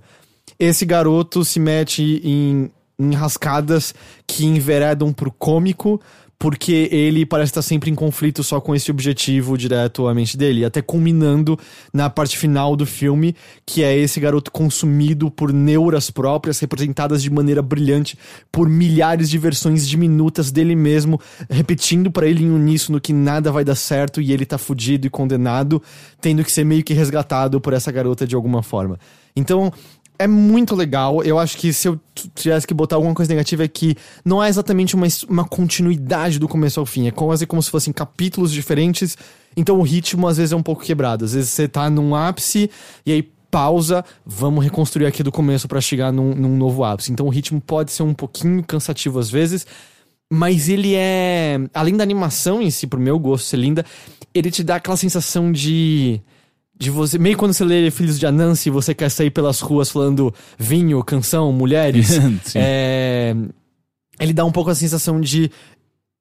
esse 0.59 0.85
garoto 0.85 1.43
se 1.43 1.59
mete 1.59 2.21
em, 2.23 2.71
em 2.99 3.13
rascadas 3.13 3.95
que 4.27 4.45
enveredam 4.45 5.11
pro 5.11 5.31
cômico, 5.31 5.99
porque 6.37 6.89
ele 6.91 7.25
parece 7.25 7.51
estar 7.51 7.61
sempre 7.61 7.89
em 7.89 7.95
conflito 7.95 8.43
só 8.43 8.59
com 8.59 8.75
esse 8.75 8.91
objetivo 8.91 9.57
direto 9.57 10.07
à 10.07 10.13
mente 10.13 10.37
dele, 10.37 10.65
até 10.65 10.81
culminando 10.81 11.57
na 11.93 12.09
parte 12.09 12.37
final 12.37 12.75
do 12.75 12.85
filme, 12.85 13.35
que 13.65 13.83
é 13.83 13.97
esse 13.97 14.19
garoto 14.19 14.51
consumido 14.51 15.31
por 15.31 15.53
neuras 15.53 16.11
próprias, 16.11 16.59
representadas 16.59 17.23
de 17.23 17.29
maneira 17.29 17.61
brilhante 17.61 18.17
por 18.51 18.69
milhares 18.69 19.29
de 19.29 19.37
versões 19.37 19.87
diminutas 19.87 20.51
dele 20.51 20.75
mesmo, 20.75 21.19
repetindo 21.49 22.11
pra 22.11 22.27
ele 22.27 22.43
em 22.43 22.51
uníssono 22.51 22.99
que 22.99 23.13
nada 23.13 23.51
vai 23.51 23.63
dar 23.63 23.75
certo 23.75 24.21
e 24.21 24.31
ele 24.31 24.45
tá 24.45 24.57
fudido 24.57 25.07
e 25.07 25.09
condenado, 25.09 25.81
tendo 26.19 26.43
que 26.43 26.51
ser 26.51 26.65
meio 26.65 26.83
que 26.83 26.93
resgatado 26.93 27.61
por 27.61 27.73
essa 27.73 27.91
garota 27.91 28.27
de 28.27 28.35
alguma 28.35 28.61
forma. 28.61 28.99
Então, 29.35 29.71
é 30.17 30.27
muito 30.27 30.75
legal. 30.75 31.23
Eu 31.23 31.37
acho 31.39 31.57
que 31.57 31.71
se 31.73 31.87
eu 31.87 31.99
tivesse 32.33 32.65
que 32.65 32.73
botar 32.73 32.95
alguma 32.95 33.13
coisa 33.13 33.29
negativa 33.29 33.63
é 33.63 33.67
que 33.67 33.95
não 34.23 34.43
é 34.43 34.49
exatamente 34.49 34.95
uma, 34.95 35.07
uma 35.27 35.45
continuidade 35.45 36.39
do 36.39 36.47
começo 36.47 36.79
ao 36.79 36.85
fim. 36.85 37.07
É 37.07 37.11
quase 37.11 37.45
como 37.45 37.61
se 37.61 37.69
fossem 37.69 37.93
capítulos 37.93 38.51
diferentes. 38.51 39.17
Então 39.55 39.79
o 39.79 39.83
ritmo 39.83 40.27
às 40.27 40.37
vezes 40.37 40.51
é 40.51 40.55
um 40.55 40.63
pouco 40.63 40.83
quebrado. 40.83 41.25
Às 41.25 41.33
vezes 41.33 41.49
você 41.49 41.67
tá 41.67 41.89
num 41.89 42.15
ápice 42.15 42.69
e 43.05 43.11
aí 43.11 43.23
pausa, 43.51 44.03
vamos 44.25 44.63
reconstruir 44.63 45.05
aqui 45.05 45.23
do 45.23 45.31
começo 45.31 45.67
pra 45.67 45.79
chegar 45.79 46.11
num, 46.11 46.35
num 46.35 46.57
novo 46.57 46.83
ápice. 46.83 47.11
Então 47.11 47.25
o 47.25 47.29
ritmo 47.29 47.61
pode 47.61 47.91
ser 47.91 48.03
um 48.03 48.13
pouquinho 48.13 48.63
cansativo 48.63 49.19
às 49.19 49.29
vezes. 49.29 49.65
Mas 50.31 50.69
ele 50.69 50.95
é. 50.95 51.59
Além 51.73 51.95
da 51.95 52.03
animação 52.03 52.61
em 52.61 52.71
si, 52.71 52.87
pro 52.87 52.99
meu 52.99 53.19
gosto 53.19 53.45
ser 53.45 53.57
linda, 53.57 53.85
ele 54.33 54.49
te 54.49 54.63
dá 54.63 54.75
aquela 54.77 54.97
sensação 54.97 55.51
de. 55.51 56.19
De 56.77 56.89
você. 56.89 57.17
Meio 57.17 57.37
quando 57.37 57.53
você 57.53 57.63
lê 57.63 57.89
Filhos 57.89 58.19
de 58.19 58.25
Anansi 58.25 58.67
e 58.69 58.71
você 58.71 58.93
quer 58.93 59.09
sair 59.09 59.29
pelas 59.31 59.61
ruas 59.61 59.89
falando 59.89 60.33
vinho, 60.59 61.01
canção, 61.03 61.51
mulheres. 61.53 62.19
É, 62.55 63.33
ele 64.19 64.33
dá 64.33 64.43
um 64.45 64.51
pouco 64.51 64.69
a 64.69 64.75
sensação 64.75 65.19
de. 65.21 65.49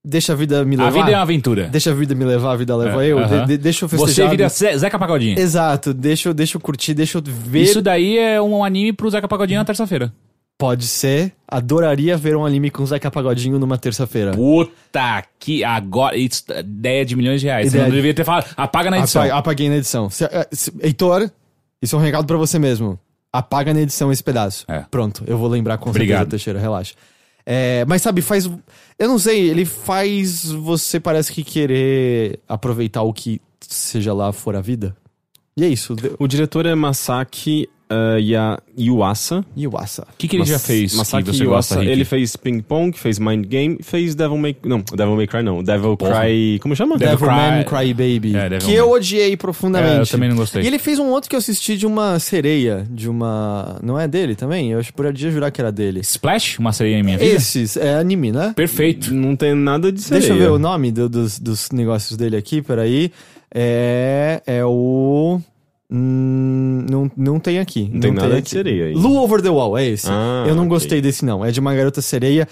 Deixa 0.07 0.33
a 0.35 0.37
vida 0.37 0.65
me 0.67 0.77
levar. 0.77 0.89
A 0.89 0.91
vida 0.91 1.11
é 1.13 1.17
uma 1.17 1.23
aventura. 1.23 1.67
Deixa 1.69 1.91
a 1.91 1.95
vida 1.95 2.15
me 2.15 2.25
levar, 2.27 2.53
a 2.53 2.57
vida 2.57 2.77
leva 2.77 3.03
É, 3.05 3.09
eu. 3.09 3.19
aham. 3.19 3.41
de- 3.41 3.47
de- 3.47 3.59
deixa 3.59 3.85
eu 3.85 3.89
Você 3.89 3.97
festejar. 4.07 4.31
vira 4.31 4.49
Ze- 4.51 4.77
Zeca 4.79 4.99
Pagodinho. 4.99 5.39
Exato, 5.39 5.95
deixa, 5.95 6.29
eu- 6.29 6.35
deixa 6.35 6.57
eu 6.59 6.61
curtir, 6.61 6.93
deixa 6.93 7.17
eu 7.19 7.23
ver. 7.25 7.63
Isso 7.63 7.81
daí 7.81 8.19
é 8.19 8.41
um 8.41 8.63
anime 8.63 8.93
pro 8.93 9.09
Zeca 9.11 9.27
Pagodinho 9.27 9.59
na 9.59 9.65
terça-feira. 9.65 10.13
Pode 10.65 10.87
ser. 10.87 11.33
Adoraria 11.47 12.17
ver 12.17 12.35
um 12.37 12.47
anime 12.47 12.71
com 12.71 12.87
Zeca 12.87 13.11
Pagodinho 13.11 13.59
numa 13.59 13.77
terça-feira. 13.77 14.31
Puta 14.33 15.23
que 15.39 15.63
agora. 15.63 16.17
Isso, 16.17 16.43
ideia 16.59 17.05
de 17.05 17.15
milhões 17.15 17.43
de 17.43 17.47
reais. 17.49 17.67
Você 17.67 17.77
Ideia 17.77 17.83
não 17.85 17.91
de- 17.91 17.97
devia 17.97 18.15
ter 18.15 18.25
falado. 18.25 18.47
Apaga 18.57 18.91
na 18.91 18.99
edição. 19.01 19.23
Apa- 19.25 19.35
apaguei 19.37 19.69
na 19.69 19.77
edição. 19.77 20.09
Se- 20.09 20.25
eh, 20.25 20.49
se- 20.51 20.73
Heitor, 20.81 21.31
isso 21.83 21.95
é 21.95 21.99
um 21.99 22.03
recado 22.03 22.27
pra 22.27 22.39
você 22.39 22.59
mesmo. 22.59 22.99
Apaga 23.31 23.75
na 23.75 23.81
edição 23.83 24.11
esse 24.11 24.23
pedaço. 24.25 24.65
É. 24.67 24.85
Pronto, 24.91 25.23
eu 25.27 25.37
vou 25.37 25.49
lembrar 25.49 25.77
com 25.77 25.91
Obrigado. 25.91 26.21
certeza, 26.21 26.31
Teixeira, 26.31 26.59
relaxa. 26.59 26.95
É, 27.45 27.85
mas 27.87 28.01
sabe, 28.01 28.23
faz. 28.23 28.47
Eu 28.99 29.07
não 29.09 29.19
sei, 29.19 29.51
ele 29.51 29.67
faz 29.67 30.47
você 30.51 30.99
parece 30.99 31.31
que 31.31 31.45
querer 31.45 32.41
aproveitar 32.49 33.03
o 33.03 33.13
que 33.13 33.39
seja 33.61 34.15
lá 34.15 34.33
for 34.33 34.57
a 34.57 34.63
vida. 34.63 34.97
E 35.57 35.63
é 35.63 35.69
isso. 35.69 35.95
O 36.19 36.27
diretor 36.27 36.65
é 36.65 36.75
Masaki 36.75 37.69
uh, 37.91 38.19
Ya- 38.19 38.59
Yuasa. 38.79 39.45
Yuasa. 39.57 40.03
O 40.03 40.17
que, 40.19 40.27
que 40.29 40.37
ele 40.37 40.41
Mas- 40.43 40.49
já 40.49 40.59
fez? 40.59 40.95
Masaki 40.95 41.25
que 41.31 41.37
você 41.37 41.45
gosta, 41.45 41.75
Yuasa. 41.75 41.81
Rick? 41.85 41.93
Ele 41.93 42.05
fez 42.05 42.37
Ping 42.37 42.61
Pong, 42.61 42.97
fez 42.99 43.19
Mind 43.19 43.47
Game, 43.47 43.79
fez 43.83 44.15
Devil 44.15 44.37
May... 44.39 44.57
Não, 44.65 44.83
Devil 44.95 45.17
May 45.17 45.27
Cry 45.27 45.43
não. 45.43 45.63
Devil 45.63 45.97
Porra. 45.97 46.21
Cry... 46.23 46.59
Como 46.61 46.75
chama? 46.75 46.97
Devil 46.97 47.17
Devilman 47.19 47.65
Cry- 47.65 47.95
Cry 47.95 47.95
Baby. 47.95 48.37
É, 48.37 48.59
que 48.59 48.73
eu 48.73 48.91
odiei 48.91 49.37
profundamente. 49.37 49.97
É, 49.97 50.01
eu 50.03 50.07
também 50.07 50.29
não 50.29 50.37
gostei. 50.37 50.63
E 50.63 50.67
ele 50.67 50.79
fez 50.79 50.99
um 50.99 51.09
outro 51.11 51.29
que 51.31 51.37
eu 51.37 51.39
assisti 51.39 51.77
de 51.77 51.87
uma 51.87 52.19
sereia, 52.19 52.87
de 52.91 53.09
uma. 53.09 53.79
Não 53.83 53.99
é 53.99 54.09
dele 54.09 54.35
também? 54.35 54.71
Eu 54.73 54.81
podia 54.95 55.31
jurar 55.31 55.51
que 55.51 55.61
era 55.61 55.71
dele. 55.73 56.01
Splash, 56.01 56.59
uma 56.59 56.73
sereia 56.73 56.97
em 56.99 57.03
minha 57.03 57.19
vida? 57.19 57.31
Esses, 57.35 57.77
é 57.77 57.95
anime, 57.95 58.33
né? 58.33 58.53
Perfeito. 58.57 59.13
Não 59.15 59.37
tem 59.37 59.55
nada 59.55 59.91
de 59.93 60.01
sereia. 60.03 60.21
Deixa 60.21 60.35
eu 60.35 60.39
ver 60.39 60.51
o 60.51 60.59
nome 60.59 60.91
do- 60.91 61.09
dos, 61.09 61.39
dos 61.39 61.71
negócios 61.71 62.17
dele 62.17 62.37
aqui, 62.37 62.61
peraí. 62.63 63.11
É. 63.55 64.43
É 64.47 64.65
o. 64.65 65.41
Hum, 65.91 66.87
não, 66.91 67.11
não 67.17 67.39
tem 67.39 67.59
aqui. 67.59 67.89
Não 67.93 68.01
tem 68.01 68.13
nada 68.13 68.31
de 68.31 68.39
aqui. 68.39 68.51
sereia 68.51 68.87
aí. 68.87 68.95
Lu 68.95 69.17
Over 69.17 69.43
the 69.43 69.51
Wall, 69.51 69.77
é 69.77 69.87
esse. 69.87 70.07
Ah, 70.09 70.45
eu 70.47 70.55
não 70.55 70.65
ok. 70.65 70.71
gostei 70.71 71.01
desse, 71.01 71.25
não. 71.25 71.45
É 71.45 71.51
de 71.51 71.61
uma 71.61 71.75
garota 71.75 72.01
sereia. 72.01 72.49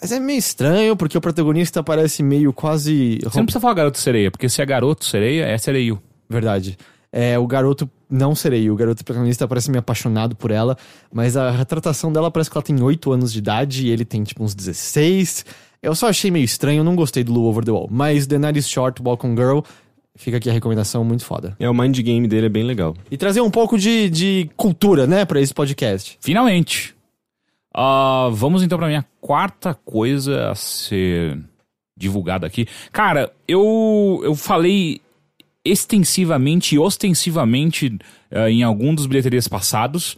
Mas 0.00 0.12
é 0.12 0.18
meio 0.18 0.38
estranho, 0.38 0.96
porque 0.96 1.16
o 1.16 1.20
protagonista 1.20 1.82
parece 1.82 2.22
meio 2.22 2.52
quase. 2.52 3.18
Você 3.22 3.38
não 3.38 3.44
precisa 3.44 3.60
falar 3.60 3.74
garoto 3.74 3.98
sereia, 3.98 4.30
porque 4.30 4.48
se 4.48 4.62
é 4.62 4.66
garoto 4.66 5.04
sereia, 5.04 5.44
é 5.44 5.58
sereio. 5.58 6.00
Verdade. 6.28 6.78
É, 7.12 7.38
o 7.38 7.46
garoto 7.46 7.90
não 8.08 8.34
sereia, 8.34 8.72
o 8.72 8.76
garoto 8.76 9.04
protagonista 9.04 9.46
parece 9.46 9.68
meio 9.70 9.80
apaixonado 9.80 10.36
por 10.36 10.50
ela, 10.52 10.76
mas 11.12 11.36
a 11.36 11.50
retratação 11.50 12.12
dela 12.12 12.30
parece 12.30 12.48
que 12.48 12.56
ela 12.56 12.62
tem 12.62 12.80
8 12.80 13.12
anos 13.12 13.32
de 13.32 13.40
idade 13.40 13.86
e 13.86 13.90
ele 13.90 14.04
tem 14.04 14.22
tipo 14.22 14.44
uns 14.44 14.54
16. 14.54 15.44
Eu 15.82 15.94
só 15.94 16.08
achei 16.08 16.30
meio 16.30 16.44
estranho, 16.44 16.80
eu 16.80 16.84
não 16.84 16.94
gostei 16.94 17.24
do 17.24 17.32
Lu 17.32 17.44
Over 17.44 17.64
the 17.64 17.70
Wall. 17.72 17.88
Mas 17.90 18.26
The 18.26 18.38
Night 18.38 18.58
is 18.58 18.68
Short, 18.68 19.02
Walk 19.02 19.26
on 19.26 19.34
Girl, 19.34 19.60
fica 20.16 20.36
aqui 20.36 20.50
a 20.50 20.52
recomendação 20.52 21.04
muito 21.04 21.24
foda. 21.24 21.56
É, 21.58 21.68
o 21.68 21.74
mind 21.74 21.98
game 22.00 22.26
dele 22.26 22.46
é 22.46 22.50
bem 22.50 22.64
legal. 22.64 22.94
E 23.10 23.16
trazer 23.16 23.40
um 23.40 23.50
pouco 23.50 23.78
de, 23.78 24.10
de 24.10 24.50
cultura, 24.56 25.06
né, 25.06 25.24
pra 25.24 25.40
esse 25.40 25.54
podcast. 25.54 26.18
Finalmente. 26.20 26.94
Ah, 27.74 28.28
vamos 28.32 28.62
então 28.62 28.78
pra 28.78 28.88
minha 28.88 29.04
quarta 29.20 29.74
coisa 29.74 30.50
a 30.50 30.54
ser 30.54 31.38
divulgada 31.96 32.46
aqui. 32.46 32.66
Cara, 32.90 33.32
eu, 33.46 34.20
eu 34.24 34.34
falei 34.34 35.00
extensivamente 35.64 36.74
e 36.74 36.78
ostensivamente 36.78 37.98
ah, 38.30 38.50
em 38.50 38.62
algum 38.62 38.94
dos 38.94 39.06
bilheterias 39.06 39.46
passados. 39.46 40.16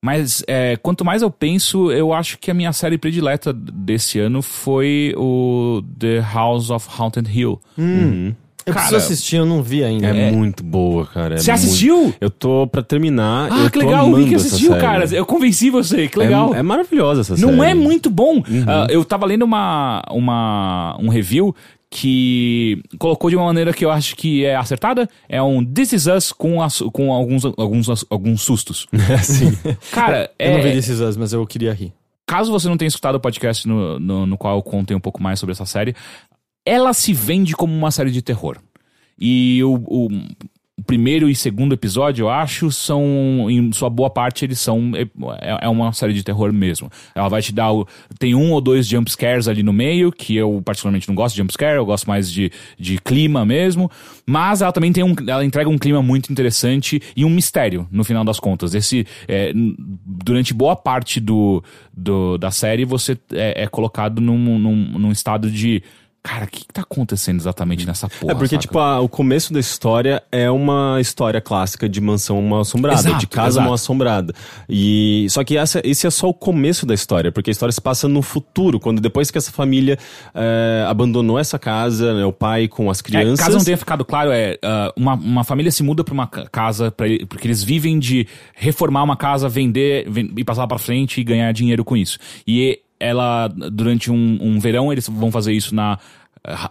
Mas 0.00 0.44
é, 0.46 0.76
quanto 0.76 1.04
mais 1.04 1.22
eu 1.22 1.30
penso, 1.30 1.90
eu 1.90 2.12
acho 2.12 2.38
que 2.38 2.52
a 2.52 2.54
minha 2.54 2.72
série 2.72 2.96
predileta 2.96 3.52
desse 3.52 4.20
ano 4.20 4.40
foi 4.42 5.12
o 5.16 5.82
The 5.98 6.20
House 6.20 6.70
of 6.70 6.88
Haunted 6.96 7.28
Hill. 7.28 7.60
Eu 8.68 8.74
Cara, 8.74 8.86
preciso 8.88 8.96
assistir, 9.12 9.36
eu 9.36 9.46
não 9.46 9.62
vi 9.62 9.82
ainda. 9.82 10.06
É, 10.08 10.28
É. 10.28 10.30
muito 10.30 10.62
boa, 10.62 11.06
cara. 11.06 11.34
é 11.34 11.38
Você 11.38 11.50
muito- 11.50 11.64
assistiu? 11.64 12.14
Eu 12.20 12.30
tô 12.30 12.66
pra 12.66 12.82
terminar. 12.82 13.48
Ah, 13.50 13.70
que 13.70 13.78
legal, 13.78 14.08
o 14.08 14.14
Rick 14.14 14.34
assistiu, 14.34 14.76
cara. 14.76 15.04
Eu 15.12 15.24
convenci 15.26 15.70
você, 15.70 16.06
que 16.08 16.18
legal. 16.18 16.54
É, 16.54 16.58
é 16.58 16.62
maravilhosa 16.62 17.22
essa 17.22 17.36
série. 17.36 17.50
Não 17.50 17.62
é 17.64 17.74
muito 17.74 18.10
bom. 18.10 18.42
Ah, 18.66 18.86
eu 18.90 19.04
tava 19.04 19.26
lendo 19.26 19.42
uma, 19.44 20.02
uma, 20.10 20.96
um 21.00 21.08
review 21.08 21.54
que 21.90 22.82
colocou 22.98 23.30
de 23.30 23.36
uma 23.36 23.46
maneira 23.46 23.72
que 23.72 23.84
eu 23.84 23.90
acho 23.90 24.14
que 24.16 24.44
é 24.44 24.54
acertada. 24.56 25.08
É 25.28 25.42
um 25.42 25.64
This 25.64 25.92
Is 25.94 26.06
Us 26.06 26.32
com, 26.32 26.60
as- 26.62 26.82
com 26.92 27.12
alguns, 27.12 27.44
alguns, 27.44 28.04
alguns 28.10 28.42
sustos. 28.42 28.86
Sim. 29.22 29.56
Cara, 29.90 30.30
Eu 30.38 30.52
não 30.54 30.62
vi 30.62 30.68
é, 30.68 30.72
This 30.72 30.88
Is 30.88 31.00
Us, 31.00 31.16
mas 31.16 31.32
eu 31.32 31.46
queria 31.46 31.72
rir. 31.72 31.92
caso 32.26 32.52
você 32.52 32.68
não 32.68 32.76
tenha 32.76 32.88
escutado 32.88 33.14
o 33.14 33.20
podcast 33.20 33.66
no, 33.66 33.98
no, 33.98 34.26
no 34.26 34.36
qual 34.36 34.56
eu 34.56 34.62
contei 34.62 34.94
um 34.96 35.00
pouco 35.00 35.22
mais 35.22 35.40
sobre 35.40 35.52
essa 35.52 35.64
série, 35.64 35.94
ela 36.68 36.92
se 36.92 37.12
vende 37.12 37.54
como 37.54 37.74
uma 37.74 37.90
série 37.90 38.10
de 38.10 38.22
terror. 38.22 38.58
E 39.18 39.62
o, 39.64 39.74
o, 39.74 40.08
o 40.78 40.82
primeiro 40.84 41.28
e 41.28 41.34
segundo 41.34 41.72
episódio, 41.72 42.24
eu 42.24 42.30
acho, 42.30 42.70
são, 42.70 43.50
em 43.50 43.72
sua 43.72 43.90
boa 43.90 44.08
parte, 44.08 44.44
eles 44.44 44.60
são. 44.60 44.92
É, 44.94 45.66
é 45.66 45.68
uma 45.68 45.92
série 45.92 46.12
de 46.12 46.22
terror 46.22 46.52
mesmo. 46.52 46.88
Ela 47.16 47.28
vai 47.28 47.42
te 47.42 47.52
dar. 47.52 47.72
O, 47.72 47.86
tem 48.16 48.34
um 48.34 48.52
ou 48.52 48.60
dois 48.60 48.86
jump 48.86 49.10
scares 49.10 49.48
ali 49.48 49.64
no 49.64 49.72
meio, 49.72 50.12
que 50.12 50.36
eu 50.36 50.62
particularmente 50.64 51.08
não 51.08 51.16
gosto 51.16 51.34
de 51.34 51.38
jump 51.38 51.52
scare, 51.52 51.76
eu 51.76 51.84
gosto 51.84 52.06
mais 52.06 52.30
de, 52.30 52.52
de 52.78 52.98
clima 52.98 53.44
mesmo. 53.44 53.90
Mas 54.24 54.62
ela 54.62 54.70
também 54.70 54.92
tem 54.92 55.02
um. 55.02 55.14
Ela 55.26 55.44
entrega 55.44 55.68
um 55.68 55.78
clima 55.78 56.00
muito 56.00 56.30
interessante 56.30 57.02
e 57.16 57.24
um 57.24 57.30
mistério, 57.30 57.88
no 57.90 58.04
final 58.04 58.24
das 58.24 58.38
contas. 58.38 58.72
Esse. 58.72 59.04
é, 59.26 59.52
durante 60.06 60.54
boa 60.54 60.76
parte 60.76 61.18
do, 61.18 61.62
do, 61.92 62.38
da 62.38 62.52
série, 62.52 62.84
você 62.84 63.18
é, 63.32 63.64
é 63.64 63.66
colocado 63.66 64.20
num, 64.20 64.58
num, 64.58 64.76
num 64.98 65.10
estado 65.10 65.50
de. 65.50 65.82
Cara, 66.28 66.44
o 66.44 66.48
que, 66.48 66.60
que 66.60 66.72
tá 66.72 66.82
acontecendo 66.82 67.40
exatamente 67.40 67.86
nessa 67.86 68.06
porra? 68.06 68.32
É 68.32 68.34
porque, 68.34 68.48
saca? 68.56 68.60
tipo, 68.60 68.78
a- 68.78 69.00
o 69.00 69.08
começo 69.08 69.50
da 69.50 69.58
história 69.60 70.22
é 70.30 70.50
uma 70.50 70.98
história 71.00 71.40
clássica 71.40 71.88
de 71.88 72.00
mansão 72.02 72.40
mal 72.42 72.60
assombrada, 72.60 73.00
Exato, 73.00 73.18
de 73.18 73.26
casa 73.26 73.48
exato. 73.48 73.64
mal 73.64 73.72
assombrada. 73.74 74.34
E 74.68 75.26
só 75.30 75.42
que 75.42 75.56
essa, 75.56 75.80
esse 75.82 76.06
é 76.06 76.10
só 76.10 76.28
o 76.28 76.34
começo 76.34 76.84
da 76.84 76.92
história, 76.92 77.32
porque 77.32 77.48
a 77.48 77.52
história 77.52 77.72
se 77.72 77.80
passa 77.80 78.06
no 78.06 78.20
futuro, 78.20 78.78
quando 78.78 79.00
depois 79.00 79.30
que 79.30 79.38
essa 79.38 79.50
família 79.50 79.98
é, 80.34 80.84
abandonou 80.86 81.38
essa 81.38 81.58
casa, 81.58 82.12
né, 82.14 82.24
o 82.26 82.32
pai 82.32 82.68
com 82.68 82.90
as 82.90 83.00
É, 83.00 83.02
crianças. 83.02 83.44
caso 83.46 83.56
não 83.56 83.64
tenha 83.64 83.76
ficado 83.78 84.04
claro, 84.04 84.30
é 84.30 84.58
ah, 84.62 84.92
uma, 84.96 85.14
uma 85.14 85.44
família 85.44 85.72
se 85.72 85.82
muda 85.82 86.04
pra 86.04 86.12
uma 86.12 86.26
ca- 86.26 86.46
casa 86.50 86.90
pra, 86.90 87.06
porque 87.28 87.46
eles 87.46 87.62
vivem 87.64 87.98
de 87.98 88.26
reformar 88.54 89.02
uma 89.02 89.16
casa, 89.16 89.48
vender 89.48 90.06
ven- 90.10 90.30
e 90.36 90.44
passar 90.44 90.66
pra 90.66 90.78
frente 90.78 91.20
e 91.20 91.24
ganhar 91.24 91.50
dinheiro 91.52 91.84
com 91.84 91.96
isso. 91.96 92.18
E 92.46 92.80
ela, 93.00 93.46
durante 93.48 94.10
um, 94.10 94.38
um 94.40 94.58
verão, 94.58 94.90
eles 94.92 95.08
vão 95.08 95.30
fazer 95.30 95.52
isso 95.52 95.72
na, 95.72 96.00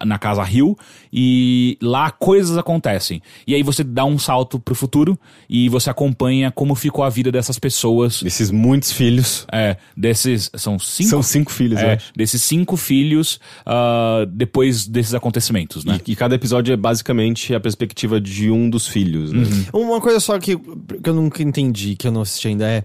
na 0.05 0.17
casa 0.17 0.43
Rio 0.43 0.77
e 1.11 1.77
lá 1.81 2.11
coisas 2.11 2.57
acontecem. 2.57 3.21
E 3.45 3.53
aí 3.53 3.63
você 3.63 3.83
dá 3.83 4.05
um 4.05 4.17
salto 4.17 4.59
pro 4.59 4.75
futuro 4.75 5.17
e 5.49 5.69
você 5.69 5.89
acompanha 5.89 6.51
como 6.51 6.75
ficou 6.75 7.03
a 7.03 7.09
vida 7.09 7.31
dessas 7.31 7.59
pessoas. 7.59 8.21
Desses 8.21 8.51
muitos 8.51 8.91
filhos. 8.91 9.45
É, 9.51 9.77
desses. 9.95 10.49
São 10.55 10.79
cinco. 10.79 11.09
São 11.09 11.23
cinco 11.23 11.51
filhos, 11.51 11.81
eu 11.81 11.87
é, 11.87 11.93
acho. 11.95 12.11
desses 12.15 12.41
cinco 12.43 12.77
filhos 12.77 13.39
ah, 13.65 14.25
depois 14.29 14.87
desses 14.87 15.13
acontecimentos, 15.13 15.85
né? 15.85 15.99
E, 16.05 16.11
e 16.11 16.15
cada 16.15 16.35
episódio 16.35 16.73
é 16.73 16.77
basicamente 16.77 17.53
a 17.53 17.59
perspectiva 17.59 18.19
de 18.19 18.49
um 18.49 18.69
dos 18.69 18.87
filhos, 18.87 19.31
né? 19.31 19.43
Uma 19.73 20.01
coisa 20.01 20.19
só 20.19 20.37
que, 20.39 20.57
que 20.57 21.09
eu 21.09 21.13
nunca 21.13 21.43
entendi, 21.43 21.95
que 21.95 22.07
eu 22.07 22.11
não 22.11 22.21
assisti 22.21 22.47
ainda 22.49 22.67
é. 22.67 22.83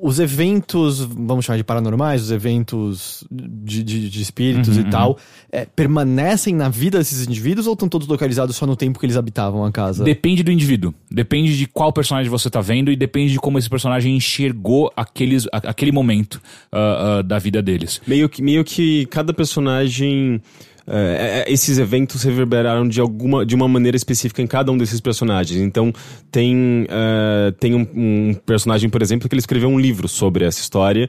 Os 0.00 0.20
eventos, 0.20 1.00
vamos 1.00 1.44
chamar 1.44 1.56
de 1.56 1.64
paranormais, 1.64 2.22
os 2.22 2.30
eventos 2.30 3.24
de, 3.30 3.82
de, 3.82 4.08
de 4.08 4.22
espíritos 4.22 4.76
Uhum, 4.76 4.82
e 4.86 4.90
tal, 4.90 5.18
é, 5.50 5.64
permanecem 5.66 6.54
na 6.54 6.68
vida 6.68 6.98
desses 6.98 7.26
indivíduos 7.26 7.66
ou 7.66 7.72
estão 7.72 7.88
todos 7.88 8.06
localizados 8.06 8.54
só 8.54 8.64
no 8.66 8.76
tempo 8.76 8.98
que 9.00 9.06
eles 9.06 9.16
habitavam 9.16 9.64
a 9.64 9.72
casa? 9.72 10.04
Depende 10.04 10.42
do 10.44 10.52
indivíduo. 10.52 10.94
Depende 11.10 11.56
de 11.58 11.66
qual 11.66 11.92
personagem 11.92 12.30
você 12.30 12.48
tá 12.48 12.60
vendo 12.60 12.92
e 12.92 12.96
depende 12.96 13.32
de 13.32 13.38
como 13.40 13.58
esse 13.58 13.68
personagem 13.68 14.16
enxergou 14.16 14.92
aqueles, 14.96 15.46
a- 15.52 15.56
aquele 15.70 15.90
momento 15.90 16.40
ah, 16.70 17.18
ah, 17.18 17.22
da 17.22 17.38
vida 17.40 17.60
deles. 17.60 18.00
Meio 18.06 18.28
que, 18.28 18.40
meio 18.42 18.62
que 18.64 19.04
cada 19.06 19.32
personagem. 19.34 20.40
É, 20.90 21.44
é, 21.46 21.52
esses 21.52 21.78
eventos 21.78 22.22
reverberaram 22.22 22.88
de 22.88 23.00
alguma 23.00 23.44
de 23.44 23.54
uma 23.54 23.68
maneira 23.68 23.96
específica 23.96 24.40
em 24.40 24.46
cada 24.46 24.72
um 24.72 24.78
desses 24.78 25.00
personagens. 25.00 25.60
Então 25.60 25.92
tem 26.30 26.86
é, 26.88 27.52
tem 27.60 27.74
um, 27.74 27.86
um 27.94 28.34
personagem, 28.46 28.88
por 28.88 29.02
exemplo, 29.02 29.28
que 29.28 29.34
ele 29.34 29.40
escreveu 29.40 29.68
um 29.68 29.78
livro 29.78 30.08
sobre 30.08 30.44
essa 30.44 30.60
história, 30.60 31.08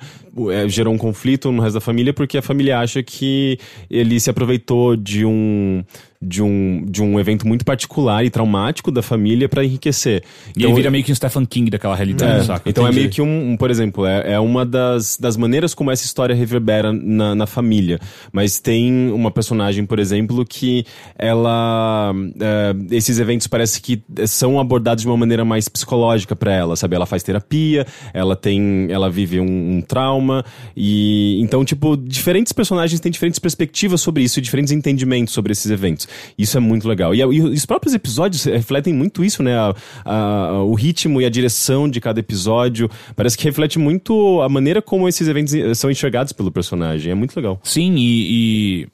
é, 0.51 0.67
gerou 0.67 0.93
um 0.93 0.97
conflito 0.97 1.51
no 1.51 1.61
resto 1.61 1.75
da 1.75 1.81
família 1.81 2.13
porque 2.13 2.37
a 2.37 2.41
família 2.41 2.79
acha 2.79 3.01
que 3.01 3.57
ele 3.89 4.19
se 4.19 4.29
aproveitou 4.29 4.95
de 4.95 5.25
um 5.25 5.83
de 6.21 6.43
um, 6.43 6.83
de 6.85 7.01
um 7.01 7.17
evento 7.17 7.47
muito 7.47 7.63
particular 7.63 8.25
e 8.25 8.29
traumático 8.29 8.91
da 8.91 9.01
família 9.01 9.47
para 9.47 9.63
enriquecer. 9.63 10.21
E 10.55 10.65
ele 10.65 10.73
vira 10.73 10.91
meio 10.91 11.01
que 11.01 11.13
um 11.13 11.15
Stephen 11.15 11.45
King 11.45 11.71
daquela 11.71 11.95
realidade, 11.95 12.41
é, 12.41 12.43
saca? 12.43 12.69
Então 12.69 12.83
Entendi. 12.83 12.97
é 12.97 13.01
meio 13.01 13.09
que 13.09 13.21
um, 13.21 13.51
um, 13.51 13.57
por 13.57 13.71
exemplo, 13.71 14.05
é, 14.05 14.33
é 14.33 14.39
uma 14.39 14.65
das, 14.65 15.15
das 15.17 15.37
maneiras 15.37 15.73
como 15.73 15.91
essa 15.91 16.03
história 16.03 16.35
reverbera 16.35 16.91
na, 16.91 17.33
na 17.33 17.47
família. 17.47 18.01
Mas 18.33 18.59
tem 18.59 19.09
uma 19.11 19.31
personagem, 19.31 19.85
por 19.85 19.97
exemplo, 19.97 20.45
que 20.45 20.85
ela. 21.17 22.13
É, 22.37 22.75
esses 22.93 23.17
eventos 23.17 23.47
parece 23.47 23.79
que 23.79 24.03
são 24.27 24.59
abordados 24.59 25.03
de 25.03 25.07
uma 25.07 25.15
maneira 25.15 25.45
mais 25.45 25.69
psicológica 25.69 26.35
para 26.35 26.53
ela, 26.53 26.75
sabe? 26.75 26.97
Ela 26.97 27.05
faz 27.05 27.23
terapia, 27.23 27.87
ela 28.13 28.35
tem. 28.35 28.87
Ela 28.91 29.09
vive 29.09 29.39
um, 29.39 29.77
um 29.77 29.81
trauma. 29.81 30.43
E 30.75 31.39
então, 31.39 31.63
tipo, 31.63 31.95
diferentes 31.95 32.51
personagens 32.51 32.99
têm 32.99 33.09
diferentes 33.09 33.39
perspectivas 33.39 34.01
sobre 34.01 34.21
isso 34.21 34.39
e 34.39 34.41
diferentes 34.41 34.73
entendimentos 34.73 35.33
sobre 35.33 35.53
esses 35.53 35.71
eventos. 35.71 36.08
Isso 36.37 36.57
é 36.57 36.59
muito 36.59 36.87
legal. 36.87 37.13
E, 37.13 37.19
e 37.19 37.41
os 37.41 37.65
próprios 37.65 37.93
episódios 37.93 38.43
refletem 38.43 38.93
muito 38.93 39.23
isso, 39.23 39.43
né? 39.43 39.55
A, 39.57 39.73
a, 40.05 40.63
o 40.63 40.73
ritmo 40.73 41.21
e 41.21 41.25
a 41.25 41.29
direção 41.29 41.89
de 41.89 41.99
cada 41.99 42.19
episódio. 42.19 42.89
Parece 43.15 43.37
que 43.37 43.43
reflete 43.43 43.79
muito 43.79 44.41
a 44.41 44.49
maneira 44.49 44.81
como 44.81 45.07
esses 45.07 45.27
eventos 45.27 45.53
são 45.77 45.89
enxergados 45.89 46.33
pelo 46.33 46.51
personagem. 46.51 47.11
É 47.11 47.15
muito 47.15 47.35
legal. 47.35 47.59
Sim, 47.63 47.95
e. 47.97 48.83
e 48.83 48.87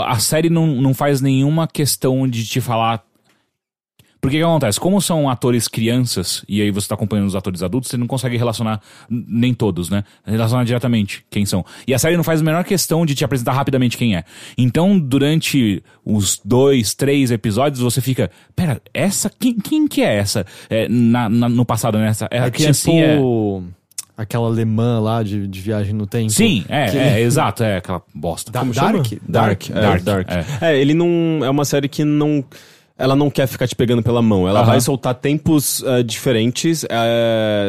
a 0.00 0.18
série 0.18 0.48
não, 0.48 0.66
não 0.66 0.94
faz 0.94 1.20
nenhuma 1.20 1.68
questão 1.68 2.26
de 2.26 2.46
te 2.46 2.62
falar 2.62 3.04
porque 4.22 4.36
que 4.36 4.42
acontece? 4.44 4.78
Como 4.78 5.00
são 5.00 5.28
atores 5.28 5.66
crianças, 5.66 6.44
e 6.48 6.62
aí 6.62 6.70
você 6.70 6.86
tá 6.86 6.94
acompanhando 6.94 7.26
os 7.26 7.34
atores 7.34 7.60
adultos, 7.60 7.90
você 7.90 7.96
não 7.96 8.06
consegue 8.06 8.36
relacionar, 8.36 8.80
nem 9.10 9.52
todos, 9.52 9.90
né? 9.90 10.04
Relacionar 10.24 10.62
diretamente 10.62 11.26
quem 11.28 11.44
são. 11.44 11.66
E 11.88 11.92
a 11.92 11.98
série 11.98 12.16
não 12.16 12.22
faz 12.22 12.40
a 12.40 12.44
menor 12.44 12.62
questão 12.62 13.04
de 13.04 13.16
te 13.16 13.24
apresentar 13.24 13.50
rapidamente 13.50 13.98
quem 13.98 14.14
é. 14.14 14.22
Então, 14.56 14.96
durante 14.96 15.82
os 16.04 16.40
dois, 16.44 16.94
três 16.94 17.32
episódios, 17.32 17.80
você 17.80 18.00
fica, 18.00 18.30
pera, 18.54 18.80
essa, 18.94 19.28
quem, 19.28 19.56
quem 19.56 19.88
que 19.88 20.02
é 20.02 20.18
essa? 20.18 20.46
É, 20.70 20.88
na, 20.88 21.28
na, 21.28 21.48
no 21.48 21.64
passado, 21.64 21.98
né? 21.98 22.06
Essa, 22.06 22.28
é 22.30 22.38
é 22.38 22.50
criancinha... 22.52 23.14
Tipo... 23.14 23.64
Aquela 24.16 24.46
alemã 24.46 25.00
lá 25.00 25.22
de, 25.24 25.48
de 25.48 25.60
viagem 25.60 25.94
no 25.94 26.06
tempo. 26.06 26.30
Sim, 26.30 26.64
é, 26.68 26.86
que... 26.90 26.98
é, 26.98 27.20
exato, 27.22 27.64
é 27.64 27.78
aquela 27.78 28.00
bosta. 28.14 28.52
Da 28.52 28.60
Como 28.60 28.72
Dark? 28.72 28.94
Dark? 28.94 29.18
Dark, 29.26 29.70
é, 29.70 29.72
Dark, 29.72 30.02
Dark. 30.04 30.28
é. 30.30 30.70
É, 30.70 30.78
ele 30.78 30.94
não. 30.94 31.40
É 31.42 31.50
uma 31.50 31.64
série 31.64 31.88
que 31.88 32.04
não 32.04 32.44
ela 33.02 33.16
não 33.16 33.28
quer 33.28 33.48
ficar 33.48 33.66
te 33.66 33.74
pegando 33.74 34.00
pela 34.00 34.22
mão. 34.22 34.46
Ela 34.48 34.60
Aham. 34.60 34.68
vai 34.70 34.80
soltar 34.80 35.12
tempos 35.16 35.80
uh, 35.80 36.04
diferentes, 36.04 36.84
uh, 36.84 36.86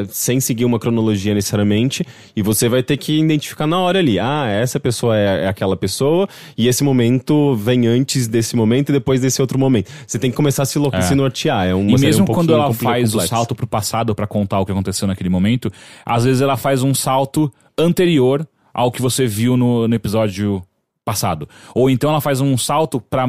sem 0.10 0.40
seguir 0.40 0.64
uma 0.64 0.78
cronologia 0.78 1.34
necessariamente, 1.34 2.06
e 2.36 2.44
você 2.44 2.70
vai 2.70 2.84
ter 2.84 2.98
que 2.98 3.20
identificar 3.20 3.66
na 3.66 3.80
hora 3.80 3.98
ali. 3.98 4.20
Ah, 4.20 4.46
essa 4.48 4.80
pessoa 4.80 5.18
é, 5.18 5.46
é 5.46 5.48
aquela 5.48 5.76
pessoa, 5.76 6.30
e 6.56 6.68
esse 6.68 6.84
momento 6.84 7.56
vem 7.56 7.88
antes 7.88 8.28
desse 8.28 8.56
momento 8.56 8.90
e 8.90 8.94
depois 8.94 9.20
desse 9.22 9.42
outro 9.42 9.58
momento. 9.58 9.90
Você 10.06 10.20
tem 10.20 10.30
que 10.30 10.38
começar 10.38 10.62
a 10.64 10.66
se, 10.68 10.78
É. 10.92 11.02
se 11.02 11.16
nortear. 11.16 11.66
É 11.68 11.74
uma 11.74 11.98
E 11.98 12.00
mesmo 12.00 12.24
um 12.24 12.28
quando 12.28 12.54
ela 12.54 12.72
faz 12.72 13.10
o 13.10 13.14
complexa. 13.14 13.36
salto 13.36 13.56
pro 13.56 13.66
passado 13.66 14.14
pra 14.14 14.28
contar 14.28 14.60
o 14.60 14.66
que 14.68 14.72
aconteceu 14.72 15.08
naquele 15.08 15.30
momento, 15.30 15.72
às 16.06 16.26
vezes 16.26 16.44
ela 16.44 16.58
faz 16.58 16.84
um 16.84 16.94
salto 16.94 17.52
anterior 17.76 18.48
ao 18.72 18.92
que 18.92 19.02
você 19.02 19.26
viu 19.26 19.58
no, 19.58 19.88
no 19.88 19.96
episódio 19.96 20.62
passado. 21.04 21.48
Ou 21.76 21.90
então 21.90 22.10
ela 22.10 22.22
faz 22.22 22.40
um 22.42 22.58
salto 22.58 23.00
para 23.00 23.28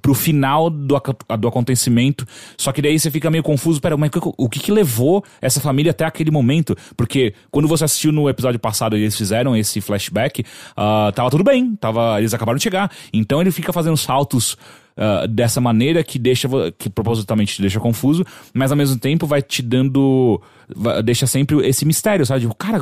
pro 0.00 0.14
final 0.14 0.70
do, 0.70 0.94
do 1.38 1.48
acontecimento, 1.48 2.26
só 2.56 2.72
que 2.72 2.80
daí 2.80 2.98
você 2.98 3.10
fica 3.10 3.30
meio 3.30 3.42
confuso, 3.42 3.80
pera, 3.80 3.96
mas 3.96 4.10
o 4.36 4.48
que 4.48 4.60
que 4.60 4.72
levou 4.72 5.24
essa 5.40 5.60
família 5.60 5.90
até 5.90 6.04
aquele 6.04 6.30
momento? 6.30 6.76
Porque 6.96 7.34
quando 7.50 7.66
você 7.68 7.84
assistiu 7.84 8.12
no 8.12 8.28
episódio 8.28 8.60
passado 8.60 8.96
e 8.96 9.00
eles 9.02 9.16
fizeram 9.16 9.56
esse 9.56 9.80
flashback, 9.80 10.44
ah, 10.76 11.10
tava 11.14 11.30
tudo 11.30 11.44
bem, 11.44 11.74
tava, 11.76 12.18
eles 12.18 12.32
acabaram 12.32 12.56
de 12.56 12.62
chegar. 12.62 12.90
Então 13.12 13.40
ele 13.40 13.50
fica 13.50 13.72
fazendo 13.72 13.96
saltos 13.96 14.56
ah, 14.96 15.26
dessa 15.26 15.60
maneira 15.60 16.04
que 16.04 16.18
deixa 16.18 16.48
que 16.78 16.88
propositalmente 16.88 17.56
te 17.56 17.60
deixa 17.62 17.80
confuso, 17.80 18.24
mas 18.54 18.70
ao 18.70 18.76
mesmo 18.76 18.98
tempo 18.98 19.26
vai 19.26 19.42
te 19.42 19.62
dando 19.62 20.40
vai- 20.74 21.02
deixa 21.02 21.26
sempre 21.26 21.66
esse 21.66 21.84
mistério, 21.84 22.24
sabe? 22.24 22.42
Tipo, 22.42 22.54
cara, 22.54 22.80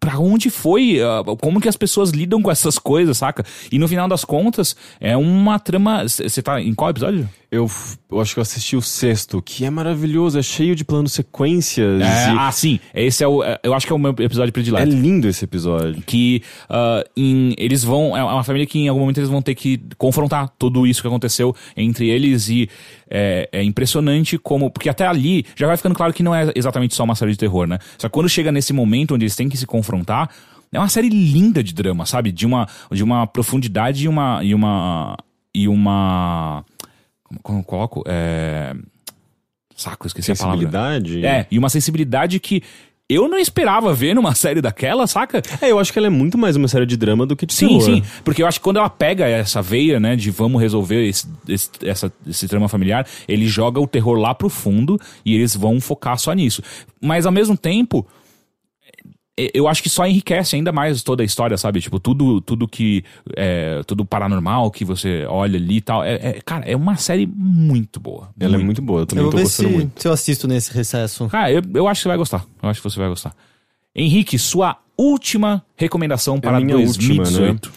Pra 0.00 0.18
onde 0.18 0.48
foi? 0.48 0.98
ah, 1.02 1.22
Como 1.40 1.60
que 1.60 1.68
as 1.68 1.76
pessoas 1.76 2.10
lidam 2.10 2.40
com 2.40 2.50
essas 2.50 2.78
coisas, 2.78 3.18
saca? 3.18 3.44
E 3.70 3.78
no 3.78 3.86
final 3.88 4.08
das 4.08 4.24
contas, 4.24 4.74
é 5.00 5.16
uma 5.16 5.58
trama. 5.58 6.04
Você 6.08 6.40
tá 6.40 6.60
em 6.60 6.74
qual 6.74 6.90
episódio? 6.90 7.28
Eu, 7.50 7.66
eu 8.12 8.20
acho 8.20 8.34
que 8.34 8.40
eu 8.40 8.42
assisti 8.42 8.76
o 8.76 8.82
sexto, 8.82 9.40
que 9.40 9.64
é 9.64 9.70
maravilhoso, 9.70 10.38
é 10.38 10.42
cheio 10.42 10.76
de 10.76 10.84
planos 10.84 11.14
sequências. 11.14 12.02
É, 12.02 12.04
e- 12.34 12.36
ah, 12.38 12.52
sim. 12.52 12.78
Esse 12.92 13.24
é 13.24 13.28
o. 13.28 13.42
é- 13.42 13.58
Eu 13.62 13.72
acho 13.72 13.86
que 13.86 13.92
é 13.92 13.96
o 13.96 13.98
meu 13.98 14.10
episódio 14.18 14.50
é 14.50 14.52
predileto. 14.52 14.90
lindo 14.90 15.26
esse 15.26 15.46
episódio. 15.46 16.02
que 16.06 16.42
ah, 16.68 17.02
em- 17.16 17.54
eles 17.56 17.82
vão. 17.82 18.14
É 18.14 18.22
uma 18.22 18.44
família 18.44 18.66
que 18.66 18.78
em 18.78 18.88
algum 18.88 19.00
momento 19.00 19.16
eles 19.18 19.30
vão 19.30 19.40
ter 19.40 19.54
que 19.54 19.80
confrontar 19.96 20.50
tudo 20.58 20.86
isso 20.86 21.00
que 21.00 21.08
aconteceu 21.08 21.56
entre 21.74 22.10
eles 22.10 22.50
e 22.50 22.68
é, 23.10 23.48
é 23.50 23.62
impressionante 23.64 24.36
como. 24.36 24.70
Porque 24.70 24.90
até 24.90 25.06
ali 25.06 25.46
já 25.56 25.66
vai 25.66 25.76
ficando 25.78 25.94
claro 25.94 26.12
que 26.12 26.22
não 26.22 26.34
é 26.34 26.52
exatamente 26.54 26.94
só 26.94 27.02
uma 27.04 27.14
série 27.14 27.32
de 27.32 27.38
terror, 27.38 27.66
né? 27.66 27.78
Só 27.96 28.08
que 28.08 28.12
quando 28.12 28.28
chega 28.28 28.52
nesse 28.52 28.74
momento 28.74 29.14
onde 29.14 29.24
eles 29.24 29.34
têm 29.36 29.48
que 29.48 29.56
se 29.56 29.66
confrontar, 29.66 30.28
é 30.70 30.78
uma 30.78 30.88
série 30.90 31.08
linda 31.08 31.62
de 31.64 31.72
drama, 31.72 32.04
sabe? 32.04 32.30
De 32.30 32.44
uma, 32.44 32.68
de 32.92 33.02
uma 33.02 33.26
profundidade 33.26 34.04
e 34.04 34.08
uma. 34.08 34.44
E 34.44 34.54
uma. 34.54 35.16
E 35.54 35.66
uma. 35.66 36.62
Como, 37.28 37.40
como 37.42 37.58
eu 37.60 37.64
coloco? 37.64 38.04
É. 38.06 38.74
Saco, 39.76 40.06
esqueci 40.06 40.32
a 40.32 40.36
palavra. 40.36 40.58
Sensibilidade. 40.58 41.24
É, 41.24 41.46
e 41.50 41.58
uma 41.58 41.68
sensibilidade 41.68 42.40
que 42.40 42.62
eu 43.08 43.26
não 43.26 43.38
esperava 43.38 43.94
ver 43.94 44.14
numa 44.14 44.34
série 44.36 44.60
daquela, 44.60 45.06
saca? 45.06 45.40
É, 45.62 45.70
eu 45.70 45.78
acho 45.78 45.92
que 45.92 45.98
ela 45.98 46.08
é 46.08 46.10
muito 46.10 46.36
mais 46.36 46.56
uma 46.56 46.68
série 46.68 46.84
de 46.84 46.96
drama 46.96 47.24
do 47.24 47.36
que 47.36 47.46
de 47.46 47.54
Sim, 47.54 47.68
terror. 47.68 47.82
sim. 47.82 48.02
Porque 48.24 48.42
eu 48.42 48.46
acho 48.46 48.58
que 48.58 48.64
quando 48.64 48.78
ela 48.78 48.90
pega 48.90 49.26
essa 49.26 49.62
veia, 49.62 49.98
né, 50.00 50.16
de 50.16 50.30
vamos 50.30 50.60
resolver 50.60 51.06
esse, 51.06 51.26
esse, 51.48 51.70
essa, 51.84 52.12
esse 52.26 52.48
trama 52.48 52.68
familiar, 52.68 53.06
ele 53.28 53.46
joga 53.46 53.80
o 53.80 53.86
terror 53.86 54.18
lá 54.18 54.34
pro 54.34 54.48
fundo 54.48 55.00
e 55.24 55.34
eles 55.34 55.54
vão 55.54 55.80
focar 55.80 56.18
só 56.18 56.32
nisso. 56.32 56.62
Mas 57.00 57.24
ao 57.24 57.32
mesmo 57.32 57.56
tempo, 57.56 58.06
eu 59.54 59.68
acho 59.68 59.82
que 59.82 59.88
só 59.88 60.06
enriquece 60.06 60.56
ainda 60.56 60.72
mais 60.72 61.02
toda 61.02 61.22
a 61.22 61.26
história, 61.26 61.56
sabe? 61.56 61.80
Tipo, 61.80 61.98
tudo, 62.00 62.40
tudo 62.40 62.66
que. 62.66 63.04
É, 63.36 63.82
tudo 63.86 64.04
paranormal 64.04 64.70
que 64.70 64.84
você 64.84 65.24
olha 65.28 65.56
ali 65.58 65.76
e 65.76 65.80
tal. 65.80 66.02
É, 66.04 66.14
é- 66.14 66.40
cara, 66.44 66.64
é 66.64 66.74
uma 66.76 66.96
série 66.96 67.26
muito 67.26 68.00
boa. 68.00 68.28
Ela 68.38 68.56
é 68.56 68.58
muito 68.58 68.82
boa, 68.82 69.00
eu 69.02 69.06
também 69.06 69.24
Eu 69.24 69.30
vou 69.30 69.32
tô 69.32 69.36
ver 69.38 69.44
gostando 69.44 69.68
se, 69.68 69.74
muito. 69.74 70.02
se 70.02 70.08
eu 70.08 70.12
assisto 70.12 70.48
nesse 70.48 70.72
recesso. 70.72 71.28
Cara, 71.28 71.52
eu, 71.52 71.62
eu 71.74 71.86
acho 71.88 72.00
que 72.00 72.02
você 72.02 72.08
vai 72.08 72.18
gostar. 72.18 72.44
Eu 72.62 72.68
acho 72.68 72.80
que 72.82 72.88
você 72.90 72.98
vai 72.98 73.08
gostar. 73.08 73.34
Henrique, 73.94 74.38
sua 74.38 74.76
última 74.96 75.64
recomendação 75.76 76.40
para 76.40 76.58
É 76.58 76.60
a 76.60 76.64
minha 76.64 76.76
2018. 76.76 77.72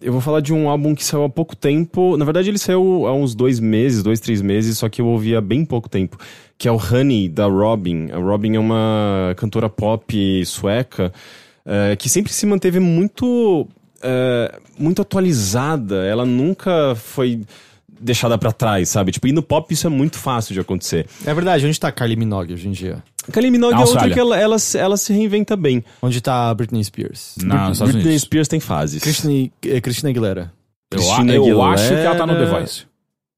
Eu 0.00 0.12
vou 0.12 0.20
falar 0.20 0.40
de 0.40 0.52
um 0.52 0.68
álbum 0.68 0.94
que 0.94 1.04
saiu 1.04 1.24
há 1.24 1.28
pouco 1.28 1.56
tempo. 1.56 2.16
Na 2.16 2.24
verdade, 2.24 2.48
ele 2.48 2.58
saiu 2.58 3.06
há 3.06 3.12
uns 3.12 3.34
dois 3.34 3.58
meses, 3.58 4.02
dois, 4.02 4.20
três 4.20 4.40
meses, 4.40 4.78
só 4.78 4.88
que 4.88 5.00
eu 5.00 5.06
ouvi 5.06 5.34
há 5.34 5.40
bem 5.40 5.64
pouco 5.64 5.88
tempo. 5.88 6.16
Que 6.56 6.68
é 6.68 6.72
o 6.72 6.76
Honey, 6.76 7.28
da 7.28 7.46
Robin. 7.46 8.10
A 8.12 8.18
Robin 8.18 8.54
é 8.54 8.58
uma 8.60 9.34
cantora 9.36 9.68
pop 9.68 10.46
sueca 10.46 11.12
é, 11.64 11.96
que 11.96 12.08
sempre 12.08 12.32
se 12.32 12.44
manteve 12.46 12.78
muito, 12.78 13.66
é, 14.02 14.58
muito 14.78 15.02
atualizada. 15.02 16.04
Ela 16.04 16.24
nunca 16.24 16.94
foi 16.94 17.42
deixada 18.00 18.36
pra 18.38 18.52
trás, 18.52 18.88
sabe? 18.88 19.12
Tipo, 19.12 19.26
e 19.28 19.32
no 19.32 19.42
pop 19.42 19.72
isso 19.72 19.86
é 19.86 19.90
muito 19.90 20.18
fácil 20.18 20.52
de 20.54 20.60
acontecer. 20.60 21.06
É 21.26 21.32
verdade, 21.34 21.66
onde 21.66 21.78
tá 21.78 21.90
Kylie 21.92 22.16
Minogue 22.16 22.54
hoje 22.54 22.68
em 22.68 22.72
dia? 22.72 23.02
Kylie 23.32 23.50
Minogue 23.50 23.74
é 23.74 23.84
outra 23.84 24.10
que 24.10 24.18
ela, 24.20 24.38
ela, 24.38 24.58
se- 24.58 24.78
ela 24.78 24.96
se 24.96 25.12
reinventa 25.12 25.56
bem. 25.56 25.82
Onde 26.02 26.20
tá 26.20 26.50
a 26.50 26.54
Britney 26.54 26.84
Spears? 26.84 27.36
Britney 27.38 28.02
Unidos. 28.02 28.22
Spears 28.22 28.48
tem 28.48 28.60
fases. 28.60 29.02
Christine, 29.02 29.52
eh, 29.64 29.80
Christina 29.80 30.10
Aguilera. 30.10 30.52
Eu, 30.90 30.98
Christina 30.98 31.32
eu 31.32 31.42
Aguilera. 31.44 31.70
acho 31.70 31.88
que 31.88 31.94
ela 31.94 32.14
tá 32.16 32.26
no 32.26 32.34
The 32.36 32.44
Voice. 32.46 32.82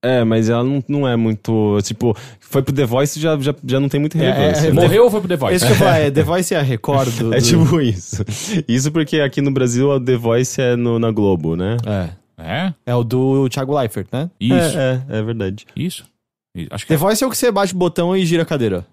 É, 0.04 0.22
mas 0.24 0.48
ela 0.48 0.62
não, 0.62 0.84
não 0.86 1.08
é 1.08 1.16
muito. 1.16 1.78
Tipo, 1.82 2.16
foi 2.38 2.62
pro 2.62 2.72
The 2.74 2.84
Voice 2.84 3.18
e 3.18 3.22
já, 3.22 3.36
já, 3.40 3.54
já 3.66 3.80
não 3.80 3.88
tem 3.88 3.98
muita 3.98 4.18
relevância. 4.18 4.66
é, 4.68 4.72
né? 4.72 4.82
Morreu 4.82 5.04
ou 5.04 5.10
foi 5.10 5.20
pro 5.20 5.28
The 5.28 5.36
Voice? 5.36 5.56
Esse 5.56 5.66
que 5.66 5.72
eu 5.72 5.76
falar, 5.76 5.98
é 5.98 6.10
The 6.10 6.22
Voice 6.22 6.54
é 6.54 6.58
a 6.58 6.62
Record 6.62 7.08
do... 7.18 7.34
É 7.34 7.40
tipo 7.40 7.80
isso. 7.80 8.24
Isso 8.68 8.92
porque 8.92 9.20
aqui 9.20 9.40
no 9.40 9.50
Brasil 9.50 9.88
o 9.88 9.98
The 10.00 10.16
Voice 10.16 10.60
é 10.60 10.76
no, 10.76 10.98
na 10.98 11.10
Globo, 11.10 11.56
né? 11.56 11.76
É. 11.86 12.08
É? 12.47 12.73
É 12.86 12.94
o 12.94 13.02
do 13.02 13.48
Thiago 13.48 13.77
Leifert, 13.77 14.06
né? 14.12 14.31
Isso. 14.40 14.78
É, 14.78 15.02
é, 15.09 15.18
é 15.18 15.23
verdade. 15.23 15.66
Isso. 15.74 16.05
Acho 16.70 16.86
que 16.86 16.93
The 16.93 16.97
Voice 16.97 17.23
é 17.23 17.27
o 17.27 17.31
que 17.31 17.36
você 17.36 17.51
bate 17.51 17.74
o 17.74 17.77
botão 17.77 18.16
e 18.16 18.24
gira 18.24 18.43
a 18.43 18.47
cadeira. 18.47 18.86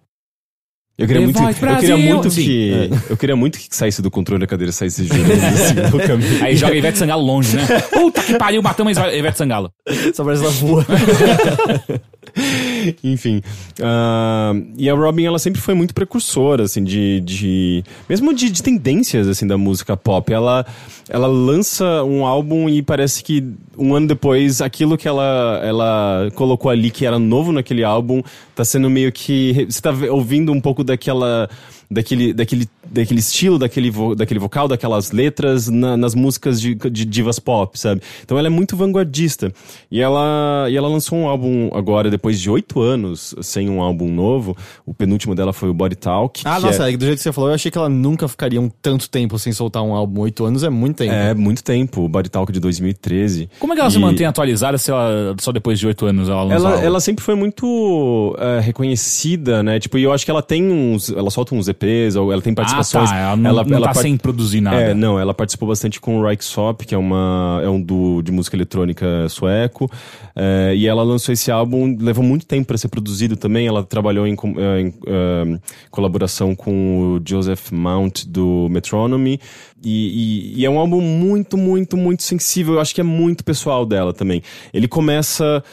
Eu 0.98 1.08
queria 1.08 1.22
The 1.22 1.26
muito, 1.26 1.40
Voice 1.40 1.64
eu 1.64 1.78
queria 1.78 1.98
muito 1.98 2.30
Sim. 2.30 2.44
que. 2.44 2.90
Eu 3.10 3.18
queria 3.18 3.36
muito 3.36 3.58
que 3.58 3.76
saísse 3.76 4.02
do 4.02 4.12
controle 4.12 4.42
da 4.42 4.48
cadeira 4.48 4.70
e 4.70 4.74
saísse 4.74 5.06
girando 5.06 5.32
assim 5.32 5.76
no 5.98 6.08
caminho. 6.08 6.44
Aí 6.44 6.56
joga 6.56 6.76
Ivete 6.76 6.98
Sangalo 6.98 7.24
longe, 7.24 7.56
né? 7.56 7.66
Puta 7.92 8.22
que 8.22 8.38
pariu, 8.38 8.62
matamos 8.62 8.98
a 8.98 9.14
Ivete 9.14 9.38
Sangalo. 9.38 9.72
Só 10.14 10.24
parece 10.24 10.44
ela 10.44 10.52
voa. 10.52 10.86
Enfim. 13.04 13.42
ah, 13.82 14.54
e 14.78 14.90
a 14.90 14.94
Robin, 14.94 15.26
ela 15.26 15.40
sempre 15.40 15.62
foi 15.62 15.74
muito 15.74 15.94
precursora, 15.94 16.64
assim, 16.64 16.84
de. 16.84 17.22
de 17.22 17.84
mesmo 18.08 18.34
de, 18.34 18.50
de 18.50 18.64
tendências, 18.64 19.28
assim, 19.28 19.46
da 19.46 19.58
música 19.58 19.96
pop. 19.96 20.32
Ela, 20.32 20.66
ela 21.10 21.28
lança 21.28 22.04
um 22.04 22.26
álbum 22.26 22.70
e 22.70 22.82
parece 22.82 23.24
que 23.24 23.44
um 23.78 23.96
ano 23.96 24.08
depois, 24.08 24.62
aquilo 24.62 24.98
que 24.98 25.08
ela, 25.08 25.60
ela 25.64 26.30
colocou 26.36 26.70
ali, 26.70 26.90
que 26.90 27.06
era 27.06 27.20
novo 27.20 27.52
naquele 27.52 27.84
álbum, 27.84 28.22
tá 28.56 28.66
sendo 28.66 28.90
meio 28.90 29.12
que. 29.12 29.66
Você 29.70 29.82
tá 29.82 29.92
ouvindo 30.10 30.52
um 30.52 30.62
pouco 30.62 30.84
daquela. 30.84 31.50
Daquele, 31.92 32.34
daquele 32.34 32.68
daquele 32.86 33.20
estilo, 33.20 33.58
daquele, 33.58 33.90
vo, 33.90 34.16
daquele 34.16 34.40
vocal, 34.40 34.68
daquelas 34.68 35.12
letras 35.12 35.68
na, 35.70 35.96
nas 35.96 36.14
músicas 36.14 36.60
de, 36.60 36.76
de 36.76 37.06
divas 37.06 37.40
pop, 37.40 37.78
sabe? 37.80 38.02
Então 38.24 38.38
ela 38.38 38.48
é 38.48 38.50
muito 38.50 38.76
vanguardista. 38.76 39.52
E 39.90 40.00
ela, 40.02 40.68
e 40.70 40.76
ela 40.76 40.88
lançou 40.88 41.18
um 41.18 41.28
álbum 41.28 41.70
agora, 41.74 42.10
depois 42.10 42.40
de 42.40 42.50
oito 42.50 42.82
anos 42.82 43.36
sem 43.42 43.70
um 43.70 43.82
álbum 43.82 44.12
novo. 44.12 44.56
O 44.86 44.94
penúltimo 44.94 45.34
dela 45.34 45.54
foi 45.54 45.70
o 45.70 45.74
Body 45.74 45.96
Talk. 45.96 46.42
Ah, 46.46 46.60
nossa, 46.60 46.90
é... 46.90 46.98
do 46.98 47.06
jeito 47.06 47.18
que 47.18 47.24
você 47.24 47.32
falou, 47.32 47.50
eu 47.50 47.56
achei 47.56 47.72
que 47.72 47.78
ela 47.78 47.90
nunca 47.90 48.28
ficaria 48.28 48.60
um 48.60 48.70
tanto 48.70 49.10
tempo 49.10 49.38
sem 49.40 49.54
soltar 49.54 49.82
um 49.84 49.94
álbum. 49.94 50.22
Oito 50.22 50.46
anos 50.46 50.64
é 50.64 50.70
muito 50.70 50.98
tempo. 50.98 51.14
É, 51.14 51.34
muito 51.34 51.64
tempo. 51.64 52.02
O 52.02 52.10
Body 52.10 52.30
Talk 52.30 52.52
de 52.52 52.60
2013. 52.60 53.50
Como 53.60 53.74
é 53.74 53.76
que 53.76 53.80
ela 53.80 53.90
E- 53.90 53.94
se 53.94 54.00
mantém 54.00 54.26
atualizada 54.26 54.78
se 54.78 54.92
ela 54.92 55.36
só 55.40 55.52
depois 55.52 55.80
de 55.80 55.88
oito 55.88 56.06
anos 56.06 56.30
ela 56.30 56.44
lança 56.44 56.68
Ela, 56.68 56.82
ela 56.82 57.00
sempre 57.00 57.24
foi 57.24 57.36
muito 57.36 58.36
é, 58.40 58.60
reconhecida, 58.60 59.64
né? 59.64 59.80
Tipo, 59.80 59.98
e 59.98 60.04
eu 60.04 60.12
acho 60.12 60.26
que 60.26 60.32
ela 60.32 60.42
tem 60.42 60.72
uns. 60.72 61.10
Ela 61.10 61.30
solta 61.30 61.56
uns 61.56 61.68
EPs, 61.68 62.16
ou 62.16 62.32
ela 62.32 62.42
tem 62.42 62.54
Ah, 62.54 62.83
participações. 62.84 63.10
tá. 63.10 63.18
Ela 63.18 63.36
não, 63.36 63.64
não 63.64 63.80
tá 63.82 63.86
part- 63.88 64.02
sem 64.02 64.18
produzir 64.18 64.62
nada. 64.62 64.78
É, 64.82 64.94
não, 64.94 65.20
ela 65.20 65.34
participou 65.34 65.68
bastante 65.70 66.00
com 66.02 66.20
o 66.20 66.28
Rykesop, 66.28 66.86
que 66.86 66.94
é, 66.94 66.98
uma, 66.98 67.62
é 67.64 67.70
um 67.70 67.82
duo 67.82 68.22
de 68.22 68.32
música 68.32 68.56
eletrônica 68.56 69.28
sueco. 69.30 69.90
É, 70.36 70.74
e 70.76 70.88
ela 70.88 71.04
lançou 71.04 71.32
esse 71.34 71.52
álbum, 71.52 71.96
levou 72.00 72.24
muito 72.24 72.46
tempo 72.46 72.68
para 72.68 72.78
ser 72.78 72.88
produzido 72.88 73.36
também. 73.36 73.68
Ela 73.68 73.84
trabalhou 73.84 74.26
em, 74.28 74.36
com- 74.36 74.56
é, 74.58 74.82
em, 74.82 74.94
é, 75.08 75.60
colaboração 75.92 76.56
com 76.56 77.18
o 77.18 77.22
Joseph 77.28 77.72
Mount 77.72 78.26
do 78.28 78.68
Metronomy. 78.70 79.40
E, 79.86 80.54
e- 80.56 80.62
e 80.62 80.66
é 80.66 80.70
um 80.70 80.80
álbum 80.80 81.02
muito, 81.02 81.58
muito, 81.58 81.98
muito 81.98 82.24
sensível. 82.24 82.76
Eu 82.76 82.80
acho 82.80 82.96
que 82.96 83.02
é 83.02 83.04
muito 83.04 83.44
pessoal 83.44 83.86
dela 83.86 84.14
também. 84.14 84.42
Ele 84.74 84.88
começa. 84.88 85.64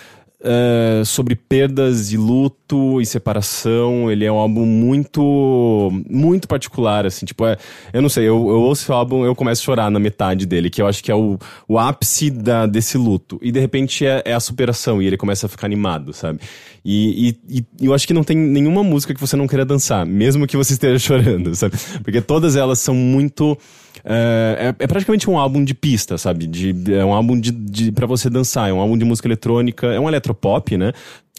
É, 0.42 1.02
sobre 1.04 1.34
perdas 1.34 2.12
e 2.12 2.16
luto 2.16 3.00
e 3.00 3.06
separação. 3.06 4.10
Ele 4.10 4.24
é 4.24 4.32
um 4.32 4.38
álbum 4.38 4.64
muito, 4.64 5.90
muito 6.08 6.48
particular, 6.48 7.06
assim, 7.06 7.26
tipo, 7.26 7.46
é, 7.46 7.56
eu 7.92 8.00
não 8.00 8.08
sei, 8.08 8.24
eu, 8.24 8.36
eu 8.36 8.60
ouço 8.60 8.90
o 8.90 8.94
álbum, 8.94 9.24
eu 9.24 9.34
começo 9.34 9.62
a 9.62 9.64
chorar 9.64 9.90
na 9.90 9.98
metade 9.98 10.46
dele, 10.46 10.70
que 10.70 10.80
eu 10.80 10.86
acho 10.86 11.02
que 11.02 11.10
é 11.10 11.14
o, 11.14 11.38
o 11.68 11.78
ápice 11.78 12.30
da, 12.30 12.66
desse 12.66 12.96
luto. 12.96 13.38
E 13.42 13.52
de 13.52 13.60
repente 13.60 14.06
é, 14.06 14.22
é 14.24 14.34
a 14.34 14.40
superação, 14.40 15.02
e 15.02 15.06
ele 15.06 15.16
começa 15.16 15.46
a 15.46 15.48
ficar 15.48 15.66
animado, 15.66 16.12
sabe? 16.12 16.40
E, 16.84 17.36
e, 17.48 17.64
e 17.80 17.86
eu 17.86 17.92
acho 17.92 18.06
que 18.06 18.14
não 18.14 18.24
tem 18.24 18.36
nenhuma 18.36 18.82
música 18.82 19.14
que 19.14 19.20
você 19.20 19.36
não 19.36 19.46
queira 19.46 19.64
dançar, 19.64 20.06
mesmo 20.06 20.46
que 20.46 20.56
você 20.56 20.72
esteja 20.72 20.98
chorando, 21.00 21.54
sabe? 21.54 21.76
Porque 22.02 22.20
todas 22.20 22.56
elas 22.56 22.78
são 22.78 22.94
muito. 22.94 23.56
É, 24.04 24.74
é- 24.78 24.84
é 24.84 24.86
praticamente 24.86 25.28
um 25.28 25.38
álbum 25.38 25.64
de 25.64 25.74
pista, 25.74 26.16
sabe? 26.18 26.46
De, 26.46 26.94
é 26.94 27.04
um 27.04 27.12
álbum 27.12 27.38
de, 27.38 27.50
de, 27.50 27.92
para 27.92 28.06
você 28.06 28.30
dançar, 28.30 28.68
é 28.70 28.72
um 28.72 28.80
álbum 28.80 28.96
de 28.96 29.04
música 29.04 29.28
eletrônica, 29.28 29.86
é 29.86 30.00
um 30.00 30.08
eletropop, 30.08 30.76
né? 30.76 30.92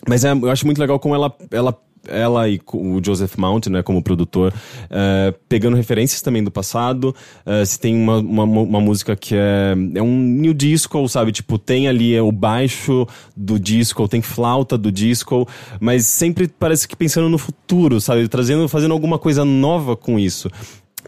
Mas 0.08 0.24
é- 0.26 0.32
eu 0.32 0.50
acho 0.50 0.66
muito 0.66 0.80
legal 0.80 1.00
como 1.00 1.14
ela, 1.16 1.34
ela, 1.52 1.78
ela 2.08 2.50
e 2.50 2.60
o 2.74 3.00
Joseph 3.06 3.36
Mount, 3.38 3.68
né, 3.68 3.84
como 3.84 4.02
produtor, 4.02 4.52
é, 4.90 5.32
pegando 5.48 5.78
referências 5.78 6.20
também 6.22 6.44
do 6.44 6.50
passado. 6.50 7.16
é, 7.46 7.64
se 7.64 7.80
tem 7.80 7.96
uma, 7.96 8.18
uma, 8.18 8.44
uma 8.44 8.82
música 8.82 9.16
que 9.16 9.36
é, 9.36 9.76
é 9.96 10.02
um 10.02 10.18
new 10.18 10.54
disco, 10.54 11.08
sabe? 11.08 11.32
Tipo, 11.32 11.60
tem 11.60 11.88
ali 11.88 12.20
o 12.20 12.32
baixo 12.32 13.08
do 13.38 13.60
disco, 13.60 14.08
tem 14.08 14.22
flauta 14.22 14.76
do 14.78 14.92
disco, 14.92 15.48
mas 15.80 16.08
sempre 16.08 16.48
parece 16.48 16.88
que 16.88 16.96
pensando 16.96 17.30
no 17.30 17.38
futuro, 17.38 18.02
sabe? 18.02 18.28
Trazendo, 18.28 18.68
fazendo 18.68 18.94
alguma 18.94 19.20
coisa 19.20 19.46
nova 19.46 19.96
com 19.96 20.18
isso. 20.18 20.50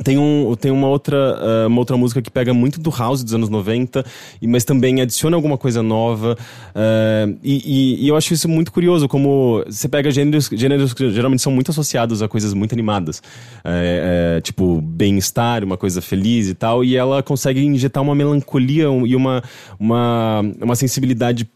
Tem, 0.04 0.18
um, 0.18 0.56
tem 0.56 0.72
uma, 0.72 0.88
outra, 0.88 1.18
ah, 1.18 1.68
uma 1.68 1.80
outra 1.80 1.96
música 1.96 2.22
que 2.22 2.32
pega 2.32 2.54
muito 2.54 2.80
do 2.80 2.90
house 2.90 3.24
dos 3.24 3.34
anos 3.34 3.48
90, 3.50 4.04
e- 4.42 4.48
mas 4.48 4.64
também 4.64 5.02
adiciona 5.02 5.36
alguma 5.36 5.58
coisa 5.58 5.84
nova. 5.84 6.36
ah, 6.74 7.28
e, 7.44 7.98
e- 8.00 8.06
e 8.06 8.08
eu 8.08 8.16
acho 8.16 8.34
isso 8.34 8.48
muito 8.50 8.72
curioso, 8.72 9.08
como 9.08 9.64
você 9.68 9.88
pega 9.88 10.10
gêneros, 10.10 10.50
gêneros 10.52 10.94
que 10.94 11.12
geralmente 11.12 11.42
são 11.44 11.52
muito 11.52 11.70
associados 11.72 12.22
a 12.22 12.28
coisas 12.28 12.54
muito 12.54 12.74
animadas. 12.74 13.22
É, 13.64 14.38
é, 14.38 14.42
tipo, 14.42 14.82
bem-estar, 14.82 15.64
uma 15.64 15.78
coisa 15.78 16.02
feliz 16.02 16.48
e 16.48 16.56
tal, 16.56 16.84
e 16.84 16.96
ela 16.96 17.22
consegue 17.22 17.62
injetar 17.64 18.02
uma 18.02 18.16
melancolia 18.16 18.86
e 19.06 19.16
uma, 19.16 19.44
uma, 19.80 20.42
uma 20.62 20.76
sensibilidade 20.76 21.48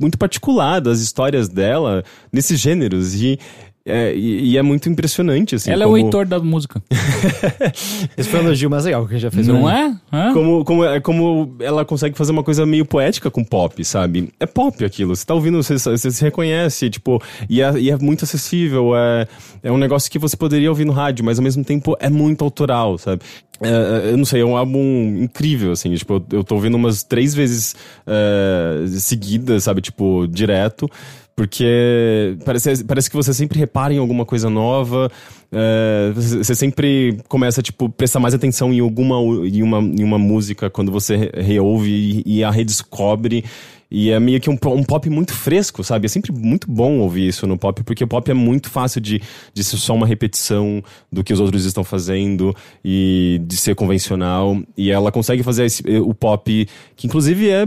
muito 0.00 0.18
particular 0.18 0.80
das 0.80 1.00
histórias 1.00 1.48
dela 1.48 2.02
nesses 2.32 2.58
gêneros. 2.58 3.14
E, 3.14 3.38
é, 3.86 4.14
e, 4.14 4.52
e 4.52 4.58
é 4.58 4.62
muito 4.62 4.88
impressionante, 4.88 5.54
assim. 5.54 5.70
Ela 5.70 5.84
é 5.84 5.86
o 5.86 5.90
como- 5.90 5.98
heitor 6.04 6.24
da 6.26 6.40
música. 6.40 6.82
Esse 8.16 8.30
foi 8.30 8.40
o 8.40 8.44
elogio 8.44 8.70
mais 8.70 8.86
legal 8.86 9.06
que 9.06 9.10
a 9.10 9.18
gente 9.18 9.22
já 9.22 9.30
fez. 9.30 9.46
Não 9.46 9.66
né? 9.66 9.98
é? 10.10 10.16
Hã? 10.16 10.32
Como, 10.32 10.64
como, 10.64 10.84
é 10.84 11.00
como 11.00 11.54
ela 11.60 11.84
consegue 11.84 12.16
fazer 12.16 12.32
uma 12.32 12.42
coisa 12.42 12.64
meio 12.64 12.86
poética 12.86 13.30
com 13.30 13.44
pop, 13.44 13.84
sabe? 13.84 14.32
É 14.40 14.46
pop 14.46 14.82
aquilo. 14.82 15.14
Você 15.14 15.26
tá 15.26 15.34
ouvindo, 15.34 15.62
você, 15.62 15.76
você 15.76 16.10
se 16.10 16.22
reconhece, 16.22 16.88
tipo, 16.88 17.22
e 17.48 17.60
é, 17.60 17.78
e 17.78 17.90
é 17.90 17.96
muito 17.98 18.24
acessível. 18.24 18.96
É, 18.96 19.28
é 19.62 19.70
um 19.70 19.78
negócio 19.78 20.10
que 20.10 20.18
você 20.18 20.36
poderia 20.36 20.70
ouvir 20.70 20.86
no 20.86 20.92
rádio, 20.92 21.22
mas 21.22 21.38
ao 21.38 21.44
mesmo 21.44 21.62
tempo 21.62 21.94
é 22.00 22.08
muito 22.08 22.42
autoral, 22.42 22.96
sabe? 22.96 23.20
É, 23.60 24.10
eu 24.10 24.16
não 24.16 24.24
sei, 24.24 24.40
é 24.40 24.44
um 24.44 24.56
álbum 24.56 25.16
incrível, 25.22 25.72
assim. 25.72 25.94
Tipo, 25.94 26.24
eu, 26.32 26.42
tô 26.42 26.56
ouvindo 26.56 26.76
umas 26.76 27.02
três 27.02 27.34
vezes 27.34 27.74
é, 28.06 28.86
seguidas, 28.98 29.64
sabe? 29.64 29.80
Tipo, 29.80 30.26
direto. 30.26 30.90
Porque 31.36 32.36
parece, 32.44 32.84
parece 32.84 33.10
que 33.10 33.16
você 33.16 33.34
sempre 33.34 33.58
repara 33.58 33.92
em 33.92 33.98
alguma 33.98 34.24
coisa 34.24 34.48
nova, 34.48 35.10
é, 35.50 36.12
você 36.14 36.54
sempre 36.54 37.18
começa 37.26 37.60
tipo, 37.60 37.88
prestar 37.88 38.20
mais 38.20 38.34
atenção 38.34 38.72
em 38.72 38.78
alguma 38.78 39.16
em 39.44 39.60
uma, 39.60 39.78
em 39.80 40.04
uma 40.04 40.16
música 40.16 40.70
quando 40.70 40.92
você 40.92 41.16
re- 41.16 41.32
reouve 41.34 41.90
e, 42.24 42.36
e 42.38 42.44
a 42.44 42.52
redescobre. 42.52 43.44
E 43.90 44.10
é 44.10 44.18
meio 44.18 44.40
que 44.40 44.50
um, 44.50 44.58
um 44.66 44.82
pop 44.82 45.08
muito 45.08 45.32
fresco, 45.32 45.84
sabe? 45.84 46.06
É 46.06 46.08
sempre 46.08 46.32
muito 46.32 46.70
bom 46.70 46.98
ouvir 46.98 47.28
isso 47.28 47.46
no 47.46 47.56
pop, 47.56 47.82
porque 47.84 48.02
o 48.02 48.08
pop 48.08 48.28
é 48.30 48.34
muito 48.34 48.68
fácil 48.70 49.00
de, 49.00 49.20
de 49.52 49.62
ser 49.64 49.76
só 49.76 49.94
uma 49.94 50.06
repetição 50.06 50.82
do 51.12 51.22
que 51.22 51.32
os 51.32 51.38
outros 51.40 51.64
estão 51.64 51.84
fazendo 51.84 52.54
e 52.84 53.40
de 53.46 53.56
ser 53.56 53.74
convencional. 53.74 54.56
E 54.76 54.90
ela 54.90 55.12
consegue 55.12 55.42
fazer 55.42 55.66
esse- 55.66 55.82
o 56.00 56.12
pop, 56.14 56.66
que 56.96 57.06
inclusive 57.06 57.48
é, 57.50 57.64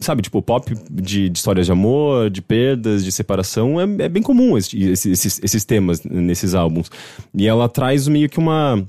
sabe, 0.00 0.22
tipo, 0.22 0.38
o 0.38 0.42
pop 0.42 0.72
de, 0.90 1.28
de 1.28 1.38
histórias 1.38 1.66
de 1.66 1.72
amor, 1.72 2.30
de 2.30 2.40
perdas, 2.42 3.04
de 3.04 3.10
separação, 3.10 3.80
é, 3.80 3.84
é 4.04 4.08
bem 4.08 4.22
comum 4.22 4.56
esse- 4.56 4.78
esses, 4.82 5.40
esses 5.42 5.64
temas 5.64 6.02
nesses 6.04 6.54
álbuns. 6.54 6.90
E 7.34 7.46
ela 7.48 7.68
traz 7.68 8.06
meio 8.06 8.28
que 8.28 8.38
uma 8.38 8.84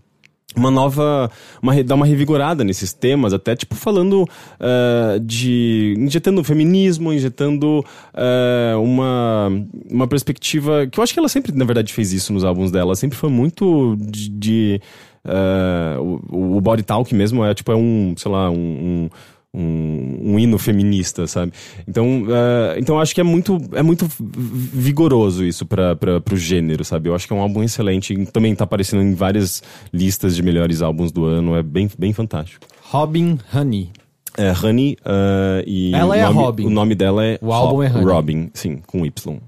uma 0.56 0.72
nova. 0.72 1.30
Uma, 1.62 1.84
dar 1.84 1.96
uma 1.96 2.06
revigorada 2.06 2.64
nesses 2.64 2.94
temas, 2.94 3.34
até 3.34 3.56
tipo 3.56 3.76
falando 3.76 4.28
eh, 4.60 5.20
de. 5.22 5.96
injetando 5.98 6.44
feminismo, 6.44 7.14
injetando 7.14 7.84
eh, 8.14 8.74
uma, 8.78 9.50
uma 9.90 10.08
perspectiva. 10.08 10.88
que 10.88 11.00
eu 11.00 11.04
acho 11.04 11.14
que 11.14 11.20
ela 11.20 11.30
sempre, 11.30 11.52
na 11.52 11.66
verdade, 11.66 11.94
fez 11.94 12.14
isso 12.14 12.34
nos 12.34 12.44
álbuns 12.44 12.72
dela. 12.72 12.96
Sempre 12.96 13.18
foi 13.18 13.30
muito 13.30 13.96
de. 13.98 14.30
de, 14.30 14.82
eh, 15.24 15.98
o, 16.00 16.58
o 16.58 16.62
Body 16.62 16.84
Talk 16.84 17.14
mesmo 17.14 17.44
é 17.44 17.54
tipo, 17.54 17.72
é 17.72 17.76
um, 17.76 18.14
sei 18.18 18.32
lá, 18.32 18.50
um. 18.50 18.56
um 18.56 19.10
um, 19.56 20.34
um 20.34 20.40
hino 20.40 20.58
feminista, 20.58 21.26
sabe? 21.28 21.52
Então, 21.88 22.26
eh, 22.30 22.76
então 22.80 22.96
eu 22.96 23.02
acho 23.02 23.14
que 23.16 23.22
é 23.22 23.24
muito, 23.24 23.58
é 23.74 23.82
muito 23.82 24.08
vigoroso 24.20 25.44
isso 25.46 25.66
para 25.66 25.98
o 26.32 26.36
gênero, 26.38 26.84
sabe? 26.84 27.10
Eu 27.10 27.16
acho 27.16 27.28
que 27.28 27.34
é 27.34 27.36
um 27.36 27.40
álbum 27.42 27.64
excelente. 27.64 28.14
e 28.14 28.26
Também 28.26 28.54
tá 28.56 28.64
aparecendo 28.64 29.02
em 29.04 29.14
várias 29.14 29.64
listas 29.94 30.36
de 30.36 30.44
melhores 30.44 30.82
álbuns 30.82 31.12
do 31.12 31.26
ano. 31.26 31.56
É 31.56 31.64
bem, 31.64 31.90
bem 31.98 32.14
fantástico. 32.14 32.66
Robin 32.90 33.40
Honey. 33.54 33.90
É 34.38 34.52
Honey 34.52 34.98
eh, 35.06 35.64
e 35.66 35.96
Ela 35.96 36.10
o 36.10 36.14
é 36.14 36.22
a 36.24 36.28
nome, 36.28 36.40
Robin. 36.46 36.66
O 36.66 36.70
nome 36.70 36.96
dela 36.96 37.26
é 37.26 37.40
O 37.42 37.54
álbum 37.54 37.82
é 37.84 37.90
Honey. 37.90 38.04
Robin, 38.06 38.50
sim, 38.54 38.82
com 38.86 39.06
Y. 39.06 39.40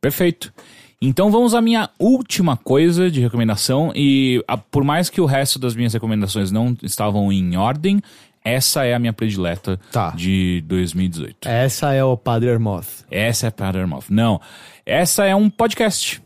Perfeito. 0.00 0.52
Então 1.00 1.30
vamos 1.30 1.54
à 1.54 1.60
minha 1.62 1.88
última 1.98 2.56
coisa 2.56 3.08
de 3.10 3.20
recomendação. 3.20 3.92
E 3.94 4.42
a- 4.48 4.56
por 4.56 4.82
mais 4.82 5.08
que 5.08 5.20
o 5.20 5.26
resto 5.26 5.58
das 5.58 5.76
minhas 5.76 5.94
recomendações 5.94 6.50
não 6.50 6.76
estavam 6.82 7.32
em 7.32 7.56
ordem, 7.56 8.00
essa 8.54 8.84
é 8.84 8.94
a 8.94 8.98
minha 8.98 9.12
predileta 9.12 9.78
Tá. 9.92 10.10
de 10.10 10.62
2018. 10.66 11.48
Essa 11.48 11.92
é 11.92 12.02
o 12.04 12.16
Padre 12.16 12.48
Hermoth. 12.50 13.04
Essa 13.10 13.46
é 13.48 13.50
Pattern 13.50 13.88
Mouth. 13.88 14.04
Não. 14.10 14.40
Essa 14.86 15.24
é 15.24 15.34
um 15.34 15.48
podcast. 15.50 16.22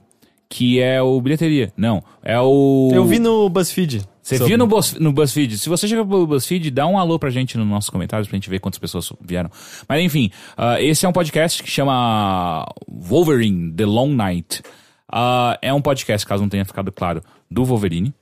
Que 0.48 0.80
é 0.80 1.00
o 1.00 1.18
Bilheteria. 1.20 1.72
Não. 1.76 2.02
É 2.22 2.38
o. 2.38 2.90
Eu 2.92 3.04
vi 3.06 3.18
no 3.18 3.48
BuzzFeed. 3.48 4.02
Você 4.22 4.36
sobre- 4.36 4.50
viu 4.50 4.58
no, 4.58 4.66
Buzz, 4.66 4.92
no 5.00 5.10
BuzzFeed? 5.12 5.58
Se 5.58 5.68
você 5.68 5.88
chega 5.88 6.04
pelo 6.04 6.26
BuzzFeed, 6.26 6.70
dá 6.70 6.86
um 6.86 6.96
alô 6.98 7.18
pra 7.18 7.30
gente 7.30 7.56
nos 7.58 7.66
nossos 7.66 7.88
comentários 7.90 8.28
pra 8.28 8.36
gente 8.36 8.48
ver 8.50 8.60
quantas 8.60 8.78
pessoas 8.78 9.10
vieram. 9.20 9.50
Mas 9.88 10.00
enfim, 10.04 10.30
ah, 10.56 10.80
esse 10.80 11.04
é 11.06 11.08
um 11.08 11.12
podcast 11.12 11.62
que 11.62 11.70
chama 11.70 12.66
Wolverine 12.86 13.72
The 13.72 13.84
Long 13.86 14.10
Night. 14.14 14.62
Ah, 15.10 15.58
é 15.62 15.72
um 15.72 15.80
podcast, 15.80 16.26
caso 16.26 16.42
não 16.42 16.48
tenha 16.50 16.64
ficado 16.66 16.92
claro, 16.92 17.22
do 17.50 17.64
Wolverine. 17.64 18.14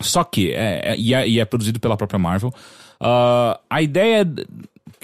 Só 0.00 0.22
que, 0.24 0.52
é, 0.52 0.92
é- 0.92 0.96
e, 0.96 1.12
é, 1.14 1.28
e 1.28 1.40
é 1.40 1.44
produzido 1.44 1.80
pela 1.80 1.96
própria 1.96 2.18
Marvel. 2.18 2.52
Ah, 3.00 3.58
a 3.68 3.80
ideia 3.82 4.26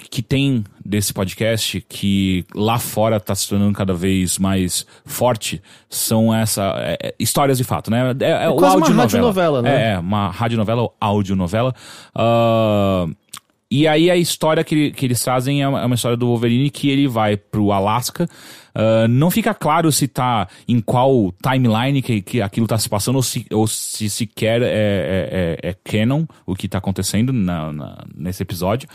que 0.09 0.21
tem 0.21 0.63
desse 0.85 1.13
podcast, 1.13 1.81
que 1.89 2.45
lá 2.55 2.79
fora 2.79 3.19
tá 3.19 3.35
se 3.35 3.49
tornando 3.49 3.73
cada 3.73 3.93
vez 3.93 4.37
mais 4.37 4.85
forte, 5.05 5.61
são 5.89 6.33
essa 6.33 6.73
é, 6.77 6.97
é, 7.01 7.15
histórias 7.19 7.57
de 7.57 7.63
fato, 7.63 7.91
né? 7.91 8.15
É, 8.19 8.45
é 8.45 8.49
o 8.49 8.55
quase 8.55 8.77
uma 8.77 8.87
radionovela, 8.87 9.61
né? 9.61 9.69
É, 9.69 9.93
é, 9.93 9.99
uma 9.99 10.29
radionovela 10.29 10.83
ou 10.83 10.95
audionovela. 10.99 11.73
Ah, 12.15 13.07
e 13.69 13.87
aí 13.87 14.09
a 14.09 14.15
história 14.15 14.63
que, 14.63 14.73
ele- 14.75 14.91
que 14.91 15.05
eles 15.05 15.21
trazem 15.21 15.61
é 15.61 15.67
uma, 15.67 15.81
é 15.81 15.85
uma 15.85 15.95
história 15.95 16.15
do 16.17 16.27
Wolverine 16.27 16.69
que 16.69 16.89
ele 16.89 17.07
vai 17.07 17.35
pro 17.37 17.71
Alasca. 17.71 18.27
Ah, 18.73 19.07
não 19.09 19.31
fica 19.31 19.53
claro 19.55 19.91
se 19.91 20.07
tá 20.07 20.47
em 20.67 20.79
qual 20.79 21.33
timeline 21.41 22.01
que, 22.01 22.21
que 22.21 22.41
aquilo 22.41 22.67
tá 22.67 22.77
se 22.77 22.87
passando 22.87 23.15
ou 23.15 23.23
se, 23.23 23.45
ou 23.51 23.65
se 23.67 24.07
sequer 24.09 24.61
é, 24.61 24.65
é, 24.65 25.57
é, 25.63 25.69
é 25.69 25.75
canon 25.83 26.25
o 26.45 26.55
que 26.55 26.67
tá 26.67 26.77
acontecendo 26.77 27.33
na, 27.33 27.73
na- 27.73 28.05
nesse 28.15 28.43
episódio. 28.43 28.87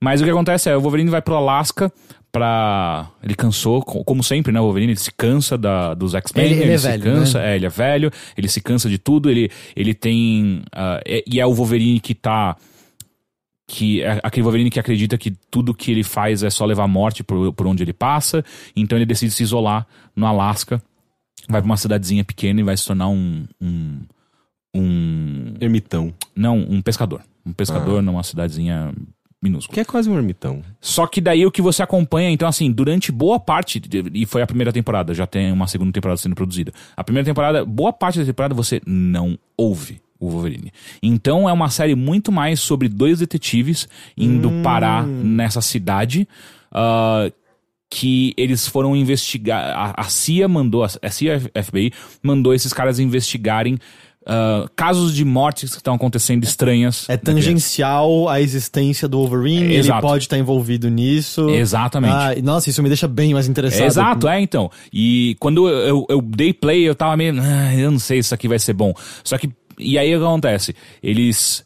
Mas 0.00 0.20
o 0.20 0.24
que 0.24 0.30
acontece 0.30 0.68
é, 0.68 0.76
o 0.76 0.80
Wolverine 0.80 1.08
vai 1.10 1.22
pro 1.22 1.34
Alasca 1.36 1.90
pra... 2.30 3.08
Ele 3.22 3.34
cansou, 3.34 3.80
co- 3.82 4.04
como 4.04 4.22
sempre, 4.22 4.52
né, 4.52 4.60
o 4.60 4.64
Wolverine, 4.64 4.92
ele 4.92 4.98
se 5.00 5.10
cansa 5.12 5.56
da, 5.56 5.94
dos 5.94 6.14
X-Men, 6.14 6.44
Ele- 6.44 6.62
ele 6.62 6.72
é 6.72 6.78
se 6.78 6.86
velho, 6.88 7.02
cansa, 7.04 7.38
né? 7.38 7.52
é, 7.52 7.56
ele 7.56 7.64
é 7.66 7.68
velho, 7.70 8.10
ele 8.36 8.48
se 8.48 8.60
cansa 8.60 8.88
de 8.90 8.98
tudo, 8.98 9.30
ele, 9.30 9.50
ele 9.74 9.94
tem... 9.94 10.62
é- 11.06 11.24
e 11.26 11.40
é 11.40 11.46
o 11.46 11.54
Wolverine 11.54 12.00
que 12.00 12.14
tá 12.14 12.56
que 13.66 14.02
é 14.02 14.20
aquele 14.22 14.42
Wolverine 14.42 14.70
que 14.70 14.80
acredita 14.80 15.16
que 15.16 15.30
tudo 15.50 15.74
que 15.74 15.90
ele 15.90 16.04
faz 16.04 16.42
é 16.42 16.50
só 16.50 16.64
levar 16.64 16.86
morte 16.86 17.24
por, 17.24 17.52
por 17.52 17.66
onde 17.66 17.82
ele 17.82 17.92
passa, 17.92 18.44
então 18.76 18.96
ele 18.96 19.06
decide 19.06 19.32
se 19.32 19.42
isolar 19.42 19.86
no 20.14 20.26
Alasca, 20.26 20.82
vai 21.48 21.60
pra 21.60 21.66
uma 21.66 21.76
cidadezinha 21.76 22.24
pequena 22.24 22.60
e 22.60 22.62
vai 22.62 22.76
se 22.76 22.86
tornar 22.86 23.08
um, 23.08 23.46
um, 23.60 24.00
um 24.74 25.54
Ermitão. 25.60 26.12
não, 26.36 26.58
um 26.58 26.82
pescador, 26.82 27.22
um 27.44 27.52
pescador 27.52 28.02
numa 28.02 28.22
cidadezinha 28.22 28.92
minúscula. 29.42 29.74
Que 29.74 29.80
é 29.80 29.84
quase 29.84 30.08
um 30.08 30.16
ermitão. 30.16 30.62
Só 30.80 31.06
que 31.06 31.20
daí 31.20 31.44
o 31.44 31.50
que 31.50 31.60
você 31.60 31.82
acompanha, 31.82 32.30
então 32.30 32.48
assim, 32.48 32.72
durante 32.72 33.12
boa 33.12 33.38
parte, 33.38 33.80
e 34.12 34.24
foi 34.24 34.40
a 34.40 34.46
primeira 34.46 34.72
temporada, 34.72 35.12
já 35.12 35.26
tem 35.26 35.52
uma 35.52 35.66
segunda 35.66 35.92
temporada 35.92 36.16
sendo 36.16 36.34
produzida. 36.34 36.72
A 36.96 37.04
primeira 37.04 37.26
temporada, 37.26 37.64
boa 37.64 37.92
parte 37.92 38.18
da 38.18 38.24
temporada 38.24 38.54
você 38.54 38.80
não 38.86 39.38
ouve 39.56 40.03
o 40.26 40.30
Wolverine. 40.30 40.72
Então 41.02 41.48
é 41.48 41.52
uma 41.52 41.68
série 41.70 41.94
muito 41.94 42.30
mais 42.32 42.60
sobre 42.60 42.88
dois 42.88 43.18
detetives 43.18 43.88
indo 44.16 44.50
parar 44.62 45.06
nessa 45.06 45.60
cidade. 45.60 46.26
ah, 46.72 47.30
que 47.90 48.34
eles 48.36 48.66
foram 48.66 48.96
investigar. 48.96 49.70
A, 49.70 50.00
a 50.00 50.04
CIA 50.04 50.48
mandou, 50.48 50.82
a 50.82 51.10
CIA 51.10 51.38
FBI 51.62 51.92
mandou 52.20 52.52
esses 52.52 52.72
caras 52.72 52.98
investigarem 52.98 53.78
ah, 54.26 54.66
casos 54.74 55.14
de 55.14 55.24
mortes 55.24 55.70
que 55.70 55.76
estão 55.76 55.94
acontecendo 55.94 56.42
estranhas. 56.42 57.08
É 57.08 57.16
tangencial 57.16 58.28
à 58.28 58.40
existência 58.40 59.06
do 59.06 59.18
Wolverine, 59.18 59.66
ele 59.66 59.76
Exato. 59.76 60.00
pode 60.00 60.24
estar 60.24 60.36
envolvido 60.38 60.88
nisso. 60.90 61.48
Exatamente. 61.50 62.12
Ah, 62.14 62.34
nossa, 62.42 62.68
isso 62.68 62.82
me 62.82 62.88
deixa 62.88 63.06
bem 63.06 63.32
mais 63.32 63.46
interessado. 63.46 63.82
É, 63.84 63.86
exato, 63.86 64.26
é 64.28 64.40
então. 64.40 64.68
E 64.92 65.36
quando 65.38 65.68
eu, 65.68 65.78
eu, 65.86 66.06
eu 66.08 66.22
dei 66.22 66.52
play, 66.52 66.88
eu 66.88 66.96
tava 66.96 67.16
meio. 67.16 67.34
"Ah, 67.40 67.76
eu 67.76 67.92
não 67.92 67.98
sei 68.00 68.16
se 68.22 68.26
isso 68.28 68.34
aqui 68.34 68.48
vai 68.48 68.58
ser 68.58 68.72
bom. 68.72 68.92
Só 69.22 69.38
que. 69.38 69.48
E 69.78 69.98
aí 69.98 70.14
o 70.14 70.18
que 70.18 70.24
acontece? 70.24 70.74
Eles. 71.02 71.64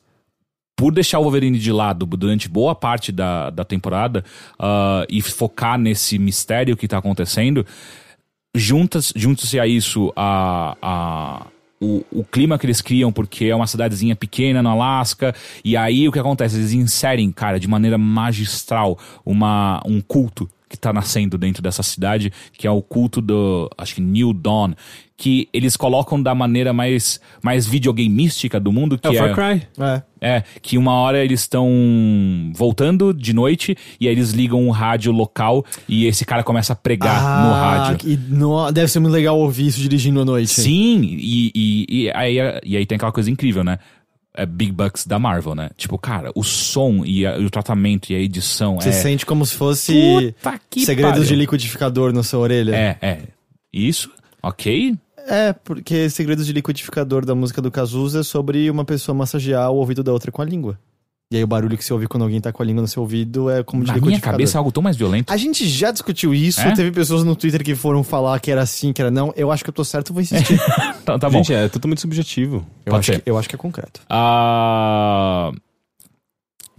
Por 0.76 0.92
deixar 0.92 1.18
o 1.18 1.22
Wolverine 1.24 1.58
de 1.58 1.72
lado 1.72 2.06
durante 2.06 2.48
boa 2.48 2.72
parte 2.72 3.10
da, 3.10 3.50
da 3.50 3.64
temporada 3.64 4.24
ah, 4.56 5.04
e 5.08 5.20
focar 5.20 5.76
nesse 5.76 6.20
mistério 6.20 6.76
que 6.76 6.86
tá 6.86 6.98
acontecendo, 6.98 7.66
juntas, 8.54 9.12
junta-se 9.16 9.58
a 9.58 9.66
isso 9.66 10.12
a, 10.14 10.76
a, 10.80 11.46
o, 11.80 12.04
o 12.12 12.24
clima 12.24 12.58
que 12.58 12.66
eles 12.66 12.80
criam, 12.80 13.12
porque 13.12 13.46
é 13.46 13.56
uma 13.56 13.66
cidadezinha 13.66 14.16
pequena 14.16 14.62
no 14.62 14.68
Alasca, 14.68 15.34
e 15.64 15.76
aí 15.76 16.08
o 16.08 16.12
que 16.12 16.18
acontece? 16.18 16.56
Eles 16.56 16.72
inserem, 16.72 17.30
cara, 17.32 17.58
de 17.58 17.68
maneira 17.68 17.98
magistral, 17.98 18.98
uma, 19.24 19.82
um 19.84 20.00
culto 20.00 20.48
que 20.68 20.76
tá 20.76 20.92
nascendo 20.92 21.38
dentro 21.38 21.62
dessa 21.62 21.82
cidade, 21.82 22.32
que 22.52 22.66
é 22.66 22.70
o 22.70 22.82
culto 22.82 23.20
do, 23.22 23.70
acho 23.78 23.94
que 23.94 24.00
New 24.00 24.32
Dawn, 24.32 24.74
que 25.20 25.48
eles 25.52 25.76
colocam 25.76 26.22
da 26.22 26.32
maneira 26.32 26.72
mais, 26.72 27.20
mais 27.42 27.66
videogameística 27.66 28.60
do 28.60 28.72
mundo, 28.72 28.96
que 28.96 29.08
É 29.08 29.10
o 29.10 29.14
é... 29.14 29.18
Far 29.18 29.34
Cry. 29.34 29.66
É. 29.80 30.02
É, 30.20 30.42
que 30.62 30.78
uma 30.78 30.92
hora 30.94 31.24
eles 31.24 31.40
estão 31.40 31.68
voltando 32.54 33.12
de 33.12 33.32
noite 33.32 33.76
e 34.00 34.06
aí 34.08 34.14
eles 34.14 34.30
ligam 34.30 34.60
um 34.66 34.70
rádio 34.70 35.12
local 35.12 35.64
e 35.88 36.06
esse 36.06 36.24
cara 36.24 36.42
começa 36.42 36.72
a 36.72 36.76
pregar 36.76 37.20
no 37.44 37.52
rádio. 37.52 38.08
E 38.10 38.16
no- 38.16 38.70
deve 38.72 38.88
ser 38.90 39.00
muito 39.00 39.12
legal 39.12 39.38
ouvir 39.38 39.66
isso 39.66 39.80
dirigindo 39.80 40.20
à 40.20 40.24
noite. 40.24 40.48
Sim, 40.60 41.00
e, 41.02 41.50
e, 41.54 41.86
e, 42.04 42.10
aí, 42.14 42.36
e 42.64 42.76
aí 42.76 42.86
tem 42.86 42.96
aquela 42.96 43.12
coisa 43.12 43.30
incrível, 43.30 43.62
né? 43.64 43.78
É 44.34 44.46
Big 44.46 44.70
Bucks 44.70 45.04
da 45.06 45.18
Marvel, 45.18 45.54
né? 45.56 45.70
Tipo, 45.76 45.98
cara, 45.98 46.30
o 46.34 46.44
som 46.44 47.04
e, 47.04 47.26
a- 47.26 47.38
e 47.38 47.44
o 47.44 47.50
tratamento 47.50 48.10
e 48.10 48.14
a 48.14 48.20
edição 48.20 48.76
Você 48.76 48.90
é. 48.90 48.92
sente 48.92 49.26
como 49.26 49.44
se 49.44 49.54
fosse 49.56 50.32
Puta 50.42 50.60
que 50.70 50.84
segredos 50.84 51.12
pariu. 51.14 51.26
de 51.28 51.34
liquidificador 51.34 52.12
na 52.12 52.22
sua 52.22 52.40
orelha. 52.40 52.74
É, 52.74 52.96
é. 53.02 53.18
Isso, 53.72 54.10
ok. 54.42 54.94
É, 55.28 55.52
porque 55.52 56.08
Segredos 56.08 56.46
de 56.46 56.52
Liquidificador 56.52 57.24
da 57.26 57.34
música 57.34 57.60
do 57.60 57.70
Cazuza 57.70 58.20
é 58.20 58.22
sobre 58.22 58.70
uma 58.70 58.84
pessoa 58.84 59.14
massagear 59.14 59.70
o 59.70 59.76
ouvido 59.76 60.02
da 60.02 60.12
outra 60.12 60.32
com 60.32 60.40
a 60.40 60.44
língua. 60.44 60.78
E 61.30 61.36
aí 61.36 61.44
o 61.44 61.46
barulho 61.46 61.76
que 61.76 61.84
você 61.84 61.92
ouve 61.92 62.06
quando 62.08 62.22
alguém 62.22 62.40
tá 62.40 62.50
com 62.50 62.62
a 62.62 62.64
língua 62.64 62.80
no 62.80 62.88
seu 62.88 63.02
ouvido 63.02 63.50
é 63.50 63.62
como 63.62 63.84
de 63.84 63.92
Na 63.92 63.98
minha 63.98 64.18
cabeça 64.18 64.56
é 64.56 64.58
algo 64.58 64.72
tão 64.72 64.82
mais 64.82 64.96
violento. 64.96 65.30
A 65.30 65.36
gente 65.36 65.68
já 65.68 65.90
discutiu 65.90 66.32
isso, 66.34 66.62
É? 66.62 66.72
teve 66.74 66.90
pessoas 66.90 67.22
no 67.22 67.36
Twitter 67.36 67.62
que 67.62 67.74
foram 67.74 68.02
falar 68.02 68.40
que 68.40 68.50
era 68.50 68.62
assim, 68.62 68.94
que 68.94 69.02
era 69.02 69.10
não. 69.10 69.30
Eu 69.36 69.52
acho 69.52 69.62
que 69.62 69.68
eu 69.68 69.74
tô 69.74 69.84
certo, 69.84 70.14
vou 70.14 70.22
insistir. 70.22 70.58
Tá, 71.04 71.18
tá 71.18 71.28
bom. 71.30 71.38
Gente, 71.38 71.54
é 71.54 71.68
totalmente 71.68 72.02
subjetivo. 72.02 72.66
eu, 72.84 72.94
acho 72.94 73.12
que, 73.12 73.22
eu 73.24 73.38
acho 73.38 73.48
que 73.48 73.54
é 73.54 73.58
concreto. 73.58 74.00
Ah, 74.10 75.50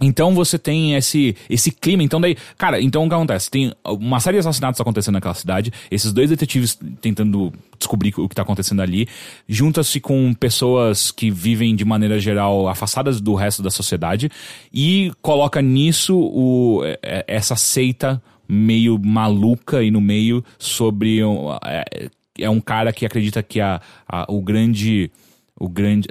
Então 0.00 0.34
você 0.34 0.58
tem 0.58 0.94
esse, 0.94 1.36
esse 1.48 1.70
clima. 1.70 2.02
Então 2.02 2.20
daí, 2.20 2.36
cara, 2.56 2.80
então 2.80 3.04
o 3.04 3.08
que 3.08 3.14
acontece? 3.14 3.50
Tem 3.50 3.72
uma 3.84 4.18
série 4.18 4.36
de 4.36 4.40
assassinatos 4.40 4.80
acontecendo 4.80 5.14
naquela 5.14 5.34
cidade. 5.34 5.72
Esses 5.90 6.12
dois 6.12 6.30
detetives 6.30 6.78
tentando 7.02 7.52
descobrir 7.78 8.14
o 8.16 8.28
que 8.28 8.34
tá 8.34 8.42
acontecendo 8.42 8.80
ali. 8.80 9.06
Junta-se 9.48 10.00
com 10.00 10.32
pessoas 10.32 11.10
que 11.10 11.30
vivem 11.30 11.76
de 11.76 11.84
maneira 11.84 12.18
geral 12.18 12.66
afastadas 12.68 13.20
do 13.20 13.34
resto 13.34 13.62
da 13.62 13.70
sociedade. 13.70 14.30
E 14.72 15.12
coloca 15.20 15.60
nisso 15.60 16.16
o, 16.18 16.80
é- 17.02 17.24
essa 17.28 17.54
seita 17.56 18.22
meio 18.48 18.98
maluca 18.98 19.82
e 19.82 19.90
no 19.90 20.00
meio 20.00 20.42
sobre. 20.58 21.20
É, 21.64 22.08
é 22.38 22.48
um 22.50 22.60
cara 22.60 22.92
que 22.92 23.04
acredita 23.04 23.42
que 23.42 23.60
a, 23.60 23.80
a- 24.08 24.24
o 24.28 24.40
grande 24.40 25.10
o 25.58 25.68
grande. 25.68 26.08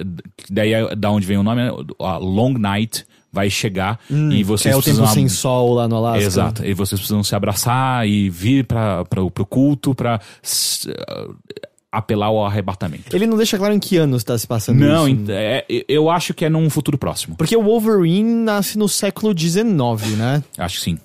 Daí 0.49 0.74
é 0.74 0.95
da 0.95 1.10
onde 1.10 1.26
vem 1.26 1.38
o 1.38 1.44
nome, 1.44 1.64
né? 1.64 1.72
a 1.99 2.18
Long 2.18 2.53
Night 2.53 3.03
vai 3.31 3.49
chegar 3.49 3.99
e 4.10 4.43
vocês 4.43 4.73
é 4.73 4.77
o 4.77 4.81
tempo 4.81 5.06
sem 5.07 5.30
sol 5.30 5.73
lá 5.76 5.88
no 5.88 5.97
Alasca. 5.97 6.23
Exato, 6.26 6.65
e 6.65 6.73
vocês 6.73 6.99
precisam 6.99 7.23
se 7.23 7.35
abraçar 7.35 8.07
e 8.07 8.30
vir 8.30 8.65
para 8.65 9.06
pro, 9.06 9.30
pro 9.30 9.45
culto 9.45 9.93
pra 9.93 10.19
s- 10.41 10.91
apelar 11.91 12.27
ao 12.27 12.45
arrebatamento. 12.45 13.15
Ele 13.15 13.26
não 13.27 13.35
deixa 13.38 13.57
claro 13.57 13.73
em 13.73 13.80
que 13.80 13.97
anos 13.97 14.23
tá 14.23 14.38
se 14.38 14.45
passando 14.47 14.80
Não, 14.80 15.07
isso. 15.07 15.22
ent- 15.22 15.30
é, 15.30 15.65
eu 15.88 16.10
acho 16.10 16.34
que 16.34 16.45
é 16.45 16.49
num 16.49 16.69
futuro 16.69 16.97
próximo. 16.97 17.35
Porque 17.35 17.56
o 17.57 17.64
Wolverine 17.64 18.43
nasce 18.43 18.77
no 18.77 18.88
século 18.88 19.38
XIX, 19.38 20.15
né? 20.18 20.43
Acho 20.57 20.77
que 20.77 20.84
sim. 20.84 20.99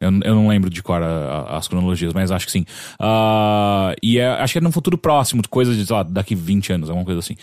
Eu, 0.00 0.10
eu 0.24 0.34
não 0.34 0.48
lembro 0.48 0.68
de 0.68 0.82
cor 0.82 1.00
a- 1.02 1.06
a- 1.06 1.56
as 1.56 1.66
cronologias, 1.68 2.12
mas 2.12 2.30
acho 2.30 2.44
que 2.46 2.52
sim. 2.52 2.66
Ah, 2.98 3.94
e 4.02 4.18
é- 4.18 4.28
acho 4.42 4.52
que 4.52 4.58
é 4.58 4.60
num 4.60 4.72
futuro 4.72 4.98
próximo, 4.98 5.42
coisa 5.48 5.74
de, 5.74 5.86
sei 5.86 5.96
lá, 5.96 6.02
daqui 6.02 6.34
20 6.34 6.72
anos, 6.72 6.90
alguma 6.90 7.04
coisa 7.04 7.20
assim. 7.20 7.36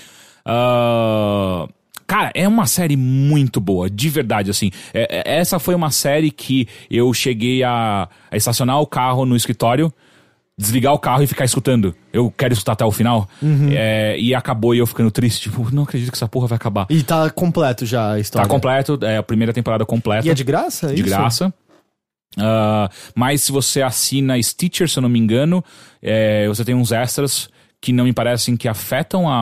Ah, 0.45 1.67
cara, 2.13 2.31
é 2.35 2.47
uma 2.47 2.65
série 2.67 2.95
muito 2.95 3.59
boa, 3.59 3.89
de 3.89 4.09
verdade, 4.09 4.51
assim. 4.51 4.69
É- 4.93 5.23
é- 5.23 5.37
essa 5.39 5.57
foi 5.57 5.73
uma 5.73 5.89
série 5.89 6.29
que 6.29 6.67
eu 6.89 7.11
cheguei 7.13 7.63
a, 7.63 8.07
a 8.29 8.37
estacionar 8.37 8.79
o 8.79 8.85
carro 8.85 9.25
no 9.25 9.35
escritório, 9.35 9.91
desligar 10.55 10.93
o 10.93 10.99
carro 10.99 11.23
e 11.23 11.27
ficar 11.27 11.43
escutando. 11.45 11.95
Eu 12.11 12.29
quero 12.37 12.53
escutar 12.53 12.73
até 12.73 12.85
o 12.85 12.91
final. 12.91 13.27
É, 13.71 14.15
e 14.19 14.35
acabou 14.35 14.75
e 14.75 14.77
eu 14.77 14.85
ficando 14.85 15.09
triste. 15.09 15.49
Tipo, 15.49 15.73
não 15.73 15.83
acredito 15.83 16.11
que 16.11 16.15
essa 16.17 16.27
porra 16.27 16.45
vai 16.47 16.55
acabar. 16.57 16.85
E 16.89 17.01
tá 17.01 17.27
completo 17.31 17.83
já 17.85 18.09
a 18.11 18.13
Tá 18.13 18.19
história. 18.19 18.47
completo, 18.47 18.99
é 19.01 19.17
a 19.17 19.23
primeira 19.23 19.51
temporada 19.51 19.83
completa 19.85 20.27
E 20.27 20.29
é 20.29 20.33
de 20.35 20.43
graça? 20.43 20.87
de 20.93 21.01
isso? 21.01 21.03
graça. 21.09 21.51
Ah, 22.37 22.89
mas 23.15 23.41
se 23.41 23.51
você 23.51 23.81
assina 23.81 24.41
Stitcher, 24.41 24.89
se 24.89 24.97
eu 24.97 25.01
não 25.01 25.09
me 25.09 25.19
engano, 25.19 25.63
é, 26.01 26.47
você 26.47 26.63
tem 26.63 26.75
uns 26.75 26.91
extras 26.91 27.49
que 27.83 27.91
não 27.91 28.05
me 28.05 28.13
parecem 28.13 28.55
que 28.55 28.65
afetam 28.69 29.27
a, 29.27 29.33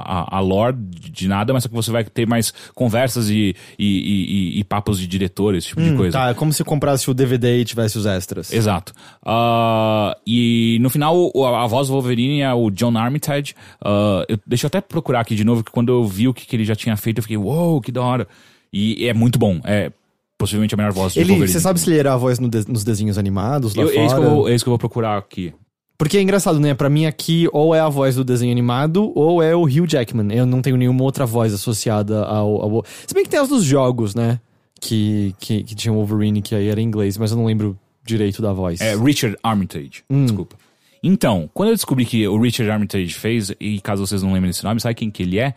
a, 0.00 0.36
a 0.38 0.40
lore 0.40 0.74
de 0.78 1.28
nada, 1.28 1.52
mas 1.52 1.62
só 1.62 1.68
que 1.68 1.74
você 1.74 1.90
vai 1.90 2.02
ter 2.02 2.26
mais 2.26 2.50
conversas 2.74 3.28
e, 3.28 3.54
e, 3.78 4.54
e- 4.56 4.60
e- 4.60 4.64
papos 4.64 4.98
de 4.98 5.06
diretor, 5.06 5.54
esse 5.54 5.66
tipo 5.68 5.82
de 5.82 5.94
coisa. 5.94 6.16
Tá, 6.16 6.30
é 6.30 6.34
como 6.34 6.54
se 6.54 6.64
comprasse 6.64 7.10
o 7.10 7.12
DVD 7.12 7.60
e 7.60 7.64
tivesse 7.66 7.98
os 7.98 8.06
extras. 8.06 8.50
Exato. 8.50 8.94
Ah, 9.22 10.16
e 10.26 10.78
no 10.80 10.88
final, 10.88 11.30
a, 11.44 11.64
a 11.64 11.66
voz 11.66 11.88
do 11.88 11.92
Wolverine 11.92 12.40
é 12.40 12.54
o 12.54 12.70
John 12.70 12.96
Armitage. 12.96 13.54
Ah, 13.84 14.24
eu, 14.26 14.38
deixa 14.46 14.64
eu 14.64 14.68
até 14.68 14.80
procurar 14.80 15.20
aqui 15.20 15.34
de 15.34 15.44
novo, 15.44 15.62
que 15.62 15.70
quando 15.70 15.92
eu 15.92 16.02
vi 16.06 16.28
o 16.28 16.32
que, 16.32 16.46
que 16.46 16.56
ele 16.56 16.64
já 16.64 16.74
tinha 16.74 16.96
feito, 16.96 17.18
eu 17.18 17.22
fiquei, 17.22 17.36
uou, 17.36 17.78
que 17.82 17.92
da 17.92 18.00
hora. 18.02 18.26
E 18.72 19.06
é 19.06 19.12
muito 19.12 19.38
bom. 19.38 19.60
É 19.64 19.92
possivelmente 20.38 20.74
a 20.74 20.78
melhor 20.78 20.92
voz 20.92 21.12
de 21.12 21.20
Ele, 21.20 21.28
Wolverine. 21.28 21.52
você 21.52 21.60
sabe 21.60 21.78
se 21.78 21.88
ele 21.90 21.98
era 21.98 22.14
a 22.14 22.16
voz 22.16 22.38
no 22.38 22.48
de- 22.48 22.66
nos 22.68 22.82
desenhos 22.82 23.18
animados 23.18 23.74
lá 23.74 23.82
Eu, 23.84 23.88
fora? 23.90 24.00
é, 24.00 24.06
isso 24.06 24.14
que 24.16 24.22
eu 24.22 24.48
é 24.48 24.54
isso 24.54 24.64
que 24.64 24.68
eu 24.68 24.72
vou 24.72 24.78
procurar 24.78 25.18
aqui. 25.18 25.52
Porque 25.96 26.18
é 26.18 26.22
engraçado, 26.22 26.58
né? 26.58 26.74
Pra 26.74 26.90
mim 26.90 27.06
aqui, 27.06 27.48
ou 27.52 27.74
é 27.74 27.80
a 27.80 27.88
voz 27.88 28.16
do 28.16 28.24
desenho 28.24 28.50
animado, 28.50 29.12
ou 29.14 29.42
é 29.42 29.54
o 29.54 29.62
Hugh 29.62 29.86
Jackman. 29.86 30.36
Eu 30.36 30.46
não 30.46 30.60
tenho 30.60 30.76
nenhuma 30.76 31.04
outra 31.04 31.24
voz 31.24 31.54
associada 31.54 32.24
ao... 32.24 32.60
ao... 32.60 32.84
Se 33.06 33.14
bem 33.14 33.22
que 33.22 33.30
tem 33.30 33.38
as 33.38 33.48
dos 33.48 33.64
jogos, 33.64 34.14
né? 34.14 34.40
Que, 34.80 35.34
que, 35.38 35.62
que 35.62 35.74
tinha 35.76 35.92
o 35.92 35.96
Wolverine, 35.96 36.42
que 36.42 36.54
aí 36.54 36.66
era 36.66 36.80
em 36.80 36.84
inglês, 36.84 37.16
mas 37.16 37.30
eu 37.30 37.36
não 37.36 37.44
lembro 37.44 37.78
direito 38.04 38.42
da 38.42 38.52
voz. 38.52 38.80
É 38.80 38.96
Richard 38.96 39.36
Armitage. 39.42 40.02
Hum. 40.10 40.24
Desculpa. 40.24 40.56
Então, 41.02 41.48
quando 41.52 41.68
eu 41.68 41.74
descobri 41.74 42.04
que 42.04 42.26
o 42.26 42.40
Richard 42.40 42.70
Armitage 42.70 43.14
fez, 43.14 43.52
e 43.60 43.80
caso 43.80 44.06
vocês 44.06 44.22
não 44.22 44.32
lembrem 44.32 44.50
desse 44.50 44.64
nome, 44.64 44.80
sabe 44.80 44.94
quem 44.94 45.10
que 45.10 45.22
ele 45.22 45.38
é? 45.38 45.54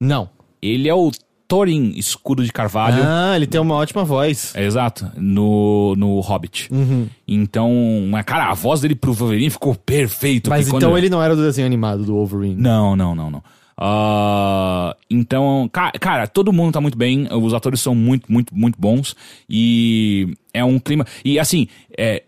Não. 0.00 0.30
Ele 0.62 0.88
é 0.88 0.94
o 0.94 1.10
Thorin 1.50 1.92
Escudo 1.96 2.44
de 2.44 2.52
Carvalho. 2.52 3.02
Ah, 3.04 3.34
ele 3.34 3.44
tem 3.46 3.60
uma 3.60 3.74
ótima 3.74 4.04
voz. 4.04 4.54
É, 4.54 4.64
exato, 4.64 5.10
no, 5.16 5.96
no 5.96 6.20
Hobbit. 6.20 6.72
Uhum. 6.72 7.08
Então, 7.26 7.72
mas, 8.08 8.24
cara, 8.24 8.48
a 8.48 8.54
voz 8.54 8.80
dele 8.80 8.94
pro 8.94 9.12
Wolverine 9.12 9.50
ficou 9.50 9.74
perfeito. 9.74 10.48
Mas 10.48 10.68
então 10.68 10.96
ele 10.96 11.10
não 11.10 11.20
era 11.20 11.34
do 11.34 11.42
desenho 11.42 11.66
animado 11.66 12.04
do 12.04 12.14
Wolverine. 12.14 12.54
Não, 12.54 12.94
não, 12.94 13.16
não, 13.16 13.30
não. 13.32 13.42
Ah, 13.76 14.94
então, 15.10 15.68
ca- 15.72 15.90
cara, 15.98 16.28
todo 16.28 16.52
mundo 16.52 16.72
tá 16.72 16.80
muito 16.80 16.96
bem, 16.96 17.26
os 17.32 17.52
atores 17.52 17.80
são 17.80 17.94
muito, 17.94 18.30
muito, 18.30 18.54
muito 18.54 18.78
bons 18.80 19.16
e 19.48 20.36
é 20.54 20.64
um 20.64 20.78
clima. 20.78 21.04
E 21.24 21.36
assim, 21.38 21.66
é, 21.98 22.22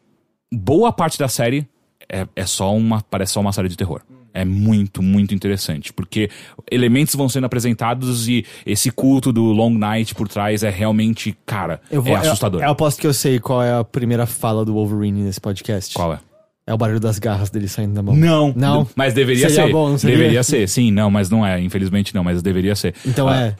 boa 0.53 0.93
parte 0.93 1.17
da 1.19 1.29
série 1.29 1.65
é, 2.09 2.27
é 2.35 2.45
só 2.45 2.75
uma. 2.75 3.03
Parece 3.03 3.35
só 3.35 3.41
uma 3.41 3.53
série 3.53 3.69
de 3.69 3.77
terror. 3.77 4.01
É 4.35 4.45
muito, 4.45 5.03
muito 5.03 5.35
interessante, 5.35 5.93
porque 5.93 6.31
elementos 6.71 7.15
vão 7.15 7.29
sendo 7.29 7.45
apresentados 7.45 8.29
e 8.29 8.45
esse 8.65 8.91
culto 8.91 9.31
do 9.33 9.45
Long 9.53 9.77
Night 9.77 10.15
por 10.15 10.27
trás 10.29 10.63
é 10.63 10.71
realmente, 10.71 11.37
cara, 11.45 11.81
é 11.91 12.15
assustador. 12.17 12.61
Eu, 12.63 12.67
eu 12.67 12.73
aposto 12.73 13.01
que 13.01 13.07
eu 13.07 13.13
sei 13.13 13.39
qual 13.39 13.63
é 13.63 13.75
a 13.79 13.85
primeira 13.85 14.25
fala 14.27 14.65
do 14.65 14.73
Wolverine 14.73 15.23
nesse 15.23 15.41
podcast. 15.41 15.93
Qual 15.95 16.15
é? 16.15 16.19
É 16.67 16.73
o 16.73 16.79
barulho 16.79 17.01
das 17.01 17.19
garras 17.19 17.51
dele 17.51 17.69
saindo 17.69 17.93
da 17.93 18.03
mão. 18.03 18.15
Não, 18.17 18.53
Não? 18.57 18.87
mas 18.95 19.13
deveria 19.13 19.49
Seria 19.51 19.67
ser. 19.67 19.73
bom, 19.73 19.91
não 19.91 19.99
seria? 19.99 20.17
Deveria 20.17 20.43
ser, 20.43 20.69
sim, 20.69 20.91
não, 20.91 21.11
mas 21.11 21.29
não 21.29 21.45
é, 21.45 21.61
infelizmente 21.61 22.15
não, 22.15 22.23
mas 22.25 22.41
deveria 22.41 22.75
ser. 22.77 22.95
Então 23.05 23.29
Ah, 23.29 23.41
é. 23.49 23.57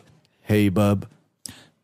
Hey, 0.49 0.71
bub. 0.71 1.05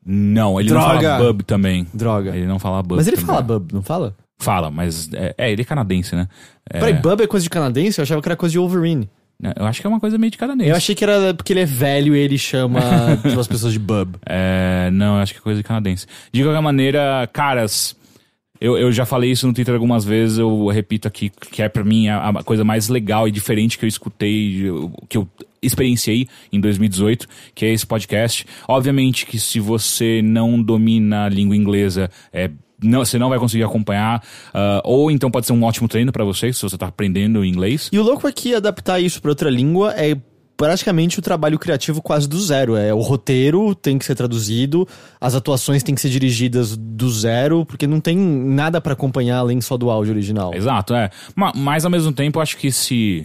Não, 0.04 0.58
ele 0.58 0.70
não 0.70 0.80
Droga. 0.80 1.00
fala 1.16 1.24
bub 1.32 1.42
também. 1.42 1.86
Droga. 1.92 2.34
Ele 2.34 2.46
não 2.46 2.58
fala 2.58 2.82
bub. 2.82 2.96
Mas 2.96 3.06
ele 3.06 3.16
também. 3.16 3.26
fala 3.26 3.42
bub, 3.42 3.72
não 3.72 3.82
fala? 3.82 4.16
Fala, 4.38 4.70
mas 4.70 5.10
é, 5.12 5.34
é, 5.36 5.52
ele 5.52 5.62
é 5.62 5.64
canadense, 5.64 6.14
né? 6.14 6.28
É, 6.70 6.78
Peraí, 6.78 6.94
bub 6.94 7.20
é 7.20 7.26
coisa 7.26 7.42
de 7.42 7.50
canadense? 7.50 7.98
Eu 7.98 8.04
achava 8.04 8.22
que 8.22 8.28
era 8.28 8.36
coisa 8.36 8.52
de 8.52 8.58
Wolverine. 8.58 9.08
eu 9.56 9.66
acho 9.66 9.80
que 9.80 9.86
é 9.86 9.90
uma 9.90 9.98
coisa 9.98 10.16
meio 10.16 10.30
de 10.30 10.38
canadense. 10.38 10.70
Eu 10.70 10.76
achei 10.76 10.94
que 10.94 11.02
era 11.02 11.34
porque 11.34 11.52
ele 11.52 11.60
é 11.60 11.64
velho 11.66 12.14
e 12.14 12.18
ele 12.18 12.38
chama 12.38 12.78
as 13.38 13.48
pessoas 13.48 13.72
de 13.72 13.78
bub. 13.78 14.16
É, 14.24 14.90
não, 14.92 15.16
eu 15.16 15.22
acho 15.22 15.32
que 15.32 15.40
é 15.40 15.42
coisa 15.42 15.60
de 15.60 15.64
canadense. 15.66 16.06
De 16.32 16.42
qualquer 16.42 16.62
maneira, 16.62 17.28
caras, 17.32 17.96
eu, 18.60 18.76
eu 18.76 18.90
já 18.90 19.04
falei 19.04 19.30
isso 19.30 19.46
no 19.46 19.52
Twitter 19.52 19.74
algumas 19.74 20.04
vezes, 20.04 20.38
eu 20.38 20.66
repito 20.68 21.06
aqui, 21.06 21.30
que 21.30 21.62
é 21.62 21.68
pra 21.68 21.84
mim 21.84 22.08
a, 22.08 22.28
a 22.28 22.42
coisa 22.42 22.64
mais 22.64 22.88
legal 22.88 23.28
e 23.28 23.30
diferente 23.30 23.78
que 23.78 23.84
eu 23.84 23.88
escutei, 23.88 24.64
que 25.08 25.18
eu 25.18 25.28
experienciei 25.60 26.28
em 26.52 26.60
2018, 26.60 27.26
que 27.54 27.64
é 27.64 27.72
esse 27.72 27.86
podcast. 27.86 28.46
Obviamente 28.66 29.26
que 29.26 29.38
se 29.38 29.60
você 29.60 30.20
não 30.22 30.60
domina 30.60 31.24
a 31.24 31.28
língua 31.28 31.56
inglesa, 31.56 32.10
é 32.32 32.50
não, 32.82 33.04
você 33.04 33.18
não 33.18 33.28
vai 33.28 33.38
conseguir 33.38 33.64
acompanhar, 33.64 34.22
ah, 34.54 34.80
ou 34.84 35.10
então 35.10 35.30
pode 35.30 35.46
ser 35.46 35.52
um 35.52 35.62
ótimo 35.64 35.88
treino 35.88 36.12
pra 36.12 36.24
você, 36.24 36.52
se 36.52 36.62
você 36.62 36.76
tá 36.78 36.86
aprendendo 36.86 37.44
inglês. 37.44 37.88
E 37.92 37.98
o 37.98 38.02
louco 38.02 38.26
é 38.28 38.32
que 38.32 38.54
adaptar 38.54 39.00
isso 39.00 39.20
pra 39.20 39.30
outra 39.30 39.50
língua 39.50 39.92
é 39.96 40.16
praticamente 40.56 41.20
o 41.20 41.22
trabalho 41.22 41.56
criativo 41.58 42.02
quase 42.02 42.28
do 42.28 42.36
zero. 42.40 42.74
É 42.76 42.92
o 42.92 42.98
roteiro 43.00 43.74
tem 43.76 43.96
que 43.96 44.04
ser 44.04 44.16
traduzido, 44.16 44.88
as 45.20 45.34
atuações 45.36 45.82
têm 45.84 45.94
que 45.94 46.00
ser 46.00 46.08
dirigidas 46.10 46.76
do 46.76 47.08
zero, 47.10 47.64
porque 47.64 47.86
não 47.86 48.00
tem 48.00 48.16
nada 48.18 48.80
pra 48.80 48.92
acompanhar 48.94 49.38
além 49.38 49.60
só 49.60 49.76
do 49.76 49.88
áudio 49.88 50.12
original. 50.12 50.52
Exato, 50.54 50.94
é. 50.94 51.10
Ma- 51.36 51.52
Mas 51.54 51.84
ao 51.84 51.90
mesmo 51.90 52.12
tempo, 52.12 52.38
eu 52.38 52.42
acho 52.42 52.56
que 52.56 52.72
se. 52.72 53.24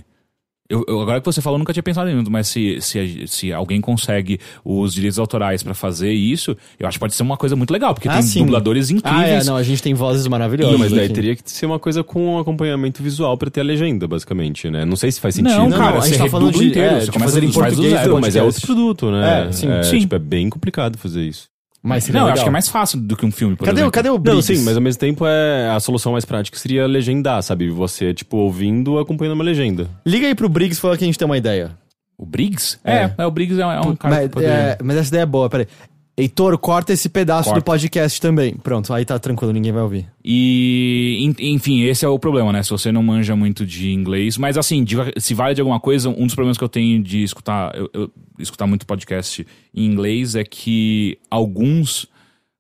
Eu, 0.74 0.84
eu- 0.88 1.02
agora 1.02 1.20
que 1.20 1.26
você 1.26 1.40
falou, 1.42 1.56
eu 1.56 1.60
nunca 1.60 1.72
tinha 1.72 1.84
pensado 1.84 2.10
nisso, 2.10 2.32
mas 2.32 2.48
se, 2.48 2.80
se, 2.82 3.28
se 3.28 3.54
alguém 3.54 3.80
consegue 3.80 4.40
os 4.66 4.94
direitos 4.94 5.20
autorais 5.20 5.62
pra 5.62 5.74
fazer 5.74 6.12
isso, 6.12 6.58
eu 6.80 6.88
acho 6.88 6.96
que 6.96 7.00
pode 7.00 7.14
ser 7.14 7.22
uma 7.24 7.38
coisa 7.38 7.56
muito 7.56 7.72
legal, 7.72 7.94
porque 7.94 8.08
Ah, 8.10 8.14
tem 8.14 8.22
sim. 8.24 8.40
dubladores 8.40 8.90
Ah, 8.90 8.94
é, 8.94 8.96
incríveis. 8.98 9.46
não, 9.46 9.56
a 9.56 9.62
gente 9.64 9.84
tem 9.84 9.94
vozes 9.94 10.26
maravilhosas. 10.28 10.72
Não, 10.74 10.80
mas 10.80 10.92
daí 10.92 11.06
aqui. 11.06 11.14
teria 11.14 11.36
que 11.36 11.44
ser 11.52 11.66
uma 11.68 11.78
coisa 11.78 12.04
com 12.04 12.40
acompanhamento 12.40 13.04
visual 13.04 13.38
pra 13.38 13.50
ter 13.52 13.62
a 13.62 13.64
legenda, 13.64 14.08
basicamente, 14.08 14.70
né? 14.70 14.84
Não 14.84 14.96
sei 14.96 15.12
se 15.12 15.22
faz 15.22 15.36
sentido. 15.36 15.56
Não, 15.56 15.70
Não, 15.70 15.78
cara, 15.78 15.98
a 15.98 16.02
gente 16.02 16.18
você 16.18 16.24
tá 16.24 16.30
falando 16.30 16.52
de- 16.58 16.66
inteiro, 16.66 16.96
é, 16.96 17.00
você 17.02 17.12
de 17.12 17.20
fazer 17.20 17.44
em 17.44 17.52
faz 17.52 17.68
português, 17.76 17.94
zero. 17.94 18.20
Mas 18.20 18.36
é 18.36 18.42
outro 18.44 18.62
produto, 18.66 19.12
né? 19.12 19.48
É, 19.48 19.52
sim. 19.52 19.70
É, 19.70 19.84
Sim. 19.84 20.00
Tipo, 20.00 20.16
é 20.16 20.20
bem 20.20 20.50
complicado 20.50 20.98
fazer 20.98 21.22
isso. 21.24 21.53
Mas 21.86 22.06
seria 22.06 22.22
Não, 22.22 22.28
eu 22.28 22.32
legal. 22.32 22.34
acho 22.36 22.44
que 22.46 22.50
é 22.50 22.52
mais 22.52 22.70
fácil 22.70 23.00
do 23.02 23.18
que 23.18 23.26
um 23.26 23.32
filme, 23.32 23.58
por 23.58 23.66
Cadê, 23.66 23.76
o- 23.76 23.80
exemplo. 23.82 23.92
cadê 23.92 24.10
o 24.10 24.14
Não, 24.14 24.20
Briggs? 24.20 24.56
sim, 24.56 24.64
mas 24.64 24.76
ao 24.78 24.82
mesmo 24.82 25.00
tempo 25.02 25.26
é 25.28 25.70
a 25.70 25.80
solução 25.82 26.14
mais 26.14 26.24
prática 26.24 26.58
seria 26.58 26.88
legendar, 26.88 27.44
sabe? 27.44 27.70
Você, 27.70 28.14
tipo, 28.14 28.38
ouvindo, 28.38 28.98
acompanhando 29.00 29.34
uma 29.34 29.44
legenda. 29.44 29.90
Liga 30.06 30.26
aí 30.28 30.34
pro 30.34 30.48
Briggs 30.48 30.78
e 30.78 30.82
fala 30.82 30.98
que 30.98 31.04
a 31.04 31.08
gente 31.08 31.20
tem 31.20 31.26
uma 31.26 31.38
ideia. 31.38 31.72
O 32.18 32.26
Briggs? 32.26 32.80
É. 32.86 32.94
É, 32.96 33.14
é, 33.18 33.26
o 33.26 33.32
Briggs 33.32 33.60
é, 33.60 33.64
é 33.66 33.80
um 33.82 33.96
cara 33.98 34.16
mas, 34.16 34.24
que 34.24 34.30
poderia... 34.30 34.54
é, 34.54 34.78
mas 34.82 34.96
essa 34.98 35.10
ideia 35.10 35.24
é 35.24 35.26
boa, 35.26 35.50
peraí. 35.50 35.68
Heitor, 36.16 36.56
corta 36.60 36.94
esse 36.94 37.10
pedaço 37.10 37.46
Corta. 37.50 37.60
do 37.60 37.64
podcast 37.64 38.22
também. 38.22 38.56
Pronto, 38.58 38.94
aí 38.94 39.04
tá 39.04 39.18
tranquilo, 39.18 39.52
ninguém 39.52 39.72
vai 39.72 39.82
ouvir. 39.82 40.06
E, 40.24 41.18
en- 41.22 41.54
enfim, 41.54 41.82
esse 41.82 42.06
é 42.06 42.08
o 42.08 42.20
problema, 42.20 42.54
né? 42.54 42.62
Se 42.62 42.70
você 42.70 42.92
não 42.92 43.02
manja 43.02 43.36
muito 43.36 43.66
de 43.66 43.92
inglês. 43.92 44.38
Mas, 44.38 44.56
assim, 44.56 44.86
se 45.18 45.34
vale 45.34 45.56
de 45.56 45.62
alguma 45.62 45.80
coisa, 45.80 46.10
um 46.10 46.26
dos 46.28 46.36
problemas 46.36 46.56
que 46.58 46.64
eu 46.64 46.70
tenho 46.70 47.02
de 47.02 47.24
escutar, 47.24 47.76
eu- 47.76 47.90
eu- 47.94 48.12
escutar 48.38 48.68
muito 48.68 48.86
podcast 48.86 49.46
em 49.74 49.86
inglês 49.86 50.36
é 50.36 50.44
que 50.44 51.18
alguns, 51.32 52.06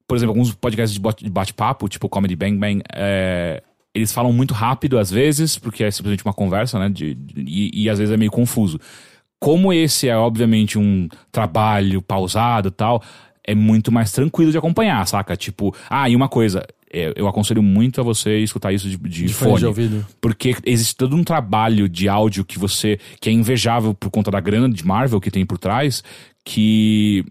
por 0.07 0.17
exemplo, 0.17 0.31
alguns 0.31 0.51
podcasts 0.55 0.99
de 1.19 1.29
bate-papo, 1.29 1.87
tipo 1.87 2.09
Comedy 2.09 2.35
Bang 2.35 2.57
Bang, 2.57 2.81
é, 2.91 3.61
eles 3.93 4.11
falam 4.11 4.33
muito 4.33 4.55
rápido 4.55 4.97
às 4.97 5.11
vezes, 5.11 5.59
porque 5.59 5.83
é 5.83 5.91
simplesmente 5.91 6.25
uma 6.25 6.33
conversa, 6.33 6.79
né? 6.79 6.89
de- 6.89 7.13
de- 7.13 7.41
e, 7.45 7.83
e 7.83 7.87
às 7.89 7.99
vezes 7.99 8.11
é 8.11 8.17
meio 8.17 8.31
confuso. 8.31 8.79
Como 9.39 9.71
esse 9.71 10.07
é, 10.09 10.17
obviamente, 10.17 10.79
um 10.79 11.07
trabalho 11.31 12.01
pausado 12.01 12.69
e 12.69 12.71
tal, 12.71 13.03
é 13.45 13.53
muito 13.53 13.91
mais 13.91 14.11
tranquilo 14.11 14.51
de 14.51 14.57
acompanhar, 14.57 15.05
saca? 15.07 15.35
Tipo, 15.35 15.75
ah, 15.89 16.09
e 16.09 16.15
uma 16.15 16.29
coisa, 16.29 16.65
é, 16.91 17.11
eu 17.15 17.27
aconselho 17.27 17.63
muito 17.63 17.99
a 17.99 18.03
você 18.03 18.37
escutar 18.39 18.71
isso 18.71 18.87
de, 18.87 18.97
de, 18.97 19.25
De 19.25 19.33
fone 19.33 19.57
de 19.57 19.65
ouvido. 19.65 20.05
Porque 20.21 20.55
existe 20.63 20.95
todo 20.95 21.15
um 21.15 21.23
trabalho 21.23 21.89
de 21.89 22.07
áudio 22.07 22.45
que 22.45 22.59
você. 22.59 22.99
que 23.19 23.29
é 23.29 23.33
invejável 23.33 23.93
por 23.95 24.11
conta 24.11 24.29
da 24.29 24.39
grana 24.39 24.69
de 24.69 24.85
Marvel 24.85 25.19
que 25.19 25.31
tem 25.31 25.45
por 25.45 25.57
trás, 25.57 26.03
que. 26.45 27.25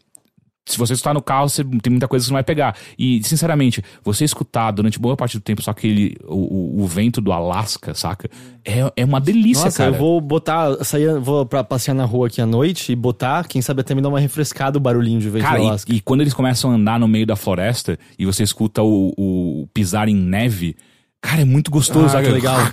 Se 0.64 0.78
você 0.78 0.92
escutar 0.92 1.12
no 1.12 1.20
carro, 1.20 1.48
você 1.48 1.64
tem 1.64 1.90
muita 1.90 2.06
coisa 2.06 2.22
que 2.22 2.26
você 2.28 2.32
não 2.32 2.36
vai 2.36 2.44
pegar. 2.44 2.76
E, 2.96 3.20
sinceramente, 3.24 3.82
você 4.04 4.24
escutar 4.24 4.70
durante 4.70 4.96
boa 4.96 5.16
parte 5.16 5.36
do 5.36 5.40
tempo 5.42 5.60
só 5.60 5.72
aquele. 5.72 6.16
o, 6.24 6.82
o, 6.82 6.86
vento 6.86 7.20
do 7.20 7.32
Alasca, 7.32 7.94
saca? 7.94 8.30
É, 8.64 8.92
é 8.96 9.04
uma 9.04 9.20
delícia, 9.20 9.64
Nossa, 9.64 9.78
cara. 9.78 9.90
eu 9.90 9.98
vou 9.98 10.20
botar, 10.20 10.84
sair, 10.84 11.18
vou 11.18 11.44
pra 11.44 11.64
passear 11.64 11.94
na 11.94 12.04
rua 12.04 12.28
aqui 12.28 12.40
à 12.40 12.46
noite 12.46 12.92
e 12.92 12.96
botar, 12.96 13.46
quem 13.48 13.60
sabe 13.60 13.80
até 13.80 13.92
me 13.92 14.00
dar 14.00 14.08
uma 14.08 14.20
refrescada 14.20 14.78
o 14.78 14.80
barulhinho 14.80 15.18
de 15.18 15.28
vento 15.28 15.42
Cara, 15.42 15.58
do 15.58 15.64
e- 15.64 15.68
Alasca. 15.68 15.92
e, 15.92 16.00
quando 16.00 16.20
eles 16.20 16.32
começam 16.32 16.70
a 16.70 16.74
andar 16.74 17.00
no 17.00 17.08
meio 17.08 17.26
da 17.26 17.34
floresta 17.34 17.98
e 18.16 18.24
você 18.24 18.44
escuta 18.44 18.82
o, 18.84 19.12
o 19.18 19.68
pisar 19.74 20.08
em 20.08 20.14
neve, 20.14 20.76
cara, 21.20 21.42
é 21.42 21.44
muito 21.44 21.72
gostoso. 21.72 22.06
Ah, 22.06 22.10
sabe? 22.10 22.26
que 22.26 22.32
legal. 22.32 22.58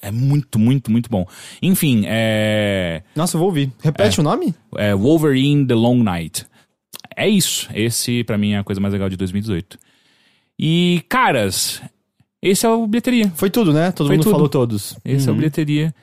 É 0.00 0.12
muito, 0.12 0.58
muito, 0.60 0.90
muito 0.92 1.10
bom. 1.10 1.26
Enfim, 1.60 2.04
é, 2.06 3.02
Nossa, 3.16 3.36
eu 3.36 3.40
vou 3.40 3.48
ouvir. 3.48 3.70
Repete 3.82 4.20
o 4.20 4.22
nome? 4.22 4.54
é 4.76 4.94
Wolverine 4.94 5.66
The 5.66 5.74
Long 5.74 6.02
Night. 6.02 6.46
É 7.18 7.28
isso. 7.28 7.68
Esse, 7.74 8.22
pra 8.24 8.38
mim, 8.38 8.52
é 8.52 8.58
a 8.58 8.64
coisa 8.64 8.80
mais 8.80 8.92
legal 8.92 9.08
de 9.08 9.16
2018. 9.16 9.78
E, 10.58 11.02
caras, 11.08 11.82
esse 12.42 12.64
é 12.64 12.68
o 12.68 12.86
bilheteria. 12.86 13.30
Foi 13.34 13.50
tudo, 13.50 13.72
né? 13.72 13.90
Todo 13.92 14.06
Foi 14.06 14.16
mundo 14.16 14.24
tudo. 14.24 14.32
falou 14.32 14.48
todos. 14.48 14.96
Esse 15.04 15.26
é 15.28 15.30
o 15.30 15.34
Uhum. 15.34 15.38
bilheteria 15.38 15.94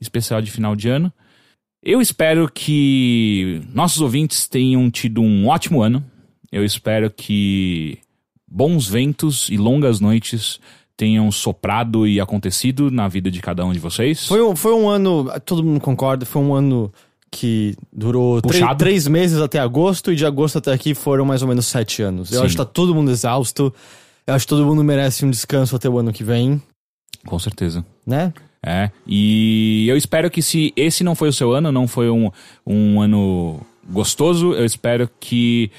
especial 0.00 0.40
de 0.42 0.50
final 0.50 0.74
de 0.74 0.88
ano. 0.88 1.12
Eu 1.82 2.00
espero 2.00 2.50
que 2.52 3.60
nossos 3.72 4.00
ouvintes 4.00 4.48
tenham 4.48 4.90
tido 4.90 5.20
um 5.20 5.46
ótimo 5.48 5.82
ano. 5.82 6.04
Eu 6.50 6.64
espero 6.64 7.10
que 7.10 7.98
bons 8.48 8.88
ventos 8.88 9.48
e 9.50 9.56
longas 9.56 10.00
noites 10.00 10.58
tenham 10.96 11.30
soprado 11.32 12.06
e 12.06 12.20
acontecido 12.20 12.90
na 12.90 13.06
vida 13.08 13.30
de 13.30 13.40
cada 13.40 13.64
um 13.66 13.72
de 13.72 13.78
vocês. 13.78 14.26
Foi, 14.26 14.40
um, 14.42 14.54
foi 14.56 14.72
um 14.72 14.88
ano, 14.88 15.28
todo 15.44 15.62
mundo 15.64 15.80
concorda, 15.80 16.24
foi 16.24 16.40
um 16.40 16.54
ano 16.54 16.92
que 17.34 17.74
durou 17.92 18.40
três- 18.40 18.64
três 18.78 19.08
meses 19.08 19.38
até 19.40 19.58
agosto 19.58 20.12
e 20.12 20.16
de 20.16 20.24
agosto 20.24 20.58
até 20.58 20.72
aqui 20.72 20.94
foram 20.94 21.24
mais 21.24 21.42
ou 21.42 21.48
menos 21.48 21.66
sete 21.66 22.00
anos. 22.02 22.30
Eu 22.32 22.38
Sim. 22.40 22.44
acho 22.46 22.52
que 22.54 22.58
tá 22.58 22.64
todo 22.64 22.94
mundo 22.94 23.10
exausto. 23.10 23.74
Eu 24.26 24.34
acho 24.34 24.46
que 24.46 24.48
todo 24.48 24.64
mundo 24.64 24.82
merece 24.84 25.24
um 25.24 25.30
descanso 25.30 25.76
até 25.76 25.88
o 25.88 25.98
ano 25.98 26.12
que 26.12 26.24
vem, 26.24 26.62
Com 27.26 27.38
certeza. 27.38 27.84
né? 28.06 28.32
É. 28.66 28.90
E 29.06 29.84
eu 29.88 29.96
espero 29.96 30.30
que 30.30 30.40
se 30.40 30.72
esse 30.74 31.04
não 31.04 31.14
foi 31.14 31.28
o 31.28 31.32
seu 31.32 31.52
ano, 31.52 31.70
não 31.70 31.86
foi 31.86 32.08
um, 32.08 32.30
um 32.66 33.00
ano 33.02 33.60
gostoso, 33.90 34.54
eu 34.54 34.64
espero 34.64 35.10
que 35.20 35.70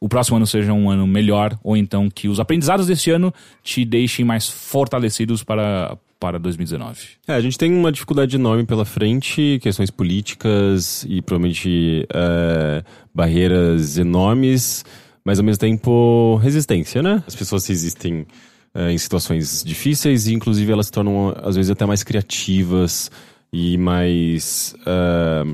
o 0.00 0.08
próximo 0.08 0.36
ano 0.36 0.46
seja 0.46 0.72
um 0.72 0.88
ano 0.88 1.04
melhor, 1.08 1.58
ou 1.64 1.76
então 1.76 2.08
que 2.08 2.28
os 2.28 2.38
aprendizados 2.38 2.86
desse 2.86 3.10
ano 3.10 3.34
te 3.64 3.84
deixem 3.84 4.24
mais 4.24 4.48
fortalecidos 4.48 5.42
para, 5.42 5.98
para 6.18 6.38
2019. 6.38 7.00
É, 7.26 7.34
a 7.34 7.40
gente 7.40 7.56
tem 7.56 7.72
uma 7.72 7.92
dificuldade 7.92 8.36
enorme 8.36 8.64
pela 8.64 8.84
frente, 8.84 9.58
questões 9.62 9.90
políticas 9.90 11.04
e 11.08 11.22
provavelmente 11.22 12.06
é, 12.12 12.82
barreiras 13.14 13.96
enormes, 13.98 14.84
mas 15.24 15.38
ao 15.38 15.44
mesmo 15.44 15.60
tempo 15.60 16.36
resistência, 16.42 17.02
né? 17.02 17.22
As 17.26 17.36
pessoas 17.36 17.66
resistem 17.66 18.26
é, 18.74 18.90
em 18.90 18.98
situações 18.98 19.62
difíceis 19.64 20.26
e 20.26 20.34
inclusive 20.34 20.72
elas 20.72 20.86
se 20.86 20.92
tornam 20.92 21.34
às 21.42 21.56
vezes 21.56 21.70
até 21.70 21.86
mais 21.86 22.02
criativas 22.02 23.10
e 23.52 23.78
mais, 23.78 24.74
é, 24.86 25.44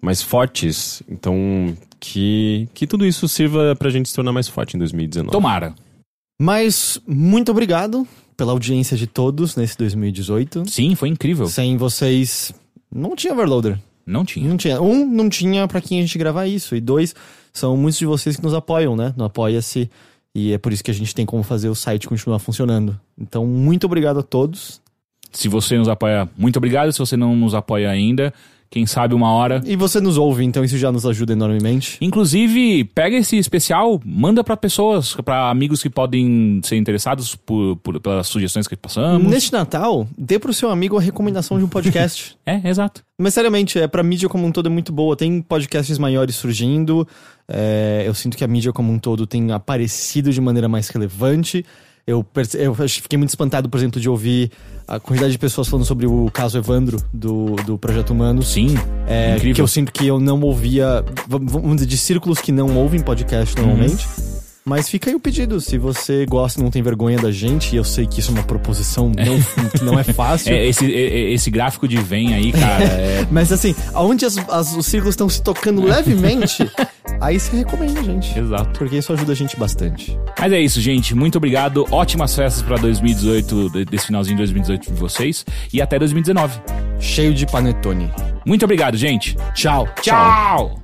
mais 0.00 0.22
fortes. 0.22 1.02
Então 1.08 1.76
que, 2.00 2.68
que 2.74 2.86
tudo 2.86 3.06
isso 3.06 3.28
sirva 3.28 3.76
pra 3.76 3.90
gente 3.90 4.08
se 4.08 4.14
tornar 4.14 4.32
mais 4.32 4.48
forte 4.48 4.74
em 4.74 4.78
2019. 4.78 5.32
Tomara. 5.32 5.74
Mas 6.40 7.00
muito 7.06 7.50
obrigado 7.50 8.06
pela 8.36 8.52
audiência 8.52 8.96
de 8.96 9.06
todos 9.06 9.56
nesse 9.56 9.76
2018. 9.78 10.68
Sim, 10.68 10.94
foi 10.94 11.08
incrível. 11.08 11.46
Sem 11.46 11.76
vocês, 11.76 12.52
não 12.92 13.14
tinha 13.16 13.32
Overloader. 13.32 13.78
Não 14.06 14.24
tinha. 14.24 14.48
Não 14.48 14.56
tinha. 14.56 14.80
Um, 14.80 15.06
não 15.06 15.28
tinha 15.28 15.66
pra 15.66 15.80
quem 15.80 15.98
a 15.98 16.02
gente 16.02 16.18
gravar 16.18 16.46
isso. 16.46 16.76
E 16.76 16.80
dois, 16.80 17.14
são 17.52 17.76
muitos 17.76 17.98
de 17.98 18.06
vocês 18.06 18.36
que 18.36 18.42
nos 18.42 18.54
apoiam, 18.54 18.94
né? 18.96 19.14
No 19.16 19.24
Apoia-se. 19.24 19.90
E 20.34 20.52
é 20.52 20.58
por 20.58 20.72
isso 20.72 20.82
que 20.82 20.90
a 20.90 20.94
gente 20.94 21.14
tem 21.14 21.24
como 21.24 21.42
fazer 21.42 21.68
o 21.68 21.74
site 21.74 22.08
continuar 22.08 22.38
funcionando. 22.38 22.98
Então, 23.16 23.46
muito 23.46 23.84
obrigado 23.84 24.18
a 24.18 24.22
todos. 24.22 24.80
Se 25.32 25.48
você 25.48 25.78
nos 25.78 25.88
apoia, 25.88 26.28
muito 26.36 26.56
obrigado. 26.56 26.92
Se 26.92 26.98
você 26.98 27.16
não 27.16 27.34
nos 27.34 27.54
apoia 27.54 27.90
ainda, 27.90 28.34
quem 28.74 28.86
sabe 28.86 29.14
uma 29.14 29.30
hora. 29.32 29.62
E 29.64 29.76
você 29.76 30.00
nos 30.00 30.18
ouve, 30.18 30.42
então 30.44 30.64
isso 30.64 30.76
já 30.76 30.90
nos 30.90 31.06
ajuda 31.06 31.32
enormemente. 31.32 31.96
Inclusive, 32.00 32.84
pega 32.92 33.16
esse 33.16 33.36
especial, 33.38 34.00
manda 34.04 34.42
pra 34.42 34.56
pessoas, 34.56 35.14
pra 35.24 35.48
amigos 35.48 35.80
que 35.80 35.88
podem 35.88 36.60
ser 36.64 36.76
interessados 36.76 37.36
por, 37.36 37.76
por- 37.76 38.00
pelas 38.00 38.26
sugestões 38.26 38.66
que 38.66 38.76
passamos. 38.76 39.30
Neste 39.30 39.52
Natal, 39.52 40.08
dê 40.18 40.38
pro 40.40 40.52
seu 40.52 40.70
amigo 40.70 40.98
a 40.98 41.00
recomendação 41.00 41.56
de 41.58 41.64
um 41.64 41.68
podcast. 41.68 42.36
É, 42.46 42.60
exato. 42.68 43.02
Mas 43.18 43.32
seriamente, 43.32 43.78
é, 43.78 43.86
pra 43.86 44.02
mídia 44.02 44.28
como 44.28 44.46
um 44.46 44.52
todo 44.52 44.66
é 44.66 44.70
muito 44.70 44.92
boa. 44.92 45.16
Tem 45.16 45.40
podcasts 45.40 45.98
maiores 45.98 46.34
surgindo. 46.36 47.08
é, 47.48 48.02
eu 48.06 48.12
sinto 48.12 48.36
que 48.36 48.44
a 48.44 48.46
mídia 48.46 48.70
como 48.72 48.92
um 48.92 48.98
todo 48.98 49.26
tem 49.26 49.50
aparecido 49.50 50.30
de 50.30 50.40
maneira 50.42 50.68
mais 50.68 50.88
relevante. 50.88 51.64
Eu, 52.06 52.24
eu 52.54 52.74
fiquei 52.74 53.16
muito 53.16 53.30
espantado, 53.30 53.68
por 53.68 53.78
exemplo, 53.78 53.98
de 53.98 54.08
ouvir 54.10 54.50
a 54.86 55.00
quantidade 55.00 55.32
de 55.32 55.38
pessoas 55.38 55.68
falando 55.68 55.86
sobre 55.86 56.06
o 56.06 56.30
caso 56.30 56.58
Evandro 56.58 56.98
do, 57.12 57.56
do 57.64 57.78
Projeto 57.78 58.10
Humanos. 58.10 58.48
Sim. 58.48 58.74
É, 59.06 59.36
incrível. 59.36 59.54
que 59.54 59.60
eu 59.62 59.66
sinto 59.66 59.90
que 59.90 60.06
eu 60.06 60.20
não 60.20 60.40
ouvia, 60.42 61.02
vamos 61.26 61.76
dizer, 61.76 61.86
de 61.86 61.96
círculos 61.96 62.40
que 62.40 62.52
não 62.52 62.76
ouvem 62.76 63.00
podcast 63.00 63.56
normalmente. 63.56 64.06
Mas 64.66 64.88
fica 64.88 65.10
aí 65.10 65.14
o 65.14 65.20
pedido, 65.20 65.60
se 65.60 65.76
você 65.76 66.24
gosta 66.24 66.58
e 66.58 66.62
não 66.64 66.70
tem 66.70 66.80
vergonha 66.82 67.18
da 67.18 67.30
gente, 67.30 67.74
e 67.74 67.76
eu 67.76 67.84
sei 67.84 68.06
que 68.06 68.20
isso 68.20 68.30
é 68.30 68.34
uma 68.34 68.42
proposição 68.44 69.08
não, 69.14 69.68
que 69.70 69.84
não 69.84 69.98
é 69.98 70.04
fácil. 70.04 70.54
É, 70.54 70.66
esse, 70.66 70.86
é- 70.86 70.98
é- 70.98 71.32
esse 71.32 71.50
gráfico 71.50 71.86
de 71.86 71.98
vem 71.98 72.32
aí, 72.32 72.50
cara, 72.50 72.82
é, 72.84 73.26
Mas 73.30 73.52
assim, 73.52 73.74
aonde 73.92 74.24
as- 74.24 74.38
as- 74.48 74.74
os 74.74 74.86
círculos 74.86 75.12
estão 75.12 75.28
se 75.28 75.42
tocando 75.42 75.82
levemente, 75.84 76.66
aí 77.20 77.38
você 77.38 77.58
recomenda, 77.58 78.02
gente. 78.02 78.38
Exato. 78.38 78.78
Porque 78.78 78.96
isso 78.96 79.12
ajuda 79.12 79.32
a 79.32 79.36
gente 79.36 79.54
bastante. 79.58 80.18
Mas 80.40 80.50
é 80.50 80.60
isso, 80.60 80.80
gente. 80.80 81.14
Muito 81.14 81.36
obrigado. 81.36 81.86
Ótimas 81.90 82.34
festas 82.34 82.62
pra 82.62 82.76
2018, 82.78 83.68
de- 83.68 83.84
desse 83.84 84.06
finalzinho 84.06 84.36
de 84.36 84.42
2018 84.44 84.90
de 84.94 84.98
vocês. 84.98 85.44
E 85.74 85.82
até 85.82 85.98
2019. 85.98 86.58
Cheio 86.98 87.34
de 87.34 87.44
panetone. 87.46 88.10
Muito 88.46 88.64
obrigado, 88.64 88.96
gente. 88.96 89.36
Tchau. 89.54 89.86
Tchau. 90.00 90.83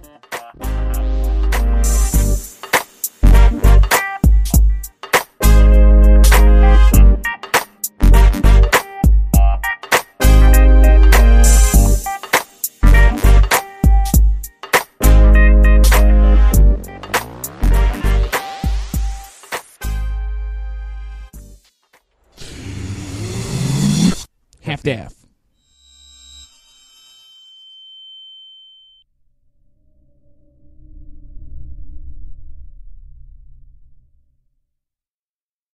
Daft. 24.83 25.20